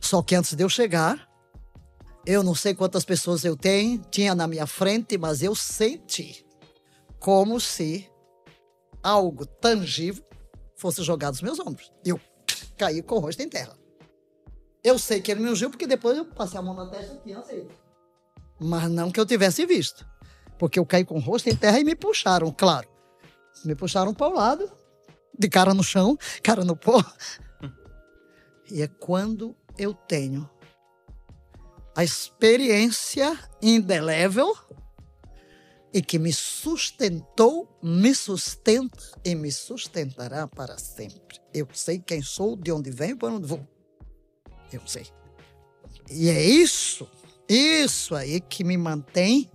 Só 0.00 0.20
que 0.22 0.34
antes 0.34 0.54
de 0.54 0.62
eu 0.62 0.68
chegar, 0.68 1.26
eu 2.24 2.42
não 2.42 2.54
sei 2.54 2.74
quantas 2.74 3.04
pessoas 3.04 3.44
eu 3.44 3.56
tenho, 3.56 3.98
tinha 4.10 4.34
na 4.34 4.46
minha 4.46 4.66
frente, 4.66 5.18
mas 5.18 5.42
eu 5.42 5.54
senti 5.54 6.46
como 7.18 7.60
se 7.60 8.08
algo 9.02 9.44
tangível 9.44 10.24
fosse 10.76 11.02
jogado 11.02 11.32
nos 11.32 11.42
meus 11.42 11.60
ombros. 11.60 11.92
Eu 12.04 12.20
caí 12.76 13.02
com 13.02 13.16
o 13.16 13.18
rosto 13.18 13.42
em 13.42 13.48
terra. 13.48 13.76
Eu 14.84 14.98
sei 14.98 15.20
que 15.20 15.30
ele 15.30 15.40
me 15.40 15.50
ungiu 15.50 15.70
porque 15.70 15.86
depois 15.86 16.16
eu 16.16 16.24
passei 16.24 16.58
a 16.58 16.62
mão 16.62 16.74
na 16.74 16.86
testa 16.86 17.14
e 17.14 17.18
tinha 17.18 17.38
aceito. 17.38 17.74
Mas 18.58 18.90
não 18.90 19.10
que 19.10 19.20
eu 19.20 19.26
tivesse 19.26 19.64
visto. 19.66 20.06
Porque 20.58 20.78
eu 20.78 20.86
caí 20.86 21.04
com 21.04 21.16
o 21.16 21.20
rosto 21.20 21.48
em 21.48 21.56
terra 21.56 21.78
e 21.78 21.84
me 21.84 21.94
puxaram, 21.94 22.52
claro. 22.52 22.88
Me 23.64 23.74
puxaram 23.74 24.14
para 24.14 24.28
o 24.28 24.34
lado, 24.34 24.70
de 25.38 25.48
cara 25.48 25.74
no 25.74 25.82
chão, 25.82 26.16
cara 26.42 26.64
no 26.64 26.76
pó. 26.76 27.02
E 28.70 28.80
é 28.80 28.88
quando 28.88 29.54
eu 29.76 29.92
tenho 29.92 30.48
a 31.94 32.02
experiência 32.02 33.38
indelével 33.60 34.54
e 35.92 36.00
que 36.00 36.18
me 36.18 36.32
sustentou, 36.32 37.68
me 37.82 38.14
sustenta 38.14 38.98
e 39.24 39.34
me 39.34 39.52
sustentará 39.52 40.48
para 40.48 40.78
sempre. 40.78 41.38
Eu 41.52 41.68
sei 41.74 41.98
quem 41.98 42.22
sou, 42.22 42.56
de 42.56 42.72
onde 42.72 42.90
venho, 42.90 43.16
para 43.16 43.32
onde 43.32 43.46
vou. 43.46 43.66
Eu 44.72 44.80
sei. 44.86 45.06
E 46.10 46.30
é 46.30 46.42
isso, 46.42 47.06
isso 47.46 48.14
aí 48.14 48.40
que 48.40 48.64
me 48.64 48.76
mantém, 48.78 49.50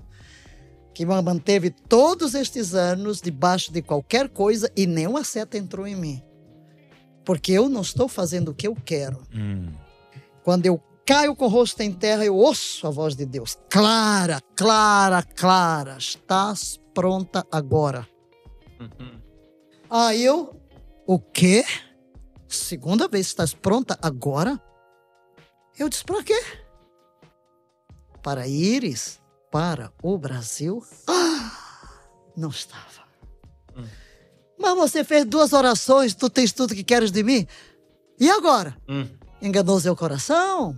que 0.93 1.05
me 1.05 1.21
manteve 1.21 1.71
todos 1.71 2.35
estes 2.35 2.75
anos 2.75 3.19
debaixo 3.19 3.71
de 3.71 3.81
qualquer 3.81 4.29
coisa 4.29 4.71
e 4.75 4.85
nenhuma 4.85 5.23
seta 5.23 5.57
entrou 5.57 5.87
em 5.87 5.95
mim. 5.95 6.23
Porque 7.25 7.51
eu 7.51 7.67
não 7.67 7.81
estou 7.81 8.07
fazendo 8.07 8.49
o 8.49 8.55
que 8.55 8.67
eu 8.67 8.75
quero. 8.75 9.21
Hum. 9.33 9.73
Quando 10.43 10.65
eu 10.65 10.81
caio 11.07 11.33
com 11.33 11.45
o 11.45 11.47
rosto 11.47 11.79
em 11.79 11.93
terra, 11.93 12.25
eu 12.25 12.35
ouço 12.35 12.85
a 12.85 12.89
voz 12.89 13.15
de 13.15 13.25
Deus. 13.25 13.57
Clara, 13.69 14.41
clara, 14.57 15.23
clara, 15.23 15.95
estás 15.97 16.77
pronta 16.93 17.47
agora. 17.49 18.05
Uhum. 18.77 19.21
Aí 19.89 20.25
eu, 20.25 20.59
o 21.07 21.17
quê? 21.17 21.63
Segunda 22.49 23.07
vez, 23.07 23.27
estás 23.27 23.53
pronta 23.53 23.97
agora? 24.01 24.61
Eu 25.79 25.87
disse, 25.87 26.03
para 26.03 26.21
quê? 26.23 26.43
Para 28.21 28.45
ires 28.45 29.21
para 29.49 29.93
o 30.03 30.17
Brasil? 30.17 30.85
Ah, 31.07 31.53
não 32.35 32.49
estava. 32.49 33.07
Hum. 33.77 33.87
Mas 34.59 34.75
você 34.75 35.05
fez 35.05 35.23
duas 35.23 35.53
orações, 35.53 36.13
tu 36.13 36.29
tens 36.29 36.51
tudo 36.51 36.75
que 36.75 36.83
queres 36.83 37.11
de 37.11 37.23
mim? 37.23 37.47
E 38.19 38.29
agora? 38.29 38.75
Hum. 38.89 39.07
Enganou 39.41 39.79
seu 39.79 39.95
coração? 39.95 40.77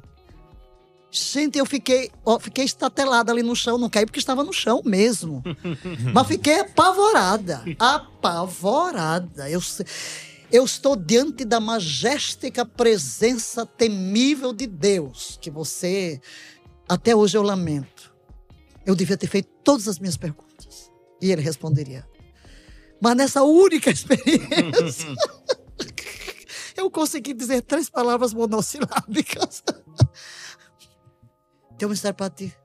Gente, 1.12 1.58
eu 1.58 1.66
fiquei, 1.66 2.12
ó, 2.24 2.40
fiquei 2.40 2.64
estatelada 2.64 3.32
ali 3.32 3.42
no 3.42 3.56
chão, 3.56 3.80
não 3.80 3.90
caí 3.90 4.06
porque 4.06 4.20
estava 4.20 4.44
no 4.44 4.54
chão 4.54 4.82
mesmo. 4.86 5.42
Mas 6.14 6.28
fiquei 6.28 6.60
apavorada, 6.60 7.64
apavorada. 7.80 9.50
Eu, 9.50 9.60
eu 10.52 10.64
estou 10.64 10.96
diante 10.96 11.44
da 11.46 11.60
majéstica 11.60 12.64
presença 12.64 13.66
temível 13.66 14.54
de 14.54 14.68
Deus, 14.68 15.40
que 15.42 15.50
você, 15.50 16.22
até 16.88 17.16
hoje 17.16 17.36
eu 17.36 17.42
lamento. 17.42 18.14
Eu 18.86 18.96
devia 18.96 19.18
ter 19.18 19.28
feito 19.28 19.50
todas 19.64 19.88
as 19.88 19.98
minhas 19.98 20.18
perguntas. 20.18 20.92
E 21.20 21.32
ele 21.32 21.42
responderia. 21.42 22.08
Mas 23.02 23.16
nessa 23.16 23.42
única 23.42 23.90
experiência, 23.92 25.10
eu 26.78 26.90
consegui 26.92 27.34
dizer 27.34 27.64
três 27.64 27.90
palavras 27.90 28.32
monossilábicas 28.32 29.64
tem 31.80 31.88
um 31.88 31.90
ministério 31.90 32.16
para 32.16 32.30
ti. 32.30 32.56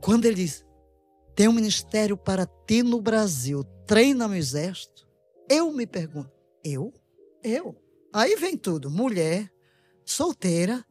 Quando 0.00 0.24
ele 0.24 0.36
diz, 0.36 0.64
tem 1.34 1.48
um 1.48 1.52
ministério 1.52 2.16
para 2.16 2.46
ti 2.46 2.82
no 2.82 3.02
Brasil, 3.02 3.64
treina 3.86 4.28
no 4.28 4.36
exército, 4.36 5.06
eu 5.50 5.72
me 5.72 5.86
pergunto, 5.86 6.32
eu? 6.64 6.94
Eu? 7.42 7.76
Aí 8.12 8.36
vem 8.36 8.56
tudo, 8.56 8.88
mulher, 8.88 9.52
solteira, 10.04 10.86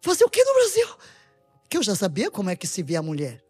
fazer 0.00 0.24
o 0.24 0.30
que 0.30 0.42
no 0.42 0.54
Brasil? 0.54 0.88
Que 1.70 1.76
eu 1.76 1.82
já 1.82 1.94
sabia 1.94 2.28
como 2.30 2.50
é 2.50 2.56
que 2.56 2.66
se 2.66 2.82
via 2.82 2.98
a 2.98 3.02
mulher. 3.02 3.40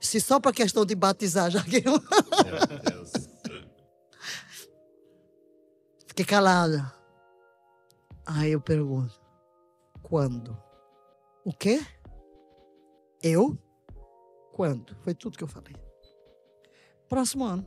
Se 0.00 0.20
só 0.20 0.38
para 0.38 0.52
questão 0.52 0.86
de 0.86 0.94
batizar, 0.94 1.50
já 1.50 1.64
que 1.64 1.78
eu... 1.78 2.00
Fiquei 6.06 6.24
calada. 6.24 6.92
Aí 8.24 8.52
eu 8.52 8.60
pergunto, 8.60 9.20
quando? 10.02 10.67
O 11.48 11.52
quê? 11.54 11.80
Eu? 13.22 13.56
Quando? 14.52 14.94
Foi 14.96 15.14
tudo 15.14 15.38
que 15.38 15.42
eu 15.42 15.48
falei. 15.48 15.74
Próximo 17.08 17.42
ano. 17.42 17.66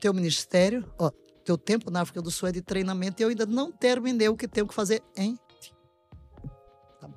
Teu 0.00 0.14
ministério, 0.14 0.90
ó, 0.98 1.10
teu 1.44 1.58
tempo 1.58 1.90
na 1.90 2.00
África 2.00 2.22
do 2.22 2.30
Sul 2.30 2.48
é 2.48 2.52
de 2.52 2.62
treinamento 2.62 3.20
e 3.20 3.24
eu 3.24 3.28
ainda 3.28 3.44
não 3.44 3.70
terminei 3.70 4.30
o 4.30 4.36
que 4.38 4.48
tenho 4.48 4.66
que 4.66 4.72
fazer 4.72 5.02
em. 5.14 5.36
Tá 6.98 7.10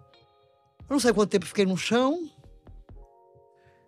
não 0.89 0.99
sei 0.99 1.14
quanto 1.14 1.30
tempo 1.30 1.45
fiquei 1.45 1.65
no 1.65 1.77
chão. 1.77 2.30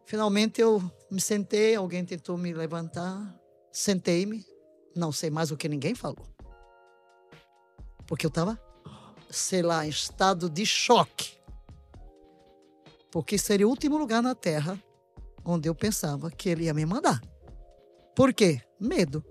Finalmente 0.05 0.61
eu 0.61 0.81
me 1.11 1.19
sentei, 1.19 1.75
alguém 1.75 2.05
tentou 2.05 2.37
me 2.37 2.53
levantar. 2.53 3.37
Sentei-me. 3.73 4.45
Não 4.95 5.11
sei 5.11 5.29
mais 5.29 5.51
o 5.51 5.57
que 5.57 5.67
ninguém 5.67 5.93
falou. 5.93 6.25
Porque 8.07 8.25
eu 8.25 8.29
estava, 8.29 8.57
sei 9.29 9.61
lá, 9.61 9.85
em 9.85 9.89
estado 9.89 10.49
de 10.49 10.65
choque 10.65 11.42
porque 13.13 13.37
seria 13.37 13.67
o 13.67 13.69
último 13.69 13.95
lugar 13.95 14.23
na 14.23 14.33
Terra 14.33 14.81
onde 15.45 15.69
eu 15.69 15.75
pensava 15.75 16.31
que 16.31 16.49
ele 16.49 16.63
ia 16.63 16.73
me 16.73 16.83
mandar. 16.83 17.21
Por 18.15 18.33
quê? 18.33 18.59
Medo. 18.79 19.23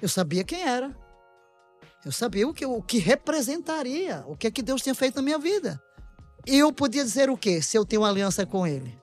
Eu 0.00 0.08
sabia 0.08 0.44
quem 0.44 0.62
era. 0.62 0.96
Eu 2.04 2.12
sabia 2.12 2.46
o 2.46 2.54
que, 2.54 2.64
o 2.64 2.80
que 2.80 2.98
representaria, 2.98 4.22
o 4.28 4.36
que 4.36 4.46
é 4.46 4.52
que 4.52 4.62
Deus 4.62 4.82
tinha 4.82 4.94
feito 4.94 5.16
na 5.16 5.22
minha 5.22 5.38
vida. 5.38 5.82
E 6.46 6.58
eu 6.58 6.72
podia 6.72 7.02
dizer 7.02 7.28
o 7.28 7.36
quê? 7.36 7.60
Se 7.60 7.76
eu 7.76 7.84
tenho 7.84 8.04
aliança 8.04 8.46
com 8.46 8.64
Ele. 8.64 8.96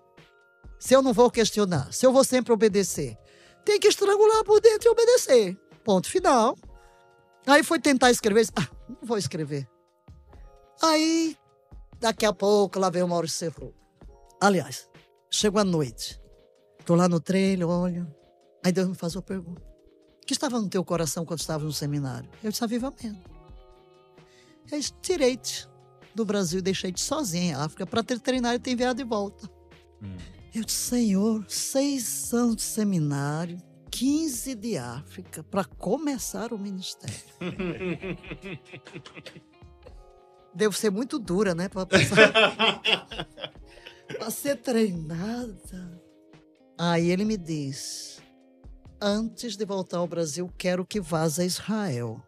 Se 0.79 0.95
eu 0.95 1.01
não 1.01 1.11
vou 1.11 1.29
questionar, 1.29 1.91
se 1.91 2.05
eu 2.05 2.13
vou 2.13 2.23
sempre 2.23 2.53
obedecer. 2.53 3.17
Tem 3.65 3.77
que 3.81 3.89
estrangular 3.89 4.45
por 4.45 4.61
dentro 4.61 4.87
e 4.87 4.91
obedecer. 4.91 5.57
Ponto 5.83 6.09
final. 6.09 6.57
Aí 7.45 7.61
foi 7.63 7.81
tentar 7.81 8.11
escrever. 8.11 8.47
Ah, 8.55 8.69
não 8.87 8.99
vou 9.01 9.17
escrever. 9.17 9.67
Aí, 10.81 11.35
daqui 12.03 12.25
a 12.25 12.33
pouco, 12.33 12.79
lá 12.79 12.89
vem 12.89 13.01
o 13.01 13.07
Maurício 13.07 13.37
Serro. 13.37 13.73
Aliás, 14.41 14.89
chegou 15.31 15.61
a 15.61 15.63
noite. 15.63 16.19
Tô 16.85 16.95
lá 16.95 17.07
no 17.07 17.17
trailer, 17.17 17.65
olho. 17.65 18.13
Aí 18.63 18.73
Deus 18.73 18.89
me 18.89 18.95
faz 18.95 19.15
uma 19.15 19.21
pergunta. 19.21 19.61
O 20.21 20.25
que 20.25 20.33
estava 20.33 20.59
no 20.59 20.67
teu 20.67 20.83
coração 20.83 21.25
quando 21.25 21.39
estava 21.39 21.63
no 21.63 21.71
seminário? 21.71 22.29
Eu 22.43 22.51
disse, 22.51 22.61
avivamento. 22.61 23.31
Eu 24.69 24.77
disse, 24.77 24.91
tirei-te 25.01 25.65
do 26.13 26.25
Brasil 26.25 26.59
e 26.59 26.61
deixei-te 26.61 26.99
sozinha 26.99 27.43
em 27.43 27.53
África 27.53 27.85
para 27.85 28.03
ter 28.03 28.19
treinar 28.19 28.55
e 28.55 28.59
te 28.59 28.71
enviado 28.71 28.97
de 28.97 29.05
volta. 29.05 29.49
Hum. 30.01 30.17
Eu 30.53 30.65
disse, 30.65 30.89
Senhor, 30.89 31.45
seis 31.47 32.33
anos 32.33 32.57
de 32.57 32.63
seminário, 32.63 33.57
15 33.89 34.55
de 34.55 34.77
África, 34.77 35.41
para 35.41 35.63
começar 35.63 36.51
o 36.51 36.59
ministério. 36.59 37.15
Devo 40.53 40.73
ser 40.73 40.91
muito 40.91 41.17
dura, 41.17 41.55
né? 41.55 41.69
Para 41.69 41.87
ser 44.31 44.57
treinada. 44.57 46.03
Aí 46.77 47.09
ele 47.09 47.25
me 47.25 47.37
diz: 47.37 48.21
Antes 49.01 49.57
de 49.57 49.65
voltar 49.65 49.97
ao 49.97 50.07
Brasil, 50.07 50.47
quero 50.57 50.85
que 50.85 51.01
vás 51.01 51.39
a 51.39 51.45
Israel. 51.45 52.21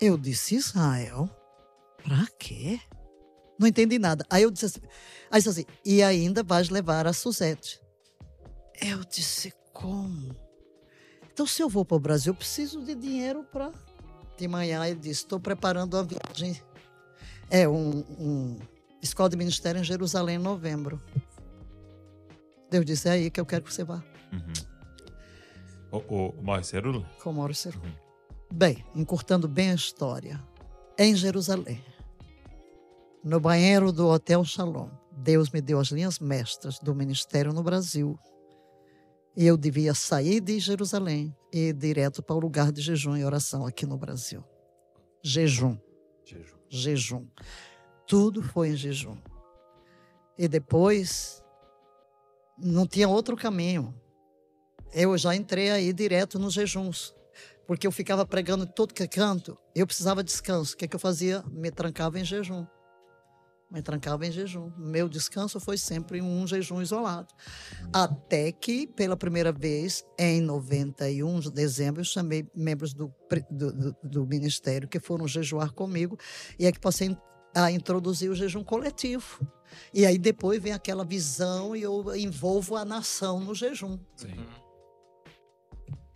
Eu 0.00 0.16
disse: 0.16 0.54
Israel? 0.54 1.28
Pra 2.02 2.26
quê? 2.38 2.80
Não 3.58 3.66
entendi 3.66 3.98
nada. 3.98 4.24
Aí 4.30 4.42
eu 4.42 4.50
disse 4.50 4.66
assim, 4.66 4.80
aí 5.30 5.40
disse 5.40 5.48
assim 5.48 5.64
e 5.84 6.02
ainda 6.02 6.42
vais 6.42 6.68
levar 6.68 7.06
a 7.06 7.12
Suzette. 7.12 7.80
Eu 8.80 9.02
disse, 9.04 9.52
como? 9.72 10.36
Então, 11.32 11.46
se 11.46 11.62
eu 11.62 11.68
vou 11.68 11.84
para 11.84 11.96
o 11.96 12.00
Brasil, 12.00 12.32
eu 12.32 12.36
preciso 12.36 12.82
de 12.82 12.94
dinheiro 12.94 13.44
para. 13.44 13.72
De 14.38 14.48
manhã 14.48 14.86
ele 14.86 14.98
disse: 14.98 15.22
estou 15.22 15.38
preparando 15.38 15.94
uma 15.94 16.02
viagem. 16.02 16.60
É 17.50 17.68
um, 17.68 18.04
um 18.18 18.58
escola 19.02 19.28
de 19.28 19.36
ministério 19.36 19.80
em 19.80 19.84
Jerusalém 19.84 20.36
em 20.36 20.42
novembro. 20.42 21.00
Deus 22.70 22.84
disse: 22.84 23.08
é 23.08 23.12
aí 23.12 23.30
que 23.30 23.40
eu 23.40 23.46
quero 23.46 23.64
que 23.64 23.72
você 23.72 23.84
vá. 23.84 24.02
Uhum. 24.32 24.52
O, 25.92 25.96
o, 26.14 26.28
o 26.30 26.42
Maurício 26.42 26.72
Cerula? 26.72 27.08
Com 27.22 27.30
o 27.30 27.34
Maurício 27.34 27.70
Cerula. 27.70 27.88
Uhum. 27.88 28.06
Bem, 28.52 28.84
encurtando 28.94 29.48
bem 29.48 29.70
a 29.70 29.74
história. 29.74 30.42
Em 30.98 31.14
Jerusalém, 31.14 31.84
no 33.22 33.38
banheiro 33.38 33.92
do 33.92 34.08
Hotel 34.08 34.44
Shalom, 34.44 34.88
Deus 35.12 35.50
me 35.50 35.60
deu 35.60 35.78
as 35.78 35.88
linhas 35.88 36.18
mestras 36.18 36.78
do 36.78 36.94
ministério 36.94 37.52
no 37.52 37.62
Brasil. 37.62 38.18
E 39.36 39.44
eu 39.44 39.56
devia 39.56 39.92
sair 39.92 40.40
de 40.40 40.58
Jerusalém 40.58 41.36
e 41.52 41.68
ir 41.68 41.74
direto 41.74 42.22
para 42.22 42.36
o 42.36 42.40
lugar 42.40 42.72
de 42.72 42.80
jejum 42.80 43.16
e 43.16 43.24
oração 43.24 43.66
aqui 43.66 43.84
no 43.84 43.98
Brasil. 43.98 44.42
Jejum. 45.22 45.76
Jejum. 46.26 46.56
Jejum. 46.68 47.26
Tudo 48.04 48.42
foi 48.42 48.70
em 48.70 48.76
jejum. 48.76 49.16
E 50.36 50.48
depois 50.48 51.42
não 52.58 52.86
tinha 52.86 53.08
outro 53.08 53.36
caminho. 53.36 53.94
Eu 54.92 55.16
já 55.16 55.34
entrei 55.36 55.70
aí 55.70 55.92
direto 55.92 56.38
nos 56.38 56.54
jejuns, 56.54 57.14
porque 57.66 57.86
eu 57.86 57.92
ficava 57.92 58.26
pregando 58.26 58.66
todo 58.66 58.94
que 58.94 59.06
canto, 59.06 59.56
eu 59.74 59.86
precisava 59.86 60.22
de 60.24 60.30
descanso. 60.30 60.74
O 60.74 60.76
que, 60.76 60.84
é 60.84 60.88
que 60.88 60.96
eu 60.96 61.00
fazia? 61.00 61.44
Me 61.50 61.70
trancava 61.70 62.18
em 62.18 62.24
jejum. 62.24 62.66
Me 63.70 63.82
trancava 63.82 64.24
em 64.24 64.30
jejum. 64.30 64.70
Meu 64.76 65.08
descanso 65.08 65.58
foi 65.58 65.76
sempre 65.76 66.22
um 66.22 66.46
jejum 66.46 66.80
isolado. 66.80 67.34
Até 67.92 68.52
que, 68.52 68.86
pela 68.86 69.16
primeira 69.16 69.50
vez, 69.50 70.04
em 70.18 70.40
91 70.40 71.40
de 71.40 71.50
dezembro, 71.50 72.00
eu 72.00 72.04
chamei 72.04 72.48
membros 72.54 72.94
do, 72.94 73.12
do, 73.50 73.96
do 74.04 74.26
ministério 74.26 74.88
que 74.88 75.00
foram 75.00 75.26
jejuar 75.26 75.72
comigo 75.72 76.16
e 76.58 76.66
é 76.66 76.72
que 76.72 76.78
passei 76.78 77.16
a 77.54 77.72
introduzir 77.72 78.30
o 78.30 78.34
jejum 78.34 78.62
coletivo. 78.62 79.40
E 79.92 80.06
aí 80.06 80.18
depois 80.18 80.62
vem 80.62 80.72
aquela 80.72 81.04
visão 81.04 81.74
e 81.74 81.82
eu 81.82 82.14
envolvo 82.14 82.76
a 82.76 82.84
nação 82.84 83.40
no 83.40 83.54
jejum. 83.54 83.98
Sim. 84.14 84.36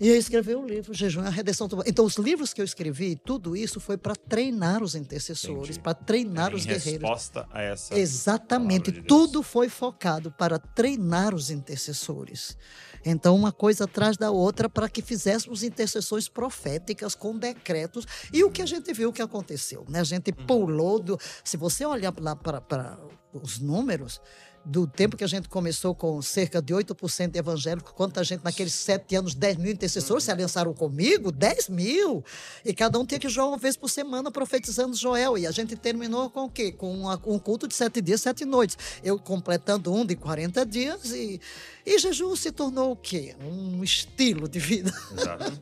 E 0.00 0.08
eu 0.08 0.16
escrevi 0.16 0.54
o 0.54 0.64
livro 0.64 0.94
Jejum 0.94 1.22
e 1.22 1.26
a 1.26 1.30
Redenção. 1.30 1.68
Então, 1.84 2.06
os 2.06 2.16
livros 2.16 2.54
que 2.54 2.60
eu 2.60 2.64
escrevi, 2.64 3.16
tudo 3.16 3.54
isso 3.54 3.78
foi 3.78 3.98
para 3.98 4.16
treinar 4.16 4.82
os 4.82 4.94
intercessores, 4.94 5.76
para 5.76 5.92
treinar 5.92 6.52
em 6.52 6.54
os 6.54 6.64
guerreiros. 6.64 7.02
resposta 7.02 7.46
a 7.52 7.60
essa. 7.60 7.98
Exatamente. 7.98 8.90
de 8.90 9.02
tudo 9.02 9.42
foi 9.42 9.68
focado 9.68 10.30
para 10.32 10.58
treinar 10.58 11.34
os 11.34 11.50
intercessores. 11.50 12.56
Então, 13.04 13.36
uma 13.36 13.52
coisa 13.52 13.84
atrás 13.84 14.16
da 14.16 14.30
outra 14.30 14.70
para 14.70 14.88
que 14.88 15.02
fizéssemos 15.02 15.62
intercessões 15.62 16.28
proféticas 16.28 17.14
com 17.14 17.36
decretos. 17.36 18.06
E 18.32 18.42
o 18.42 18.50
que 18.50 18.62
a 18.62 18.66
gente 18.66 18.90
viu 18.94 19.12
que 19.12 19.20
aconteceu, 19.20 19.84
né? 19.86 20.00
A 20.00 20.04
gente 20.04 20.32
pulou 20.32 20.98
do. 20.98 21.18
Se 21.44 21.58
você 21.58 21.84
olhar 21.84 22.14
lá 22.18 22.34
para 22.34 22.98
os 23.34 23.58
números, 23.58 24.20
do 24.64 24.86
tempo 24.86 25.16
que 25.16 25.24
a 25.24 25.26
gente 25.26 25.48
começou 25.48 25.94
com 25.94 26.20
cerca 26.20 26.60
de 26.60 26.74
8% 26.74 27.30
de 27.30 27.38
evangélicos, 27.38 27.92
quanta 27.92 28.22
gente 28.22 28.44
naqueles 28.44 28.74
sete 28.74 29.16
anos, 29.16 29.34
10 29.34 29.56
mil 29.56 29.72
intercessores 29.72 30.24
se 30.24 30.30
aliançaram 30.30 30.74
comigo, 30.74 31.32
10 31.32 31.68
mil. 31.68 32.24
E 32.64 32.74
cada 32.74 32.98
um 32.98 33.06
tinha 33.06 33.18
que 33.18 33.28
jogar 33.28 33.48
uma 33.48 33.58
vez 33.58 33.76
por 33.76 33.88
semana 33.88 34.30
profetizando 34.30 34.94
Joel. 34.94 35.38
E 35.38 35.46
a 35.46 35.50
gente 35.50 35.76
terminou 35.76 36.30
com 36.30 36.44
o 36.44 36.50
quê? 36.50 36.72
Com 36.72 36.92
uma, 36.92 37.20
um 37.26 37.38
culto 37.38 37.66
de 37.66 37.74
sete 37.74 38.00
dias, 38.00 38.20
sete 38.20 38.44
noites. 38.44 38.76
Eu 39.02 39.18
completando 39.18 39.92
um 39.92 40.04
de 40.04 40.14
40 40.14 40.66
dias 40.66 41.10
e, 41.10 41.40
e 41.84 41.98
jejum 41.98 42.36
se 42.36 42.52
tornou 42.52 42.92
o 42.92 42.96
quê? 42.96 43.34
Um 43.40 43.82
estilo 43.82 44.48
de 44.48 44.58
vida. 44.58 44.92
Exato. 45.12 45.60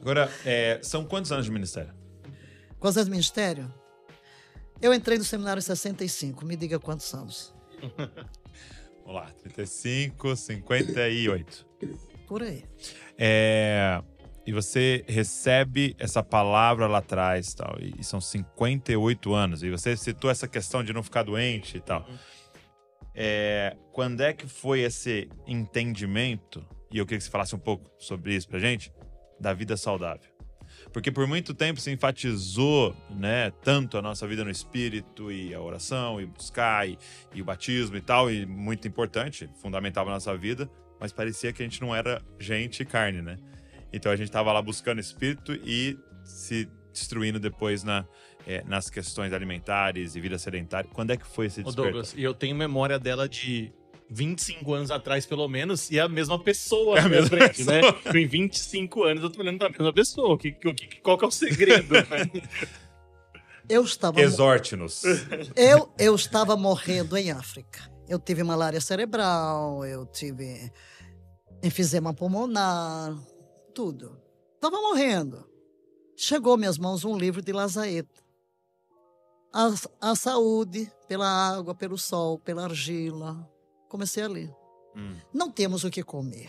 Agora, 0.00 0.30
é, 0.44 0.78
são 0.82 1.04
quantos 1.04 1.32
anos 1.32 1.44
de 1.44 1.50
ministério? 1.50 1.92
Quantos 2.78 2.96
anos 2.96 3.06
de 3.06 3.10
ministério? 3.10 3.74
Eu 4.80 4.94
entrei 4.94 5.18
no 5.18 5.24
seminário 5.24 5.60
em 5.60 5.62
65, 5.62 6.46
me 6.46 6.56
diga 6.56 6.78
quantos 6.78 7.12
anos. 7.12 7.52
Vamos 9.04 9.14
lá, 9.14 9.30
35, 9.42 10.36
58. 10.36 11.66
Por 12.26 12.42
aí. 12.42 12.64
É, 13.18 14.00
e 14.46 14.52
você 14.52 15.04
recebe 15.08 15.94
essa 15.98 16.22
palavra 16.22 16.86
lá 16.86 16.98
atrás 16.98 17.54
tal, 17.54 17.76
e 17.80 18.02
são 18.02 18.20
58 18.20 19.34
anos. 19.34 19.62
E 19.62 19.70
você 19.70 19.96
citou 19.96 20.30
essa 20.30 20.48
questão 20.48 20.82
de 20.82 20.92
não 20.92 21.02
ficar 21.02 21.22
doente 21.22 21.76
e 21.76 21.80
tal. 21.80 22.06
É, 23.14 23.76
quando 23.92 24.22
é 24.22 24.32
que 24.32 24.46
foi 24.46 24.80
esse 24.80 25.28
entendimento? 25.46 26.64
E 26.90 26.98
eu 26.98 27.06
queria 27.06 27.18
que 27.18 27.24
você 27.24 27.30
falasse 27.30 27.54
um 27.54 27.58
pouco 27.58 27.90
sobre 27.98 28.34
isso 28.34 28.48
pra 28.48 28.58
gente, 28.58 28.92
da 29.38 29.52
vida 29.52 29.76
saudável. 29.76 30.30
Porque 30.92 31.10
por 31.10 31.26
muito 31.26 31.54
tempo 31.54 31.80
se 31.80 31.90
enfatizou, 31.90 32.96
né, 33.10 33.50
tanto 33.62 33.96
a 33.96 34.02
nossa 34.02 34.26
vida 34.26 34.44
no 34.44 34.50
espírito 34.50 35.30
e 35.30 35.54
a 35.54 35.60
oração 35.60 36.20
e 36.20 36.26
buscar 36.26 36.88
e, 36.88 36.98
e 37.32 37.40
o 37.40 37.44
batismo 37.44 37.96
e 37.96 38.00
tal, 38.00 38.30
e 38.30 38.44
muito 38.44 38.88
importante, 38.88 39.48
fundamental 39.60 40.04
na 40.04 40.12
nossa 40.12 40.36
vida, 40.36 40.68
mas 40.98 41.12
parecia 41.12 41.52
que 41.52 41.62
a 41.62 41.64
gente 41.64 41.80
não 41.80 41.94
era 41.94 42.20
gente 42.38 42.82
e 42.82 42.86
carne, 42.86 43.22
né? 43.22 43.38
Então 43.92 44.10
a 44.10 44.16
gente 44.16 44.28
estava 44.28 44.52
lá 44.52 44.60
buscando 44.60 45.00
espírito 45.00 45.52
e 45.64 45.98
se 46.24 46.68
destruindo 46.92 47.38
depois 47.38 47.82
na, 47.82 48.04
é, 48.46 48.62
nas 48.64 48.90
questões 48.90 49.32
alimentares 49.32 50.14
e 50.14 50.20
vida 50.20 50.38
sedentária. 50.38 50.90
Quando 50.92 51.12
é 51.12 51.16
que 51.16 51.26
foi 51.26 51.46
esse 51.46 51.60
Ô 51.60 51.64
despertar? 51.64 51.90
Douglas, 51.90 52.14
e 52.16 52.22
eu 52.22 52.34
tenho 52.34 52.54
memória 52.54 52.98
dela 52.98 53.28
de 53.28 53.72
25 54.10 54.74
anos 54.74 54.90
atrás, 54.90 55.24
pelo 55.24 55.46
menos, 55.48 55.90
e 55.90 55.98
é 55.98 56.02
a 56.02 56.08
mesma 56.08 56.38
pessoa 56.38 56.98
É 56.98 57.02
a 57.02 57.08
minha 57.08 57.20
mesma 57.22 57.36
frente, 57.38 57.64
pessoa. 57.64 57.80
né? 58.12 58.20
Em 58.20 58.26
25 58.26 59.04
anos 59.04 59.22
eu 59.22 59.30
tô 59.30 59.40
olhando 59.40 59.58
pra 59.58 59.70
mesma 59.70 59.92
pessoa. 59.92 60.36
Que, 60.36 60.48
o 60.64 60.74
que, 60.74 61.00
qual 61.00 61.16
que 61.16 61.24
é 61.24 61.28
o 61.28 61.30
segredo? 61.30 61.94
né? 61.94 62.02
Eu 63.68 63.84
estava. 63.84 64.20
Exorte-nos. 64.20 65.04
Eu, 65.54 65.92
eu 65.96 66.12
estava 66.16 66.56
morrendo 66.56 67.16
em 67.16 67.30
África. 67.30 67.88
Eu 68.08 68.18
tive 68.18 68.42
malária 68.42 68.80
cerebral, 68.80 69.84
eu 69.86 70.04
tive 70.06 70.72
enfisema 71.62 72.12
pulmonar, 72.12 73.16
tudo. 73.72 74.20
Estava 74.56 74.76
morrendo. 74.80 75.48
Chegou 76.16 76.54
às 76.54 76.58
minhas 76.58 76.78
mãos 76.78 77.04
um 77.04 77.16
livro 77.16 77.40
de 77.40 77.52
Lazaeta. 77.52 78.20
A, 79.54 79.72
a 80.10 80.16
saúde 80.16 80.90
pela 81.06 81.28
água, 81.28 81.72
pelo 81.72 81.96
sol, 81.96 82.40
pela 82.40 82.64
argila. 82.64 83.48
Comecei 83.90 84.22
a 84.22 84.28
ler. 84.28 84.54
Hum. 84.96 85.16
Não 85.34 85.50
temos 85.50 85.82
o 85.82 85.90
que 85.90 86.04
comer. 86.04 86.48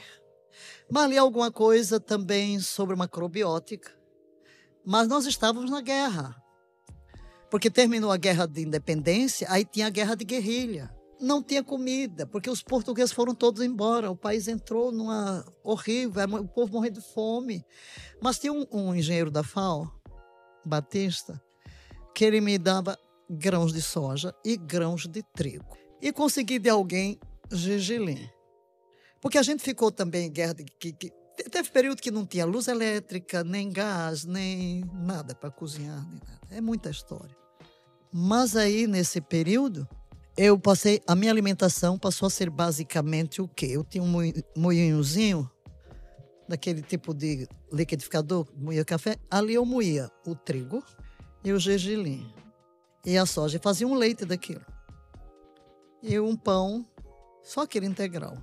Mas 0.88 1.09
li 1.09 1.18
alguma 1.18 1.51
coisa 1.51 1.99
também 1.99 2.59
sobre 2.59 2.95
macrobiótica. 2.95 3.91
Mas 4.85 5.07
nós 5.07 5.26
estávamos 5.26 5.72
na 5.72 5.81
guerra. 5.81 6.35
Porque 7.49 7.72
terminou 7.72 8.11
a 8.11 8.18
guerra 8.18 8.45
de 8.45 8.61
independência, 8.61 9.47
aí 9.49 9.65
tinha 9.65 9.88
a 9.88 9.89
guerra 9.89 10.15
de 10.15 10.23
guerrilha. 10.23 10.95
Não 11.19 11.41
tinha 11.41 11.63
comida, 11.63 12.27
porque 12.27 12.49
os 12.49 12.61
portugueses 12.61 13.11
foram 13.11 13.34
todos 13.34 13.63
embora. 13.63 14.11
O 14.11 14.15
país 14.15 14.47
entrou 14.47 14.91
numa 14.91 15.43
horrível, 15.63 16.23
o 16.35 16.47
povo 16.47 16.73
morrendo 16.73 17.01
de 17.01 17.07
fome. 17.07 17.65
Mas 18.22 18.38
tinha 18.38 18.53
um, 18.53 18.68
um 18.72 18.93
engenheiro 18.93 19.31
da 19.31 19.43
FAO, 19.43 19.91
Batista, 20.63 21.41
que 22.13 22.23
ele 22.23 22.39
me 22.39 22.59
dava 22.59 22.95
grãos 23.27 23.73
de 23.73 23.81
soja 23.81 24.31
e 24.45 24.55
grãos 24.55 25.07
de 25.07 25.23
trigo. 25.34 25.76
E 25.99 26.11
consegui 26.11 26.59
de 26.59 26.69
alguém 26.69 27.19
gergelim. 27.52 28.30
Porque 29.19 29.38
a 29.38 29.44
gente 29.44 29.61
ficou 29.61 29.91
também 29.91 30.28
em 30.28 30.32
guerra 30.32 30.53
de, 30.53 30.64
que, 30.64 30.91
que 30.94 31.11
teve 31.49 31.69
período 31.69 32.02
que 32.02 32.11
não 32.11 32.26
tinha 32.26 32.45
luz 32.45 32.68
elétrica, 32.68 33.44
nem 33.44 33.69
gás, 33.69 34.26
nem 34.26 34.84
nada 34.94 35.36
para 35.36 35.52
cozinhar, 35.52 36.03
nem 36.10 36.19
nada. 36.19 36.41
É 36.49 36.61
muita 36.61 36.90
história. 36.90 37.36
Mas 38.11 38.56
aí, 38.56 38.88
nesse 38.88 39.22
período, 39.22 39.88
eu 40.36 40.60
passei. 40.60 41.02
A 41.07 41.15
minha 41.15 41.32
alimentação 41.32 41.98
passou 41.98 42.28
a 42.28 42.30
ser 42.30 42.49
basicamente 42.49 43.41
o 43.41 43.48
quê? 43.48 43.68
Eu 43.68 43.84
tinha 43.84 44.03
um 44.03 44.11
moinhozinho, 44.56 45.49
daquele 46.52 46.82
tipo 46.82 47.14
de 47.14 47.48
liquidificador, 47.72 48.45
moía 48.56 48.84
café. 48.84 49.18
Ali 49.30 49.53
eu 49.53 49.65
moía 49.65 50.11
o 50.28 50.36
trigo 50.36 50.84
e 51.44 51.53
o 51.53 51.60
gergelim. 51.60 52.30
E 53.06 53.18
a 53.18 53.26
soja. 53.26 53.57
E 53.57 53.61
fazia 53.61 53.88
um 53.88 53.95
leite 53.95 54.26
daquilo. 54.26 54.65
E 56.03 56.19
um 56.19 56.36
pão, 56.36 56.86
só 57.43 57.61
aquele 57.61 57.85
integral. 57.85 58.38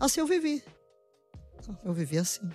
Assim 0.00 0.20
eu 0.20 0.26
vivi. 0.26 0.62
Eu 1.84 1.92
vivi 1.92 2.18
assim. 2.18 2.48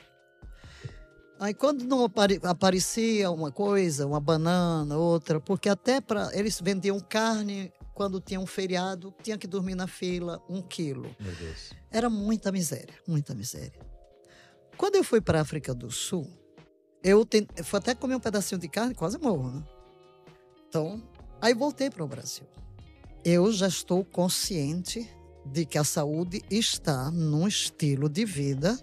Aí 1.40 1.54
quando 1.54 1.84
não 1.84 2.04
apare, 2.04 2.40
aparecia 2.44 3.30
uma 3.30 3.52
coisa, 3.52 4.08
uma 4.08 4.20
banana, 4.20 4.98
outra, 4.98 5.40
porque 5.40 5.70
até 5.70 6.02
para 6.02 6.30
eles 6.34 6.60
vendiam 6.60 7.00
carne 7.00 7.72
quando 7.94 8.20
tinha 8.20 8.40
um 8.40 8.46
feriado, 8.46 9.14
tinha 9.24 9.38
que 9.38 9.48
dormir 9.48 9.76
na 9.76 9.88
fila 9.88 10.42
um 10.50 10.62
quilo. 10.62 11.16
Era 11.92 12.10
muita 12.10 12.52
miséria, 12.52 12.94
muita 13.08 13.34
miséria. 13.34 13.80
Quando 14.78 14.96
eu 14.96 15.04
fui 15.04 15.20
para 15.20 15.40
a 15.40 15.42
África 15.42 15.74
do 15.74 15.90
Sul, 15.90 16.28
eu, 17.04 17.26
tente, 17.26 17.50
eu 17.56 17.64
fui 17.64 17.80
até 17.80 17.96
comer 17.96 18.16
um 18.16 18.20
pedacinho 18.20 18.60
de 18.60 18.68
carne, 18.68 18.94
quase 18.94 19.18
morro, 19.18 19.52
né? 19.52 19.64
Então, 20.68 21.02
aí 21.42 21.54
voltei 21.54 21.90
para 21.90 22.04
o 22.04 22.08
Brasil. 22.08 22.46
Eu 23.24 23.52
já 23.52 23.68
estou 23.68 24.06
consciente 24.06 25.10
de 25.48 25.66
que 25.66 25.78
a 25.78 25.84
saúde 25.84 26.44
está 26.50 27.10
num 27.12 27.48
estilo 27.48 28.10
de 28.10 28.26
vida 28.26 28.78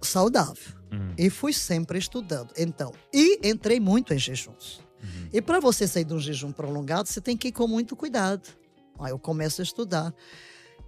saudável. 0.00 0.74
Uhum. 0.92 1.14
E 1.16 1.30
fui 1.30 1.52
sempre 1.52 1.98
estudando. 1.98 2.52
Então, 2.56 2.92
e 3.12 3.40
entrei 3.42 3.80
muito 3.80 4.12
em 4.12 4.18
jejuns. 4.18 4.78
Uhum. 5.02 5.28
E 5.32 5.40
para 5.40 5.60
você 5.60 5.88
sair 5.88 6.04
de 6.04 6.12
um 6.12 6.18
jejum 6.18 6.52
prolongado, 6.52 7.08
você 7.08 7.20
tem 7.20 7.36
que 7.36 7.48
ir 7.48 7.52
com 7.52 7.66
muito 7.66 7.96
cuidado. 7.96 8.48
Aí 8.98 9.10
eu 9.10 9.18
começo 9.18 9.62
a 9.62 9.64
estudar. 9.64 10.14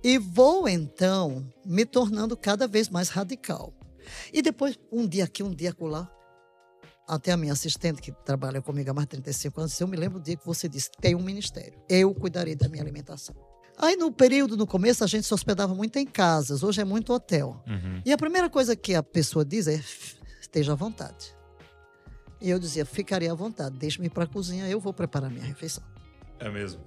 E 0.03 0.19
vou, 0.19 0.69
então, 0.69 1.51
me 1.65 1.87
tornando 1.87 2.37
cada 2.37 2.69
vez 2.69 2.89
mais 2.89 3.09
radical. 3.09 3.73
E 4.33 4.43
depois, 4.43 4.79
um 4.93 5.07
dia 5.07 5.25
aqui, 5.25 5.43
um 5.43 5.55
dia 5.55 5.71
acolá, 5.71 6.11
até 7.07 7.33
a 7.33 7.37
minha 7.37 7.53
assistente, 7.53 8.03
que 8.03 8.13
trabalha 8.13 8.61
comigo 8.61 8.91
há 8.91 8.95
mais 8.95 9.07
de 9.07 9.13
35 9.13 9.61
anos, 9.61 9.81
eu 9.81 9.89
me 9.89 9.97
lembro 9.97 10.19
do 10.19 10.25
dia 10.25 10.37
que 10.37 10.47
você 10.47 10.69
disse: 10.69 10.91
tem 11.01 11.15
um 11.15 11.23
ministério, 11.23 11.81
eu 11.89 12.15
cuidarei 12.15 12.55
da 12.55 12.69
minha 12.69 12.83
alimentação. 12.83 13.35
Aí, 13.77 13.97
no 13.97 14.13
período, 14.13 14.57
no 14.57 14.67
começo, 14.67 15.03
a 15.03 15.07
gente 15.07 15.27
se 15.27 15.35
hospedava 15.35 15.75
muito 15.75 15.99
em 15.99 16.07
casas, 16.07 16.63
hoje 16.63 16.81
é 16.81 16.85
muito 16.85 17.13
hotel. 17.13 17.63
Uhum. 17.67 18.01
E 18.05 18.13
a 18.13 18.17
primeira 18.17 18.49
coisa 18.49 18.77
que 18.77 18.95
a 18.95 19.03
pessoa 19.03 19.45
diz 19.45 19.67
é: 19.67 19.83
esteja 20.41 20.73
à 20.73 20.75
vontade. 20.77 21.35
E 22.41 22.51
eu 22.51 22.59
dizia: 22.59 22.85
ficaria 22.85 23.33
à 23.33 23.35
vontade, 23.35 23.77
deixe-me 23.77 24.07
ir 24.07 24.11
para 24.11 24.25
a 24.25 24.27
cozinha, 24.27 24.69
eu 24.69 24.79
vou 24.79 24.93
preparar 24.93 25.31
minha 25.31 25.45
refeição. 25.45 25.83
É 26.39 26.49
mesmo? 26.49 26.81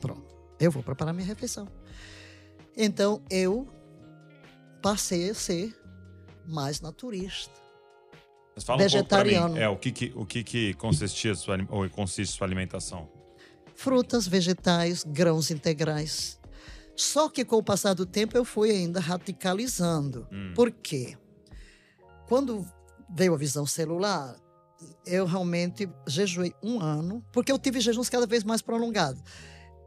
Pronto, 0.00 0.34
eu 0.58 0.70
vou 0.70 0.82
preparar 0.82 1.12
minha 1.12 1.26
refeição. 1.26 1.66
Então, 2.76 3.22
eu 3.28 3.68
passei 4.80 5.30
a 5.30 5.34
ser 5.34 5.76
mais 6.46 6.80
naturista. 6.80 7.52
Mas 8.54 8.64
fala 8.64 8.82
vegetariano. 8.82 9.54
Um 9.54 9.58
é, 9.58 9.68
o 9.68 9.76
que, 9.76 9.92
que, 9.92 10.12
o 10.14 10.24
que, 10.24 10.44
que 10.44 10.74
consistia 10.74 11.34
sua, 11.34 11.58
ou 11.68 11.88
consiste 11.90 12.36
sua 12.36 12.46
alimentação? 12.46 13.19
Frutas, 13.80 14.28
vegetais, 14.28 15.04
grãos 15.04 15.50
integrais. 15.50 16.38
Só 16.94 17.30
que 17.30 17.46
com 17.46 17.56
o 17.56 17.62
passar 17.62 17.94
do 17.94 18.04
tempo 18.04 18.36
eu 18.36 18.44
fui 18.44 18.70
ainda 18.70 19.00
radicalizando. 19.00 20.28
Hum. 20.30 20.52
Por 20.54 20.70
quê? 20.70 21.16
Quando 22.28 22.66
veio 23.08 23.32
a 23.32 23.38
visão 23.38 23.64
celular, 23.64 24.36
eu 25.06 25.24
realmente 25.24 25.88
jejuei 26.06 26.54
um 26.62 26.78
ano, 26.78 27.24
porque 27.32 27.50
eu 27.50 27.58
tive 27.58 27.80
jejuns 27.80 28.10
cada 28.10 28.26
vez 28.26 28.44
mais 28.44 28.60
prolongados, 28.60 29.22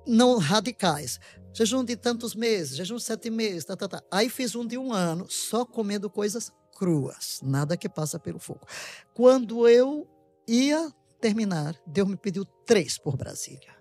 não 0.08 0.40
radicais. 0.40 1.20
Jejum 1.54 1.86
de 1.86 1.96
tantos 1.96 2.34
meses, 2.34 2.76
jejum 2.76 2.96
de 2.96 3.04
sete 3.04 3.30
meses, 3.30 3.64
tá, 3.64 3.76
tá, 3.76 3.88
tá. 3.88 4.02
Aí 4.10 4.28
fiz 4.28 4.56
um 4.56 4.66
de 4.66 4.76
um 4.76 4.92
ano, 4.92 5.28
só 5.30 5.64
comendo 5.64 6.10
coisas 6.10 6.52
cruas, 6.76 7.40
nada 7.44 7.78
que 7.78 7.88
passa 7.88 8.18
pelo 8.18 8.40
fogo. 8.40 8.66
Quando 9.14 9.68
eu 9.68 10.10
ia 10.48 10.92
terminar, 11.22 11.80
Deus 11.86 12.08
me 12.08 12.18
pediu 12.18 12.44
três 12.66 12.98
por 12.98 13.16
Brasília. 13.16 13.73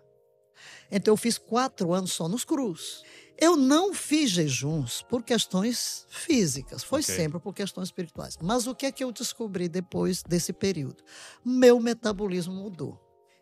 Então 0.92 1.12
eu 1.12 1.16
fiz 1.16 1.38
quatro 1.38 1.94
anos 1.94 2.12
só 2.12 2.28
nos 2.28 2.44
cruz. 2.44 3.02
Eu 3.40 3.56
não 3.56 3.94
fiz 3.94 4.30
jejuns 4.30 5.02
por 5.02 5.22
questões 5.22 6.06
físicas, 6.08 6.84
foi 6.84 7.00
okay. 7.00 7.16
sempre 7.16 7.40
por 7.40 7.54
questões 7.54 7.88
espirituais. 7.88 8.38
Mas 8.40 8.66
o 8.66 8.74
que 8.74 8.86
é 8.86 8.92
que 8.92 9.02
eu 9.02 9.10
descobri 9.10 9.68
depois 9.68 10.22
desse 10.22 10.52
período? 10.52 11.02
Meu 11.42 11.80
metabolismo 11.80 12.54
mudou. 12.54 13.00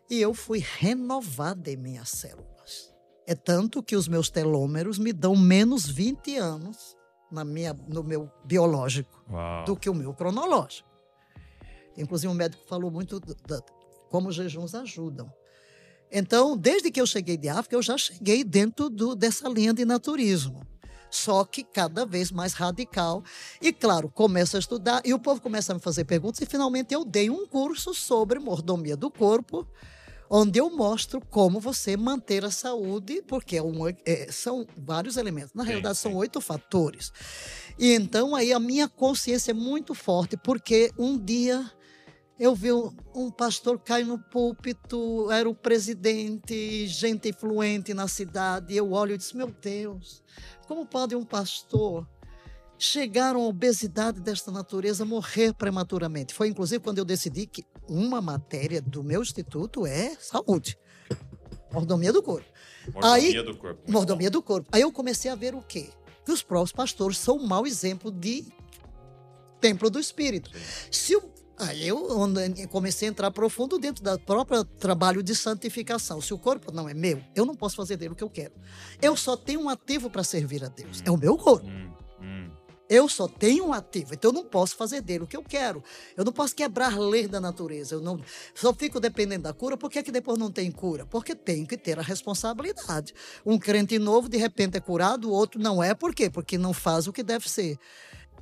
E 0.09 0.19
eu 0.19 0.33
fui 0.33 0.59
renovada 0.59 1.69
em 1.69 1.77
minhas 1.77 2.09
células. 2.09 2.93
É 3.27 3.35
tanto 3.35 3.83
que 3.83 3.95
os 3.95 4.07
meus 4.07 4.29
telômeros 4.29 4.97
me 4.97 5.13
dão 5.13 5.35
menos 5.35 5.87
20 5.87 6.37
anos 6.37 6.97
na 7.31 7.45
minha, 7.45 7.73
no 7.73 8.03
meu 8.03 8.31
biológico 8.43 9.23
Uau. 9.29 9.65
do 9.65 9.75
que 9.75 9.89
o 9.89 9.93
meu 9.93 10.13
cronológico. 10.13 10.89
Inclusive, 11.97 12.31
o 12.31 12.35
médico 12.35 12.63
falou 12.67 12.89
muito 12.89 13.19
da, 13.19 13.61
como 14.09 14.29
os 14.29 14.35
jejuns 14.35 14.73
ajudam. 14.73 15.31
Então, 16.11 16.57
desde 16.57 16.91
que 16.91 16.99
eu 16.99 17.07
cheguei 17.07 17.37
de 17.37 17.47
África, 17.47 17.75
eu 17.75 17.81
já 17.81 17.97
cheguei 17.97 18.43
dentro 18.43 18.89
do, 18.89 19.15
dessa 19.15 19.47
linha 19.47 19.73
de 19.73 19.85
naturismo. 19.85 20.67
Só 21.09 21.43
que 21.43 21.63
cada 21.63 22.05
vez 22.05 22.31
mais 22.31 22.53
radical. 22.53 23.23
E, 23.61 23.71
claro, 23.71 24.09
começo 24.09 24.55
a 24.55 24.59
estudar 24.59 25.01
e 25.05 25.13
o 25.13 25.19
povo 25.19 25.41
começa 25.41 25.71
a 25.71 25.75
me 25.75 25.81
fazer 25.81 26.05
perguntas. 26.05 26.41
E, 26.41 26.45
finalmente, 26.45 26.93
eu 26.93 27.05
dei 27.05 27.29
um 27.29 27.45
curso 27.45 27.93
sobre 27.93 28.39
mordomia 28.39 28.95
do 28.95 29.11
corpo, 29.11 29.67
onde 30.29 30.59
eu 30.59 30.69
mostro 30.69 31.21
como 31.29 31.59
você 31.59 31.97
manter 31.97 32.45
a 32.45 32.51
saúde, 32.51 33.21
porque 33.27 33.57
é 33.57 33.63
um, 33.63 33.87
é, 34.05 34.27
são 34.31 34.65
vários 34.77 35.17
elementos. 35.17 35.53
Na 35.53 35.63
sim, 35.63 35.69
realidade, 35.69 35.97
sim. 35.97 36.03
são 36.03 36.15
oito 36.15 36.39
fatores. 36.39 37.11
E 37.77 37.93
então, 37.93 38.33
aí, 38.33 38.53
a 38.53 38.59
minha 38.59 38.87
consciência 38.87 39.51
é 39.51 39.53
muito 39.53 39.93
forte, 39.93 40.37
porque 40.37 40.91
um 40.97 41.17
dia 41.17 41.69
eu 42.41 42.55
vi 42.55 42.73
um, 42.73 42.91
um 43.13 43.29
pastor 43.29 43.77
cair 43.77 44.03
no 44.03 44.17
púlpito, 44.17 45.31
era 45.31 45.47
o 45.47 45.53
presidente, 45.53 46.87
gente 46.87 47.29
influente 47.29 47.93
na 47.93 48.07
cidade. 48.07 48.75
Eu 48.75 48.93
olho 48.93 49.13
e 49.13 49.17
disse: 49.17 49.37
Meu 49.37 49.51
Deus, 49.51 50.23
como 50.67 50.83
pode 50.83 51.15
um 51.15 51.23
pastor 51.23 52.09
chegar 52.79 53.35
a 53.35 53.37
uma 53.37 53.47
obesidade 53.47 54.19
desta 54.19 54.51
natureza 54.51 55.05
morrer 55.05 55.53
prematuramente? 55.53 56.33
Foi 56.33 56.47
inclusive 56.47 56.83
quando 56.83 56.97
eu 56.97 57.05
decidi 57.05 57.45
que 57.45 57.63
uma 57.87 58.19
matéria 58.19 58.81
do 58.81 59.03
meu 59.03 59.21
instituto 59.21 59.85
é 59.85 60.15
saúde 60.19 60.79
mordomia 61.71 62.11
do 62.11 62.23
corpo. 62.23 62.49
Mordomia 62.91 63.13
Aí, 63.13 63.43
do 63.43 63.55
corpo. 63.55 63.91
Mordomia 63.91 64.29
do 64.31 64.41
corpo. 64.41 64.67
Aí 64.71 64.81
eu 64.81 64.91
comecei 64.91 65.29
a 65.29 65.35
ver 65.35 65.53
o 65.53 65.61
quê? 65.61 65.89
Que 66.25 66.31
os 66.31 66.41
próprios 66.41 66.71
pastores 66.71 67.19
são 67.19 67.37
um 67.37 67.45
mau 67.45 67.67
exemplo 67.67 68.11
de 68.11 68.45
templo 69.59 69.91
do 69.91 69.99
espírito. 69.99 70.49
Sim. 70.51 70.91
Se 70.91 71.15
o 71.15 71.21
Aí 71.61 71.87
eu 71.87 72.07
comecei 72.69 73.07
a 73.07 73.11
entrar 73.11 73.29
profundo 73.29 73.77
dentro 73.77 74.03
do 74.03 74.19
próprio 74.19 74.63
trabalho 74.63 75.21
de 75.21 75.35
santificação. 75.35 76.19
Se 76.19 76.33
o 76.33 76.37
corpo 76.37 76.71
não 76.71 76.89
é 76.89 76.93
meu, 76.93 77.21
eu 77.35 77.45
não 77.45 77.55
posso 77.55 77.75
fazer 77.75 77.97
dele 77.97 78.13
o 78.13 78.15
que 78.15 78.23
eu 78.23 78.29
quero. 78.29 78.53
Eu 79.01 79.15
só 79.15 79.37
tenho 79.37 79.61
um 79.61 79.69
ativo 79.69 80.09
para 80.09 80.23
servir 80.23 80.63
a 80.63 80.67
Deus. 80.67 81.03
É 81.05 81.11
o 81.11 81.17
meu 81.17 81.37
corpo. 81.37 81.67
Hum, 81.67 81.91
hum. 82.19 82.49
Eu 82.89 83.07
só 83.07 83.27
tenho 83.27 83.67
um 83.67 83.73
ativo, 83.73 84.13
então 84.13 84.31
eu 84.31 84.33
não 84.33 84.43
posso 84.43 84.75
fazer 84.75 84.99
dele 85.01 85.23
o 85.23 85.27
que 85.27 85.37
eu 85.37 85.43
quero. 85.43 85.81
Eu 86.17 86.25
não 86.25 86.33
posso 86.33 86.53
quebrar 86.53 86.99
lei 86.99 87.27
da 87.27 87.39
natureza. 87.39 87.95
Eu 87.95 88.01
não 88.01 88.19
só 88.55 88.73
fico 88.73 88.99
dependendo 88.99 89.43
da 89.43 89.53
cura. 89.53 89.77
Por 89.77 89.89
que, 89.89 89.99
é 89.99 90.03
que 90.03 90.11
depois 90.11 90.37
não 90.37 90.51
tem 90.51 90.69
cura? 90.71 91.05
Porque 91.05 91.33
tem 91.33 91.65
que 91.65 91.77
ter 91.77 91.97
a 91.99 92.01
responsabilidade. 92.01 93.13
Um 93.45 93.57
crente 93.57 93.97
novo 93.97 94.27
de 94.27 94.37
repente 94.37 94.77
é 94.77 94.81
curado, 94.81 95.29
o 95.29 95.31
outro 95.31 95.61
não 95.61 95.81
é. 95.81 95.93
Por 95.93 96.13
quê? 96.13 96.29
Porque 96.29 96.57
não 96.57 96.73
faz 96.73 97.07
o 97.07 97.13
que 97.13 97.23
deve 97.23 97.47
ser. 97.47 97.77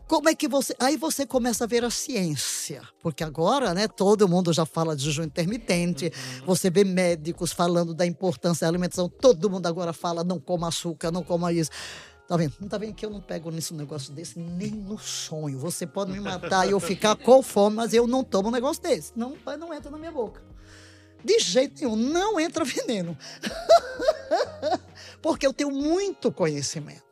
Como 0.09 0.27
é 0.27 0.33
que 0.33 0.47
você. 0.47 0.75
Aí 0.79 0.97
você 0.97 1.23
começa 1.23 1.65
a 1.65 1.67
ver 1.67 1.85
a 1.85 1.91
ciência, 1.91 2.81
porque 2.99 3.23
agora, 3.23 3.75
né, 3.75 3.87
todo 3.87 4.27
mundo 4.27 4.51
já 4.51 4.65
fala 4.65 4.95
de 4.95 5.03
jejum 5.03 5.21
intermitente, 5.21 6.05
uhum. 6.05 6.45
você 6.47 6.67
vê 6.71 6.83
médicos 6.83 7.51
falando 7.51 7.93
da 7.93 8.07
importância 8.07 8.65
da 8.65 8.69
alimentação, 8.69 9.07
todo 9.07 9.51
mundo 9.51 9.67
agora 9.67 9.93
fala 9.93 10.23
não 10.23 10.39
coma 10.39 10.67
açúcar, 10.67 11.11
não 11.11 11.23
coma 11.23 11.53
isso. 11.53 11.69
Tá 12.27 12.35
vendo? 12.35 12.55
Não 12.59 12.67
tá 12.67 12.79
vendo 12.79 12.95
que 12.95 13.05
eu 13.05 13.11
não 13.11 13.21
pego 13.21 13.51
nesse 13.51 13.71
negócio 13.71 14.11
desse 14.11 14.39
nem 14.39 14.71
no 14.71 14.97
sonho. 14.97 15.59
Você 15.59 15.85
pode 15.85 16.11
me 16.11 16.19
matar 16.19 16.67
e 16.67 16.71
eu 16.71 16.79
ficar 16.79 17.15
com 17.23 17.43
fome, 17.43 17.75
mas 17.75 17.93
eu 17.93 18.07
não 18.07 18.23
tomo 18.23 18.47
um 18.49 18.51
negócio 18.51 18.81
desse. 18.81 19.13
Não, 19.15 19.37
não 19.59 19.71
entra 19.71 19.91
na 19.91 19.97
minha 19.99 20.11
boca. 20.11 20.41
De 21.23 21.37
jeito 21.37 21.81
nenhum, 21.81 21.95
não 21.95 22.39
entra 22.39 22.65
veneno. 22.65 23.15
Porque 25.21 25.45
eu 25.45 25.53
tenho 25.53 25.69
muito 25.69 26.31
conhecimento. 26.31 27.03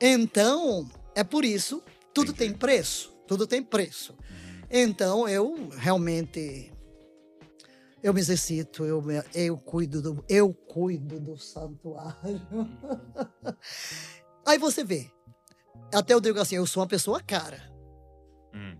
Então, 0.00 0.88
é 1.14 1.24
por 1.24 1.44
isso, 1.44 1.82
tudo 2.12 2.32
Entendi. 2.32 2.50
tem 2.50 2.58
preço, 2.58 3.12
tudo 3.26 3.46
tem 3.46 3.62
preço. 3.62 4.14
Então 4.70 5.28
eu 5.28 5.68
realmente 5.76 6.72
eu 8.02 8.12
me 8.12 8.20
exercito, 8.20 8.84
eu, 8.84 9.02
eu 9.34 9.56
cuido 9.56 10.02
do 10.02 10.24
eu 10.28 10.52
cuido 10.52 11.18
do 11.20 11.38
santuário. 11.38 12.40
Aí 14.46 14.58
você 14.58 14.84
vê, 14.84 15.10
até 15.92 16.12
eu 16.12 16.20
digo 16.20 16.38
assim, 16.38 16.56
eu 16.56 16.66
sou 16.66 16.82
uma 16.82 16.88
pessoa 16.88 17.20
cara. 17.22 17.62
Hum. 18.52 18.76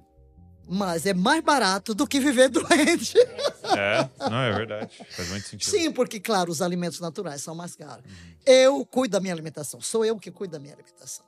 Mas 0.67 1.05
é 1.05 1.13
mais 1.13 1.43
barato 1.43 1.95
do 1.95 2.07
que 2.07 2.19
viver 2.19 2.49
doente. 2.51 3.19
É, 3.19 4.09
não, 4.31 4.41
é 4.41 4.53
verdade. 4.53 4.95
Faz 5.11 5.29
muito 5.29 5.49
sentido. 5.49 5.71
Sim, 5.71 5.93
porque, 5.93 6.19
claro, 6.19 6.51
os 6.51 6.63
alimentos 6.63 7.01
naturais 7.01 7.43
são 7.43 7.55
mais 7.55 7.77
caros. 7.77 8.05
Eu 8.47 8.85
cuido 8.87 9.13
da 9.13 9.21
minha 9.21 9.35
alimentação. 9.35 9.81
Sou 9.81 10.05
eu 10.05 10.19
que 10.19 10.31
cuido 10.31 10.53
da 10.53 10.59
minha 10.59 10.73
alimentação. 10.73 11.25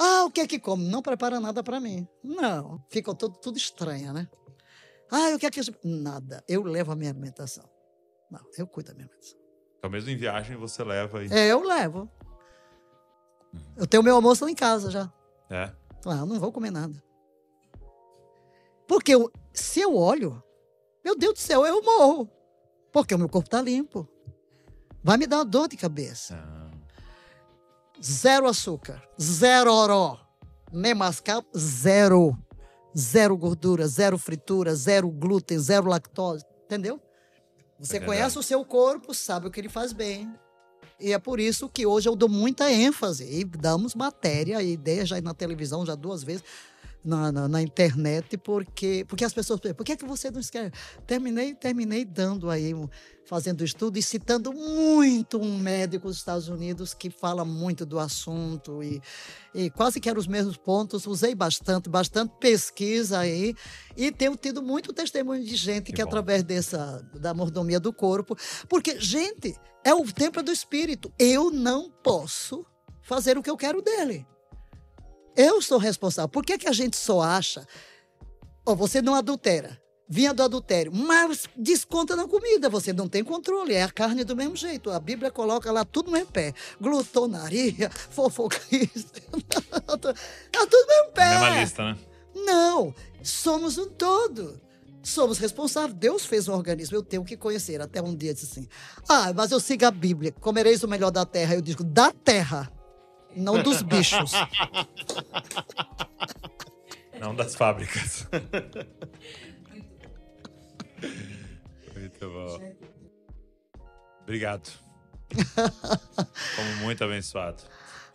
Ah, 0.00 0.24
o 0.24 0.30
que 0.30 0.40
é 0.40 0.46
que 0.46 0.58
come? 0.60 0.84
Não 0.88 1.02
prepara 1.02 1.40
nada 1.40 1.62
para 1.62 1.80
mim. 1.80 2.06
Não. 2.22 2.84
Fica 2.88 3.12
tudo, 3.14 3.36
tudo 3.38 3.56
estranho, 3.58 4.12
né? 4.12 4.28
Ah, 5.10 5.34
o 5.34 5.38
que 5.38 5.46
é 5.46 5.50
que... 5.50 5.60
Nada. 5.84 6.44
Eu 6.46 6.62
levo 6.62 6.92
a 6.92 6.96
minha 6.96 7.10
alimentação. 7.10 7.68
Não, 8.30 8.40
eu 8.56 8.66
cuido 8.66 8.90
da 8.90 8.94
minha 8.94 9.06
alimentação. 9.06 9.38
Então, 9.78 9.90
mesmo 9.90 10.10
em 10.10 10.16
viagem, 10.16 10.56
você 10.56 10.82
leva 10.84 11.24
e. 11.24 11.28
É, 11.32 11.48
eu 11.48 11.62
levo. 11.62 12.10
Eu 13.76 13.86
tenho 13.86 14.02
meu 14.02 14.14
almoço 14.16 14.44
lá 14.44 14.50
em 14.50 14.54
casa 14.54 14.90
já. 14.90 15.12
É. 15.50 15.72
Ah, 16.06 16.18
eu 16.18 16.26
não 16.26 16.38
vou 16.38 16.52
comer 16.52 16.70
nada. 16.70 17.02
Porque 18.86 19.14
eu- 19.14 19.30
se 19.52 19.80
eu 19.80 19.94
olho, 19.96 20.42
meu 21.04 21.16
Deus 21.16 21.34
do 21.34 21.38
céu, 21.40 21.64
eu 21.66 21.82
morro. 21.82 22.30
Porque 22.92 23.14
o 23.14 23.18
meu 23.18 23.28
corpo 23.28 23.46
está 23.46 23.60
limpo. 23.62 24.08
Vai 25.02 25.16
me 25.16 25.26
dar 25.26 25.38
uma 25.38 25.44
dor 25.44 25.68
de 25.68 25.76
cabeça. 25.76 26.34
Ah, 26.36 26.57
Zero 28.02 28.48
açúcar, 28.48 29.02
zero 29.20 29.72
oró, 29.72 30.18
nem 30.72 30.94
mascar, 30.94 31.42
zero. 31.56 32.36
Zero 32.96 33.36
gordura, 33.36 33.86
zero 33.86 34.18
fritura, 34.18 34.74
zero 34.74 35.08
glúten, 35.10 35.58
zero 35.58 35.88
lactose. 35.88 36.44
Entendeu? 36.64 37.00
Você 37.78 37.98
É 37.98 38.00
conhece 38.00 38.38
o 38.38 38.42
seu 38.42 38.64
corpo, 38.64 39.14
sabe 39.14 39.46
o 39.46 39.50
que 39.50 39.60
ele 39.60 39.68
faz 39.68 39.92
bem. 39.92 40.32
E 40.98 41.12
é 41.12 41.18
por 41.18 41.38
isso 41.38 41.68
que 41.68 41.86
hoje 41.86 42.08
eu 42.08 42.16
dou 42.16 42.28
muita 42.28 42.72
ênfase. 42.72 43.24
E 43.24 43.44
damos 43.44 43.94
matéria 43.94 44.60
e 44.62 44.72
ideia 44.72 45.06
já 45.06 45.20
na 45.20 45.32
televisão, 45.32 45.86
já 45.86 45.94
duas 45.94 46.24
vezes, 46.24 46.42
na, 47.04 47.32
na, 47.32 47.48
na 47.48 47.62
internet, 47.62 48.36
porque, 48.36 49.04
porque 49.08 49.24
as 49.24 49.32
pessoas 49.32 49.60
perguntam, 49.60 49.76
por 49.76 49.84
que, 49.84 49.92
é 49.92 49.96
que 49.96 50.04
você 50.04 50.30
não 50.30 50.40
escreve? 50.40 50.72
Terminei, 51.06 51.54
terminei 51.54 52.04
dando 52.04 52.50
aí, 52.50 52.74
fazendo 53.24 53.64
estudo 53.64 53.98
e 53.98 54.02
citando 54.02 54.52
muito 54.52 55.38
um 55.38 55.58
médico 55.58 56.08
dos 56.08 56.16
Estados 56.16 56.48
Unidos 56.48 56.94
que 56.94 57.10
fala 57.10 57.44
muito 57.44 57.84
do 57.84 57.98
assunto 57.98 58.82
e, 58.82 59.00
e 59.54 59.70
quase 59.70 60.00
que 60.00 60.08
eram 60.08 60.18
os 60.18 60.26
mesmos 60.26 60.56
pontos. 60.56 61.06
Usei 61.06 61.34
bastante, 61.34 61.88
bastante 61.88 62.34
pesquisa 62.40 63.18
aí 63.18 63.54
e 63.96 64.10
tenho 64.10 64.36
tido 64.36 64.62
muito 64.62 64.92
testemunho 64.92 65.44
de 65.44 65.56
gente 65.56 65.86
Que 65.86 65.92
que, 65.94 66.02
através 66.02 66.42
dessa 66.42 67.02
da 67.14 67.34
mordomia 67.34 67.78
do 67.78 67.92
corpo, 67.92 68.36
porque 68.68 68.98
gente 68.98 69.54
é 69.84 69.94
o 69.94 70.04
templo 70.12 70.42
do 70.42 70.52
espírito. 70.52 71.12
Eu 71.18 71.50
não 71.50 71.90
posso 71.90 72.64
fazer 73.02 73.38
o 73.38 73.42
que 73.42 73.50
eu 73.50 73.56
quero 73.56 73.80
dele. 73.80 74.26
Eu 75.38 75.62
sou 75.62 75.78
responsável. 75.78 76.28
Por 76.28 76.44
que, 76.44 76.58
que 76.58 76.68
a 76.68 76.72
gente 76.72 76.96
só 76.96 77.20
acha? 77.22 77.64
Ó, 78.66 78.74
você 78.74 79.00
não 79.00 79.14
adultera. 79.14 79.80
Vinha 80.10 80.32
do 80.32 80.42
adultério, 80.42 80.90
mas 80.90 81.44
desconta 81.54 82.16
na 82.16 82.26
comida, 82.26 82.70
você 82.70 82.94
não 82.94 83.06
tem 83.06 83.22
controle, 83.22 83.74
é 83.74 83.82
a 83.82 83.90
carne 83.90 84.24
do 84.24 84.34
mesmo 84.34 84.56
jeito. 84.56 84.90
A 84.90 84.98
Bíblia 84.98 85.30
coloca 85.30 85.70
lá 85.70 85.84
tudo 85.84 86.06
no 86.06 86.12
mesmo 86.12 86.32
pé: 86.32 86.54
glutonaria, 86.80 87.90
fofoquice, 88.08 89.04
tá 89.46 89.96
tudo 89.96 90.16
no 90.16 90.86
mesmo 90.88 91.12
pé. 91.12 91.24
a 91.24 91.40
mesma 91.40 91.60
lista, 91.60 91.84
né? 91.84 91.98
Não, 92.34 92.94
somos 93.22 93.76
um 93.76 93.86
todo. 93.86 94.58
Somos 95.02 95.38
responsáveis. 95.38 95.94
Deus 95.94 96.24
fez 96.24 96.48
um 96.48 96.54
organismo, 96.54 96.96
eu 96.96 97.02
tenho 97.02 97.24
que 97.24 97.36
conhecer. 97.36 97.80
Até 97.80 98.02
um 98.02 98.16
dia 98.16 98.32
disse 98.32 98.46
assim: 98.46 98.68
Ah, 99.06 99.30
mas 99.34 99.52
eu 99.52 99.60
sigo 99.60 99.84
a 99.84 99.90
Bíblia, 99.90 100.32
comereis 100.40 100.82
o 100.82 100.88
melhor 100.88 101.10
da 101.10 101.26
terra. 101.26 101.54
Eu 101.54 101.60
digo: 101.60 101.84
da 101.84 102.10
terra, 102.12 102.72
não 103.34 103.62
dos 103.62 103.82
bichos. 103.82 104.32
Não 107.20 107.34
das 107.34 107.54
fábricas. 107.54 108.26
Muito 111.96 112.28
bom. 112.28 112.74
Obrigado. 114.22 114.70
Fomos 116.56 116.76
muito 116.80 117.02
abençoados. 117.04 117.66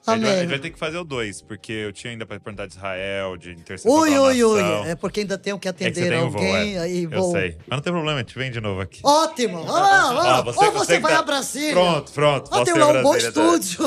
A 0.05 0.15
gente, 0.17 0.25
vai, 0.25 0.33
a 0.35 0.39
gente 0.41 0.49
vai 0.49 0.59
ter 0.59 0.69
que 0.69 0.77
fazer 0.77 0.97
o 0.97 1.03
dois, 1.05 1.41
porque 1.41 1.71
eu 1.71 1.93
tinha 1.93 2.11
ainda 2.11 2.25
para 2.25 2.37
perguntar 2.37 2.65
de 2.67 2.73
Israel, 2.73 3.37
de 3.37 3.51
intercessão 3.51 3.89
Ui, 3.99 4.19
ui, 4.19 4.43
ui. 4.43 4.61
É 4.89 4.95
porque 4.95 5.21
ainda 5.21 5.37
tenho 5.37 5.57
que 5.57 5.69
É 5.69 5.71
que 5.71 5.81
você 5.81 5.89
atender 5.91 6.17
o 6.17 6.29
voo, 6.29 6.41
alguém. 6.41 6.75
é. 6.75 6.79
aí 6.79 7.07
Eu 7.09 7.31
sei. 7.31 7.57
Mas 7.65 7.77
não 7.77 7.81
tem 7.81 7.93
problema, 7.93 8.17
a 8.17 8.21
gente 8.21 8.37
vem 8.37 8.51
de 8.51 8.59
novo 8.59 8.81
aqui. 8.81 8.99
Ótimo! 9.01 9.63
Ah, 9.69 10.09
ah, 10.09 10.43
Ó, 10.45 10.65
ou 10.65 10.71
você 10.73 10.95
que 10.97 11.01
vai 11.03 11.13
tá- 11.13 11.19
a 11.19 11.23
Brasília. 11.23 11.71
Pronto, 11.71 12.11
pronto. 12.11 12.47
Ah, 12.47 12.49
posso 12.49 12.65
tem 12.65 12.73
lá 12.73 12.85
a 12.85 12.89
um 12.99 13.01
bom 13.01 13.15
estúdio. 13.15 13.79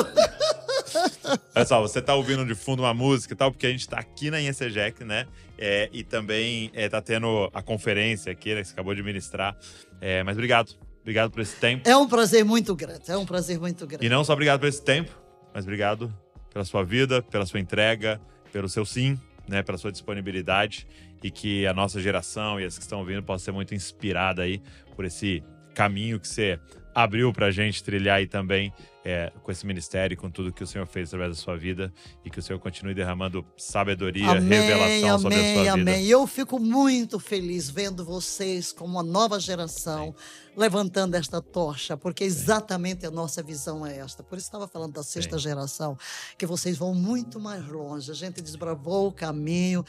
Olha 1.55 1.65
só, 1.65 1.81
você 1.81 2.01
tá 2.01 2.15
ouvindo 2.15 2.45
de 2.45 2.55
fundo 2.55 2.83
uma 2.83 2.93
música 2.93 3.33
e 3.33 3.37
tal, 3.37 3.51
porque 3.51 3.67
a 3.67 3.69
gente 3.69 3.87
tá 3.87 3.97
aqui 3.97 4.29
na 4.29 4.39
IECEGEC, 4.39 5.03
né? 5.03 5.27
É, 5.57 5.89
e 5.91 6.03
também 6.03 6.71
é, 6.73 6.87
tá 6.87 7.01
tendo 7.01 7.49
a 7.53 7.61
conferência 7.61 8.31
aqui, 8.31 8.53
né? 8.53 8.61
Que 8.61 8.67
você 8.67 8.73
acabou 8.73 8.93
de 8.93 9.03
ministrar. 9.03 9.57
É, 9.99 10.23
mas 10.23 10.35
obrigado. 10.35 10.75
Obrigado 11.01 11.31
por 11.31 11.41
esse 11.41 11.55
tempo. 11.55 11.87
É 11.87 11.95
um 11.95 12.07
prazer 12.07 12.43
muito 12.43 12.75
grande. 12.75 13.09
É 13.09 13.17
um 13.17 13.25
prazer 13.25 13.59
muito 13.59 13.87
grande. 13.87 14.05
E 14.05 14.09
não 14.09 14.23
só 14.23 14.33
obrigado 14.33 14.59
por 14.59 14.67
esse 14.67 14.83
tempo, 14.83 15.11
mas 15.53 15.63
obrigado 15.63 16.13
pela 16.51 16.65
sua 16.65 16.83
vida, 16.83 17.21
pela 17.21 17.45
sua 17.45 17.59
entrega, 17.59 18.19
pelo 18.51 18.67
seu 18.67 18.85
sim, 18.85 19.17
né? 19.47 19.63
Pela 19.63 19.77
sua 19.77 19.91
disponibilidade. 19.91 20.85
E 21.23 21.31
que 21.31 21.65
a 21.65 21.73
nossa 21.73 21.99
geração 21.99 22.59
e 22.59 22.65
as 22.65 22.77
que 22.77 22.83
estão 22.83 23.03
vindo 23.03 23.23
possam 23.23 23.45
ser 23.45 23.51
muito 23.51 23.73
inspirada 23.73 24.43
aí 24.43 24.61
por 24.95 25.05
esse 25.05 25.43
caminho 25.73 26.19
que 26.19 26.27
você 26.27 26.59
abriu 26.93 27.31
pra 27.31 27.51
gente 27.51 27.83
trilhar 27.83 28.17
aí 28.17 28.25
também 28.27 28.73
é, 29.07 29.31
com 29.41 29.49
esse 29.49 29.65
ministério 29.65 30.17
com 30.17 30.29
tudo 30.29 30.51
que 30.51 30.61
o 30.61 30.67
Senhor 30.67 30.85
fez 30.85 31.07
através 31.07 31.37
da 31.37 31.41
sua 31.41 31.55
vida 31.55 31.93
e 32.25 32.29
que 32.29 32.39
o 32.39 32.43
Senhor 32.43 32.59
continue 32.59 32.93
derramando 32.93 33.45
sabedoria, 33.55 34.33
revelação 34.33 35.19
sobre 35.19 35.37
a 35.37 35.39
amém, 35.39 35.53
sua 35.53 35.63
vida. 35.63 35.73
amém. 35.73 36.05
Eu 36.07 36.27
fico 36.27 36.59
muito 36.59 37.17
feliz 37.17 37.69
vendo 37.69 38.03
vocês 38.03 38.73
como 38.73 38.91
uma 38.91 39.03
nova 39.03 39.39
geração 39.39 40.13
levantando 40.57 41.13
esta 41.13 41.39
tocha, 41.39 41.95
porque 41.95 42.23
exatamente 42.23 43.05
a 43.05 43.11
nossa 43.11 43.43
visão 43.43 43.85
é 43.85 43.99
esta. 43.99 44.23
Por 44.23 44.39
isso 44.39 44.47
estava 44.47 44.67
falando 44.67 44.93
da 44.93 45.03
sexta 45.03 45.37
geração, 45.37 45.95
que 46.35 46.47
vocês 46.47 46.75
vão 46.75 46.95
muito 46.95 47.39
mais 47.39 47.63
longe. 47.67 48.09
A 48.09 48.15
gente 48.15 48.41
desbravou 48.41 49.09
o 49.09 49.11
caminho. 49.11 49.85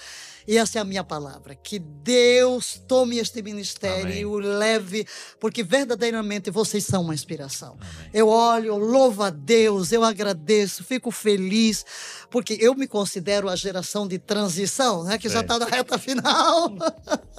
E 0.47 0.59
essa 0.59 0.79
é 0.79 0.83
a 0.83 0.85
minha 0.85 1.03
palavra. 1.03 1.55
Que 1.55 1.79
Deus 1.79 2.81
tome 2.87 3.17
este 3.17 3.43
ministério 3.43 4.05
Amém. 4.05 4.21
e 4.21 4.27
o 4.27 4.35
leve, 4.35 5.07
porque 5.41 5.63
verdadeiramente 5.63 6.51
vocês 6.51 6.85
são 6.85 7.01
uma 7.01 7.15
inspiração. 7.15 7.79
Amém. 7.81 8.11
Eu 8.13 8.29
olho, 8.29 8.67
eu 8.67 8.77
louvo 8.79 9.23
a 9.23 9.31
Deus, 9.31 9.91
eu 9.91 10.05
agradeço, 10.05 10.85
fico 10.85 11.11
feliz, 11.11 11.85
porque 12.31 12.59
eu 12.61 12.75
me 12.75 12.87
considero 12.87 13.49
a 13.49 13.57
geração 13.57 14.07
de 14.07 14.19
transição, 14.19 15.03
né? 15.05 15.17
Que 15.17 15.29
já 15.29 15.39
Sei. 15.39 15.41
está 15.41 15.59
na 15.59 15.67
reta 15.67 15.99
final. 15.99 16.75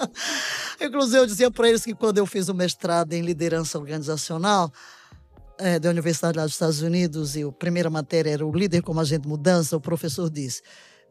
Inclusive, 0.82 1.18
eu 1.18 1.26
dizia 1.28 1.52
para 1.52 1.70
eles 1.70 1.84
que 1.84 1.94
quando 1.94 2.18
eu 2.18 2.26
fiz 2.26 2.50
o 2.50 2.56
mestrado 2.56 3.14
em 3.14 3.19
liderança 3.22 3.78
organizacional, 3.78 4.72
eh, 5.58 5.80
da 5.80 5.90
Universidade 5.90 6.38
lá 6.38 6.44
dos 6.46 6.54
Estados 6.54 6.82
Unidos, 6.82 7.36
e 7.36 7.44
a 7.44 7.52
primeira 7.52 7.90
matéria 7.90 8.32
era 8.32 8.46
o 8.46 8.52
líder 8.52 8.82
como 8.82 9.00
agente 9.00 9.24
de 9.24 9.28
mudança, 9.28 9.76
o 9.76 9.82
professor 9.82 10.30
disse: 10.30 10.62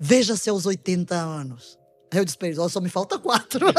Veja 0.00 0.36
seus 0.36 0.64
80 0.66 1.14
anos. 1.14 1.78
Aí 2.10 2.18
eu 2.18 2.24
disse 2.24 2.38
para 2.38 2.48
eles: 2.48 2.58
"Ó, 2.58 2.68
só 2.68 2.80
me 2.80 2.88
falta 2.88 3.18
quatro. 3.18 3.66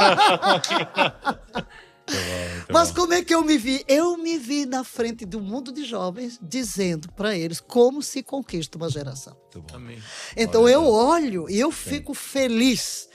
Mas 2.72 2.91
como 2.91 3.14
é 3.14 3.23
que 3.23 3.34
eu 3.34 3.43
me 3.43 3.57
vi? 3.57 3.84
Eu 3.88 4.18
me 4.18 4.38
vi 4.38 4.65
na 4.65 4.84
frente 4.84 5.26
do 5.26 5.39
mundo 5.39 5.72
de 5.72 5.85
jovens, 5.85 6.39
dizendo 6.41 7.11
para 7.11 7.35
eles 7.35 7.60
como 7.60 8.01
se 8.01 8.23
conquista 8.23 8.77
uma 8.77 8.89
geração. 8.89 9.35
Então 10.35 10.64
Olha 10.64 10.73
eu 10.73 10.81
Deus. 10.81 10.93
olho 10.93 11.49
e 11.49 11.60
eu 11.60 11.72
fico 11.72 12.14
feliz. 12.14 13.09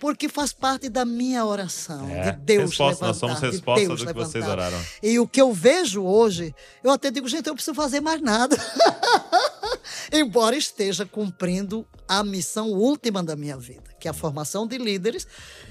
Porque 0.00 0.28
faz 0.28 0.52
parte 0.52 0.88
da 0.88 1.04
minha 1.04 1.44
oração, 1.44 2.08
É, 2.08 2.32
de 2.32 2.38
Deus 2.38 2.70
resposta, 2.70 3.06
nós 3.06 3.16
levantar, 3.16 3.36
somos 3.36 3.40
de 3.40 3.56
resposta 3.56 3.86
Deus 3.86 4.00
do 4.00 4.06
que 4.06 4.12
vocês 4.12 4.44
levantar. 4.44 4.52
oraram. 4.52 4.84
E 5.02 5.18
o 5.18 5.26
que 5.26 5.40
eu 5.40 5.52
vejo 5.52 6.02
hoje, 6.02 6.54
eu 6.82 6.90
até 6.90 7.10
digo, 7.10 7.28
gente, 7.28 7.46
eu 7.46 7.50
não 7.50 7.56
preciso 7.56 7.74
fazer 7.74 8.00
mais 8.00 8.20
nada. 8.20 8.56
Embora 10.12 10.56
esteja 10.56 11.04
cumprindo 11.04 11.86
a 12.06 12.22
missão 12.24 12.70
última 12.70 13.22
da 13.22 13.36
minha 13.36 13.56
vida, 13.56 13.94
que 14.00 14.08
é 14.08 14.10
a 14.10 14.14
formação 14.14 14.66
de 14.66 14.78
líderes. 14.78 15.26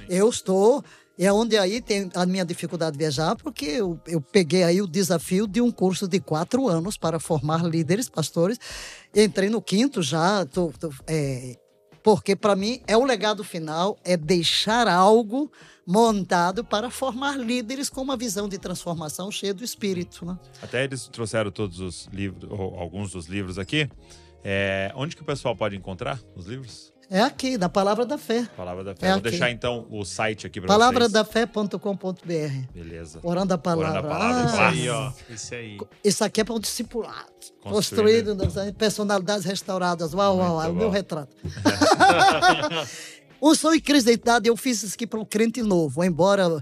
Eu 0.09 0.29
estou. 0.29 0.83
E 1.19 1.25
é 1.25 1.33
onde 1.33 1.57
aí 1.57 1.81
tem 1.81 2.11
a 2.13 2.27
minha 2.27 2.45
dificuldade 2.45 2.91
de 2.91 2.99
viajar, 2.99 3.35
porque 3.35 3.65
eu, 3.65 3.99
eu 4.05 4.21
peguei 4.21 4.63
aí 4.63 4.79
o 4.79 4.87
desafio 4.87 5.47
de 5.47 5.59
um 5.59 5.71
curso 5.71 6.07
de 6.07 6.19
quatro 6.19 6.67
anos 6.67 6.95
para 6.95 7.19
formar 7.19 7.63
líderes, 7.65 8.07
pastores. 8.07 8.59
Entrei 9.15 9.49
no 9.49 9.59
quinto 9.59 10.03
já, 10.03 10.45
tô, 10.45 10.71
tô, 10.79 10.93
é, 11.07 11.57
porque 12.07 12.37
para 12.37 12.55
mim 12.55 12.79
é 12.87 12.95
o 12.95 13.03
legado 13.03 13.43
final, 13.43 13.99
é 14.05 14.15
deixar 14.15 14.87
algo 14.87 15.51
montado 15.85 16.63
para 16.63 16.89
formar 16.89 17.37
líderes 17.37 17.89
com 17.89 18.01
uma 18.01 18.15
visão 18.15 18.47
de 18.47 18.57
transformação 18.57 19.29
cheia 19.29 19.53
do 19.53 19.61
espírito. 19.61 20.25
Né? 20.25 20.39
Até 20.61 20.85
eles 20.85 21.09
trouxeram 21.09 21.51
todos 21.51 21.81
os 21.81 22.05
livros, 22.05 22.49
ou 22.49 22.79
alguns 22.79 23.11
dos 23.11 23.25
livros 23.25 23.59
aqui. 23.59 23.89
É, 24.41 24.89
onde 24.95 25.17
que 25.17 25.21
o 25.21 25.25
pessoal 25.25 25.53
pode 25.53 25.75
encontrar 25.75 26.17
os 26.33 26.45
livros? 26.45 26.93
É 27.09 27.21
aqui, 27.21 27.57
da 27.57 27.69
Palavra 27.69 28.05
da 28.05 28.17
Fé. 28.17 28.45
Palavra 28.57 28.83
da 28.83 28.93
Fé. 28.95 29.05
É 29.07 29.09
Vou 29.11 29.19
aqui. 29.19 29.29
deixar 29.29 29.49
então 29.49 29.87
o 29.89 30.03
site 30.03 30.45
aqui 30.45 30.59
para 30.59 30.67
vocês. 30.67 30.77
Palavradafé.com.br. 30.77 32.71
Beleza. 32.73 33.19
Orando 33.23 33.53
a 33.53 33.57
palavra. 33.57 33.91
Orando 33.91 34.07
a 34.07 34.09
palavra, 34.09 34.41
Ah, 34.41 34.45
Isso 34.45 34.81
aí, 34.81 34.89
ó. 34.89 35.11
Isso 35.29 35.55
aí. 35.55 35.77
Isso 36.03 36.23
aqui 36.25 36.41
é 36.41 36.43
para 36.43 36.53
um 36.55 36.59
discipulado. 36.59 37.25
Construído. 37.61 38.35
Construído, 38.35 38.35
nas 38.35 38.71
personalidades 38.73 39.45
restauradas. 39.45 40.13
Uau, 40.13 40.37
uau, 40.37 40.55
uau, 40.57 40.71
o 40.71 40.75
meu 40.75 40.89
retrato. 40.89 41.33
Um 43.41 43.53
sonho 43.55 43.75
e 43.75 43.81
crise 43.81 44.07
de 44.07 44.13
idade, 44.13 44.49
eu 44.49 44.57
fiz 44.57 44.81
isso 44.83 44.95
aqui 44.95 45.05
para 45.05 45.19
um 45.19 45.25
crente 45.25 45.61
novo. 45.61 46.03
Embora 46.03 46.61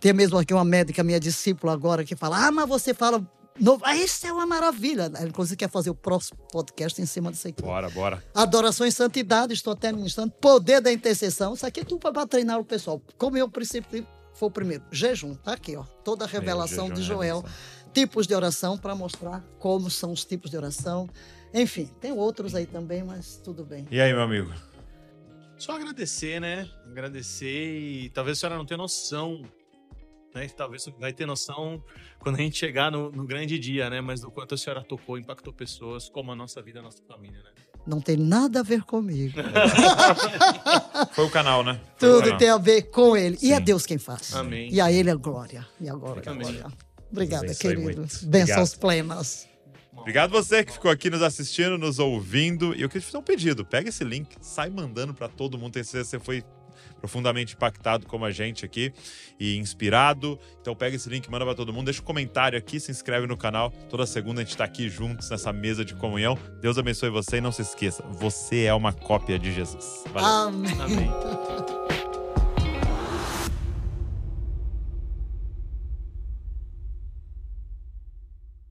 tenha 0.00 0.14
mesmo 0.14 0.38
aqui 0.38 0.52
uma 0.54 0.64
médica, 0.64 1.04
minha 1.04 1.20
discípula 1.20 1.72
agora, 1.72 2.02
que 2.04 2.16
fala: 2.16 2.46
Ah, 2.46 2.50
mas 2.50 2.68
você 2.68 2.94
fala 2.94 3.22
novo. 3.60 3.82
Ah, 3.84 3.96
isso 3.96 4.26
é 4.26 4.32
uma 4.32 4.46
maravilha. 4.46 5.02
Ela, 5.02 5.28
inclusive, 5.28 5.56
quer 5.56 5.70
fazer 5.70 5.90
o 5.90 5.94
próximo 5.94 6.38
podcast 6.50 7.00
em 7.00 7.06
cima 7.06 7.30
disso 7.30 7.48
aqui. 7.48 7.62
Bora, 7.62 7.88
bora. 7.90 8.24
Adoração 8.34 8.86
e 8.86 8.92
santidade, 8.92 9.52
estou 9.52 9.72
até 9.72 9.92
ministrando. 9.92 10.32
Poder 10.32 10.80
da 10.80 10.92
intercessão. 10.92 11.54
Isso 11.54 11.66
aqui 11.66 11.80
é 11.80 11.84
tudo 11.84 12.00
para 12.00 12.26
treinar 12.26 12.58
o 12.58 12.64
pessoal. 12.64 13.00
Como 13.16 13.36
eu, 13.36 13.46
o 13.46 13.50
princípio, 13.50 14.06
foi 14.34 14.48
o 14.48 14.50
primeiro. 14.50 14.84
Jejum, 14.90 15.34
tá 15.34 15.52
aqui, 15.52 15.76
ó. 15.76 15.84
Toda 16.04 16.24
a 16.24 16.28
revelação 16.28 16.90
de 16.90 17.00
e 17.00 17.04
Joel. 17.04 17.36
revelação. 17.40 17.84
Tipos 17.92 18.26
de 18.26 18.34
oração 18.34 18.76
para 18.76 18.94
mostrar 18.94 19.44
como 19.60 19.88
são 19.88 20.10
os 20.12 20.24
tipos 20.24 20.50
de 20.50 20.56
oração. 20.56 21.08
Enfim, 21.52 21.88
tem 22.00 22.10
outros 22.10 22.54
aí 22.56 22.66
também, 22.66 23.04
mas 23.04 23.36
tudo 23.36 23.64
bem. 23.64 23.86
E 23.88 24.00
aí, 24.00 24.12
meu 24.12 24.22
amigo? 24.22 24.52
Só 25.56 25.76
agradecer, 25.76 26.40
né? 26.40 26.68
Agradecer 26.84 27.78
e 27.78 28.10
talvez 28.10 28.38
a 28.38 28.40
senhora 28.40 28.58
não 28.58 28.66
tenha 28.66 28.78
noção, 28.78 29.42
né? 30.34 30.48
Talvez 30.48 30.86
vai 30.98 31.12
ter 31.12 31.26
noção 31.26 31.82
quando 32.18 32.36
a 32.36 32.38
gente 32.38 32.58
chegar 32.58 32.90
no, 32.90 33.10
no 33.10 33.24
grande 33.24 33.58
dia, 33.58 33.88
né? 33.88 34.00
Mas 34.00 34.20
do 34.20 34.30
quanto 34.30 34.54
a 34.54 34.58
senhora 34.58 34.82
tocou, 34.82 35.16
impactou 35.18 35.52
pessoas, 35.52 36.08
como 36.08 36.32
a 36.32 36.36
nossa 36.36 36.60
vida, 36.60 36.80
a 36.80 36.82
nossa 36.82 37.02
família, 37.06 37.38
né? 37.42 37.50
Não 37.86 38.00
tem 38.00 38.16
nada 38.16 38.60
a 38.60 38.62
ver 38.62 38.82
comigo. 38.82 39.38
Foi 41.12 41.26
o 41.26 41.30
canal, 41.30 41.62
né? 41.62 41.80
Foi 41.98 42.08
Tudo 42.08 42.22
canal. 42.24 42.38
tem 42.38 42.48
a 42.48 42.56
ver 42.56 42.82
com 42.84 43.14
ele. 43.14 43.38
E 43.42 43.52
é 43.52 43.58
Sim. 43.58 43.62
Deus 43.62 43.84
quem 43.84 43.98
faz. 43.98 44.34
Amém. 44.34 44.72
E 44.72 44.80
a 44.80 44.90
ele 44.90 45.10
a 45.10 45.14
glória. 45.14 45.66
E 45.78 45.88
a 45.88 45.94
glória. 45.94 46.22
a 46.26 46.34
glória. 46.34 46.66
Obrigada, 47.12 47.44
Abençoe 47.44 47.76
querido. 47.76 48.06
Bênçãos 48.22 48.74
plenas. 48.74 49.46
Obrigado 49.96 50.30
você 50.30 50.64
que 50.64 50.72
ficou 50.72 50.90
aqui 50.90 51.08
nos 51.08 51.22
assistindo, 51.22 51.78
nos 51.78 51.98
ouvindo. 51.98 52.74
E 52.74 52.82
eu 52.82 52.88
queria 52.88 53.00
te 53.00 53.06
fazer 53.06 53.18
um 53.18 53.22
pedido. 53.22 53.64
Pega 53.64 53.88
esse 53.88 54.02
link, 54.02 54.34
sai 54.40 54.68
mandando 54.68 55.14
pra 55.14 55.28
todo 55.28 55.56
mundo. 55.56 55.74
Tenho 55.74 55.84
certeza 55.84 56.04
que 56.04 56.10
você 56.10 56.24
foi 56.24 56.44
profundamente 57.04 57.54
impactado 57.54 58.06
como 58.06 58.24
a 58.24 58.30
gente 58.30 58.64
aqui 58.64 58.90
e 59.38 59.58
inspirado. 59.58 60.38
Então 60.58 60.74
pega 60.74 60.96
esse 60.96 61.06
link, 61.10 61.30
manda 61.30 61.44
pra 61.44 61.54
todo 61.54 61.70
mundo, 61.70 61.84
deixa 61.84 62.00
um 62.00 62.04
comentário 62.04 62.58
aqui, 62.58 62.80
se 62.80 62.90
inscreve 62.90 63.26
no 63.26 63.36
canal. 63.36 63.70
Toda 63.90 64.06
segunda 64.06 64.40
a 64.40 64.44
gente 64.44 64.56
tá 64.56 64.64
aqui 64.64 64.88
juntos 64.88 65.28
nessa 65.28 65.52
mesa 65.52 65.84
de 65.84 65.94
comunhão. 65.94 66.38
Deus 66.62 66.78
abençoe 66.78 67.10
você 67.10 67.36
e 67.36 67.40
não 67.42 67.52
se 67.52 67.60
esqueça, 67.60 68.02
você 68.10 68.64
é 68.64 68.72
uma 68.72 68.92
cópia 68.92 69.38
de 69.38 69.52
Jesus. 69.52 70.04
Valeu. 70.14 70.48
Amém. 70.48 70.80
Amém. 70.80 71.10